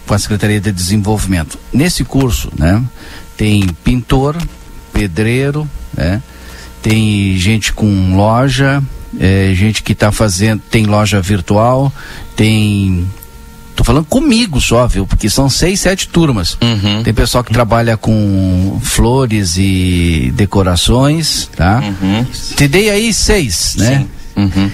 com 0.08 0.14
a 0.14 0.18
Secretaria 0.18 0.62
de 0.62 0.72
Desenvolvimento. 0.72 1.60
Nesse 1.74 2.06
curso, 2.06 2.50
né, 2.58 2.82
tem 3.36 3.68
pintor, 3.84 4.38
pedreiro, 4.94 5.70
né, 5.96 6.22
tem 6.82 7.38
gente 7.38 7.74
com 7.74 8.16
loja, 8.16 8.82
é, 9.20 9.52
gente 9.54 9.84
que 9.84 9.92
está 9.92 10.10
fazendo, 10.12 10.62
tem 10.72 10.86
loja 10.86 11.22
virtual, 11.22 11.92
tem 12.36 13.06
Tô 13.76 13.84
falando 13.84 14.06
comigo 14.06 14.60
só, 14.60 14.88
viu? 14.88 15.06
Porque 15.06 15.30
são 15.30 15.48
seis, 15.48 15.82
sete 15.82 16.08
turmas. 16.08 16.58
Uhum. 16.60 17.04
Tem 17.04 17.14
pessoal 17.14 17.44
que 17.44 17.54
trabalha 17.54 17.96
com 17.96 18.80
flores 18.82 19.56
e 19.56 20.34
decorações, 20.36 21.48
tá? 21.56 21.84
Uhum. 21.84 22.26
Te 22.56 22.68
dei 22.68 22.90
aí 22.90 23.14
seis, 23.14 23.76
né? 23.78 24.00
Sim. 24.36 24.42
Uhum. 24.42 24.72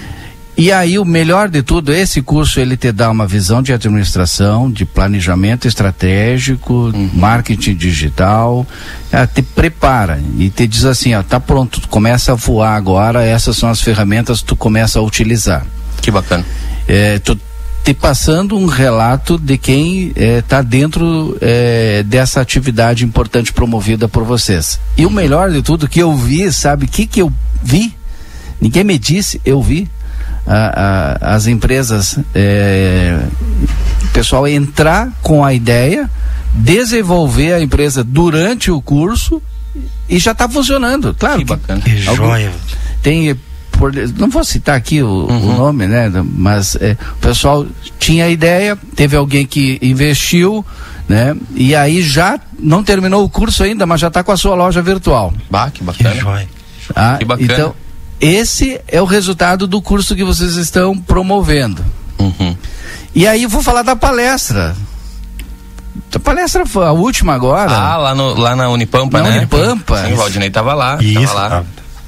E 0.55 0.71
aí 0.71 0.99
o 0.99 1.05
melhor 1.05 1.49
de 1.49 1.63
tudo, 1.63 1.91
esse 1.91 2.21
curso 2.21 2.59
ele 2.59 2.77
te 2.77 2.91
dá 2.91 3.09
uma 3.09 3.25
visão 3.25 3.61
de 3.63 3.73
administração, 3.73 4.69
de 4.69 4.85
planejamento 4.85 5.67
estratégico, 5.67 6.91
uhum. 6.93 7.09
marketing 7.13 7.73
digital, 7.73 8.65
é, 9.11 9.25
te 9.25 9.41
prepara 9.41 10.21
e 10.37 10.51
te 10.51 10.67
diz 10.67 10.85
assim, 10.85 11.15
ó, 11.15 11.23
tá 11.23 11.39
pronto, 11.39 11.81
tu 11.81 11.87
começa 11.89 12.33
a 12.33 12.35
voar 12.35 12.75
agora, 12.75 13.23
essas 13.23 13.57
são 13.57 13.67
as 13.67 13.81
ferramentas 13.81 14.41
que 14.41 14.45
tu 14.45 14.55
começa 14.55 14.99
a 14.99 15.01
utilizar. 15.01 15.65
Que 16.01 16.11
bacana. 16.11 16.45
É, 16.87 17.17
tu 17.17 17.39
te 17.83 17.93
passando 17.93 18.55
um 18.55 18.67
relato 18.67 19.39
de 19.39 19.57
quem 19.57 20.13
está 20.15 20.59
é, 20.59 20.63
dentro 20.63 21.35
é, 21.41 22.03
dessa 22.03 22.39
atividade 22.39 23.03
importante 23.03 23.51
promovida 23.51 24.07
por 24.07 24.23
vocês. 24.23 24.79
E 24.95 25.05
o 25.05 25.09
melhor 25.09 25.51
de 25.51 25.63
tudo 25.63 25.87
que 25.87 25.99
eu 25.99 26.15
vi, 26.15 26.51
sabe 26.53 26.85
o 26.85 26.87
que 26.87 27.07
que 27.07 27.21
eu 27.21 27.33
vi? 27.61 27.93
Ninguém 28.61 28.83
me 28.83 28.99
disse, 28.99 29.41
eu 29.43 29.61
vi 29.61 29.89
a, 30.45 31.17
a, 31.23 31.35
as 31.35 31.47
empresas, 31.47 32.19
é, 32.33 33.19
o 34.03 34.07
pessoal 34.09 34.47
entrar 34.47 35.09
com 35.21 35.43
a 35.43 35.53
ideia, 35.53 36.09
desenvolver 36.53 37.53
a 37.53 37.61
empresa 37.61 38.03
durante 38.03 38.69
o 38.69 38.81
curso 38.81 39.41
e 40.07 40.19
já 40.19 40.31
está 40.31 40.47
funcionando. 40.47 41.15
Claro. 41.17 41.39
Que 41.39 41.45
bacana. 41.45 41.81
Que 41.81 41.97
joia. 41.97 42.51
Tem 43.01 43.35
por, 43.71 43.91
não 44.17 44.29
vou 44.29 44.43
citar 44.43 44.77
aqui 44.77 45.01
o, 45.01 45.27
uhum. 45.29 45.55
o 45.55 45.57
nome, 45.57 45.87
né? 45.87 46.09
Mas 46.23 46.75
é, 46.75 46.95
o 47.13 47.19
pessoal 47.19 47.65
tinha 47.99 48.25
a 48.25 48.29
ideia, 48.29 48.77
teve 48.95 49.15
alguém 49.15 49.45
que 49.45 49.79
investiu, 49.81 50.65
né? 51.09 51.35
E 51.55 51.75
aí 51.75 52.01
já 52.01 52.39
não 52.57 52.83
terminou 52.83 53.23
o 53.23 53.29
curso 53.29 53.63
ainda, 53.63 53.85
mas 53.85 53.99
já 53.99 54.07
está 54.07 54.23
com 54.23 54.31
a 54.31 54.37
sua 54.37 54.55
loja 54.55 54.81
virtual. 54.81 55.33
Bah, 55.49 55.71
que 55.71 55.83
bacana. 55.83 56.11
Que, 56.11 56.21
joia. 56.21 56.47
Ah, 56.95 57.17
que 57.17 57.25
bacana. 57.25 57.53
Então, 57.53 57.75
esse 58.23 58.79
é 58.87 59.01
o 59.01 59.05
resultado 59.05 59.67
do 59.67 59.81
curso 59.81 60.15
que 60.15 60.23
vocês 60.23 60.55
estão 60.55 60.97
promovendo. 60.97 61.83
Uhum. 62.17 62.55
E 63.13 63.27
aí 63.27 63.45
vou 63.45 63.61
falar 63.61 63.81
da 63.81 63.97
palestra. 63.97 64.73
A 66.15 66.19
palestra 66.19 66.65
foi 66.65 66.85
a 66.85 66.91
última 66.93 67.33
agora. 67.33 67.71
Ah, 67.71 67.97
lá, 67.97 68.15
no, 68.15 68.33
lá 68.39 68.55
na 68.55 68.69
Unipampa, 68.69 69.21
na 69.21 69.29
né? 69.29 69.37
Unipampa. 69.39 70.05
Sim, 70.05 70.13
o 70.13 70.15
Valdinei 70.15 70.49
tava 70.49 70.73
lá. 70.73 70.97
Isso. 71.01 71.33
Tava 71.33 71.33
lá. 71.33 71.63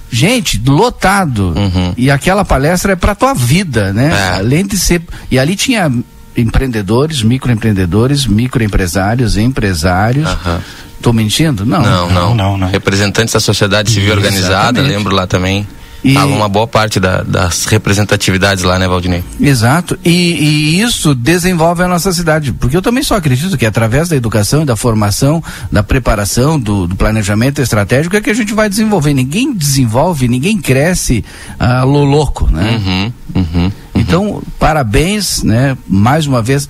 Gente, 0.09 0.61
lotado. 0.65 1.53
Uhum. 1.57 1.93
E 1.97 2.09
aquela 2.09 2.45
palestra 2.45 2.93
é 2.93 2.95
para 2.95 3.13
tua 3.13 3.33
vida, 3.33 3.91
né? 3.91 4.13
É. 4.13 4.37
Além 4.37 4.65
de 4.65 4.77
ser. 4.77 5.01
E 5.29 5.37
ali 5.37 5.57
tinha 5.57 5.91
empreendedores, 6.37 7.23
microempreendedores, 7.23 8.25
microempresários, 8.25 9.35
empresários. 9.35 10.29
Uhum. 10.29 10.59
Tô 11.01 11.11
mentindo? 11.11 11.65
Não. 11.65 11.81
Não, 11.81 12.09
não. 12.09 12.35
não, 12.35 12.57
não. 12.57 12.69
Representantes 12.69 13.33
da 13.33 13.39
sociedade 13.41 13.91
civil 13.91 14.13
organizada, 14.13 14.81
lembro 14.81 15.13
lá 15.13 15.27
também. 15.27 15.67
E... 16.05 16.15
Uma 16.15 16.47
boa 16.47 16.67
parte 16.67 16.99
da, 16.99 17.23
das 17.23 17.65
representatividades 17.65 18.63
lá, 18.63 18.77
né, 18.77 18.87
Valdinei? 18.87 19.23
Exato. 19.41 19.97
E, 20.05 20.11
e, 20.11 20.79
isso 20.79 21.15
desenvolve 21.15 21.81
a 21.81 21.87
nossa 21.87 22.13
cidade. 22.13 22.53
Porque 22.53 22.77
eu 22.77 22.81
também 22.81 23.01
só 23.01 23.15
acredito 23.15 23.57
que 23.57 23.65
através 23.65 24.07
da 24.07 24.15
educação 24.15 24.61
e 24.61 24.65
da 24.65 24.75
formação, 24.75 25.43
da 25.71 25.81
preparação, 25.81 26.59
do, 26.59 26.85
do 26.85 26.95
planejamento 26.95 27.59
estratégico 27.59 28.15
é 28.15 28.21
que 28.21 28.29
a 28.29 28.35
gente 28.35 28.53
vai 28.53 28.69
desenvolver. 28.69 29.15
Ninguém 29.15 29.51
desenvolve, 29.51 30.27
ninguém 30.27 30.61
cresce 30.61 31.25
a 31.59 31.83
uh, 31.83 31.89
louco, 31.89 32.51
né? 32.51 32.79
Uhum, 32.85 33.13
uhum, 33.33 33.63
uhum. 33.63 33.71
Então, 33.95 34.43
parabéns, 34.59 35.41
né? 35.41 35.75
Mais 35.87 36.27
uma 36.27 36.43
vez 36.43 36.69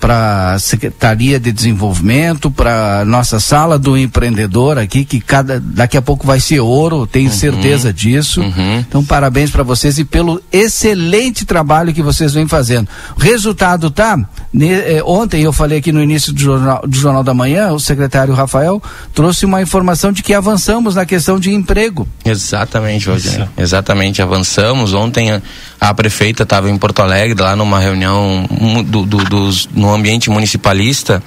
para 0.00 0.54
a 0.54 0.58
Secretaria 0.58 1.38
de 1.38 1.52
Desenvolvimento, 1.52 2.50
para 2.50 3.04
nossa 3.04 3.38
sala 3.38 3.78
do 3.78 3.96
empreendedor 3.98 4.78
aqui, 4.78 5.04
que 5.04 5.20
cada 5.20 5.60
daqui 5.60 5.96
a 5.96 6.02
pouco 6.02 6.26
vai 6.26 6.40
ser 6.40 6.60
ouro, 6.60 7.06
tenho 7.06 7.28
Uhum. 7.30 7.36
certeza 7.36 7.92
disso. 7.92 8.42
Então, 8.80 9.04
parabéns 9.04 9.50
para 9.50 9.62
vocês 9.62 9.98
e 9.98 10.04
pelo 10.04 10.40
excelente 10.50 11.44
trabalho 11.44 11.92
que 11.92 12.02
vocês 12.02 12.32
vêm 12.32 12.48
fazendo. 12.48 12.88
O 13.16 13.20
resultado 13.20 13.90
tá. 13.90 14.18
ne- 14.52 14.72
eh, 14.72 15.02
ontem 15.04 15.42
eu 15.42 15.52
falei 15.52 15.78
aqui 15.78 15.92
no 15.92 16.02
início 16.02 16.32
do 16.32 16.40
jornal, 16.40 16.82
do 16.86 16.96
jornal 16.96 17.22
da 17.22 17.34
Manhã, 17.34 17.70
o 17.72 17.78
secretário 17.78 18.32
Rafael 18.34 18.82
trouxe 19.14 19.44
uma 19.44 19.60
informação 19.62 20.10
de 20.12 20.22
que 20.22 20.32
avançamos 20.34 20.94
na 20.94 21.04
questão 21.04 21.38
de 21.38 21.52
emprego. 21.52 22.08
Exatamente, 22.24 23.06
Valdinei. 23.06 23.46
Exatamente, 23.56 24.22
avançamos. 24.22 24.94
Ontem 24.94 25.40
a, 25.80 25.94
prefeita 25.94 26.42
estava 26.42 26.68
em 26.70 26.76
Porto 26.76 27.00
Alegre, 27.00 27.40
lá 27.42 27.56
numa 27.56 27.78
reunião 27.78 28.46
do, 28.84 29.04
do- 29.06 29.24
dos, 29.24 29.68
no 29.72 29.92
ambiente 29.92 30.28
municipalista, 30.28 31.22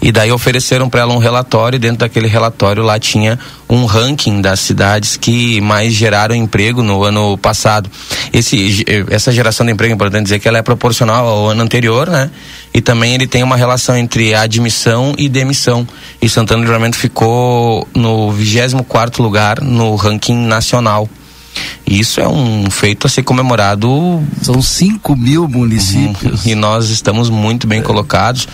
e 0.00 0.12
daí 0.12 0.30
ofereceram 0.30 0.88
para 0.88 1.00
ela 1.00 1.12
um 1.12 1.18
relatório, 1.18 1.76
e 1.76 1.80
dentro 1.80 1.98
daquele 1.98 2.28
relatório 2.28 2.82
lá 2.84 2.98
tinha 2.98 3.38
um 3.68 3.84
ranking 3.84 4.40
das 4.40 4.60
cidades 4.60 5.16
que 5.16 5.60
mais 5.60 5.92
geraram 5.92 6.34
emprego 6.34 6.82
no 6.82 7.02
ano 7.02 7.36
passado. 7.36 7.90
Esse, 8.32 8.84
essa 9.10 9.32
geração 9.32 9.66
de 9.66 9.72
emprego, 9.72 9.92
é 9.92 9.94
importante 9.94 10.24
dizer 10.24 10.38
que 10.38 10.46
ela 10.48 10.58
é 10.58 10.62
proporcional 10.62 11.26
ao 11.26 11.48
ano 11.48 11.62
anterior, 11.62 12.08
né? 12.08 12.30
E 12.72 12.80
também 12.80 13.14
ele 13.14 13.26
tem 13.26 13.42
uma 13.42 13.56
relação 13.56 13.96
entre 13.96 14.34
admissão 14.34 15.14
e 15.18 15.28
demissão. 15.28 15.86
E 16.22 16.28
Santana 16.28 16.60
do 16.60 16.64
Livramento 16.66 16.96
ficou 16.96 17.86
no 17.94 18.30
24 18.30 19.22
lugar 19.22 19.60
no 19.60 19.96
ranking 19.96 20.36
nacional. 20.36 21.08
E 21.86 21.98
isso 22.00 22.20
é 22.20 22.28
um 22.28 22.70
feito 22.70 23.06
a 23.06 23.10
ser 23.10 23.22
comemorado. 23.22 24.22
São 24.42 24.60
5 24.60 25.16
mil 25.16 25.48
municípios. 25.48 26.44
e 26.46 26.54
nós 26.54 26.90
estamos 26.90 27.30
muito 27.30 27.66
bem 27.66 27.82
colocados. 27.82 28.46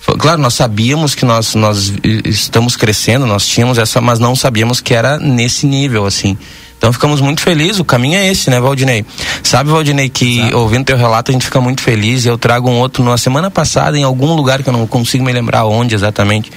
Foi- 0.00 0.16
Claro, 0.16 0.40
nós 0.40 0.54
sabíamos 0.54 1.14
que 1.14 1.24
nós, 1.24 1.54
nós 1.54 1.92
estamos 2.24 2.74
crescendo, 2.76 3.26
nós 3.26 3.46
tínhamos 3.46 3.78
essa, 3.78 4.00
mas 4.00 4.18
não 4.18 4.34
sabíamos 4.34 4.80
que 4.80 4.94
era 4.94 5.18
nesse 5.18 5.66
nível, 5.66 6.06
assim. 6.06 6.36
Então 6.80 6.94
ficamos 6.94 7.20
muito 7.20 7.42
felizes, 7.42 7.78
o 7.78 7.84
caminho 7.84 8.16
é 8.16 8.26
esse, 8.26 8.48
né, 8.48 8.58
Valdinei? 8.58 9.04
Sabe, 9.42 9.68
Valdinei, 9.68 10.08
que 10.08 10.50
ouvindo 10.54 10.86
teu 10.86 10.96
relato 10.96 11.30
a 11.30 11.32
gente 11.34 11.44
fica 11.44 11.60
muito 11.60 11.82
feliz 11.82 12.24
eu 12.24 12.38
trago 12.38 12.70
um 12.70 12.78
outro 12.78 13.04
na 13.04 13.18
semana 13.18 13.50
passada, 13.50 13.98
em 13.98 14.02
algum 14.02 14.34
lugar 14.34 14.62
que 14.62 14.68
eu 14.70 14.72
não 14.72 14.86
consigo 14.86 15.22
me 15.22 15.30
lembrar 15.30 15.66
onde 15.66 15.94
exatamente, 15.94 16.50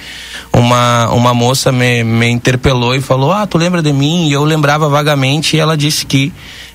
uma, 0.50 1.10
uma 1.10 1.34
moça 1.34 1.70
me, 1.70 2.02
me 2.02 2.26
interpelou 2.30 2.94
e 2.94 3.02
falou, 3.02 3.32
ah, 3.32 3.46
tu 3.46 3.58
lembra 3.58 3.82
de 3.82 3.92
mim? 3.92 4.26
E 4.26 4.32
eu 4.32 4.44
lembrava 4.44 4.88
vagamente 4.88 5.58
e 5.58 5.60
ela 5.60 5.76
disse 5.76 6.06
que 6.06 6.32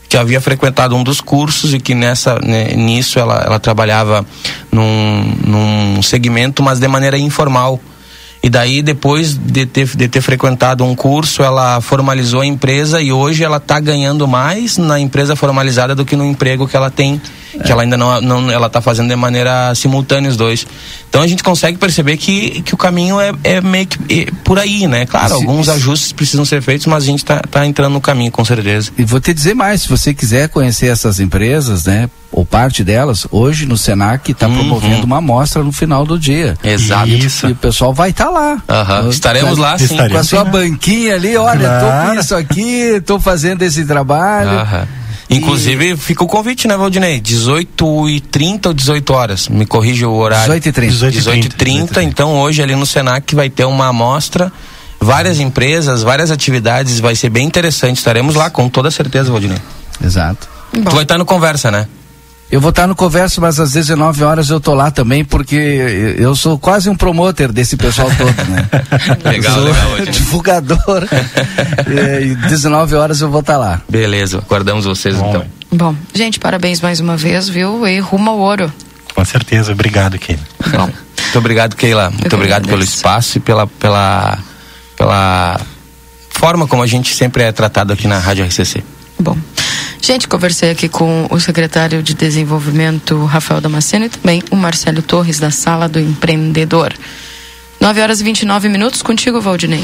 que 0.07 0.17
havia 0.17 0.41
frequentado 0.41 0.95
um 0.95 1.03
dos 1.03 1.21
cursos 1.21 1.71
e 1.71 1.79
que 1.79 1.93
nessa 1.93 2.39
né, 2.39 2.73
nisso 2.75 3.19
ela, 3.19 3.43
ela 3.45 3.59
trabalhava 3.59 4.25
num, 4.71 5.35
num 5.45 6.01
segmento, 6.01 6.63
mas 6.63 6.79
de 6.79 6.87
maneira 6.87 7.17
informal. 7.17 7.79
E 8.41 8.49
daí, 8.49 8.81
depois 8.81 9.33
de 9.33 9.65
ter, 9.65 9.85
de 9.85 10.07
ter 10.07 10.21
frequentado 10.21 10.85
um 10.85 10.95
curso, 10.95 11.43
ela 11.43 11.81
formalizou 11.81 12.39
a 12.39 12.45
empresa 12.45 13.01
e 13.01 13.11
hoje 13.11 13.43
ela 13.43 13.57
está 13.57 13.79
ganhando 13.79 14.25
mais 14.27 14.77
na 14.77 14.97
empresa 14.97 15.35
formalizada 15.35 15.93
do 15.93 16.05
que 16.05 16.15
no 16.15 16.25
emprego 16.25 16.67
que 16.67 16.75
ela 16.75 16.89
tem, 16.89 17.21
que 17.63 17.71
ela 17.71 17.81
ainda 17.83 17.97
não, 17.97 18.21
não 18.21 18.51
ela 18.51 18.67
está 18.67 18.81
fazendo 18.81 19.09
de 19.09 19.15
maneira 19.15 19.73
simultânea 19.75 20.29
os 20.29 20.37
dois. 20.37 20.65
Então 21.09 21.21
a 21.21 21.27
gente 21.27 21.41
consegue 21.43 21.77
perceber 21.77 22.17
que, 22.17 22.61
que 22.61 22.73
o 22.73 22.77
caminho 22.77 23.19
é, 23.19 23.31
é 23.43 23.61
meio 23.61 23.87
que 23.87 24.27
é 24.27 24.31
por 24.43 24.59
aí, 24.59 24.87
né? 24.87 25.05
Claro, 25.05 25.25
Esse- 25.25 25.33
alguns 25.35 25.67
ajustes 25.69 26.11
precisam 26.11 26.45
ser 26.45 26.61
feitos, 26.61 26.85
mas 26.85 27.03
a 27.03 27.05
gente 27.07 27.19
está 27.19 27.39
tá 27.39 27.65
entrando 27.65 27.93
no 27.93 28.01
caminho, 28.01 28.31
com 28.31 28.45
certeza. 28.45 28.91
E 28.97 29.03
vou 29.03 29.19
te 29.19 29.33
dizer 29.33 29.53
mais, 29.55 29.81
se 29.83 29.89
você 29.89 30.13
quiser 30.13 30.49
conhecer 30.49 30.87
essas 30.87 31.19
empresas, 31.19 31.85
né, 31.85 32.09
ou 32.31 32.45
parte 32.45 32.83
delas, 32.83 33.25
hoje 33.31 33.65
no 33.65 33.75
Senac 33.75 34.31
está 34.31 34.47
promovendo 34.47 35.03
uma 35.05 35.17
amostra 35.17 35.63
no 35.63 35.71
final 35.71 36.05
do 36.05 36.19
dia. 36.19 36.55
Uhum. 36.63 36.69
Exato. 36.69 37.07
E, 37.09 37.27
e 37.47 37.51
o 37.51 37.55
pessoal 37.55 37.91
vai 37.91 38.11
estar 38.11 38.29
lá. 38.29 38.61
Aham, 38.69 39.09
estaremos 39.09 39.57
lá, 39.57 39.77
sim. 39.79 39.87
Com 39.87 39.93
a 39.93 39.95
Estaremos, 39.97 40.29
sua 40.29 40.45
sim. 40.45 40.51
banquinha 40.51 41.15
ali, 41.15 41.35
olha, 41.35 41.79
tô 41.79 41.85
Claro. 41.87 42.09
com 42.13 42.19
isso 42.19 42.35
aqui, 42.35 43.01
tô 43.03 43.19
fazendo 43.19 43.63
esse 43.63 43.83
trabalho. 43.83 44.49
Aham. 44.51 44.87
Inclusive, 45.29 45.95
fica 45.95 46.23
o 46.23 46.27
convite, 46.27 46.67
né, 46.67 46.75
Valdinei? 46.75 47.19
18 47.19 48.09
e 48.09 48.19
30 48.19 48.69
ou 48.69 48.73
18 48.73 49.13
horas? 49.13 49.47
Me 49.47 49.65
corrija 49.65 50.07
o 50.07 50.15
horário. 50.17 50.45
18 50.45 50.69
e 50.69 50.71
30. 50.71 51.11
18 51.11 51.45
e 51.45 51.49
30. 51.49 52.03
Então, 52.03 52.39
hoje 52.39 52.63
ali 52.63 52.75
no 52.75 52.85
Senac 52.85 53.35
vai 53.35 53.49
ter 53.49 53.65
uma 53.65 53.87
amostra, 53.87 54.51
várias 54.99 55.39
empresas, 55.39 56.01
várias 56.01 56.31
atividades. 56.31 56.99
Vai 56.99 57.15
ser 57.15 57.29
bem 57.29 57.45
interessante. 57.45 57.97
Estaremos 57.97 58.33
lá, 58.33 58.49
com 58.49 58.67
toda 58.67 58.89
certeza, 58.89 59.31
Valdinei. 59.31 59.59
Exato. 60.03 60.49
Tu 60.71 60.91
vai 60.91 61.03
estar 61.03 61.17
no 61.17 61.25
Conversa, 61.25 61.69
né? 61.69 61.87
Eu 62.51 62.59
vou 62.59 62.71
estar 62.71 62.87
no 62.87 62.95
Converso, 62.95 63.39
mas 63.39 63.59
às 63.59 63.73
19 63.73 64.23
horas 64.23 64.49
eu 64.49 64.59
tô 64.59 64.73
lá 64.73 64.89
também, 64.89 65.23
porque 65.23 65.55
eu 66.17 66.35
sou 66.35 66.57
quase 66.57 66.89
um 66.89 66.95
promotor 66.95 67.51
desse 67.51 67.77
pessoal 67.77 68.09
todo, 68.17 68.49
né? 68.49 68.67
Legal, 69.23 69.53
sou 69.53 69.63
legal, 69.65 69.87
Valdinei. 69.89 70.11
divulgador. 70.13 71.07
É, 71.89 72.21
e 72.21 72.35
19 72.35 72.95
horas 72.95 73.21
eu 73.21 73.29
vou 73.29 73.39
estar 73.39 73.57
lá. 73.57 73.81
Beleza, 73.89 74.37
aguardamos 74.39 74.85
vocês 74.85 75.15
então. 75.15 75.43
Bom, 75.71 75.95
gente, 76.13 76.39
parabéns 76.39 76.81
mais 76.81 76.99
uma 76.99 77.17
vez, 77.17 77.49
viu? 77.49 77.85
E 77.87 77.99
rumo 77.99 78.29
ao 78.29 78.37
ouro. 78.37 78.71
Com 79.13 79.25
certeza, 79.25 79.71
obrigado, 79.71 80.17
Keila. 80.19 80.41
Muito 81.29 81.37
obrigado, 81.37 81.75
Keila. 81.75 82.09
Muito 82.11 82.35
obrigado 82.35 82.67
pelo 82.67 82.83
espaço 82.83 83.37
e 83.37 83.41
pela, 83.41 83.65
pela, 83.67 84.37
pela 84.95 85.59
forma 86.29 86.67
como 86.67 86.83
a 86.83 86.87
gente 86.87 87.13
sempre 87.15 87.43
é 87.43 87.51
tratado 87.51 87.91
aqui 87.93 88.07
na 88.07 88.19
Rádio 88.19 88.45
RCC. 88.45 88.83
Bom, 89.19 89.37
gente, 90.01 90.27
conversei 90.27 90.71
aqui 90.71 90.89
com 90.89 91.27
o 91.29 91.39
secretário 91.39 92.01
de 92.01 92.13
Desenvolvimento, 92.13 93.25
Rafael 93.25 93.61
Damasceno, 93.61 94.05
e 94.05 94.09
também 94.09 94.43
o 94.51 94.55
Marcelo 94.55 95.01
Torres, 95.01 95.39
da 95.39 95.51
Sala 95.51 95.87
do 95.87 95.99
Empreendedor. 95.99 96.93
9 97.79 98.01
horas 98.01 98.19
e 98.19 98.23
29 98.23 98.67
minutos, 98.69 99.01
contigo, 99.01 99.39
Valdinei. 99.39 99.83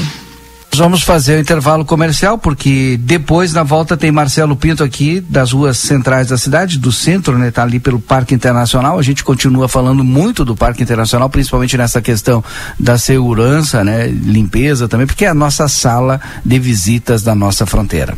Nós 0.76 0.80
vamos 0.80 1.02
fazer 1.02 1.38
o 1.38 1.40
intervalo 1.40 1.86
comercial, 1.86 2.36
porque 2.36 2.98
depois, 3.00 3.54
na 3.54 3.62
volta, 3.62 3.96
tem 3.96 4.12
Marcelo 4.12 4.54
Pinto 4.54 4.84
aqui, 4.84 5.20
das 5.20 5.52
ruas 5.52 5.78
centrais 5.78 6.28
da 6.28 6.36
cidade, 6.36 6.78
do 6.78 6.92
centro, 6.92 7.38
né? 7.38 7.50
Tá 7.50 7.62
ali 7.62 7.80
pelo 7.80 7.98
Parque 7.98 8.34
Internacional. 8.34 8.98
A 8.98 9.02
gente 9.02 9.24
continua 9.24 9.68
falando 9.68 10.04
muito 10.04 10.44
do 10.44 10.54
Parque 10.54 10.82
Internacional, 10.82 11.30
principalmente 11.30 11.78
nessa 11.78 12.02
questão 12.02 12.44
da 12.78 12.98
segurança, 12.98 13.82
né? 13.82 14.06
Limpeza 14.06 14.86
também, 14.86 15.06
porque 15.06 15.24
é 15.24 15.28
a 15.28 15.34
nossa 15.34 15.66
sala 15.66 16.20
de 16.44 16.58
visitas 16.58 17.22
da 17.22 17.34
nossa 17.34 17.64
fronteira. 17.64 18.14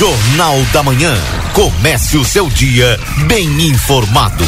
Jornal 0.00 0.56
da 0.72 0.82
Manhã. 0.82 1.14
Comece 1.52 2.16
o 2.16 2.24
seu 2.24 2.48
dia 2.48 2.98
bem 3.26 3.68
informado. 3.68 4.46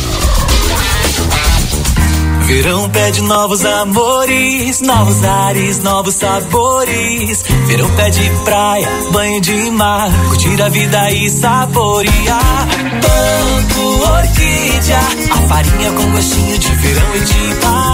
Verão 2.46 2.88
pede 2.88 3.20
novos 3.20 3.62
amores, 3.62 4.80
novos 4.80 5.22
ares, 5.22 5.78
novos 5.80 6.14
sabores. 6.14 7.44
Verão 7.66 7.90
pede 7.90 8.32
praia, 8.46 8.88
banho 9.10 9.42
de 9.42 9.70
mar, 9.72 10.10
curtir 10.28 10.62
a 10.62 10.70
vida 10.70 11.10
e 11.10 11.28
saborear. 11.28 12.68
Banco 13.02 14.10
Orquídea, 14.10 15.00
a 15.32 15.48
farinha 15.48 15.92
com 15.92 16.12
gostinho 16.12 16.58
de 16.58 16.74
verão 16.76 17.14
e 17.14 17.20
de 17.20 17.66
mar. 17.66 17.91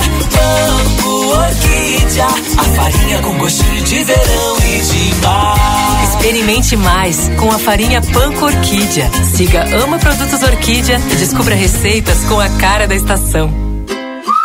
Experimente 6.48 6.76
mais 6.78 7.28
com 7.38 7.50
a 7.50 7.58
farinha 7.58 8.00
Panko 8.00 8.46
Orquídea. 8.46 9.10
Siga 9.22 9.66
Ama 9.84 9.98
Produtos 9.98 10.42
Orquídea 10.42 10.98
e 11.12 11.16
descubra 11.16 11.54
receitas 11.54 12.24
com 12.24 12.40
a 12.40 12.48
cara 12.48 12.88
da 12.88 12.94
estação. 12.94 13.67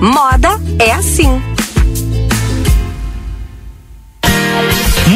Moda 0.00 0.58
é 0.78 0.92
assim. 0.92 1.57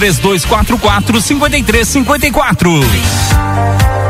3244 0.00 1.20
5354. 1.20 4.09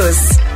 News. 0.01 0.50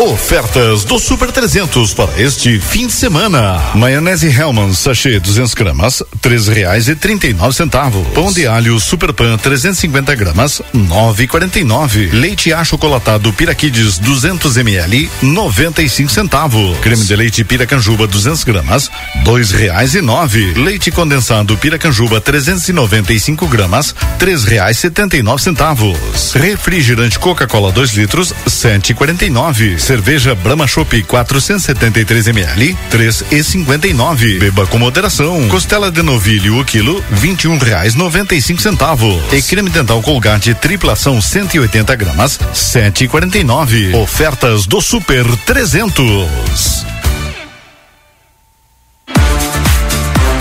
Ofertas 0.00 0.82
do 0.84 0.98
Super 0.98 1.30
300 1.30 1.92
para 1.92 2.22
este 2.22 2.58
fim 2.58 2.86
de 2.86 2.92
semana. 2.94 3.60
Maionese 3.74 4.28
Hellman 4.28 4.72
sachê 4.72 5.20
200 5.20 5.52
gramas, 5.52 6.02
três 6.22 6.48
reais 6.48 6.88
e 6.88 6.96
trinta 6.96 7.26
e 7.26 7.34
nove 7.34 7.54
centavos. 7.54 8.08
Pão 8.14 8.32
de 8.32 8.46
alho 8.46 8.80
Super 8.80 9.12
Pan 9.12 9.36
350 9.36 10.14
gramas, 10.14 10.62
nove 10.72 11.24
e 11.24 11.28
quarenta 11.28 11.58
e 11.60 11.64
nove. 11.64 12.06
Leite 12.14 12.50
achocolatado 12.50 13.30
Piraquides 13.34 13.98
200 13.98 14.56
ml, 14.56 15.10
noventa 15.20 15.82
e 15.82 15.88
cinco 15.90 16.10
centavos. 16.10 16.78
Creme 16.78 17.04
de 17.04 17.14
leite 17.14 17.44
Piracanjuba 17.44 18.06
200 18.06 18.42
gramas, 18.44 18.90
dois 19.22 19.50
reais 19.50 19.94
e 19.94 20.00
nove. 20.00 20.54
Leite 20.54 20.90
condensado 20.90 21.58
Piracanjuba 21.58 22.22
395 22.22 23.46
gramas, 23.46 23.94
três 24.18 24.44
reais 24.44 24.78
setenta 24.78 25.18
e 25.18 25.22
nove 25.22 25.42
centavos. 25.42 26.32
Refrigerante 26.32 27.18
Coca-Cola 27.18 27.70
2 27.70 27.92
litros, 27.92 28.32
sete 28.46 28.92
e 28.92 28.94
quarenta 28.94 29.26
e 29.26 29.28
nove. 29.28 29.78
Cerveja 29.90 30.36
Brahma 30.36 30.68
Chopp 30.68 31.02
473 31.02 32.28
ml, 32.28 32.78
três 32.88 33.24
e 33.28 33.42
cinquenta 33.42 33.88
e 33.88 33.92
nove. 33.92 34.38
Beba 34.38 34.64
com 34.64 34.78
moderação. 34.78 35.48
Costela 35.48 35.90
de 35.90 36.00
novilho 36.00 36.60
o 36.60 36.64
quilo, 36.64 37.04
vinte 37.10 37.42
e 37.42 37.48
um 37.48 37.58
reais 37.58 37.96
noventa 37.96 38.36
e 38.36 38.40
cinco 38.40 38.62
centavos. 38.62 39.20
E 39.32 39.42
creme 39.42 39.68
dental 39.68 40.00
Colgate 40.00 40.54
triplação 40.54 41.20
180 41.20 41.96
gramas, 41.96 42.38
sete 42.54 43.02
e 43.02 43.08
quarenta 43.08 43.36
e 43.36 43.42
nove. 43.42 43.92
Ofertas 43.96 44.64
do 44.64 44.80
Super 44.80 45.26
300. 45.38 46.99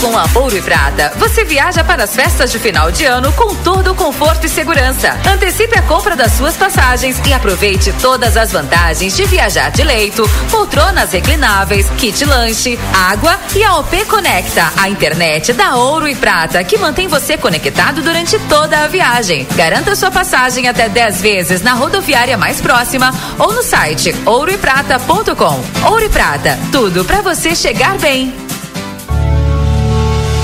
Com 0.02 0.18
a 0.18 0.24
Ouro 0.34 0.56
e 0.56 0.62
Prata, 0.62 1.12
você 1.18 1.44
viaja 1.44 1.84
para 1.84 2.06
as 2.06 2.16
festas 2.16 2.50
de 2.54 2.58
final 2.58 2.90
de 2.90 3.04
ano 3.04 3.34
com 3.34 3.54
todo 3.56 3.92
o 3.92 3.96
conforto 3.96 4.46
e 4.46 4.50
segurança. 4.50 5.20
Antecipe 5.30 5.78
a 5.78 5.82
compra 5.82 6.16
das 6.16 6.32
suas 6.32 6.56
passagens 6.56 7.22
e 7.28 7.34
aproveite 7.34 7.94
todas 8.02 8.38
as 8.38 8.54
vantagens 8.54 9.14
de 9.18 9.26
viajar 9.26 9.70
de 9.72 9.84
leito, 9.84 10.24
poltronas 10.50 11.12
reclináveis, 11.12 11.86
kit 11.98 12.24
lanche, 12.24 12.80
água 12.94 13.38
e 13.54 13.62
a 13.62 13.76
OP 13.76 14.06
Conecta, 14.06 14.72
a 14.78 14.90
internet 14.90 15.52
da 15.52 15.76
Ouro 15.76 16.08
e 16.08 16.16
Prata, 16.16 16.64
que 16.64 16.78
mantém 16.78 17.10
você 17.10 17.38
conectado 17.38 18.02
durante 18.02 18.40
toda 18.48 18.80
a 18.80 18.88
viagem. 18.88 19.46
Garanta 19.56 19.98
sua 19.98 20.10
passagem 20.10 20.70
até 20.70 20.88
10 20.88 21.22
vezes 21.22 21.62
na 21.62 21.74
rodoviária 21.74 22.38
mais 22.38 22.62
próxima 22.62 23.14
ou 23.38 23.52
no 23.52 23.62
site 23.62 24.16
ouroeprata.com. 24.26 25.90
Ouro 25.90 26.06
e 26.06 26.10
Prata, 26.10 26.58
tudo 26.72 27.04
para 27.04 27.22
você 27.22 27.54
chegar 27.54 27.98
bem. 27.98 28.49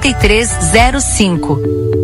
8305. 0.00 2.03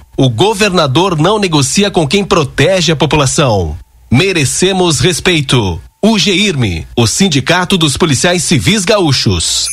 O 0.17 0.29
governador 0.29 1.17
não 1.17 1.39
negocia 1.39 1.89
com 1.89 2.07
quem 2.07 2.23
protege 2.23 2.91
a 2.91 2.95
população. 2.95 3.77
Merecemos 4.11 4.99
respeito. 4.99 5.81
O 6.01 6.17
GIRME, 6.19 6.85
o 6.95 7.07
Sindicato 7.07 7.77
dos 7.77 7.95
Policiais 7.95 8.43
Civis 8.43 8.83
Gaúchos. 8.83 9.67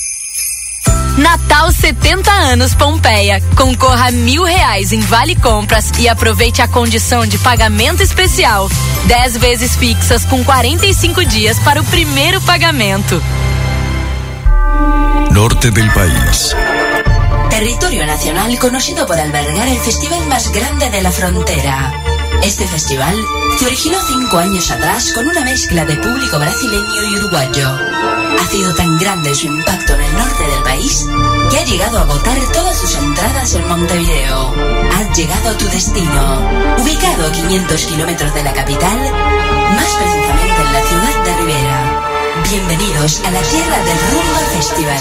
Natal 1.18 1.72
70 1.72 2.30
anos 2.30 2.74
Pompeia. 2.74 3.42
Concorra 3.56 4.08
a 4.08 4.12
mil 4.12 4.44
reais 4.44 4.92
em 4.92 5.00
vale 5.00 5.34
compras 5.34 5.90
e 5.98 6.08
aproveite 6.08 6.62
a 6.62 6.68
condição 6.68 7.26
de 7.26 7.36
pagamento 7.38 8.02
especial. 8.02 8.70
10 9.06 9.36
vezes 9.38 9.74
fixas 9.74 10.24
com 10.24 10.44
45 10.44 11.24
dias 11.24 11.58
para 11.58 11.80
o 11.80 11.84
primeiro 11.84 12.40
pagamento. 12.42 13.20
Norte 15.32 15.70
del 15.70 15.90
país. 15.92 16.54
Territorio 17.58 18.06
nacional 18.06 18.56
conocido 18.60 19.04
por 19.04 19.18
albergar 19.18 19.66
el 19.66 19.78
festival 19.80 20.24
más 20.28 20.52
grande 20.52 20.90
de 20.90 21.02
la 21.02 21.10
frontera. 21.10 21.92
Este 22.40 22.64
festival 22.68 23.16
se 23.58 23.66
originó 23.66 23.98
cinco 24.06 24.38
años 24.38 24.70
atrás 24.70 25.12
con 25.12 25.26
una 25.26 25.40
mezcla 25.40 25.84
de 25.84 25.96
público 25.96 26.38
brasileño 26.38 27.02
y 27.10 27.16
uruguayo. 27.16 27.68
Ha 28.40 28.46
sido 28.46 28.72
tan 28.76 28.96
grande 28.98 29.34
su 29.34 29.46
impacto 29.46 29.92
en 29.94 30.02
el 30.02 30.12
norte 30.12 30.44
del 30.44 30.62
país 30.62 31.04
que 31.50 31.58
ha 31.58 31.64
llegado 31.64 31.98
a 31.98 32.02
agotar 32.02 32.38
todas 32.52 32.78
sus 32.78 32.94
entradas 32.94 33.52
en 33.54 33.66
Montevideo. 33.66 34.54
Has 34.94 35.18
llegado 35.18 35.50
a 35.50 35.58
tu 35.58 35.64
destino, 35.66 36.76
ubicado 36.78 37.26
a 37.26 37.32
500 37.32 37.86
kilómetros 37.86 38.34
de 38.34 38.44
la 38.44 38.52
capital, 38.52 38.98
más 39.00 39.94
precisamente 39.96 40.62
en 40.62 40.72
la 40.72 40.82
ciudad 40.84 41.24
de 41.24 41.36
Rivera. 41.38 41.67
Bienvenidos 42.50 43.20
a 43.26 43.30
la 43.30 43.42
tierra 43.42 43.76
del 43.84 43.98
Rumba 44.10 44.38
Festival. 44.54 44.98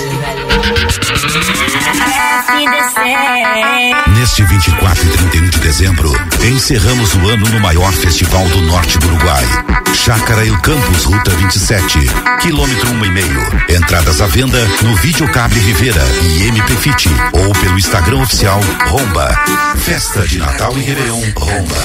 Neste 4.17 4.43
24 4.43 5.05
e 5.05 5.09
31 5.09 5.49
de 5.49 5.59
dezembro, 5.59 6.11
encerramos 6.43 7.15
o 7.15 7.29
ano 7.29 7.47
no 7.47 7.59
maior 7.61 7.93
festival 7.93 8.45
do 8.49 8.61
norte 8.63 8.97
do 8.99 9.07
Uruguai. 9.07 9.45
Chácara 9.93 10.45
El 10.45 10.59
Campus, 10.59 11.05
Ruta 11.05 11.31
27, 11.31 11.99
quilômetro 12.41 12.89
um 12.89 13.05
e 13.05 13.11
meio. 13.11 13.41
Entradas 13.69 14.19
à 14.19 14.27
venda 14.27 14.61
no 14.81 14.93
Videocable 14.97 15.59
Rivera 15.59 16.03
e 16.23 16.47
MP 16.47 16.75
Fit 16.75 17.07
ou 17.31 17.53
pelo 17.61 17.79
Instagram 17.79 18.23
oficial 18.23 18.59
Romba. 18.87 19.33
Festa 19.77 20.27
de 20.27 20.39
Natal 20.39 20.77
e 20.77 20.81
Réveillon 20.81 21.23
Romba. 21.37 21.77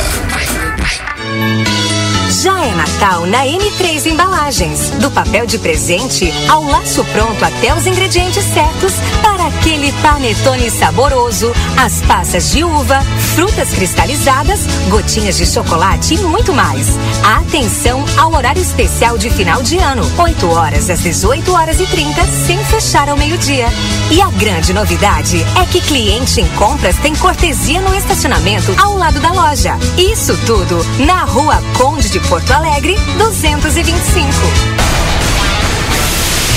Já 2.41 2.65
é 2.65 2.75
Natal 2.75 3.27
na 3.27 3.45
N3 3.45 4.07
Embalagens. 4.07 4.89
Do 5.01 5.11
papel 5.11 5.45
de 5.45 5.59
presente 5.59 6.33
ao 6.49 6.65
laço 6.65 7.05
pronto 7.13 7.45
até 7.45 7.75
os 7.75 7.87
ingredientes 7.87 8.43
certos 8.43 8.95
para 9.23 9.49
aquele 9.49 9.93
panetone 10.01 10.71
saboroso, 10.71 11.53
as 11.77 12.01
passas 12.03 12.51
de 12.51 12.65
uva, 12.65 13.01
frutas 13.35 13.71
cristalizadas, 13.75 14.61
gotinhas 14.89 15.37
de 15.37 15.45
chocolate 15.45 16.15
e 16.15 16.19
muito 16.19 16.55
mais. 16.55 16.87
Atenção 17.23 18.03
ao 18.17 18.33
horário 18.33 18.63
especial 18.63 19.19
de 19.19 19.29
final 19.29 19.63
de 19.63 19.77
ano, 19.79 20.03
8 20.17 20.49
horas 20.49 20.89
às 20.89 21.01
18 21.01 21.53
horas 21.53 21.81
e 21.81 21.87
30, 21.87 22.25
sem 22.47 22.65
fechar 22.65 23.11
ao 23.11 23.17
meio-dia. 23.17 23.67
E 24.11 24.23
a 24.23 24.31
grande 24.31 24.73
novidade 24.73 25.45
é 25.61 25.67
que 25.67 25.83
cliente 25.83 26.41
em 26.41 26.49
compras 26.57 26.97
tem 26.97 27.15
cortesia 27.15 27.81
no 27.83 27.95
estacionamento 27.95 28.75
ao 28.81 28.97
lado 28.97 29.21
da 29.21 29.33
loja. 29.33 29.77
Isso 29.99 30.35
tudo 30.47 30.85
na 31.07 31.25
Rua 31.25 31.63
Conde 31.77 32.09
de 32.09 32.22
Porto 32.29 32.51
Alegre, 32.53 32.97
225. 33.19 34.31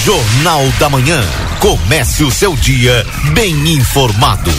Jornal 0.03 0.63
da 0.79 0.89
Manhã. 0.89 1.23
Comece 1.59 2.23
o 2.23 2.31
seu 2.31 2.55
dia 2.55 3.05
bem 3.33 3.73
informado. 3.73 4.51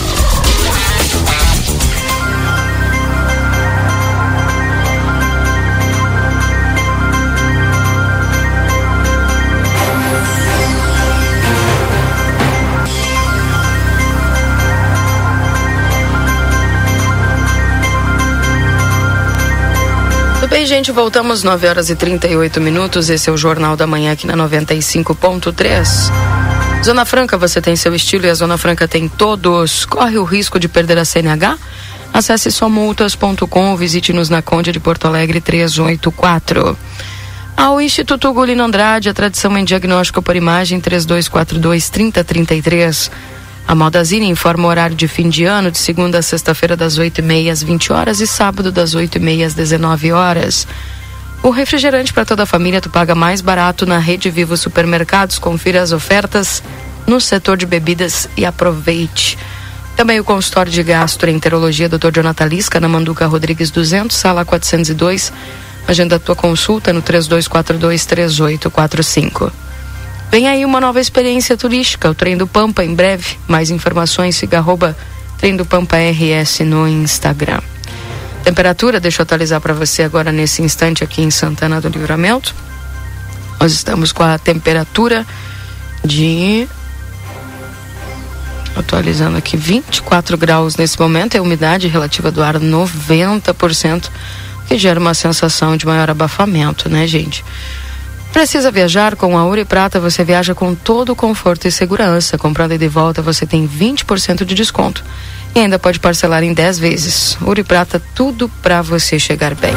Bem, 20.57 20.65
gente? 20.65 20.91
Voltamos 20.91 21.43
9 21.43 21.69
horas 21.69 21.91
e 21.91 21.95
38 21.95 22.63
minutos. 22.63 23.11
Esse 23.11 23.29
é 23.29 23.33
o 23.33 23.37
Jornal 23.37 23.77
da 23.77 23.87
Manhã 23.87 24.13
aqui 24.13 24.27
na 24.27 24.35
95.3. 24.35 26.11
Zona 26.83 27.05
Franca, 27.05 27.37
você 27.37 27.61
tem 27.61 27.77
seu 27.77 27.95
estilo 27.95 28.25
e 28.25 28.31
a 28.31 28.35
Zona 28.35 28.57
Franca 28.57 28.89
tem 28.89 29.07
todos. 29.07 29.85
Corre 29.85 30.17
o 30.17 30.25
risco 30.25 30.59
de 30.59 30.67
perder 30.67 30.97
a 30.97 31.05
CNH? 31.05 31.59
Acesse 32.11 32.51
somultas.com 32.51 33.77
visite-nos 33.77 34.31
na 34.31 34.41
Conde 34.41 34.73
de 34.73 34.81
Porto 34.81 35.07
Alegre 35.07 35.43
384. 35.43 36.75
Ao 37.55 37.79
Instituto 37.79 38.33
Gulino 38.33 38.65
Andrade, 38.65 39.11
a 39.11 39.15
tradição 39.15 39.59
em 39.59 39.65
diagnóstico 39.65 40.23
por 40.23 40.37
imagem 40.37 40.81
3242 40.81 41.91
3033. 41.91 43.11
A 43.69 43.75
Modazine 43.75 44.29
informa 44.29 44.69
o 44.69 44.71
horário 44.71 44.95
de 44.95 45.09
fim 45.09 45.29
de 45.29 45.45
ano, 45.45 45.73
de 45.73 45.79
segunda 45.79 46.19
a 46.19 46.23
sexta-feira, 46.23 46.77
das 46.77 46.99
8h30 46.99 47.51
às 47.51 47.63
20 47.65 47.93
horas 47.93 48.21
e 48.21 48.27
sábado, 48.27 48.71
das 48.71 48.95
8h30 48.95 49.45
às 49.45 49.55
19 49.55 50.13
horas. 50.13 50.69
O 51.43 51.51
refrigerante 51.51 52.13
para 52.13 52.25
toda 52.25 52.45
a 52.45 52.47
família 52.47 52.81
tu 52.81 52.89
paga 52.89 53.15
mais 53.15 53.41
barato 53.41 53.85
na 53.85 53.99
Rede 53.99 54.31
Vivo 54.31 54.57
Supermercados. 54.57 55.39
Confira 55.39 55.83
as 55.83 55.91
ofertas 55.91 56.63
no 57.09 57.21
setor 57.21 57.57
de 57.57 57.67
bebidas 57.67 58.29
e 58.37 58.45
aproveite. 58.45 59.37
Também 59.97 60.21
o 60.21 60.25
consultório 60.25 60.71
de 60.71 60.83
gastroenterologia 60.85 61.89
Dr. 61.89 62.13
Jonathan 62.15 62.47
Lisca, 62.47 62.79
na 62.79 62.89
Manduca 62.89 63.27
Rodrigues 63.27 63.73
200, 63.73 64.17
sala 64.17 64.45
402. 64.45 65.33
Agenda 65.89 66.17
a 66.17 66.19
tua 66.21 66.37
consulta 66.37 66.93
no 66.93 67.03
3242 67.03 68.07
3845. 68.07 69.66
Vem 70.31 70.49
aí 70.49 70.65
uma 70.65 70.81
nova 70.81 71.01
experiência 71.01 71.57
turística, 71.57 72.11
o 72.11 72.15
Trem 72.15 72.37
do 72.37 72.47
Pampa, 72.47 72.85
em 72.85 72.95
breve. 72.95 73.39
Mais 73.47 73.71
informações, 73.71 74.37
siga 74.37 74.59
arroba 74.59 74.97
Trem 75.39 75.57
do 75.57 75.65
Pampa 75.65 75.97
RS 75.97 76.61
no 76.61 76.87
Instagram. 76.89 77.61
Temperatura, 78.43 79.01
deixa 79.01 79.23
eu 79.23 79.25
atualizar 79.25 79.61
para 79.61 79.75
você 79.75 80.03
agora 80.03 80.31
nesse 80.31 80.63
instante 80.63 81.03
aqui 81.03 81.23
em 81.23 81.31
Santana 81.31 81.81
do 81.81 81.89
Livramento. 81.89 82.55
Nós 83.59 83.73
estamos 83.73 84.13
com 84.13 84.23
a 84.23 84.39
temperatura 84.39 85.27
de. 86.05 86.69
Atualizando 88.77 89.39
aqui, 89.39 89.57
24 89.57 90.37
graus 90.37 90.77
nesse 90.77 91.01
momento, 91.01 91.35
é 91.35 91.39
a 91.39 91.43
umidade 91.43 91.89
relativa 91.89 92.31
do 92.31 92.43
ar 92.43 92.61
90%, 92.61 94.11
que 94.69 94.77
gera 94.77 95.01
uma 95.01 95.15
sensação 95.15 95.77
de 95.77 95.87
maior 95.87 96.11
abafamento, 96.11 96.89
né, 96.89 97.07
gente? 97.07 97.43
Precisa 98.37 98.71
viajar 98.71 99.17
com 99.17 99.39
a 99.39 99.47
Ouro 99.47 99.63
e 99.63 99.65
Prata, 99.65 99.99
você 99.99 100.23
viaja 100.23 100.55
com 100.55 100.75
todo 100.75 101.09
o 101.09 101.17
conforto 101.17 101.67
e 101.67 101.73
segurança. 101.73 102.37
Comprando 102.37 102.73
e 102.73 102.79
de 102.79 102.87
volta, 102.87 103.23
você 103.23 103.47
tem 103.47 103.67
20% 103.67 104.45
de 104.45 104.55
desconto. 104.55 105.03
E 105.55 105.61
ainda 105.61 105.79
pode 105.79 105.99
parcelar 105.99 106.43
em 106.43 106.53
10 106.53 106.79
vezes. 106.79 107.39
Ouro 107.41 107.61
e 107.61 107.65
Prata, 107.65 107.99
tudo 108.15 108.47
para 108.61 108.83
você 108.83 109.19
chegar 109.19 109.55
bem. 109.55 109.73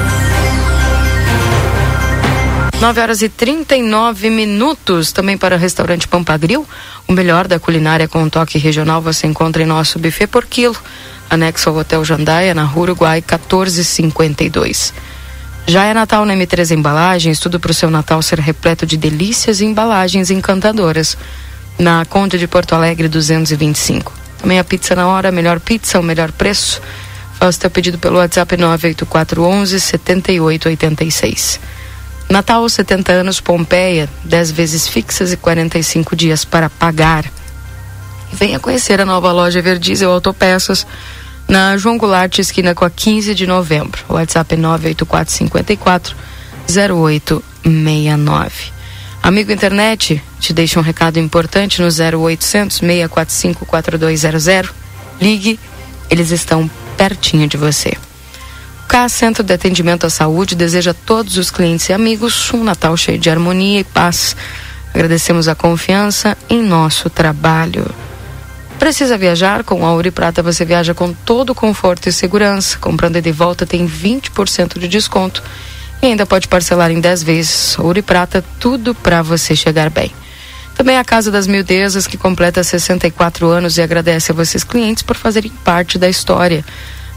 9 2.82 3.00
horas 3.00 3.22
e 3.22 3.30
39 3.30 4.30
minutos. 4.30 5.14
Também 5.14 5.38
para 5.38 5.56
o 5.56 5.58
restaurante 5.58 6.06
Pampagril. 6.06 6.68
O 7.08 7.14
melhor 7.14 7.48
da 7.48 7.60
culinária 7.60 8.10
com 8.10 8.24
um 8.24 8.30
toque 8.30 8.58
regional 8.58 9.02
você 9.02 9.26
encontra 9.26 9.64
em 9.64 9.66
nosso 9.66 9.98
buffet 9.98 10.28
por 10.28 10.46
quilo. 10.46 10.76
Anexo 11.30 11.70
ao 11.70 11.78
Hotel 11.78 12.04
Jandaia, 12.04 12.54
na 12.54 12.66
Rua 12.66 12.88
Uruguai, 12.88 13.24
1452. 13.26 14.94
Já 15.68 15.86
é 15.86 15.94
Natal 15.94 16.26
na 16.26 16.34
M3 16.34 16.72
Embalagens, 16.72 17.40
tudo 17.40 17.60
para 17.60 17.72
o 17.72 17.74
seu 17.74 17.90
Natal 17.90 18.22
ser 18.22 18.40
repleto 18.40 18.86
de 18.86 18.98
delícias 18.98 19.62
e 19.62 19.66
embalagens 19.66 20.32
encantadoras. 20.32 21.18
Na 21.78 22.06
Conde 22.06 22.38
de 22.38 22.48
Porto 22.48 22.74
Alegre 22.74 23.08
225. 23.08 24.12
Também 24.40 24.60
a 24.60 24.64
pizza 24.64 24.96
na 24.96 25.08
hora, 25.08 25.32
melhor 25.32 25.60
pizza, 25.60 26.00
o 26.00 26.04
melhor 26.04 26.32
preço. 26.32 26.82
Faça 27.40 27.62
teu 27.62 27.70
pedido 27.70 27.98
pelo 27.98 28.18
WhatsApp 28.18 28.58
98411 28.58 29.80
7886. 29.80 31.60
Natal 32.30 32.68
70 32.68 33.12
anos 33.12 33.40
Pompeia, 33.40 34.10
10 34.24 34.52
vezes 34.52 34.88
fixas 34.88 35.32
e 35.32 35.38
45 35.38 36.16
dias 36.16 36.46
para 36.46 36.70
pagar. 36.70 37.26
Venha 38.32 38.60
conhecer 38.60 39.02
a 39.02 39.06
nova 39.06 39.32
loja 39.32 39.62
Verdiesel 39.62 40.12
Autopeças 40.12 40.86
na 41.50 41.76
João 41.76 41.98
Goulart, 41.98 42.38
esquina 42.38 42.76
com 42.76 42.86
a 42.86 42.90
15 42.90 43.34
de 43.34 43.48
novembro. 43.48 44.06
O 44.08 44.14
WhatsApp 44.14 44.54
é 44.54 44.58
98454 44.58 46.16
0869. 46.70 48.52
Amigo 49.24 49.52
internet, 49.52 50.22
te 50.40 50.54
deixa 50.54 50.80
um 50.80 50.84
recado 50.84 51.18
importante 51.18 51.82
no 51.82 51.88
0800 51.88 52.78
645 52.78 53.66
4200. 53.66 54.72
Ligue, 55.20 55.60
eles 56.10 56.30
estão 56.30 56.70
pertinho 56.96 57.48
de 57.48 57.58
você. 57.58 57.98
O 58.86 58.88
K 58.88 59.10
Centro 59.10 59.44
de 59.44 59.54
Atendimento 59.54 60.06
à 60.06 60.10
Saúde 60.10 60.56
deseja 60.56 60.92
a 60.92 60.94
todos 60.94 61.38
os 61.38 61.50
clientes 61.50 61.90
e 61.90 61.94
amigos 61.94 62.54
um 62.54 62.64
Natal 62.64 62.96
cheio 62.96 63.18
de 63.18 63.30
harmonia 63.30 63.80
e 63.80 63.84
paz. 63.84 64.36
Agradecemos 64.94 65.48
a 65.48 65.56
confiança 65.56 66.38
em 66.48 66.62
nosso 66.62 67.10
trabalho. 67.10 67.86
Precisa 68.80 69.18
viajar? 69.18 69.66
Com 69.66 69.82
Ouro 69.84 70.08
e 70.08 70.12
Prata 70.12 70.42
você 70.42 70.64
viaja 70.64 70.94
com 70.94 71.12
todo 71.12 71.54
conforto 71.54 72.08
e 72.08 72.14
segurança. 72.14 72.78
Comprando 72.80 73.22
de 73.22 73.32
volta 73.32 73.66
tem 73.66 73.86
20% 73.86 74.80
de 74.80 74.88
desconto. 74.88 75.44
E 76.02 76.06
ainda 76.06 76.26
pode 76.26 76.48
parcelar 76.48 76.90
em 76.90 77.02
10 77.02 77.22
vezes. 77.22 77.78
Ouro 77.78 78.00
e 78.00 78.02
Prata, 78.02 78.44
tudo 78.58 78.96
para 78.96 79.22
você 79.22 79.54
chegar 79.54 79.90
bem. 79.90 80.14
Também 80.78 80.98
a 80.98 81.04
Casa 81.04 81.30
das 81.30 81.46
Mildezas, 81.46 82.08
que 82.08 82.16
completa 82.16 82.64
64 82.64 83.50
anos 83.50 83.78
e 83.78 83.82
agradece 83.82 84.32
a 84.32 84.36
vocês 84.36 84.64
clientes 84.64 85.04
por 85.04 85.18
fazerem 85.18 85.52
parte 85.66 85.98
da 85.98 86.08
história. 86.08 86.64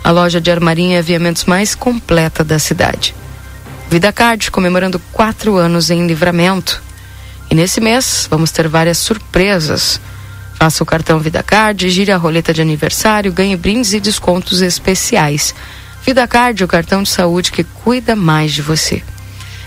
A 0.02 0.10
loja 0.10 0.40
de 0.40 0.50
armarinha 0.50 0.96
e 0.96 0.98
aviamentos 0.98 1.44
mais 1.44 1.76
completa 1.76 2.42
da 2.42 2.58
cidade. 2.58 3.14
Vida 3.88 4.12
Card 4.12 4.50
comemorando 4.50 5.00
quatro 5.12 5.56
anos 5.56 5.90
em 5.90 6.08
livramento. 6.08 6.82
E 7.48 7.54
nesse 7.54 7.80
mês 7.80 8.26
vamos 8.28 8.50
ter 8.50 8.66
várias 8.66 8.98
surpresas. 8.98 10.00
Faça 10.62 10.84
o 10.84 10.86
cartão 10.86 11.18
Vida 11.18 11.42
Card, 11.42 11.90
gire 11.90 12.12
a 12.12 12.16
roleta 12.16 12.54
de 12.54 12.62
aniversário, 12.62 13.32
ganhe 13.32 13.56
brindes 13.56 13.94
e 13.94 13.98
descontos 13.98 14.62
especiais. 14.62 15.52
Vida 16.06 16.24
Card, 16.28 16.62
o 16.62 16.68
cartão 16.68 17.02
de 17.02 17.08
saúde 17.08 17.50
que 17.50 17.64
cuida 17.64 18.14
mais 18.14 18.52
de 18.52 18.62
você. 18.62 19.02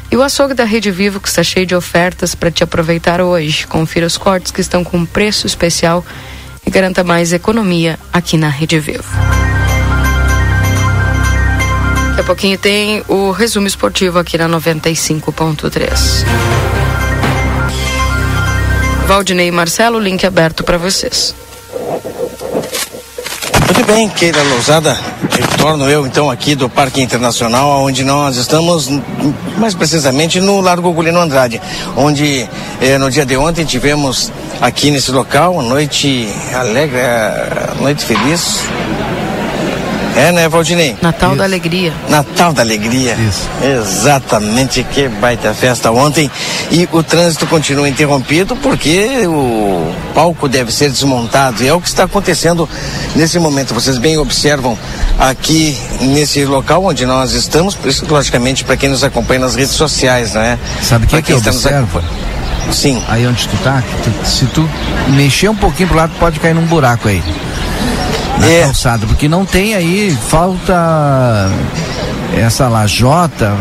E 0.10 0.16
o 0.16 0.24
açougue 0.24 0.54
da 0.54 0.64
Rede 0.64 0.92
Vivo, 0.92 1.20
que 1.20 1.28
está 1.28 1.44
cheio 1.44 1.66
de 1.66 1.76
ofertas 1.76 2.34
para 2.34 2.50
te 2.50 2.64
aproveitar 2.64 3.20
hoje. 3.20 3.68
Confira 3.68 4.08
os 4.08 4.18
cortes 4.18 4.54
que 4.54 4.62
estão 4.62 4.86
com 4.86 5.06
preço 5.06 5.46
especial 5.46 6.02
e 6.66 6.72
garanta 6.72 7.04
mais 7.04 7.34
economia 7.34 8.00
aqui 8.14 8.38
na 8.38 8.48
Rede 8.48 8.80
Vivo. 8.80 9.04
Daqui 12.08 12.22
a 12.22 12.24
pouquinho 12.24 12.58
tem 12.58 13.04
o 13.10 13.32
resumo 13.32 13.68
esportivo 13.68 14.18
aqui 14.18 14.38
na 14.38 14.48
95.3. 14.48 16.85
Valdinei 19.06 19.48
e 19.48 19.52
Marcelo, 19.52 20.00
link 20.00 20.26
aberto 20.26 20.64
para 20.64 20.78
vocês. 20.78 21.36
Muito 23.66 23.86
bem, 23.86 24.10
Keila 24.10 24.42
Lousada, 24.44 24.98
retorno 25.30 25.88
eu 25.88 26.08
então 26.08 26.32
aqui 26.32 26.56
do 26.56 26.68
Parque 26.68 27.02
Internacional, 27.02 27.84
onde 27.84 28.04
nós 28.04 28.36
estamos, 28.36 28.90
mais 29.58 29.76
precisamente 29.76 30.42
no 30.42 30.60
Largo 30.60 30.92
Gulino 30.92 31.20
Andrade, 31.20 31.62
onde 31.96 32.50
eh, 32.82 32.98
no 32.98 33.12
dia 33.12 33.26
de 33.26 33.38
ontem 33.38 33.64
tivemos 33.64 34.32
aqui 34.60 34.90
nesse 34.90 35.12
local 35.12 35.54
uma 35.54 35.64
noite 35.64 36.28
alegre, 36.54 36.98
eh, 36.98 37.74
noite 37.80 38.04
feliz, 38.06 38.62
é, 40.16 40.32
né, 40.32 40.48
Valdinei? 40.48 40.96
Natal 41.02 41.32
Isso. 41.32 41.38
da 41.38 41.44
Alegria. 41.44 41.94
Natal 42.08 42.54
da 42.54 42.62
Alegria. 42.62 43.16
Isso. 43.16 43.50
Exatamente, 43.62 44.82
que 44.84 45.10
baita 45.10 45.54
festa 45.54 45.92
ontem. 45.92 46.32
E 46.72 46.88
o 46.92 47.04
trânsito 47.04 47.46
continua 47.46 47.88
interrompido 47.90 48.56
porque 48.56 49.28
o 49.28 49.94
palco 50.14 50.48
deve 50.48 50.72
ser 50.72 50.90
desmontado. 50.90 51.62
E 51.62 51.68
é 51.68 51.74
o 51.74 51.82
que 51.82 51.90
está 51.90 52.06
acontecendo 52.06 52.68
nesse 53.14 53.38
momento. 53.40 53.74
Vocês 53.74 53.98
bem 53.98 54.18
observam 54.18 54.78
aqui 55.20 55.78
nesse 56.00 56.46
local 56.46 56.86
onde 56.86 57.06
nós 57.06 57.34
estamos, 57.34 57.78
logicamente 58.08 58.64
para 58.64 58.78
quem 58.78 58.90
nos 58.90 59.04
acompanha 59.04 59.42
nas 59.42 59.56
redes 59.56 59.74
sociais, 59.74 60.34
né? 60.34 60.58
Sabe 60.82 61.06
o 61.06 61.08
que, 61.10 61.22
que 61.22 61.34
eu 61.34 61.38
observo? 61.38 62.02
Sim. 62.72 63.04
Aí 63.10 63.28
onde 63.28 63.48
tu 63.48 63.58
tá, 63.64 63.84
tu, 64.04 64.28
se 64.28 64.46
tu 64.46 64.68
mexer 65.10 65.50
um 65.50 65.56
pouquinho 65.56 65.90
pro 65.90 65.98
lado, 65.98 66.14
pode 66.20 66.40
cair 66.40 66.56
num 66.56 66.66
buraco 66.66 67.08
aí 67.08 67.22
na 68.40 68.48
é. 68.48 68.62
calçada, 68.64 69.06
porque 69.08 69.28
não 69.28 69.46
tem 69.46 69.76
aí, 69.76 70.16
falta 70.30 71.50
essa 72.36 72.68
lajota. 72.68 73.54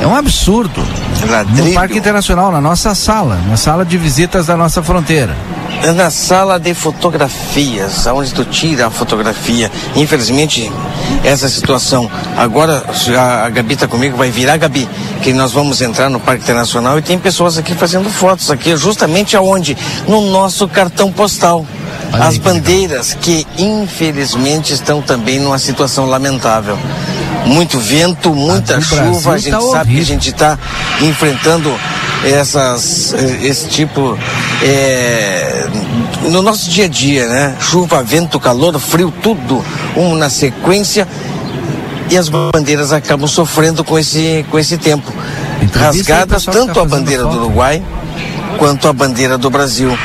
É 0.00 0.06
um 0.06 0.14
absurdo. 0.14 0.84
Ladrilho. 1.28 1.68
No 1.68 1.74
Parque 1.74 1.98
Internacional, 1.98 2.52
na 2.52 2.60
nossa 2.60 2.94
sala, 2.94 3.40
na 3.48 3.56
sala 3.56 3.84
de 3.84 3.96
visitas 3.96 4.46
da 4.46 4.56
nossa 4.56 4.82
fronteira. 4.82 5.34
É 5.82 5.92
na 5.92 6.10
sala 6.10 6.58
de 6.58 6.74
fotografias, 6.74 8.06
onde 8.06 8.32
tu 8.32 8.44
tira 8.44 8.86
a 8.86 8.90
fotografia. 8.90 9.70
Infelizmente, 9.94 10.70
essa 11.24 11.48
situação. 11.48 12.10
Agora, 12.36 12.84
a 13.44 13.48
Gabi 13.48 13.74
está 13.74 13.88
comigo, 13.88 14.16
vai 14.16 14.30
virar, 14.30 14.56
Gabi, 14.56 14.88
que 15.22 15.32
nós 15.32 15.52
vamos 15.52 15.80
entrar 15.80 16.10
no 16.10 16.20
Parque 16.20 16.42
Internacional 16.42 16.98
e 16.98 17.02
tem 17.02 17.18
pessoas 17.18 17.56
aqui 17.58 17.74
fazendo 17.74 18.10
fotos 18.10 18.50
aqui, 18.50 18.76
justamente 18.76 19.36
aonde? 19.36 19.76
No 20.06 20.30
nosso 20.30 20.68
cartão 20.68 21.10
postal. 21.10 21.64
As 22.12 22.38
bandeiras 22.38 23.14
que 23.14 23.46
infelizmente 23.58 24.72
estão 24.72 25.02
também 25.02 25.38
numa 25.38 25.58
situação 25.58 26.06
lamentável. 26.06 26.78
Muito 27.44 27.78
vento, 27.78 28.34
muita 28.34 28.80
chuva, 28.80 29.34
a 29.34 29.38
gente 29.38 29.52
tá 29.52 29.60
sabe 29.60 29.94
que 29.94 30.00
a 30.00 30.04
gente 30.04 30.30
está 30.30 30.58
enfrentando 31.00 31.72
essas, 32.24 33.14
eh, 33.14 33.46
esse 33.46 33.68
tipo 33.68 34.18
é, 34.62 35.68
no 36.30 36.42
nosso 36.42 36.68
dia 36.68 36.86
a 36.86 36.88
dia, 36.88 37.28
né? 37.28 37.56
Chuva, 37.60 38.02
vento, 38.02 38.40
calor, 38.40 38.76
frio, 38.80 39.12
tudo 39.22 39.64
um 39.96 40.16
na 40.16 40.28
sequência 40.28 41.06
e 42.10 42.16
as 42.16 42.28
bandeiras 42.28 42.92
acabam 42.92 43.28
sofrendo 43.28 43.84
com 43.84 43.98
esse, 43.98 44.44
com 44.50 44.58
esse 44.58 44.76
tempo. 44.76 45.12
Rasgadas 45.72 46.44
tanto 46.44 46.74
tá 46.74 46.82
a 46.82 46.84
bandeira 46.84 47.22
foto. 47.22 47.34
do 47.34 47.40
Uruguai 47.44 47.82
quanto 48.58 48.88
a 48.88 48.92
bandeira 48.92 49.36
do 49.36 49.50
Brasil 49.50 49.96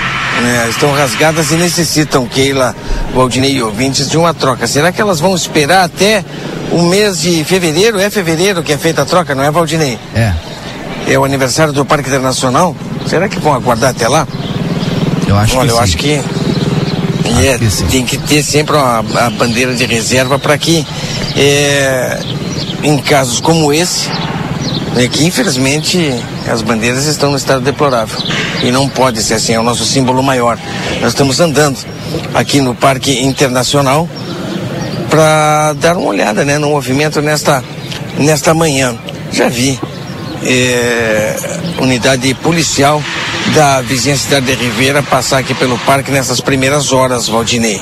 né, 0.42 0.68
estão 0.70 0.92
rasgadas 0.94 1.52
e 1.52 1.56
necessitam, 1.56 2.26
Keila, 2.26 2.76
Valdinei 3.14 3.54
e 3.54 3.64
ouvintes, 3.64 4.10
de 4.10 4.18
uma 4.18 4.34
troca. 4.34 4.68
Será 4.68 4.92
que 4.92 5.02
elas 5.02 5.20
vão 5.20 5.36
esperar 5.36 5.84
até 5.84 6.24
o 6.72 6.82
mês 6.84 7.22
de 7.22 7.44
fevereiro? 7.44 8.00
É 8.00 8.10
fevereiro 8.10 8.64
que 8.64 8.74
é 8.74 8.78
feita 8.78 9.04
a 9.04 9.06
troca, 9.06 9.36
não 9.36 9.44
é, 9.44 9.52
Valdinei? 9.52 9.98
É. 10.16 10.34
É 11.08 11.18
o 11.18 11.24
aniversário 11.24 11.74
do 11.74 11.86
Parque 11.86 12.10
Internacional? 12.10 12.76
Será 13.08 13.28
que 13.28 13.40
vão 13.40 13.54
aguardar 13.54 13.92
até 13.92 14.08
lá? 14.08 14.28
Eu 15.28 15.38
acho 15.38 15.58
Olha, 15.58 15.68
que 15.68 15.74
eu 15.74 15.78
sim. 15.78 15.84
acho 15.84 15.98
que, 15.98 16.22
é, 17.44 17.60
tem 17.90 18.06
que 18.06 18.18
ter 18.18 18.44
sempre 18.44 18.76
uma, 18.76 19.00
a 19.00 19.30
bandeira 19.30 19.74
de 19.74 19.86
reserva 19.86 20.38
para 20.38 20.58
que, 20.58 20.86
é, 21.36 22.20
em 22.84 22.98
casos 23.00 23.40
como 23.40 23.72
esse, 23.74 24.10
é 24.98 25.08
que 25.08 25.26
infelizmente 25.26 26.14
as 26.52 26.62
bandeiras 26.62 27.06
estão 27.06 27.32
no 27.32 27.38
estado 27.38 27.62
deplorável. 27.62 28.20
E 28.62 28.72
não 28.72 28.88
pode 28.90 29.22
ser 29.24 29.36
assim, 29.36 29.54
é 29.54 29.60
o 29.60 29.64
nosso 29.64 29.86
símbolo 29.86 30.22
maior. 30.22 30.58
Nós 31.00 31.10
estamos 31.10 31.40
andando 31.40 31.78
aqui 32.34 32.62
no 32.62 32.76
Parque 32.76 33.24
Internacional 33.24 34.08
para 35.10 35.74
dar 35.74 35.98
uma 35.98 36.08
olhada 36.08 36.44
né, 36.46 36.58
no 36.58 36.70
movimento 36.70 37.22
nesta, 37.22 37.64
nesta 38.18 38.54
manhã. 38.54 38.98
Já 39.32 39.48
vi 39.48 39.80
é, 40.44 41.36
unidade 41.80 42.34
policial 42.36 43.02
da 43.54 43.82
vizinha 43.82 44.16
cidade 44.16 44.46
de 44.46 44.56
Ribeira 44.56 45.02
passar 45.04 45.40
aqui 45.40 45.54
pelo 45.54 45.78
parque 45.80 46.12
nessas 46.12 46.40
primeiras 46.40 46.94
horas, 46.94 47.28
Valdinei. 47.28 47.82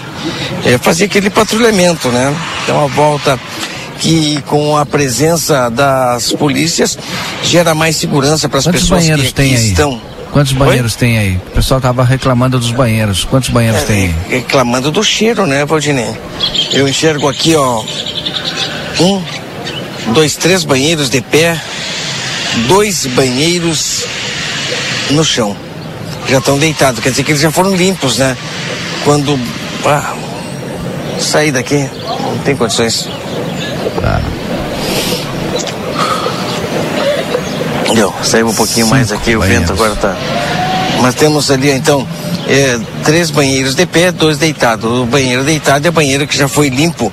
É, 0.65 0.77
fazer 0.77 1.05
aquele 1.05 1.29
patrulhamento, 1.29 2.09
né? 2.09 2.35
Então 2.63 2.77
uma 2.77 2.87
volta 2.87 3.39
que 3.99 4.41
com 4.43 4.77
a 4.77 4.85
presença 4.85 5.69
das 5.69 6.31
polícias 6.31 6.97
gera 7.43 7.75
mais 7.75 7.95
segurança 7.95 8.47
para 8.47 8.59
as 8.59 8.67
pessoas 8.67 9.05
que 9.05 9.11
aqui 9.11 9.33
tem 9.33 9.55
aí? 9.55 9.69
estão. 9.69 10.01
Quantos 10.31 10.53
banheiros 10.53 10.93
Oi? 10.93 10.99
tem 10.99 11.17
aí? 11.17 11.35
O 11.37 11.51
pessoal 11.51 11.79
estava 11.79 12.03
reclamando 12.03 12.59
dos 12.59 12.71
banheiros. 12.71 13.25
Quantos 13.25 13.49
banheiros 13.49 13.81
é, 13.81 13.85
tem 13.85 13.97
aí? 14.03 14.15
Reclamando 14.29 14.91
do 14.91 15.03
cheiro, 15.03 15.45
né, 15.45 15.65
Valdinei? 15.65 16.15
Eu 16.71 16.87
enxergo 16.87 17.27
aqui, 17.27 17.55
ó, 17.55 17.83
um, 18.99 19.21
dois, 20.13 20.35
três 20.35 20.63
banheiros 20.63 21.09
de 21.09 21.19
pé, 21.19 21.59
dois 22.67 23.05
banheiros 23.07 24.05
no 25.09 25.25
chão. 25.25 25.55
Já 26.29 26.37
estão 26.37 26.59
deitados, 26.59 27.01
quer 27.01 27.09
dizer 27.09 27.23
que 27.23 27.31
eles 27.31 27.41
já 27.41 27.51
foram 27.51 27.75
limpos, 27.75 28.17
né? 28.17 28.37
Quando 29.03 29.39
ah, 29.83 30.13
sair 31.19 31.51
daqui, 31.51 31.89
não 32.07 32.37
tem 32.43 32.55
condições. 32.55 33.09
Tá. 34.01 34.21
Deu, 37.93 38.13
saiu 38.23 38.47
um 38.47 38.53
pouquinho 38.53 38.85
Cinco 38.85 38.89
mais 38.95 39.11
aqui, 39.11 39.35
o 39.35 39.39
banheiros. 39.39 39.67
vento 39.67 39.73
agora 39.73 39.95
tá. 39.95 40.15
Mas 41.01 41.15
temos 41.15 41.49
ali 41.49 41.71
então 41.71 42.07
é, 42.47 42.79
três 43.03 43.31
banheiros 43.31 43.75
de 43.75 43.85
pé, 43.85 44.11
dois 44.11 44.37
deitados. 44.37 44.99
O 44.99 45.05
banheiro 45.05 45.43
deitado 45.43 45.85
é 45.85 45.89
o 45.89 45.91
banheiro 45.93 46.27
que 46.27 46.37
já 46.37 46.47
foi 46.47 46.69
limpo, 46.69 47.11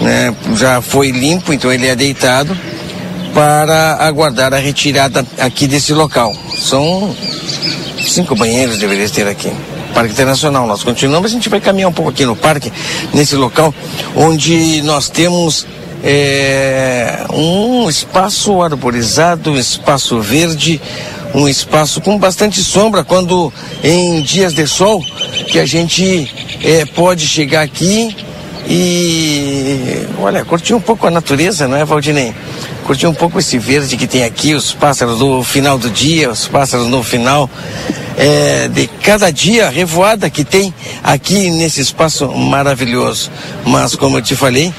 né? 0.00 0.34
Já 0.56 0.80
foi 0.80 1.10
limpo, 1.10 1.52
então 1.52 1.72
ele 1.72 1.86
é 1.86 1.94
deitado 1.94 2.56
para 3.34 3.96
aguardar 4.06 4.52
a 4.52 4.58
retirada 4.58 5.24
aqui 5.38 5.66
desse 5.66 5.92
local. 5.92 6.34
São 6.56 7.14
cinco 8.06 8.34
banheiros 8.34 8.78
deveria 8.78 9.08
ter 9.08 9.26
aqui. 9.26 9.52
Parque 9.94 10.12
Internacional. 10.12 10.66
Nós 10.66 10.82
continuamos, 10.82 11.30
a 11.30 11.34
gente 11.34 11.48
vai 11.48 11.60
caminhar 11.60 11.90
um 11.90 11.92
pouco 11.92 12.10
aqui 12.10 12.24
no 12.24 12.34
parque, 12.34 12.72
nesse 13.12 13.36
local, 13.36 13.74
onde 14.16 14.82
nós 14.82 15.08
temos 15.08 15.66
é, 16.02 17.24
um 17.32 17.88
espaço 17.88 18.60
arborizado, 18.60 19.52
um 19.52 19.58
espaço 19.58 20.20
verde, 20.20 20.80
um 21.34 21.48
espaço 21.48 22.00
com 22.00 22.18
bastante 22.18 22.62
sombra 22.62 23.04
quando 23.04 23.52
em 23.82 24.20
dias 24.20 24.52
de 24.52 24.66
sol 24.66 25.02
que 25.48 25.58
a 25.58 25.66
gente 25.66 26.30
é, 26.62 26.84
pode 26.84 27.26
chegar 27.26 27.62
aqui 27.62 28.14
e 28.68 30.06
olha, 30.18 30.44
curtir 30.44 30.74
um 30.74 30.80
pouco 30.80 31.06
a 31.06 31.10
natureza, 31.10 31.66
não 31.66 31.76
é, 31.76 31.84
Valdinei? 31.84 32.34
Curtir 32.84 33.06
um 33.06 33.14
pouco 33.14 33.38
esse 33.38 33.58
verde 33.58 33.96
que 33.96 34.06
tem 34.06 34.24
aqui, 34.24 34.54
os 34.54 34.72
pássaros 34.72 35.20
no 35.20 35.42
final 35.42 35.78
do 35.78 35.90
dia, 35.90 36.30
os 36.30 36.46
pássaros 36.48 36.88
no 36.88 37.02
final 37.02 37.48
é, 38.16 38.68
de 38.68 38.86
cada 38.86 39.30
dia, 39.30 39.66
a 39.66 39.70
revoada 39.70 40.28
que 40.28 40.44
tem 40.44 40.72
aqui 41.02 41.50
nesse 41.50 41.80
espaço 41.80 42.28
maravilhoso. 42.32 43.30
Mas 43.64 43.94
como 43.94 44.18
eu 44.18 44.22
te 44.22 44.34
falei, 44.34 44.72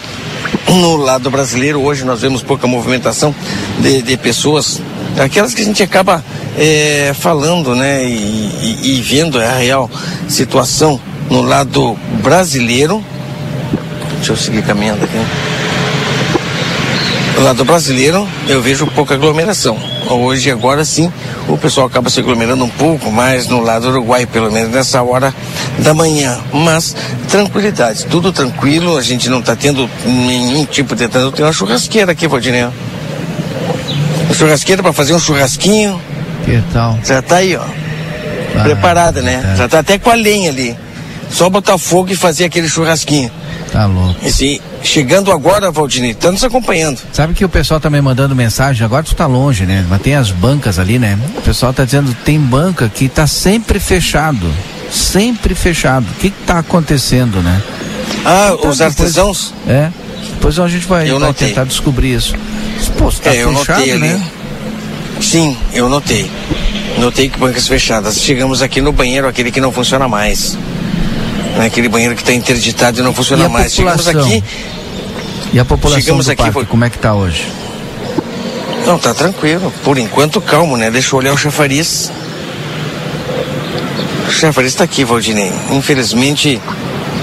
no 0.69 0.95
lado 0.95 1.30
brasileiro, 1.30 1.81
hoje 1.81 2.03
nós 2.03 2.21
vemos 2.21 2.41
pouca 2.41 2.67
movimentação 2.67 3.34
de, 3.80 4.01
de 4.01 4.17
pessoas, 4.17 4.81
aquelas 5.17 5.53
que 5.53 5.61
a 5.61 5.65
gente 5.65 5.84
acaba 5.84 6.23
é, 6.57 7.13
falando, 7.19 7.75
né, 7.75 8.03
e, 8.05 8.80
e, 8.81 8.97
e 8.97 9.01
vendo 9.01 9.39
a 9.39 9.57
real 9.57 9.89
situação 10.27 10.99
no 11.30 11.41
lado 11.41 11.97
brasileiro. 12.21 13.03
Deixa 14.17 14.34
eu 14.34 14.38
seguir 14.38 14.63
caminhando 14.63 15.03
aqui. 15.03 15.52
Lado 17.44 17.65
brasileiro, 17.65 18.26
eu 18.48 18.61
vejo 18.61 18.88
pouca 18.88 19.15
aglomeração. 19.15 19.78
Hoje, 20.10 20.49
agora 20.49 20.86
sim, 20.86 21.11
o 21.45 21.57
pessoal 21.57 21.88
acaba 21.88 22.10
se 22.10 22.22
aglomerando 22.22 22.64
um 22.64 22.70
pouco 22.70 23.11
mais 23.11 23.49
no 23.49 23.60
lado 23.60 23.90
uruguai, 23.90 24.26
pelo 24.26 24.49
menos 24.49 24.72
nessa 24.72 25.03
hora 25.03 25.36
da 25.80 25.94
manhã. 25.94 26.40
Mas, 26.53 26.95
tranquilidade, 27.28 28.06
tudo 28.06 28.32
tranquilo, 28.32 28.95
a 28.95 29.02
gente 29.02 29.28
não 29.28 29.40
está 29.40 29.57
tendo 29.57 29.90
nenhum 30.06 30.64
tipo 30.65 30.95
de 30.95 31.06
trânsito. 31.10 31.36
Tem 31.36 31.45
uma 31.45 31.52
churrasqueira 31.52 32.14
aqui, 32.14 32.30
Valdinei. 32.30 32.64
Uma 32.64 34.34
churrasqueira 34.34 34.82
para 34.82 34.94
fazer 34.94 35.14
um 35.14 35.20
churrasquinho. 35.20 36.02
Que 36.45 36.64
tal? 36.72 36.98
Já 37.03 37.22
tá 37.22 37.38
aí, 37.38 37.57
ó. 37.57 37.65
Ah, 38.56 38.64
preparada, 38.64 39.22
né? 39.22 39.56
Já 39.57 39.68
tá 39.68 39.80
até 39.80 39.98
com 39.98 40.10
a 40.10 40.15
lenha 40.15 40.49
ali. 40.49 40.78
Só 41.30 41.49
botar 41.49 41.78
fogo 41.78 42.10
e 42.10 42.15
fazer 42.15 42.45
aquele 42.45 42.70
churrasquinho. 42.70 43.30
Tá 43.70 43.86
louco. 43.86 44.15
Esse, 44.26 44.61
chegando 44.84 45.31
agora, 45.31 45.72
Valdinei, 45.72 46.14
tá 46.14 46.31
nos 46.31 46.43
acompanhando. 46.43 46.99
Sabe 47.11 47.34
que 47.34 47.43
o 47.45 47.49
pessoal 47.49 47.80
tá 47.80 47.89
me 47.89 48.01
mandando 48.01 48.35
mensagem, 48.35 48.84
agora 48.85 49.03
tu 49.03 49.15
tá 49.15 49.26
longe, 49.26 49.65
né? 49.65 49.85
Mas 49.89 50.01
tem 50.01 50.15
as 50.15 50.30
bancas 50.31 50.77
ali, 50.80 50.99
né? 50.99 51.18
O 51.38 51.41
pessoal 51.41 51.73
tá 51.73 51.85
dizendo 51.85 52.15
tem 52.26 52.39
banca 52.39 52.89
que 52.93 53.07
tá 53.10 53.26
sempre 53.26 53.80
fechado. 53.80 54.51
Sempre 54.91 55.55
fechado. 55.55 56.05
O 56.05 56.19
que 56.19 56.30
que 56.30 56.43
tá 56.45 56.60
acontecendo, 56.60 57.41
né? 57.41 57.61
Ah, 58.26 58.51
Então, 58.53 58.69
os 58.69 58.77
depois- 58.77 58.81
artesãos? 58.81 59.53
É. 59.68 59.89
Depois 60.35 60.60
a 60.60 60.68
gente 60.68 60.85
vai, 60.85 61.10
Eu 61.10 61.19
vai 61.19 61.30
notei. 61.30 61.47
tentar 61.49 61.64
descobrir 61.64 62.14
isso. 62.14 62.35
Pô, 62.97 63.10
tá 63.11 63.34
é, 63.34 63.43
eu 63.43 63.55
fechado, 63.57 63.80
notei 63.80 63.91
ali. 63.93 63.99
né? 64.01 64.23
Sim, 65.22 65.57
eu 65.73 65.88
notei. 65.89 66.30
Notei 66.99 67.30
que 67.30 67.38
bancas 67.39 67.68
fechadas. 67.68 68.19
Chegamos 68.19 68.61
aqui 68.61 68.81
no 68.81 68.91
banheiro, 68.91 69.27
aquele 69.27 69.51
que 69.51 69.61
não 69.61 69.72
funciona 69.72 70.07
mais. 70.07 70.57
Né, 71.57 71.65
Aquele 71.65 71.88
banheiro 71.88 72.14
que 72.15 72.22
está 72.22 72.34
interditado 72.34 72.99
e 72.99 73.03
não 73.03 73.14
funciona 73.14 73.45
E 73.45 73.49
mais. 73.49 73.73
Chegamos 73.73 74.07
aqui. 74.07 74.43
E 75.53 75.59
a 75.59 75.63
população 75.65 76.01
Chegamos 76.01 76.25
do 76.25 76.31
aqui, 76.31 76.38
parque, 76.41 76.53
foi- 76.53 76.65
como 76.65 76.84
é 76.84 76.89
que 76.89 76.97
tá 76.97 77.13
hoje? 77.13 77.47
Não, 78.85 78.97
tá 78.99 79.13
tranquilo. 79.13 79.71
Por 79.84 79.97
enquanto, 79.97 80.41
calmo, 80.41 80.75
né? 80.75 80.89
Deixa 80.91 81.15
eu 81.15 81.19
olhar 81.19 81.34
o 81.34 81.38
chafariz. 81.38 82.11
O 84.27 84.31
chafariz 84.31 84.73
tá 84.75 84.84
aqui, 84.84 85.05
Valdinei. 85.05 85.51
Infelizmente, 85.71 86.59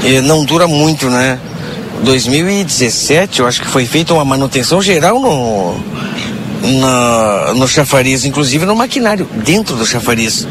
eh, 0.05 0.21
não 0.21 0.45
dura 0.45 0.67
muito, 0.67 1.11
né? 1.11 1.39
2017, 2.05 3.41
eu 3.41 3.47
acho 3.47 3.61
que 3.61 3.67
foi 3.69 3.85
feita 3.85 4.15
uma 4.15 4.25
manutenção 4.25 4.81
geral 4.81 5.21
no, 5.21 5.77
na, 6.81 7.53
no 7.55 7.69
chafariz, 7.69 8.25
inclusive 8.25 8.65
no 8.65 8.75
maquinário, 8.75 9.29
dentro 9.45 9.77
do 9.77 9.85
chafariz. 9.85 10.47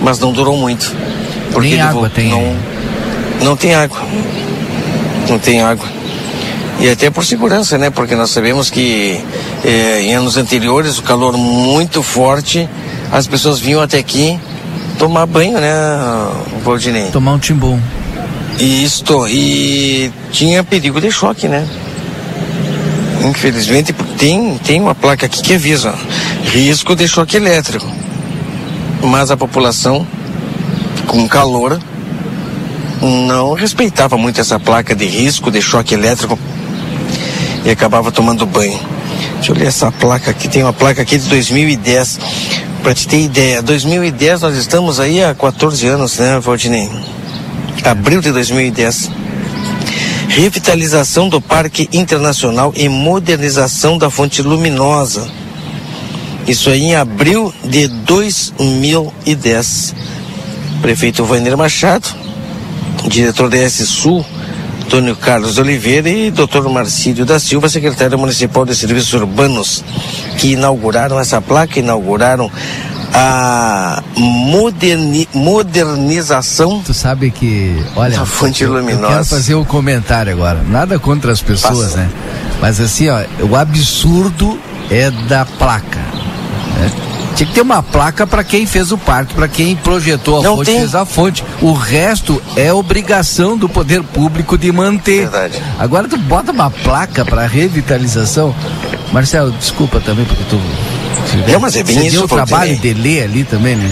Mas 0.00 0.18
não 0.18 0.30
durou 0.32 0.56
muito. 0.56 0.94
Porque 1.52 1.76
água 1.78 2.08
tem 2.10 2.28
Não, 2.30 2.38
aí. 2.38 2.56
não 3.42 3.56
tem 3.56 3.74
água. 3.74 4.02
Não 5.28 5.38
tem 5.38 5.62
água. 5.62 5.86
E 6.80 6.88
até 6.90 7.08
por 7.08 7.24
segurança, 7.24 7.78
né? 7.78 7.90
Porque 7.90 8.14
nós 8.14 8.30
sabemos 8.30 8.68
que 8.68 9.20
eh, 9.64 10.02
em 10.02 10.14
anos 10.14 10.36
anteriores, 10.36 10.98
o 10.98 11.02
calor 11.02 11.36
muito 11.36 12.02
forte, 12.02 12.68
as 13.12 13.26
pessoas 13.26 13.60
vinham 13.60 13.80
até 13.80 13.98
aqui 13.98 14.38
tomar 14.98 15.26
banho, 15.26 15.58
né, 15.58 15.72
Valdinei? 16.62 17.10
Tomar 17.10 17.34
um 17.34 17.38
timbum. 17.38 17.80
Isto, 18.58 19.26
e 19.28 20.12
tinha 20.30 20.62
perigo 20.62 21.00
de 21.00 21.10
choque, 21.10 21.48
né? 21.48 21.66
Infelizmente, 23.24 23.92
tem, 24.18 24.58
tem 24.58 24.80
uma 24.80 24.94
placa 24.94 25.26
aqui 25.26 25.42
que 25.42 25.54
avisa, 25.54 25.94
risco 26.52 26.94
de 26.94 27.08
choque 27.08 27.36
elétrico. 27.36 27.86
Mas 29.02 29.30
a 29.30 29.36
população, 29.36 30.06
com 31.06 31.26
calor, 31.26 31.80
não 33.00 33.54
respeitava 33.54 34.16
muito 34.16 34.40
essa 34.40 34.58
placa 34.60 34.94
de 34.94 35.06
risco 35.06 35.50
de 35.50 35.60
choque 35.60 35.94
elétrico 35.94 36.38
e 37.64 37.70
acabava 37.70 38.12
tomando 38.12 38.46
banho. 38.46 38.78
Deixa 39.36 39.52
eu 39.52 39.56
ler 39.56 39.66
essa 39.66 39.90
placa 39.90 40.30
aqui, 40.30 40.48
tem 40.48 40.62
uma 40.62 40.72
placa 40.72 41.02
aqui 41.02 41.18
de 41.18 41.28
2010. 41.28 42.20
Pra 42.82 42.94
te 42.94 43.08
ter 43.08 43.22
ideia, 43.22 43.62
2010 43.62 44.42
nós 44.42 44.56
estamos 44.56 45.00
aí 45.00 45.24
há 45.24 45.34
14 45.34 45.86
anos, 45.86 46.18
né, 46.18 46.38
Valdinei? 46.38 46.90
Abril 47.82 48.20
de 48.20 48.30
2010. 48.30 49.10
Revitalização 50.28 51.28
do 51.28 51.40
Parque 51.40 51.88
Internacional 51.92 52.72
e 52.76 52.88
modernização 52.88 53.96
da 53.96 54.10
Fonte 54.10 54.42
Luminosa. 54.42 55.26
Isso 56.46 56.68
aí 56.68 56.82
em 56.82 56.94
abril 56.94 57.52
de 57.64 57.88
2010. 57.88 59.94
Prefeito 60.82 61.24
Vander 61.24 61.56
Machado, 61.56 62.06
diretor 63.08 63.48
da 63.48 63.56
S 63.56 63.86
Sul, 63.86 64.24
Antônio 64.84 65.16
Carlos 65.16 65.56
Oliveira 65.56 66.10
e 66.10 66.30
Dr. 66.30 66.68
Marcílio 66.70 67.24
da 67.24 67.38
Silva, 67.40 67.70
secretário 67.70 68.18
municipal 68.18 68.66
de 68.66 68.74
serviços 68.76 69.14
urbanos, 69.14 69.82
que 70.38 70.52
inauguraram 70.52 71.18
essa 71.18 71.40
placa, 71.40 71.78
inauguraram 71.78 72.50
a 73.14 74.02
moderni- 74.16 75.26
modernização. 75.32 76.82
Tu 76.84 76.92
sabe 76.92 77.30
que, 77.30 77.74
olha, 77.96 78.20
A 78.20 78.26
fonte 78.26 78.62
eu, 78.62 78.70
eu 78.74 78.80
luminosa. 78.80 79.06
quero 79.08 79.24
fazer 79.24 79.54
um 79.54 79.64
comentário 79.64 80.32
agora. 80.32 80.62
Nada 80.68 80.98
contra 80.98 81.32
as 81.32 81.40
pessoas, 81.40 81.84
Passa. 81.92 81.96
né? 81.96 82.10
Mas 82.60 82.78
assim, 82.78 83.08
ó, 83.08 83.22
o 83.48 83.56
absurdo 83.56 84.58
é 84.90 85.10
da 85.10 85.46
placa. 85.46 86.00
Tinha 87.34 87.46
que 87.48 87.52
ter 87.54 87.62
uma 87.62 87.82
placa 87.82 88.26
para 88.26 88.44
quem 88.44 88.64
fez 88.64 88.92
o 88.92 88.98
parque, 88.98 89.34
para 89.34 89.48
quem 89.48 89.74
projetou 89.74 90.38
a 90.38 90.42
Não 90.42 90.56
fonte, 90.56 90.66
tem. 90.70 90.78
fez 90.78 90.94
a 90.94 91.04
fonte. 91.04 91.44
O 91.60 91.72
resto 91.72 92.40
é 92.56 92.72
obrigação 92.72 93.56
do 93.56 93.68
poder 93.68 94.02
público 94.04 94.56
de 94.56 94.70
manter. 94.70 95.22
Verdade. 95.22 95.60
Agora 95.78 96.06
tu 96.06 96.16
bota 96.16 96.52
uma 96.52 96.70
placa 96.70 97.24
para 97.24 97.44
revitalização. 97.46 98.54
Marcelo, 99.12 99.50
desculpa 99.52 100.00
também 100.00 100.24
porque 100.24 100.44
tu 100.48 100.60
Não, 101.50 101.58
mas 101.60 101.74
é 101.74 101.82
bem 101.82 101.96
você 101.96 102.06
isso, 102.06 102.16
deu 102.16 102.24
o 102.24 102.28
trabalho 102.28 102.76
de 102.76 102.94
ler 102.94 103.24
ali 103.24 103.42
também, 103.44 103.74
né? 103.76 103.90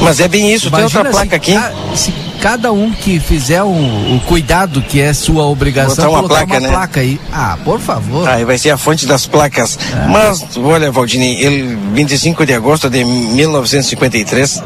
Mas 0.00 0.18
é 0.18 0.26
bem 0.26 0.52
isso, 0.52 0.70
tem 0.70 0.82
outra 0.82 1.00
Imagina 1.02 1.10
placa 1.10 1.28
se 1.30 1.34
aqui. 1.36 1.54
ca- 1.54 1.72
se 1.94 2.12
cada 2.40 2.72
um 2.72 2.90
que 2.90 3.20
fizer 3.20 3.62
um- 3.62 4.16
o 4.16 4.20
cuidado 4.20 4.80
que 4.82 5.00
é 5.00 5.12
sua 5.12 5.44
obrigação, 5.46 5.94
Botar 5.96 6.08
uma 6.08 6.18
colocar 6.22 6.46
placa, 6.46 6.52
uma 6.54 6.60
né? 6.60 6.68
placa 6.68 7.00
aí. 7.00 7.20
Ah, 7.32 7.58
por 7.64 7.78
favor. 7.80 8.28
Aí 8.28 8.44
vai 8.44 8.56
ser 8.58 8.70
a 8.70 8.76
fonte 8.78 9.06
das 9.06 9.26
placas. 9.26 9.78
Mas, 10.08 10.56
olha, 10.56 10.90
Valdinei, 10.90 11.42
ele, 11.44 11.76
25 11.94 12.44
de 12.46 12.54
agosto 12.54 12.88
de 12.88 13.04
1953, 13.04 14.62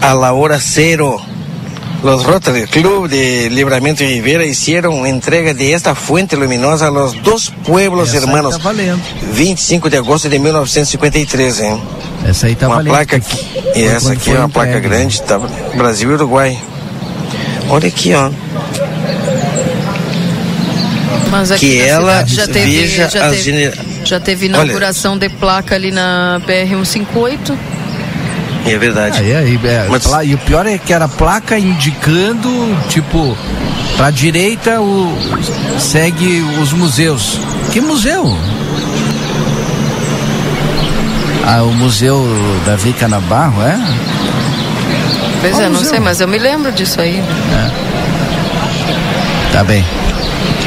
a 0.00 0.12
la 0.12 0.32
hora 0.32 0.60
cero, 0.60 1.20
los 2.02 2.24
Rotary 2.24 2.66
Club 2.66 3.08
de 3.08 3.50
Livramento 3.50 4.04
y 4.04 4.06
Rivera 4.08 4.44
hicieron 4.44 5.04
entrega 5.06 5.52
de 5.52 5.72
esta 5.72 5.94
fuente 5.94 6.36
luminosa 6.36 6.86
a 6.86 6.90
los 6.90 7.20
dos 7.22 7.50
pueblos 7.66 8.10
Essa 8.14 8.18
hermanos. 8.18 8.56
tá 8.56 8.62
valendo. 8.62 9.00
25 9.32 9.90
de 9.90 9.96
agosto 9.96 10.28
de 10.28 10.38
1953, 10.38 11.60
hein? 11.60 11.82
Essa 12.26 12.46
aí 12.46 12.54
tá 12.54 12.66
uma 12.68 12.76
valendo. 12.76 12.92
placa 12.92 13.16
aqui. 13.16 13.36
E 13.70 13.72
Foi 13.72 13.82
essa 13.82 14.12
aqui 14.12 14.30
é 14.30 14.38
uma 14.38 14.48
placa 14.48 14.78
grande, 14.78 15.20
tá? 15.22 15.38
Brasil 15.74 16.10
e 16.10 16.14
Uruguai. 16.14 16.58
Olha 17.68 17.88
aqui, 17.88 18.14
ó. 18.14 18.30
Mas 21.30 21.50
aqui 21.50 21.70
Que 21.72 21.80
ela 21.80 22.24
já 22.26 22.46
teve, 22.46 22.80
veja 22.80 23.08
já 23.10 23.24
as 23.26 23.30
teve, 23.32 23.42
genera- 23.42 23.76
já 24.04 24.20
teve 24.20 24.46
Olha. 24.46 24.62
inauguração 24.62 25.18
de 25.18 25.28
placa 25.28 25.74
ali 25.74 25.90
na 25.90 26.40
BR-158. 26.46 27.54
É 28.66 28.76
verdade. 28.78 29.18
Aí, 29.20 29.34
aí, 29.34 29.60
é, 29.64 29.86
Mas- 29.88 30.06
E 30.26 30.34
o 30.34 30.38
pior 30.38 30.66
é 30.66 30.76
que 30.78 30.92
era 30.92 31.08
placa 31.08 31.58
indicando, 31.58 32.48
tipo, 32.88 33.36
pra 33.96 34.10
direita 34.10 34.80
o, 34.80 35.16
segue 35.78 36.42
os 36.60 36.72
museus. 36.72 37.38
Que 37.72 37.80
museu? 37.80 38.36
Ah, 41.46 41.62
o 41.62 41.72
Museu 41.72 42.22
Davi 42.66 42.92
Canabarro, 42.92 43.62
é? 43.62 43.78
Pois 45.40 45.52
Qual 45.54 45.62
é, 45.62 45.68
não 45.70 45.82
sei, 45.82 45.98
mas 45.98 46.20
eu 46.20 46.28
me 46.28 46.38
lembro 46.38 46.70
disso 46.70 47.00
aí. 47.00 47.22
Tá 49.52 49.64
bem. 49.64 49.82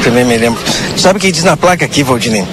Também 0.02 0.24
me 0.24 0.36
lembro. 0.36 0.60
Sabe 0.96 1.18
o 1.18 1.20
que 1.20 1.30
diz 1.30 1.44
na 1.44 1.56
placa 1.56 1.84
aqui, 1.84 2.02
Valdinei? 2.02 2.44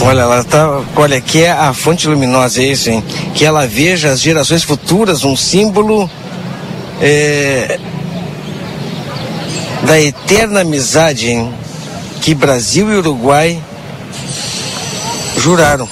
Olha, 0.00 0.22
ela 0.22 0.44
tá. 0.44 0.80
Olha, 0.96 1.20
que 1.20 1.42
é 1.42 1.50
a 1.50 1.72
fonte 1.72 2.06
luminosa, 2.08 2.60
é 2.62 2.66
isso, 2.66 2.90
hein? 2.90 3.02
Que 3.34 3.44
ela 3.44 3.66
veja 3.66 4.10
as 4.10 4.20
gerações 4.20 4.62
futuras, 4.62 5.24
um 5.24 5.36
símbolo 5.36 6.10
é, 7.00 7.78
da 9.82 10.00
eterna 10.00 10.60
amizade, 10.60 11.30
hein? 11.30 11.52
Que 12.20 12.34
Brasil 12.34 12.90
e 12.92 12.96
Uruguai 12.96 13.58
juraram. 15.38 15.88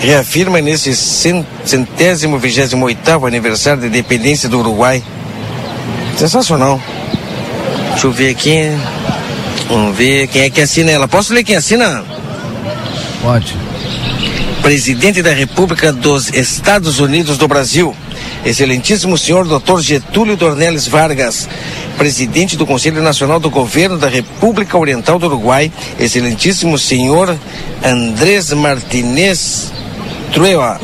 Reafirma 0.00 0.60
nesse 0.60 0.96
cen- 0.96 1.46
centésimo 1.64 2.36
vigésimo 2.38 2.84
oitavo 2.86 3.26
aniversário 3.26 3.82
da 3.82 3.86
independência 3.86 4.48
do 4.48 4.58
Uruguai. 4.58 5.02
Sensacional. 6.16 6.80
Deixa 7.90 8.06
eu 8.08 8.12
ver 8.12 8.30
aqui. 8.30 8.70
Vamos 9.68 9.96
ver 9.96 10.26
quem 10.26 10.42
é 10.42 10.50
que 10.50 10.60
assina 10.60 10.90
ela. 10.90 11.06
Posso 11.06 11.32
ler 11.32 11.44
quem 11.44 11.54
assina? 11.56 12.04
Pode. 13.22 13.56
presidente 14.62 15.22
da 15.22 15.32
República 15.32 15.92
dos 15.92 16.28
Estados 16.30 16.98
Unidos 16.98 17.38
do 17.38 17.46
Brasil, 17.46 17.94
excelentíssimo 18.44 19.16
senhor 19.16 19.46
Dr. 19.46 19.78
Getúlio 19.80 20.36
Dornelles 20.36 20.88
Vargas, 20.88 21.48
presidente 21.96 22.56
do 22.56 22.66
Conselho 22.66 23.00
Nacional 23.00 23.38
do 23.38 23.48
Governo 23.48 23.96
da 23.96 24.08
República 24.08 24.76
Oriental 24.76 25.20
do 25.20 25.26
Uruguai, 25.26 25.70
excelentíssimo 26.00 26.76
senhor 26.76 27.38
Andrés 27.84 28.52
Martinez 28.52 29.72
Trueba, 30.32 30.80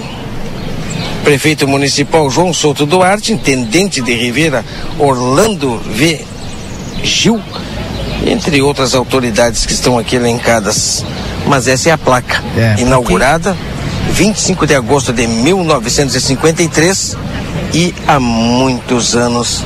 prefeito 1.24 1.66
municipal 1.66 2.30
João 2.30 2.54
Souto 2.54 2.86
Duarte, 2.86 3.32
intendente 3.32 4.00
de 4.00 4.14
Rivera 4.14 4.64
Orlando 4.96 5.80
V. 5.92 6.24
Gil, 7.02 7.40
entre 8.24 8.62
outras 8.62 8.94
autoridades 8.94 9.66
que 9.66 9.72
estão 9.72 9.98
aqui 9.98 10.14
elencadas. 10.14 11.04
Mas 11.48 11.66
essa 11.66 11.88
é 11.88 11.92
a 11.92 11.98
placa, 11.98 12.42
É, 12.56 12.76
inaugurada 12.78 13.56
25 14.12 14.66
de 14.66 14.74
agosto 14.74 15.12
de 15.12 15.26
1953 15.26 17.16
e 17.74 17.94
há 18.06 18.20
muitos 18.20 19.14
anos 19.16 19.64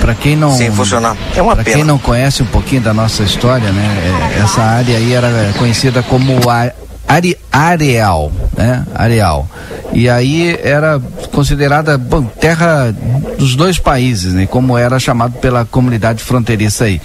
Para 0.00 0.14
quem 0.14 0.36
não 0.36 0.56
sem 0.56 0.70
funcionar. 0.70 1.16
É 1.36 1.40
uma 1.42 1.54
Para 1.54 1.64
pena. 1.64 1.76
quem 1.76 1.84
não 1.84 1.98
conhece 1.98 2.42
um 2.42 2.46
pouquinho 2.46 2.82
da 2.82 2.92
nossa 2.92 3.22
história, 3.22 3.70
né? 3.72 4.12
é, 4.36 4.40
essa 4.42 4.60
área 4.62 4.96
aí 4.96 5.12
era 5.14 5.52
conhecida 5.58 6.02
como 6.02 6.38
a- 6.50 6.70
Are- 7.06 7.36
Areal, 7.52 8.32
né? 8.56 8.82
Areal. 8.94 9.46
E 9.92 10.08
aí 10.08 10.58
era 10.62 10.98
considerada 11.32 11.98
bom, 11.98 12.22
terra 12.24 12.94
dos 13.38 13.54
dois 13.56 13.78
países, 13.78 14.32
né? 14.32 14.46
Como 14.46 14.76
era 14.76 14.98
chamado 14.98 15.38
pela 15.38 15.64
comunidade 15.64 16.22
fronteiriça 16.22 16.84
aí. 16.84 17.00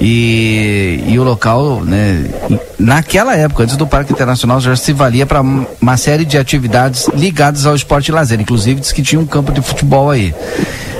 E, 0.00 1.02
e 1.06 1.18
o 1.18 1.22
local, 1.22 1.84
né? 1.84 2.26
Naquela 2.78 3.36
época, 3.36 3.62
antes 3.62 3.76
do 3.76 3.86
Parque 3.86 4.12
Internacional, 4.12 4.60
já 4.60 4.74
se 4.74 4.92
valia 4.92 5.24
para 5.24 5.40
uma 5.40 5.96
série 5.96 6.24
de 6.24 6.36
atividades 6.36 7.08
ligadas 7.14 7.66
ao 7.66 7.74
esporte 7.74 8.08
e 8.08 8.12
lazer. 8.12 8.40
Inclusive, 8.40 8.80
diz 8.80 8.92
que 8.92 9.02
tinha 9.02 9.20
um 9.20 9.26
campo 9.26 9.52
de 9.52 9.62
futebol 9.62 10.10
aí. 10.10 10.34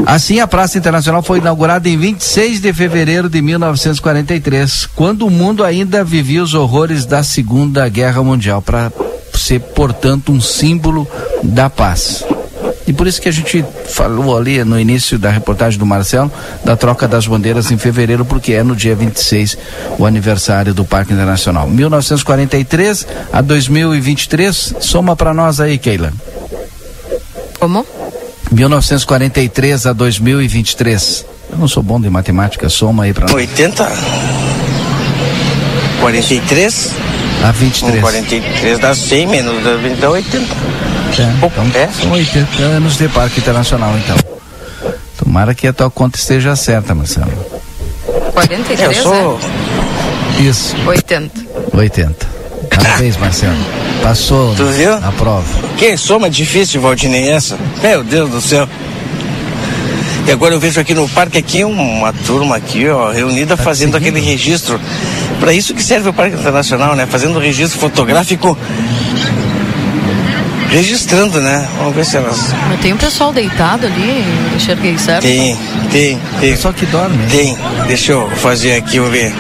Assim, 0.07 0.40
a 0.40 0.47
Praça 0.47 0.78
Internacional 0.78 1.23
foi 1.23 1.39
inaugurada 1.39 1.89
em 1.89 1.97
26 1.97 2.61
de 2.61 2.73
fevereiro 2.73 3.28
de 3.28 3.40
1943, 3.40 4.86
quando 4.94 5.27
o 5.27 5.31
mundo 5.31 5.65
ainda 5.65 6.03
vivia 6.03 6.43
os 6.43 6.55
horrores 6.55 7.07
da 7.07 7.23
Segunda 7.23 7.89
Guerra 7.89 8.23
Mundial, 8.23 8.61
para 8.61 8.93
ser, 9.35 9.61
portanto, 9.61 10.32
um 10.32 10.40
símbolo 10.40 11.07
da 11.43 11.69
paz. 11.70 12.24
E 12.86 12.92
por 12.92 13.06
isso 13.06 13.20
que 13.20 13.28
a 13.28 13.32
gente 13.32 13.64
falou 13.86 14.36
ali 14.36 14.64
no 14.64 14.78
início 14.78 15.18
da 15.18 15.30
reportagem 15.30 15.78
do 15.78 15.86
Marcelo 15.86 16.30
da 16.64 16.76
troca 16.76 17.06
das 17.06 17.26
bandeiras 17.26 17.70
em 17.70 17.78
fevereiro, 17.78 18.24
porque 18.24 18.52
é 18.52 18.62
no 18.62 18.74
dia 18.74 18.94
26 18.94 19.56
o 19.98 20.06
aniversário 20.06 20.74
do 20.74 20.84
Parque 20.84 21.12
Internacional. 21.12 21.68
1943 21.68 23.06
a 23.32 23.40
2023, 23.40 24.74
soma 24.80 25.14
para 25.14 25.32
nós 25.32 25.60
aí, 25.60 25.78
Keila. 25.78 26.12
Como? 27.59 27.86
1943 28.50 29.86
a 29.86 29.92
2023. 29.92 31.26
Eu 31.52 31.59
não 31.59 31.68
sou 31.68 31.82
bom 31.82 32.00
de 32.00 32.10
matemática, 32.10 32.68
soma 32.68 33.04
aí 33.04 33.12
para 33.12 33.26
nós. 33.26 33.34
80 33.34 33.92
43 36.00 36.90
A 37.44 37.52
23. 37.52 37.98
Um 37.98 38.00
43 38.00 38.78
dá 38.80 38.94
100 38.94 39.26
menos 39.28 39.62
da 39.62 39.76
20 39.76 39.98
dá 39.98 40.10
80. 40.10 40.56
É, 41.18 41.47
então, 41.47 41.93
São 42.01 42.12
80 42.12 42.62
anos 42.62 42.97
de 42.97 43.09
Parque 43.09 43.40
Internacional, 43.40 43.94
então. 43.98 44.16
Tomara 45.18 45.55
que 45.55 45.66
a 45.66 45.72
tua 45.72 45.90
conta 45.90 46.18
esteja 46.18 46.56
certa, 46.56 46.94
Marcelo. 46.94 47.30
43, 48.32 48.97
Eu 48.97 49.02
sou- 49.02 49.40
Isso, 50.40 50.76
né? 50.76 50.84
80. 50.86 51.40
80. 51.74 52.26
Parabéns, 52.74 53.16
Marcelo. 53.18 53.56
Passou 54.02 54.55
Tu 54.55 54.64
viu? 54.66 54.94
a 54.94 55.12
prova. 55.12 55.44
Que 55.76 55.97
soma 55.97 56.28
difícil, 56.30 56.80
Valdinei, 56.80 57.28
essa? 57.30 57.56
Meu 57.82 58.02
Deus 58.02 58.30
do 58.30 58.40
céu. 58.40 58.66
E 60.26 60.30
agora 60.30 60.55
eu 60.55 60.60
vejo 60.60 60.80
aqui 60.80 60.94
no 60.94 61.09
parque 61.09 61.36
aqui 61.39 61.64
uma 61.64 62.12
turma 62.12 62.56
aqui, 62.56 62.89
ó, 62.89 63.10
reunida 63.10 63.56
Tá 63.56 63.62
fazendo 63.62 63.97
aquele 63.97 64.20
registro. 64.20 64.80
Para 65.40 65.52
isso 65.52 65.74
que 65.74 65.82
serve 65.82 66.09
o 66.09 66.12
Parque 66.12 66.36
Internacional, 66.36 66.94
né? 66.94 67.06
Fazendo 67.06 67.36
o 67.36 67.40
registro 67.40 67.78
fotográfico. 67.80 68.56
Registrando, 70.73 71.39
né? 71.39 71.69
Vamos 71.77 71.94
ver 71.94 72.07
se 72.07 72.16
elas. 72.16 72.55
Mas 72.70 72.81
tem 72.81 72.94
um 72.94 72.97
pessoal 72.97 73.31
deitado 73.31 73.86
ali, 73.86 74.24
eu 74.51 74.57
enxerguei 74.57 74.97
certo? 74.97 75.23
Tem, 75.23 75.55
tem, 75.90 76.19
tem. 76.40 76.57
Só 76.57 76.73
que 76.73 76.86
dorme. 76.86 77.19
Tem. 77.31 77.55
Deixa 77.86 78.12
eu 78.12 78.31
fazer 78.36 78.77
aqui, 78.77 78.97
eu 78.97 79.11
ver. 79.11 79.35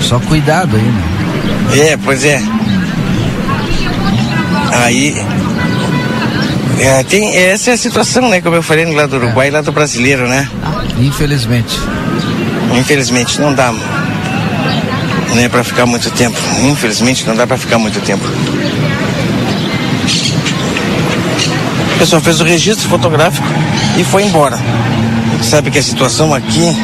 Só 0.00 0.20
cuidado 0.20 0.76
aí, 0.76 0.82
né? 0.82 1.90
É, 1.90 1.96
pois 1.96 2.24
é. 2.24 2.40
Aí. 4.84 5.20
É, 6.78 7.02
tem, 7.02 7.36
essa 7.36 7.72
é 7.72 7.74
a 7.74 7.76
situação, 7.76 8.28
né? 8.28 8.40
Como 8.40 8.54
eu 8.54 8.62
falei 8.62 8.86
lá 8.94 9.06
do 9.06 9.16
Uruguai 9.16 9.48
e 9.48 9.50
lá 9.50 9.60
do 9.60 9.72
brasileiro, 9.72 10.28
né? 10.28 10.48
Infelizmente. 11.00 11.76
Infelizmente 12.78 13.40
não 13.40 13.52
dá. 13.52 13.72
Né, 15.34 15.48
pra 15.48 15.64
ficar 15.64 15.86
muito 15.86 16.08
tempo. 16.12 16.38
Infelizmente 16.62 17.26
não 17.26 17.34
dá 17.34 17.48
pra 17.48 17.58
ficar 17.58 17.78
muito 17.78 18.00
tempo. 18.00 18.24
O 22.00 22.02
pessoal 22.02 22.22
fez 22.22 22.40
o 22.40 22.44
registro 22.44 22.88
fotográfico 22.88 23.46
e 23.98 24.02
foi 24.04 24.24
embora. 24.24 24.58
Sabe 25.42 25.70
que 25.70 25.78
a 25.78 25.82
situação 25.82 26.32
aqui, 26.32 26.74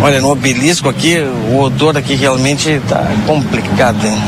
olha, 0.00 0.20
no 0.20 0.30
obelisco 0.30 0.88
aqui, 0.88 1.18
o 1.50 1.58
odor 1.58 1.96
aqui 1.96 2.14
realmente 2.14 2.80
tá 2.88 3.04
complicado, 3.26 4.06
hein? 4.06 4.22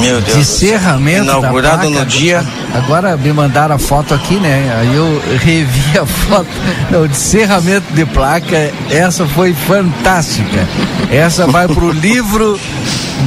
Meu 0.00 0.20
Deus. 0.20 0.38
De 0.38 0.44
cerramento 0.44 1.24
da 1.26 1.38
Inaugurado 1.38 1.88
placa, 1.88 1.98
no 1.98 2.06
dia. 2.06 2.44
Agora 2.72 3.16
me 3.16 3.32
mandaram 3.32 3.74
a 3.74 3.78
foto 3.78 4.14
aqui, 4.14 4.36
né? 4.36 4.72
Aí 4.78 4.94
eu 4.94 5.20
revi 5.42 5.98
a 5.98 6.06
foto. 6.06 6.46
Não, 6.88 7.04
de 7.08 7.16
cerramento 7.16 7.92
de 7.92 8.06
placa, 8.06 8.70
essa 8.88 9.26
foi 9.26 9.52
fantástica. 9.52 10.68
Essa 11.10 11.48
vai 11.48 11.66
pro 11.66 11.90
livro 11.98 12.60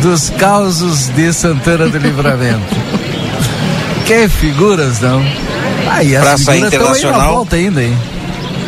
dos 0.01 0.29
causos 0.29 1.09
de 1.09 1.33
Santana 1.33 1.89
do 1.89 1.97
Livramento. 1.97 3.18
Que 4.09 4.27
figuras, 4.27 4.99
não? 5.01 5.23
Aí 5.87 6.13
Praça 6.17 6.57
Internacional. 6.57 7.31
volta 7.35 7.55
ainda, 7.55 7.83
hein? 7.83 7.95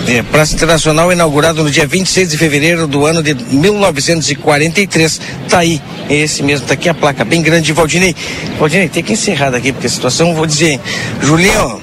É, 0.08 0.22
Praça 0.22 0.54
Internacional 0.54 1.12
inaugurado 1.12 1.64
no 1.64 1.72
dia 1.72 1.88
26 1.88 2.30
de 2.30 2.38
fevereiro 2.38 2.86
do 2.86 3.08
ano 3.08 3.24
de 3.24 3.34
1943. 3.34 5.20
Tá 5.50 5.58
aí, 5.58 5.82
é 6.08 6.14
esse 6.14 6.44
mesmo, 6.44 6.68
tá 6.68 6.76
aqui 6.76 6.88
a 6.88 6.94
placa 6.94 7.26
bem 7.26 7.42
grande. 7.42 7.74
Valdinei, 7.74 8.16
Valdinei, 8.60 8.88
tem 8.88 9.02
que 9.02 9.14
encerrar 9.14 9.50
daqui, 9.50 9.72
porque 9.72 9.88
a 9.88 9.90
situação, 9.90 10.36
vou 10.36 10.46
dizer, 10.46 10.80
Julinho, 11.24 11.82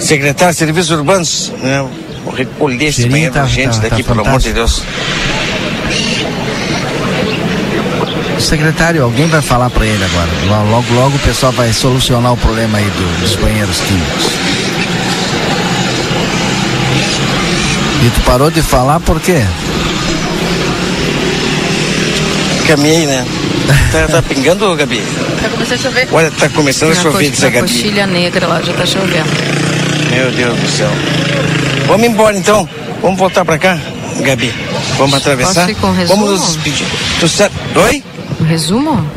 secretário 0.00 0.52
de 0.52 0.58
Serviços 0.58 0.90
Urbanos, 0.90 1.52
né, 1.62 1.86
vou 2.24 2.34
recolher 2.34 2.86
esse 2.86 3.06
banheiro 3.06 3.32
tá- 3.32 3.44
urgente 3.44 3.76
tá- 3.76 3.88
daqui, 3.90 4.02
tá 4.02 4.12
pelo 4.12 4.26
amor 4.26 4.40
de 4.40 4.48
fantástico. 4.48 4.82
Deus. 4.82 5.37
Secretário, 8.38 9.02
alguém 9.02 9.26
vai 9.26 9.42
falar 9.42 9.68
para 9.68 9.84
ele 9.84 10.02
agora. 10.04 10.28
Lo- 10.46 10.70
Logo, 10.70 10.94
logo 10.94 11.16
o 11.16 11.18
pessoal 11.20 11.52
vai 11.52 11.72
solucionar 11.72 12.32
o 12.32 12.36
problema 12.36 12.78
aí 12.78 12.84
do- 12.84 13.20
dos 13.20 13.34
banheiros 13.36 13.80
químicos. 13.80 14.26
E 18.06 18.10
tu 18.10 18.20
parou 18.20 18.50
de 18.50 18.62
falar 18.62 19.00
por 19.00 19.20
quê? 19.20 19.42
Caminhei, 22.66 23.06
né? 23.06 23.24
Tá, 23.92 24.06
tá 24.08 24.22
pingando, 24.22 24.74
Gabi? 24.76 25.02
Tá 25.42 25.48
começando 25.50 25.78
a 25.78 25.82
chover. 25.82 26.08
Olha, 26.12 26.30
tá 26.30 26.48
começando 26.50 26.92
a 26.92 26.94
chover, 26.94 27.12
cox- 27.12 27.30
disse 27.30 27.44
a 27.44 27.48
na 27.48 27.54
Gabi. 27.54 27.68
coxilha 27.72 28.06
negra 28.06 28.46
lá, 28.46 28.62
já 28.62 28.72
tá 28.72 28.86
chovendo. 28.86 29.28
Meu 30.10 30.30
Deus 30.30 30.58
do 30.58 30.68
céu. 30.70 30.90
Vamos 31.86 32.06
embora 32.06 32.36
então. 32.36 32.66
Vamos 33.02 33.18
voltar 33.18 33.44
pra 33.44 33.58
cá, 33.58 33.78
Gabi. 34.20 34.54
Vamos 34.96 35.14
atravessar. 35.18 35.54
Posso 35.66 35.70
ir 35.70 35.74
com 35.76 35.90
resumo? 35.92 36.24
Vamos 36.26 36.40
nos 36.40 36.54
despedir. 36.54 36.86
Tu 37.20 37.28
sabe. 37.28 37.54
Oi? 37.76 38.02
Um 38.48 38.50
resumo? 38.50 39.10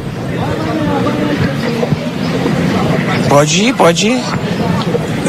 Pode 3.29 3.63
ir, 3.63 3.73
pode 3.73 4.07
ir. 4.09 4.21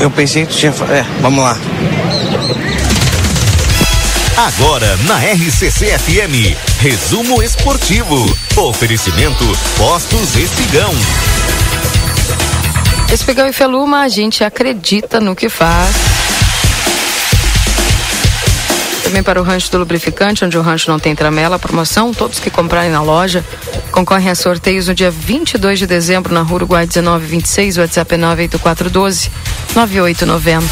Eu 0.01 0.11
pensei 0.11 0.45
que 0.45 0.53
tu 0.53 0.59
tinha. 0.59 0.73
É, 0.91 1.05
vamos 1.21 1.45
lá. 1.45 1.57
Agora 4.37 4.97
na 5.05 5.19
RCC 5.19 5.97
FM, 5.97 6.57
resumo 6.81 7.41
esportivo. 7.45 8.17
Oferecimento 8.57 9.45
Postos 9.77 10.35
Espigão. 10.35 10.93
Espigão 13.13 13.47
e 13.47 13.53
Feluma, 13.53 14.01
a 14.01 14.09
gente 14.09 14.43
acredita 14.43 15.21
no 15.21 15.37
que 15.37 15.49
faz 15.49 16.12
também 19.13 19.23
para 19.23 19.39
o 19.39 19.45
rancho 19.45 19.71
do 19.71 19.77
lubrificante, 19.77 20.43
onde 20.43 20.57
o 20.57 20.63
rancho 20.63 20.91
não 20.91 20.99
tem 20.99 21.15
tramela. 21.15 21.57
A 21.57 21.59
promoção, 21.59 22.15
todos 22.15 22.41
que 22.41 22.49
comprarem 22.49 22.91
na 22.91 23.03
loja 23.03 23.45
concorrem 23.91 24.31
a 24.31 24.35
sorteios 24.35 24.89
no 24.89 24.95
dia 24.95 25.11
22 25.11 25.81
de 25.81 25.87
dezembro 25.87 26.33
na 26.33 26.41
Rua 26.41 26.55
Uruguai 26.55 26.87
1926, 26.87 27.77
WhatsApp 27.77 28.15
é 28.15 28.17
98412 28.17 29.31
9890. 29.77 30.67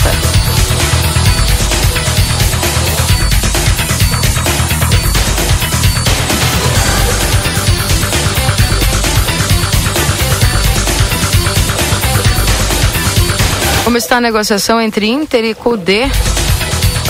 Como 13.84 13.98
está 13.98 14.16
a 14.16 14.20
negociação 14.22 14.80
entre 14.80 15.06
Inter 15.08 15.44
e 15.44 15.54
CUDE? 15.54 16.10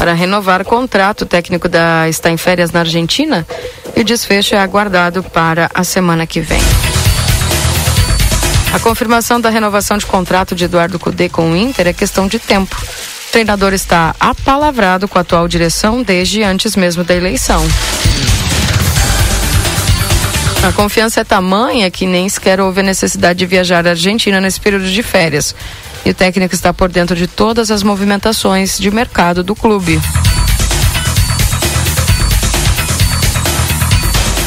Para 0.00 0.14
renovar 0.14 0.62
o 0.62 0.64
contrato? 0.64 1.26
Técnico 1.26 1.68
da, 1.68 2.08
está 2.08 2.30
em 2.30 2.38
férias 2.38 2.72
na 2.72 2.80
Argentina 2.80 3.46
e 3.94 4.00
o 4.00 4.04
desfecho 4.04 4.54
é 4.54 4.58
aguardado 4.58 5.22
para 5.22 5.70
a 5.74 5.84
semana 5.84 6.26
que 6.26 6.40
vem. 6.40 6.58
A 8.72 8.78
confirmação 8.78 9.38
da 9.38 9.50
renovação 9.50 9.98
de 9.98 10.06
contrato 10.06 10.54
de 10.54 10.64
Eduardo 10.64 10.98
Cudê 10.98 11.28
com 11.28 11.52
o 11.52 11.56
Inter 11.56 11.88
é 11.88 11.92
questão 11.92 12.26
de 12.26 12.38
tempo. 12.38 12.74
O 13.28 13.30
treinador 13.30 13.74
está 13.74 14.14
apalavrado 14.18 15.06
com 15.06 15.18
a 15.18 15.20
atual 15.20 15.46
direção 15.46 16.02
desde 16.02 16.42
antes 16.42 16.76
mesmo 16.76 17.04
da 17.04 17.14
eleição. 17.14 17.62
A 20.66 20.72
confiança 20.72 21.20
é 21.20 21.24
tamanha 21.24 21.90
que 21.90 22.06
nem 22.06 22.26
sequer 22.26 22.58
houve 22.58 22.80
a 22.80 22.84
necessidade 22.84 23.38
de 23.40 23.44
viajar 23.44 23.86
à 23.86 23.90
Argentina 23.90 24.40
nesse 24.40 24.62
período 24.62 24.90
de 24.90 25.02
férias. 25.02 25.54
E 26.04 26.10
o 26.10 26.14
técnico 26.14 26.54
está 26.54 26.72
por 26.72 26.88
dentro 26.90 27.14
de 27.14 27.26
todas 27.26 27.70
as 27.70 27.82
movimentações 27.82 28.78
de 28.78 28.90
mercado 28.90 29.44
do 29.44 29.54
clube. 29.54 30.00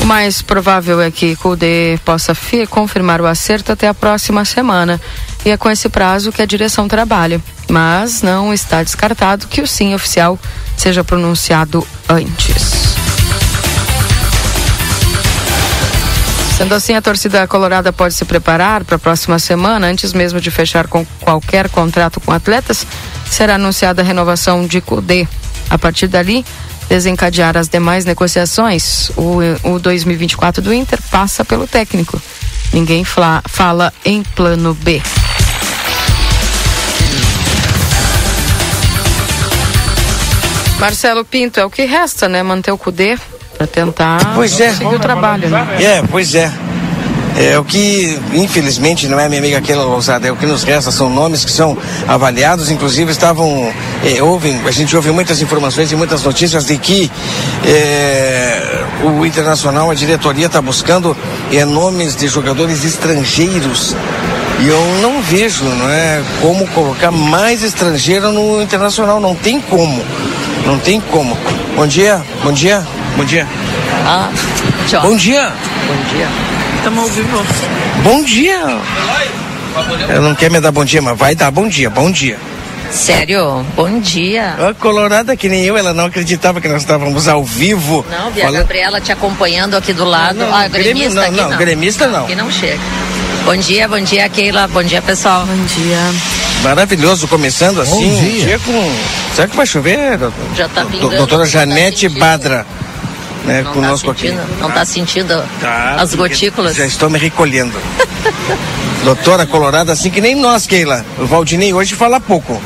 O 0.02 0.06
mais 0.06 0.42
provável 0.42 1.02
é 1.02 1.10
que 1.10 1.36
Kudê 1.38 1.98
possa 2.04 2.36
confirmar 2.70 3.22
o 3.22 3.26
acerto 3.26 3.72
até 3.72 3.88
a 3.88 3.94
próxima 3.94 4.44
semana. 4.44 5.00
E 5.46 5.50
é 5.50 5.56
com 5.56 5.70
esse 5.70 5.88
prazo 5.88 6.32
que 6.32 6.42
a 6.42 6.46
direção 6.46 6.90
trabalha. 6.90 7.42
Mas 7.70 8.22
não 8.22 8.54
está 8.54 8.84
descartado 8.84 9.48
que 9.48 9.62
o 9.62 9.68
sim 9.68 9.96
oficial 9.96 10.38
seja 10.76 11.04
pronunciado 11.04 11.88
antes. 12.10 13.03
Sendo 16.58 16.76
assim, 16.76 16.94
a 16.94 17.02
torcida 17.02 17.48
colorada 17.48 17.92
pode 17.92 18.14
se 18.14 18.24
preparar 18.26 18.84
para 18.84 18.96
a 18.96 19.00
próxima 19.00 19.40
semana, 19.40 19.88
antes 19.88 20.14
mesmo 20.14 20.40
de 20.40 20.52
fechar 20.52 20.88
com 20.88 21.04
qualquer 21.20 21.68
contrato 21.68 22.20
com 22.20 22.32
atletas, 22.32 22.86
será 23.30 23.56
anunciada 23.56 24.04
a 24.04 24.06
renovação 24.06 24.66
de 24.66 24.80
Cudê. 24.80 25.28
A 25.68 25.80
partir 25.80 26.08
dali, 26.08 26.46
desencadear 26.88 27.58
as 27.58 27.68
demais 27.68 28.06
negociações, 28.06 29.10
o, 29.18 29.40
o 29.64 29.80
2024 29.80 30.62
do 30.62 30.72
Inter 30.72 31.00
passa 31.10 31.44
pelo 31.44 31.66
técnico. 31.66 32.22
Ninguém 32.72 33.04
fala, 33.04 33.42
fala 33.48 33.92
em 34.06 34.22
plano 34.22 34.76
B. 34.76 35.02
Marcelo 40.80 41.26
Pinto, 41.26 41.60
é 41.60 41.66
o 41.66 41.70
que 41.70 41.86
resta, 41.86 42.30
né? 42.30 42.44
Manter 42.44 42.72
o 42.72 42.78
Cudê 42.78 43.18
para 43.58 43.68
tentar 43.68 44.34
pois 44.36 44.60
é. 44.60 44.72
seguir 44.72 44.96
o 44.96 45.00
trabalho, 45.00 45.50
né? 45.50 45.68
É, 45.80 46.04
pois 46.10 46.36
é. 46.36 46.52
É 47.36 47.58
o 47.58 47.64
que, 47.64 48.20
infelizmente, 48.34 49.08
não 49.08 49.20
é 49.20 49.28
minha 49.28 49.42
amiga 49.42 49.58
aquela 49.58 49.86
ousada, 49.86 50.28
é 50.28 50.32
o 50.32 50.36
que 50.36 50.46
nos 50.46 50.64
resta, 50.64 50.92
são 50.92 51.10
nomes 51.10 51.44
que 51.44 51.50
são 51.50 51.76
avaliados, 52.08 52.70
inclusive 52.70 53.12
estavam, 53.12 53.74
é, 54.06 54.22
ouvem, 54.22 54.62
a 54.68 54.72
gente 54.72 54.96
ouve 54.96 55.10
muitas 55.10 55.42
informações 55.42 55.92
e 55.92 55.96
muitas 55.96 56.22
notícias 56.24 56.66
de 56.66 56.78
que 56.78 57.12
é, 57.66 58.84
o 59.04 59.26
Internacional, 59.26 59.90
a 59.90 59.96
diretoria 59.96 60.46
está 60.46 60.62
buscando 60.62 61.18
é, 61.52 61.66
nomes 61.66 62.16
de 62.16 62.28
jogadores 62.28 62.84
estrangeiros. 62.86 63.96
E 64.60 64.68
eu 64.68 64.80
não 65.02 65.20
vejo, 65.22 65.64
não 65.64 65.90
é, 65.90 66.22
como 66.40 66.68
colocar 66.68 67.10
mais 67.10 67.64
estrangeiro 67.64 68.32
no 68.32 68.62
Internacional, 68.62 69.20
não 69.20 69.34
tem 69.34 69.60
como. 69.60 70.04
Não 70.68 70.78
tem 70.78 71.02
como. 71.02 71.36
Bom 71.76 71.88
dia, 71.88 72.22
bom 72.44 72.52
dia, 72.52 72.86
bom 73.16 73.26
dia. 73.26 73.48
Ah, 74.06 74.30
tchau. 74.88 75.02
Bom 75.02 75.16
dia. 75.16 75.52
Bom 75.88 76.16
dia. 76.16 76.28
Estamos 76.78 77.04
ao 77.04 77.10
vivo. 77.10 77.46
Bom 78.04 78.24
dia. 78.24 78.60
Eu 80.10 80.22
não 80.22 80.36
quer 80.36 80.52
me 80.52 80.60
dar 80.60 80.72
bom 80.72 80.86
dia, 80.86 81.02
mas 81.02 81.18
vai 81.18 81.36
dar 81.36 81.50
bom 81.52 81.68
dia, 81.68 81.90
bom 81.90 82.12
dia. 82.12 82.38
Sério? 82.92 83.66
Bom 83.76 84.00
dia. 84.00 84.56
A 84.70 84.74
colorada 84.76 85.36
que 85.36 85.50
nem 85.50 85.64
eu, 85.66 85.76
ela 85.76 85.94
não 85.94 86.06
acreditava 86.06 86.62
que 86.62 86.68
nós 86.68 86.84
estávamos 86.84 87.28
ao 87.28 87.44
vivo. 87.44 88.06
Não, 88.12 88.30
vi 88.30 88.44
a 88.44 88.52
Gabriela 88.52 89.02
te 89.02 89.12
acompanhando 89.12 89.76
aqui 89.76 89.94
do 89.94 90.06
lado. 90.06 90.38
Não, 90.38 90.48
não, 90.50 90.56
ah, 90.56 90.68
gremista 90.68 91.16
não, 91.16 91.24
aqui 91.24 91.36
não, 91.36 91.50
não. 91.50 91.58
gremista 91.58 92.08
não. 92.08 92.26
Aqui 92.26 92.36
não 92.36 92.52
chega. 92.52 92.80
Bom 93.46 93.56
dia, 93.56 93.88
bom 93.88 94.00
dia, 94.00 94.30
Keila. 94.30 94.68
Bom 94.68 94.84
dia, 94.84 95.02
pessoal. 95.02 95.46
Bom 95.46 95.66
dia. 95.66 95.98
Maravilhoso, 96.62 97.28
começando 97.28 97.82
assim. 97.82 98.10
Bom 98.10 98.46
dia. 98.46 98.60
com... 98.60 98.96
Será 99.36 99.48
que 99.48 99.56
vai 99.58 99.66
chover? 99.66 100.20
Já 100.56 100.70
tá 100.70 100.84
Do- 100.84 100.90
pingando. 100.90 101.18
Doutora 101.18 101.44
tá 101.44 101.50
Janete 101.50 102.02
sentindo? 102.02 102.20
Badra, 102.20 102.66
né, 103.46 103.62
Não 103.64 103.74
conosco 103.74 104.08
tá 104.08 104.12
aqui. 104.14 104.28
sentindo? 104.30 104.60
Não 104.60 104.72
tá 104.72 104.86
sentindo 104.86 105.44
Tá, 105.60 105.96
as 106.00 106.14
gotículas? 106.16 106.76
Já 106.76 106.86
estou 106.86 107.10
me 107.10 107.18
recolhendo. 107.20 107.74
Doutora 109.04 109.46
Colorada, 109.46 109.92
assim 109.92 110.10
que 110.10 110.22
nem 110.22 110.36
nós, 110.36 110.66
Keila. 110.66 111.06
O 111.20 111.26
Valdinei 111.26 111.74
hoje 111.74 111.94
fala 111.96 112.20
pouco. 112.20 112.62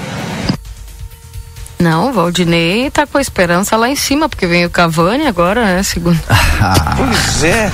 Não, 1.79 2.09
o 2.09 2.13
Valdinei 2.13 2.89
tá 2.89 3.05
com 3.05 3.19
a 3.19 3.21
esperança 3.21 3.75
lá 3.77 3.87
em 3.87 3.95
cima, 3.95 4.27
porque 4.27 4.47
vem 4.47 4.65
o 4.65 4.69
Cavani 4.69 5.27
agora, 5.27 5.63
né? 5.63 5.83
Segundo. 5.83 6.19
Pois 6.97 7.43
é. 7.43 7.71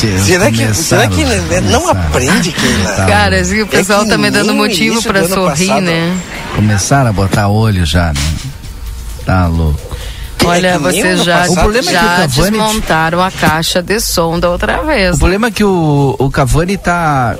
Deus, 0.00 0.22
Será 0.22 0.50
que, 0.52 0.72
será 0.74 1.08
que 1.08 1.24
não 1.62 1.88
aprende, 1.88 2.52
Keila? 2.52 2.92
Tá. 2.92 3.06
Cara, 3.06 3.40
assim, 3.40 3.60
o 3.60 3.66
pessoal 3.66 4.04
É 4.04 4.08
tá 4.08 4.16
me 4.16 4.30
dando 4.30 4.54
motivo 4.54 4.94
ano 5.00 5.02
sorrir, 5.28 5.66
passado, 5.66 5.80
né? 5.82 6.16
Começaram 6.54 7.10
a 7.10 7.12
botar 7.12 7.48
olho 7.48 7.84
já, 7.84 8.12
né? 8.12 8.20
Tá 9.26 9.46
louco. 9.48 9.96
Olha, 10.44 10.68
É 10.68 10.78
nem 10.78 10.80
vocês 10.80 11.04
ano 11.20 11.24
já. 11.24 11.46
O 11.48 11.54
problema 11.54 11.90
é 11.90 11.92
que 11.92 11.92
já 11.92 12.02
o 12.02 12.16
Cavani- 12.16 12.58
desmontaram 12.58 13.22
a 13.22 13.30
caixa 13.30 13.82
de 13.82 14.00
som 14.00 14.38
da 14.40 14.48
outra 14.50 14.82
vez. 14.82 15.16
O 15.16 15.18
problema 15.18 15.46
é 15.48 15.50
que 15.50 15.64
o, 15.64 16.16
o 16.18 16.30
Cavani 16.30 16.76
tá. 16.76 17.36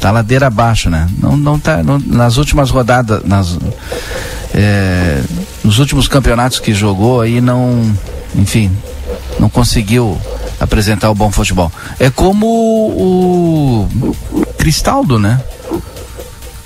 Tá 0.00 0.10
ladeira 0.10 0.46
abaixo, 0.48 0.90
né? 0.90 1.08
Não, 1.18 1.36
não 1.36 1.58
tá. 1.58 1.82
não- 1.82 1.98
nas 1.98 2.36
últimas 2.36 2.70
rodadas. 2.70 3.22
Nas, 3.24 3.56
é, 4.54 5.20
nos 5.62 5.78
últimos 5.78 6.06
campeonatos 6.08 6.58
que 6.60 6.74
jogou 6.74 7.20
aí 7.20 7.40
não. 7.40 7.94
Enfim, 8.34 8.70
não 9.40 9.48
conseguiu 9.48 10.18
apresentar 10.60 11.10
o 11.10 11.14
bom 11.14 11.30
futebol. 11.30 11.70
É 11.98 12.10
como 12.10 12.46
o 12.46 13.88
Cristaldo, 14.58 15.18
né? 15.18 15.40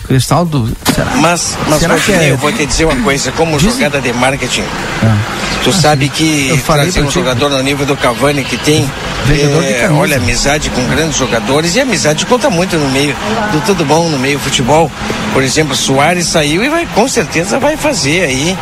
Cristaldo. 0.09 0.75
Será, 0.95 1.11
Mas, 1.17 1.57
mas 1.69 1.81
será 1.81 1.95
que 1.97 2.13
é. 2.13 2.31
eu 2.33 2.37
vou 2.39 2.51
te 2.51 2.65
dizer 2.67 2.87
uma 2.87 2.97
coisa, 3.05 3.31
como 3.33 3.59
jogada 3.59 4.01
de 4.01 4.13
marketing, 4.15 4.65
Ah. 5.03 5.17
tu 5.63 5.71
sabe 5.73 6.09
que 6.09 6.61
trazer 6.67 7.03
um 7.03 7.11
jogador 7.11 7.51
no 7.51 7.63
nível 7.63 7.85
do 7.87 7.95
Cavani 7.97 8.43
que 8.43 8.57
tem, 8.57 8.91
é, 9.29 9.89
olha, 9.93 10.17
amizade 10.17 10.71
com 10.71 10.83
grandes 10.89 11.17
jogadores 11.19 11.77
e 11.77 11.81
amizade 11.81 12.25
conta 12.25 12.49
muito 12.49 12.77
no 12.77 12.89
meio 12.91 13.15
do 13.53 13.61
tudo 13.67 13.85
bom 13.85 14.09
no 14.09 14.19
meio 14.19 14.39
futebol. 14.39 14.91
Por 15.35 15.43
exemplo, 15.43 15.77
Soares 15.77 16.27
saiu 16.27 16.65
e 16.65 16.69
vai 16.71 16.87
com 16.95 17.07
certeza 17.07 17.59
vai 17.59 17.77
fazer 17.77 18.23
aí. 18.25 18.57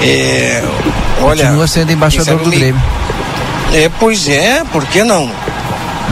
é, 0.00 0.64
olha, 1.20 1.44
Continua 1.44 1.66
sendo 1.68 1.92
embaixador 1.92 2.38
do 2.38 2.50
Grêmio. 2.50 2.82
É, 3.74 3.90
pois 4.00 4.26
é, 4.28 4.64
por 4.72 4.84
que 4.86 5.04
não? 5.04 5.30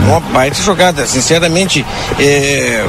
Uma 0.05 0.19
baita 0.19 0.61
jogada, 0.61 1.05
sinceramente. 1.07 1.85
É, 2.19 2.85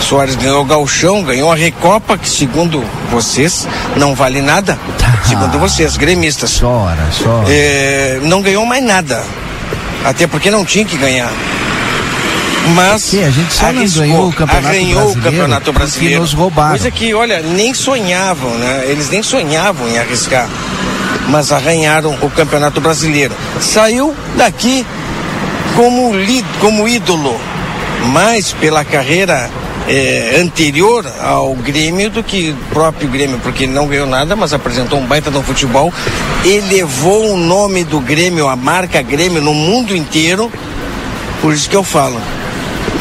Soares 0.00 0.34
ganhou 0.36 0.62
o 0.62 0.64
Galchão, 0.64 1.22
ganhou 1.22 1.50
a 1.50 1.54
Recopa, 1.54 2.18
que 2.18 2.28
segundo 2.28 2.82
vocês 3.10 3.66
não 3.96 4.14
vale 4.14 4.40
nada. 4.40 4.78
Segundo 5.26 5.58
vocês, 5.58 5.96
gremistas. 5.96 6.58
Chora, 6.58 7.08
chora. 7.22 7.46
É, 7.48 8.20
não 8.22 8.42
ganhou 8.42 8.66
mais 8.66 8.82
nada. 8.82 9.22
Até 10.04 10.26
porque 10.26 10.50
não 10.50 10.64
tinha 10.64 10.84
que 10.84 10.96
ganhar. 10.96 11.30
Mas 12.74 13.10
Que 13.10 13.24
a 13.24 13.30
gente 13.30 13.52
só 13.52 13.66
arriscou, 13.66 14.02
ganhou 14.02 14.28
o 14.28 14.32
Campeonato 14.32 14.66
arranhou 14.68 14.92
o 14.92 14.94
Brasileiro 14.94 15.22
Campeonato 15.22 15.64
porque 15.64 15.78
Brasileiro. 15.78 16.20
nos 16.20 16.32
roubaram. 16.32 16.70
Coisa 16.70 16.90
que, 16.90 17.12
olha, 17.14 17.40
nem 17.40 17.74
sonhavam, 17.74 18.50
né? 18.50 18.84
Eles 18.86 19.10
nem 19.10 19.22
sonhavam 19.22 19.88
em 19.88 19.98
arriscar. 19.98 20.48
Mas 21.28 21.50
arranharam 21.52 22.16
o 22.20 22.30
Campeonato 22.30 22.80
Brasileiro. 22.80 23.34
Saiu 23.60 24.14
daqui 24.36 24.86
como, 25.74 26.12
como 26.60 26.88
ídolo, 26.88 27.40
mais 28.12 28.52
pela 28.52 28.84
carreira 28.84 29.50
eh, 29.88 30.40
anterior 30.40 31.04
ao 31.20 31.54
Grêmio 31.54 32.10
do 32.10 32.22
que 32.22 32.50
o 32.50 32.74
próprio 32.74 33.08
Grêmio, 33.08 33.38
porque 33.42 33.64
ele 33.64 33.72
não 33.72 33.86
ganhou 33.86 34.06
nada, 34.06 34.36
mas 34.36 34.52
apresentou 34.52 34.98
um 34.98 35.06
baita 35.06 35.30
no 35.30 35.42
futebol, 35.42 35.92
elevou 36.44 37.32
o 37.32 37.36
nome 37.36 37.84
do 37.84 38.00
Grêmio, 38.00 38.48
a 38.48 38.56
marca 38.56 39.02
Grêmio 39.02 39.42
no 39.42 39.54
mundo 39.54 39.96
inteiro, 39.96 40.50
por 41.40 41.52
isso 41.52 41.68
que 41.68 41.76
eu 41.76 41.82
falo. 41.84 42.20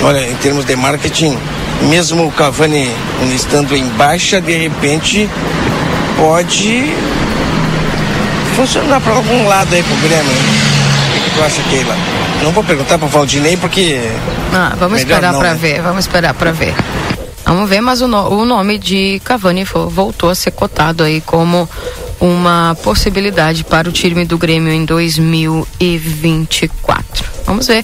Olha, 0.04 0.30
em 0.30 0.36
termos 0.36 0.66
de 0.66 0.76
marketing, 0.76 1.38
mesmo 1.90 2.26
o 2.26 2.32
Cavani 2.32 2.90
estando 3.36 3.76
em 3.76 3.86
baixa, 3.90 4.42
de 4.42 4.58
repente 4.58 5.30
pode 6.18 6.94
funcionar 8.56 9.00
para 9.02 9.14
algum 9.14 9.48
lado 9.48 9.74
aí 9.74 9.84
pro 9.84 9.96
Grêmio. 9.98 10.32
O 10.32 11.14
que 11.14 11.30
que 11.30 11.36
tu 11.36 11.44
acha, 11.44 11.62
Keila? 11.70 11.96
Não 12.44 12.52
vou 12.52 12.64
perguntar 12.64 12.98
pro 12.98 13.08
Valdinei 13.08 13.58
porque. 13.58 14.00
Ah, 14.54 14.76
vamos 14.78 15.04
Melhor 15.04 15.16
esperar 15.18 15.34
pra 15.40 15.54
né? 15.54 15.60
ver, 15.60 15.82
vamos 15.82 16.06
esperar 16.06 16.34
pra 16.34 16.52
ver. 16.52 16.74
Vamos 17.46 17.70
ver, 17.70 17.82
mas 17.82 18.02
o, 18.02 18.08
no- 18.08 18.30
o 18.30 18.46
nome 18.46 18.78
de 18.78 19.20
Cavani 19.24 19.64
vo- 19.64 19.90
voltou 19.90 20.30
a 20.30 20.36
ser 20.36 20.52
cotado 20.52 21.04
aí 21.04 21.22
como 21.22 21.68
uma 22.20 22.78
possibilidade 22.84 23.64
para 23.64 23.90
o 23.90 23.92
time 23.92 24.26
do 24.26 24.38
Grêmio 24.38 24.72
em 24.72 24.86
2024. 24.86 27.26
Vamos 27.46 27.68
ver. 27.68 27.84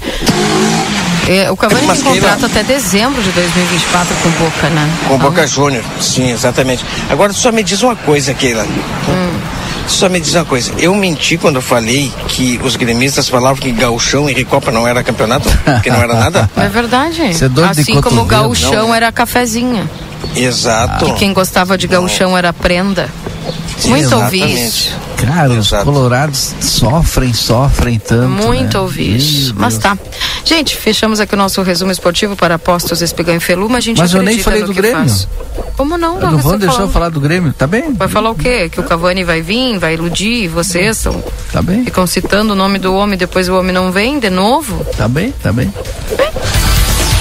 É, 1.28 1.50
o 1.52 1.58
Cavani 1.58 1.88
tem 1.88 2.02
contrato 2.04 2.46
até 2.46 2.64
dezembro 2.64 3.22
de 3.22 3.32
2024 3.32 4.16
com 4.16 4.30
o 4.30 4.32
Boca, 4.34 4.70
né? 4.70 4.90
Com 5.08 5.18
Boca 5.18 5.46
Júnior, 5.48 5.84
sim, 6.00 6.32
exatamente. 6.32 6.86
Agora 7.10 7.34
só 7.34 7.52
me 7.52 7.64
diz 7.64 7.82
uma 7.82 7.96
coisa, 7.96 8.34
Keila. 8.34 8.66
Só 9.88 10.10
me 10.10 10.20
diz 10.20 10.34
uma 10.36 10.46
coisa. 10.46 10.72
Eu 10.78 10.94
menti 10.94 11.38
quando 11.38 11.56
eu 11.56 11.62
falei 11.62 12.12
que 12.28 12.60
os 12.64 12.76
gremistas 12.76 13.28
falavam 13.30 13.58
que 13.58 13.72
gauchão 13.72 14.30
e 14.30 14.34
Recopa 14.34 14.72
não 14.72 14.88
era 14.88 15.02
campeonato, 15.04 15.50
que 15.82 15.90
não 15.90 16.02
era 16.02 16.14
nada. 16.14 16.50
É 16.58 16.68
verdade. 16.70 17.34
Você 17.34 17.46
é 17.46 17.50
doido 17.50 17.74
de 17.74 17.82
assim 17.82 18.02
como 18.02 18.22
o 18.22 18.26
gauchão 18.26 18.88
Não. 18.88 18.96
era 18.96 19.12
cafezinha. 19.12 19.90
Exato. 20.36 21.06
Que 21.06 21.14
quem 21.14 21.34
gostava 21.34 21.78
de 21.78 21.88
gauchão 21.88 22.38
era 22.38 22.52
prenda. 22.52 23.10
Muito 23.86 24.16
ouvi 24.16 24.42
exatamente. 24.42 24.68
isso. 24.68 24.96
Cara, 25.18 25.54
os 25.54 25.70
colorados 25.70 26.54
sofrem, 26.62 27.34
sofrem 27.34 28.00
tanto. 28.00 28.28
Muito 28.30 28.78
né? 28.78 28.80
ouvi 28.80 29.18
isso. 29.18 29.54
Mas 29.58 29.78
tá. 29.78 29.98
Gente, 30.46 30.76
fechamos 30.76 31.20
aqui 31.20 31.34
o 31.34 31.38
nosso 31.38 31.62
resumo 31.62 31.92
esportivo 31.92 32.36
para 32.36 32.56
apostos 32.56 33.02
Espigão 33.02 33.36
e 33.36 33.40
Feluma. 33.40 33.78
A 33.78 33.82
gente 33.82 33.98
Mas 33.98 34.14
eu 34.14 34.22
nem 34.22 34.40
falei 34.40 34.64
do 34.64 34.74
Grêmio. 34.74 34.98
faz. 34.98 35.28
Como 35.76 35.98
não? 35.98 36.20
Eu 36.20 36.32
não 36.32 36.38
vou 36.38 36.58
deixar 36.58 36.74
falou. 36.74 36.88
eu 36.88 36.94
falar 36.94 37.10
do 37.10 37.20
Grêmio, 37.20 37.54
tá 37.54 37.68
bem? 37.68 37.94
Vai 37.94 38.08
falar 38.08 38.32
o 38.32 38.36
quê? 38.36 38.70
Que 38.70 38.80
o 38.80 38.84
Cavani 38.84 39.24
vai 39.24 39.42
vir, 39.42 39.78
vai 39.78 39.94
iludir 39.94 40.44
e 40.44 40.48
vocês 40.48 40.98
são, 40.98 41.24
Tá 41.52 41.62
bem, 41.62 41.84
ficam 41.86 42.08
citando 42.08 42.54
o 42.54 42.56
nome 42.56 42.80
do 42.80 42.94
homem 42.96 43.18
depois 43.18 43.48
o 43.50 43.56
homem 43.58 43.74
não 43.74 43.92
vem 43.92 44.20
de 44.20 44.30
novo? 44.30 44.84
tá 44.98 45.08
bem, 45.08 45.32
tá 45.44 45.52
bem. 45.52 45.72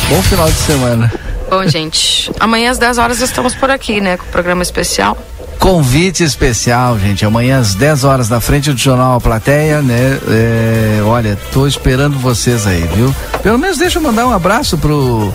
Bom 0.08 0.22
final 0.22 0.46
de 0.48 0.58
semana. 0.58 1.12
Bom, 1.50 1.66
gente, 1.66 2.30
amanhã 2.40 2.70
às 2.70 2.78
10 2.78 2.98
horas 2.98 3.20
estamos 3.20 3.54
por 3.54 3.70
aqui, 3.70 4.00
né? 4.00 4.16
Com 4.16 4.24
o 4.24 4.28
programa 4.28 4.62
especial. 4.62 5.16
Convite 5.58 6.22
especial, 6.22 6.98
gente. 6.98 7.24
Amanhã 7.24 7.58
às 7.58 7.74
10 7.74 8.04
horas 8.04 8.28
na 8.28 8.40
frente 8.40 8.72
do 8.72 8.78
Jornal 8.78 9.16
A 9.16 9.20
Plateia, 9.20 9.82
né? 9.82 10.18
É, 10.28 11.00
olha, 11.04 11.38
tô 11.52 11.66
esperando 11.66 12.18
vocês 12.18 12.66
aí, 12.66 12.82
viu? 12.94 13.14
Pelo 13.42 13.58
menos 13.58 13.78
deixa 13.78 13.98
eu 13.98 14.02
mandar 14.02 14.26
um 14.26 14.32
abraço 14.32 14.78
pro 14.78 15.34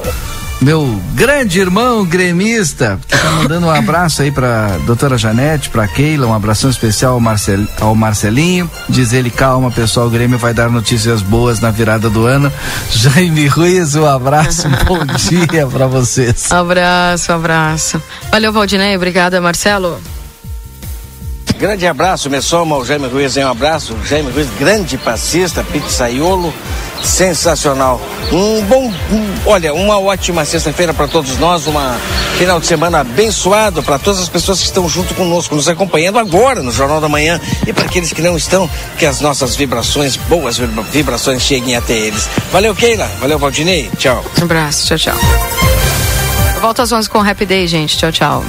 meu 0.62 1.02
grande 1.16 1.60
irmão 1.60 2.06
gremista, 2.06 3.00
que 3.08 3.18
tá 3.18 3.32
mandando 3.32 3.66
um 3.66 3.72
abraço 3.72 4.22
aí 4.22 4.32
pra 4.32 4.78
doutora 4.86 5.18
Janete, 5.18 5.70
pra 5.70 5.88
Keila, 5.88 6.28
um 6.28 6.34
abração 6.34 6.70
especial 6.70 7.14
ao, 7.14 7.20
Marcel, 7.20 7.66
ao 7.80 7.96
Marcelinho. 7.96 8.70
Diz 8.88 9.12
ele, 9.12 9.32
calma, 9.32 9.72
pessoal, 9.72 10.08
o 10.08 10.10
Grêmio 10.10 10.38
vai 10.38 10.54
dar 10.54 10.70
notícias 10.70 11.22
boas 11.22 11.60
na 11.60 11.72
virada 11.72 12.10
do 12.10 12.26
ano. 12.26 12.52
Jaime 12.92 13.48
Ruiz, 13.48 13.96
um 13.96 14.06
abraço, 14.06 14.68
bom 14.86 15.04
dia 15.06 15.66
pra 15.66 15.88
vocês. 15.88 16.52
Abraço, 16.52 17.32
abraço. 17.32 18.02
Valeu, 18.30 18.54
Valdinei. 18.54 18.96
Obrigada, 18.96 19.42
Marcelo. 19.42 20.00
Grande 21.62 21.86
abraço, 21.86 22.28
me 22.28 22.42
soma 22.42 22.76
o 22.76 22.84
Jaime 22.84 23.08
Ruiz, 23.08 23.38
hein? 23.38 23.46
um 23.46 23.50
abraço. 23.52 23.96
Jaime 24.10 24.32
Ruiz, 24.32 24.48
grande 24.58 24.98
passista, 24.98 25.64
pizzaiolo, 25.64 26.52
sensacional. 27.04 28.02
Um 28.32 28.64
bom, 28.64 28.92
um- 29.12 29.36
olha, 29.46 29.72
uma 29.72 30.00
ótima 30.00 30.44
sexta-feira 30.44 30.92
para 30.92 31.08
todos 31.08 31.38
nós, 31.38 31.68
uma 31.68 31.96
final 32.40 32.60
de 32.60 32.66
semana 32.66 33.02
abençoado 33.02 33.84
para 33.84 34.00
todas 34.00 34.20
as 34.20 34.28
pessoas 34.28 34.58
que 34.58 34.66
estão 34.66 34.90
junto 34.90 35.14
conosco, 35.14 35.54
nos 35.56 35.68
acompanhando 35.68 36.18
agora 36.18 36.64
no 36.64 36.72
Jornal 36.72 37.00
da 37.00 37.08
Manhã 37.08 37.40
e 37.68 37.72
para 37.72 37.86
aqueles 37.86 38.12
que 38.12 38.24
não 38.24 38.36
estão, 38.36 38.68
que 38.98 39.06
as 39.06 39.22
nossas 39.22 39.56
vibrações, 39.56 40.16
boas 40.16 40.58
vibra- 40.58 40.82
vibrações 40.82 41.44
cheguem 41.44 41.76
até 41.76 41.94
eles. 41.94 42.28
Valeu, 42.52 42.74
Keila. 42.74 43.06
Valeu, 43.20 43.38
Valdinei. 43.38 43.88
Tchau. 44.00 44.26
Um 44.40 44.46
abraço. 44.46 44.88
Tchau, 44.88 44.98
tchau. 44.98 45.18
Eu 46.56 46.62
volto 46.62 46.82
às 46.82 46.92
11 46.92 47.08
com 47.08 47.20
o 47.20 47.22
Happy 47.30 47.46
Day, 47.46 47.68
gente. 47.68 47.96
Tchau, 47.98 48.12
tchau. 48.12 48.44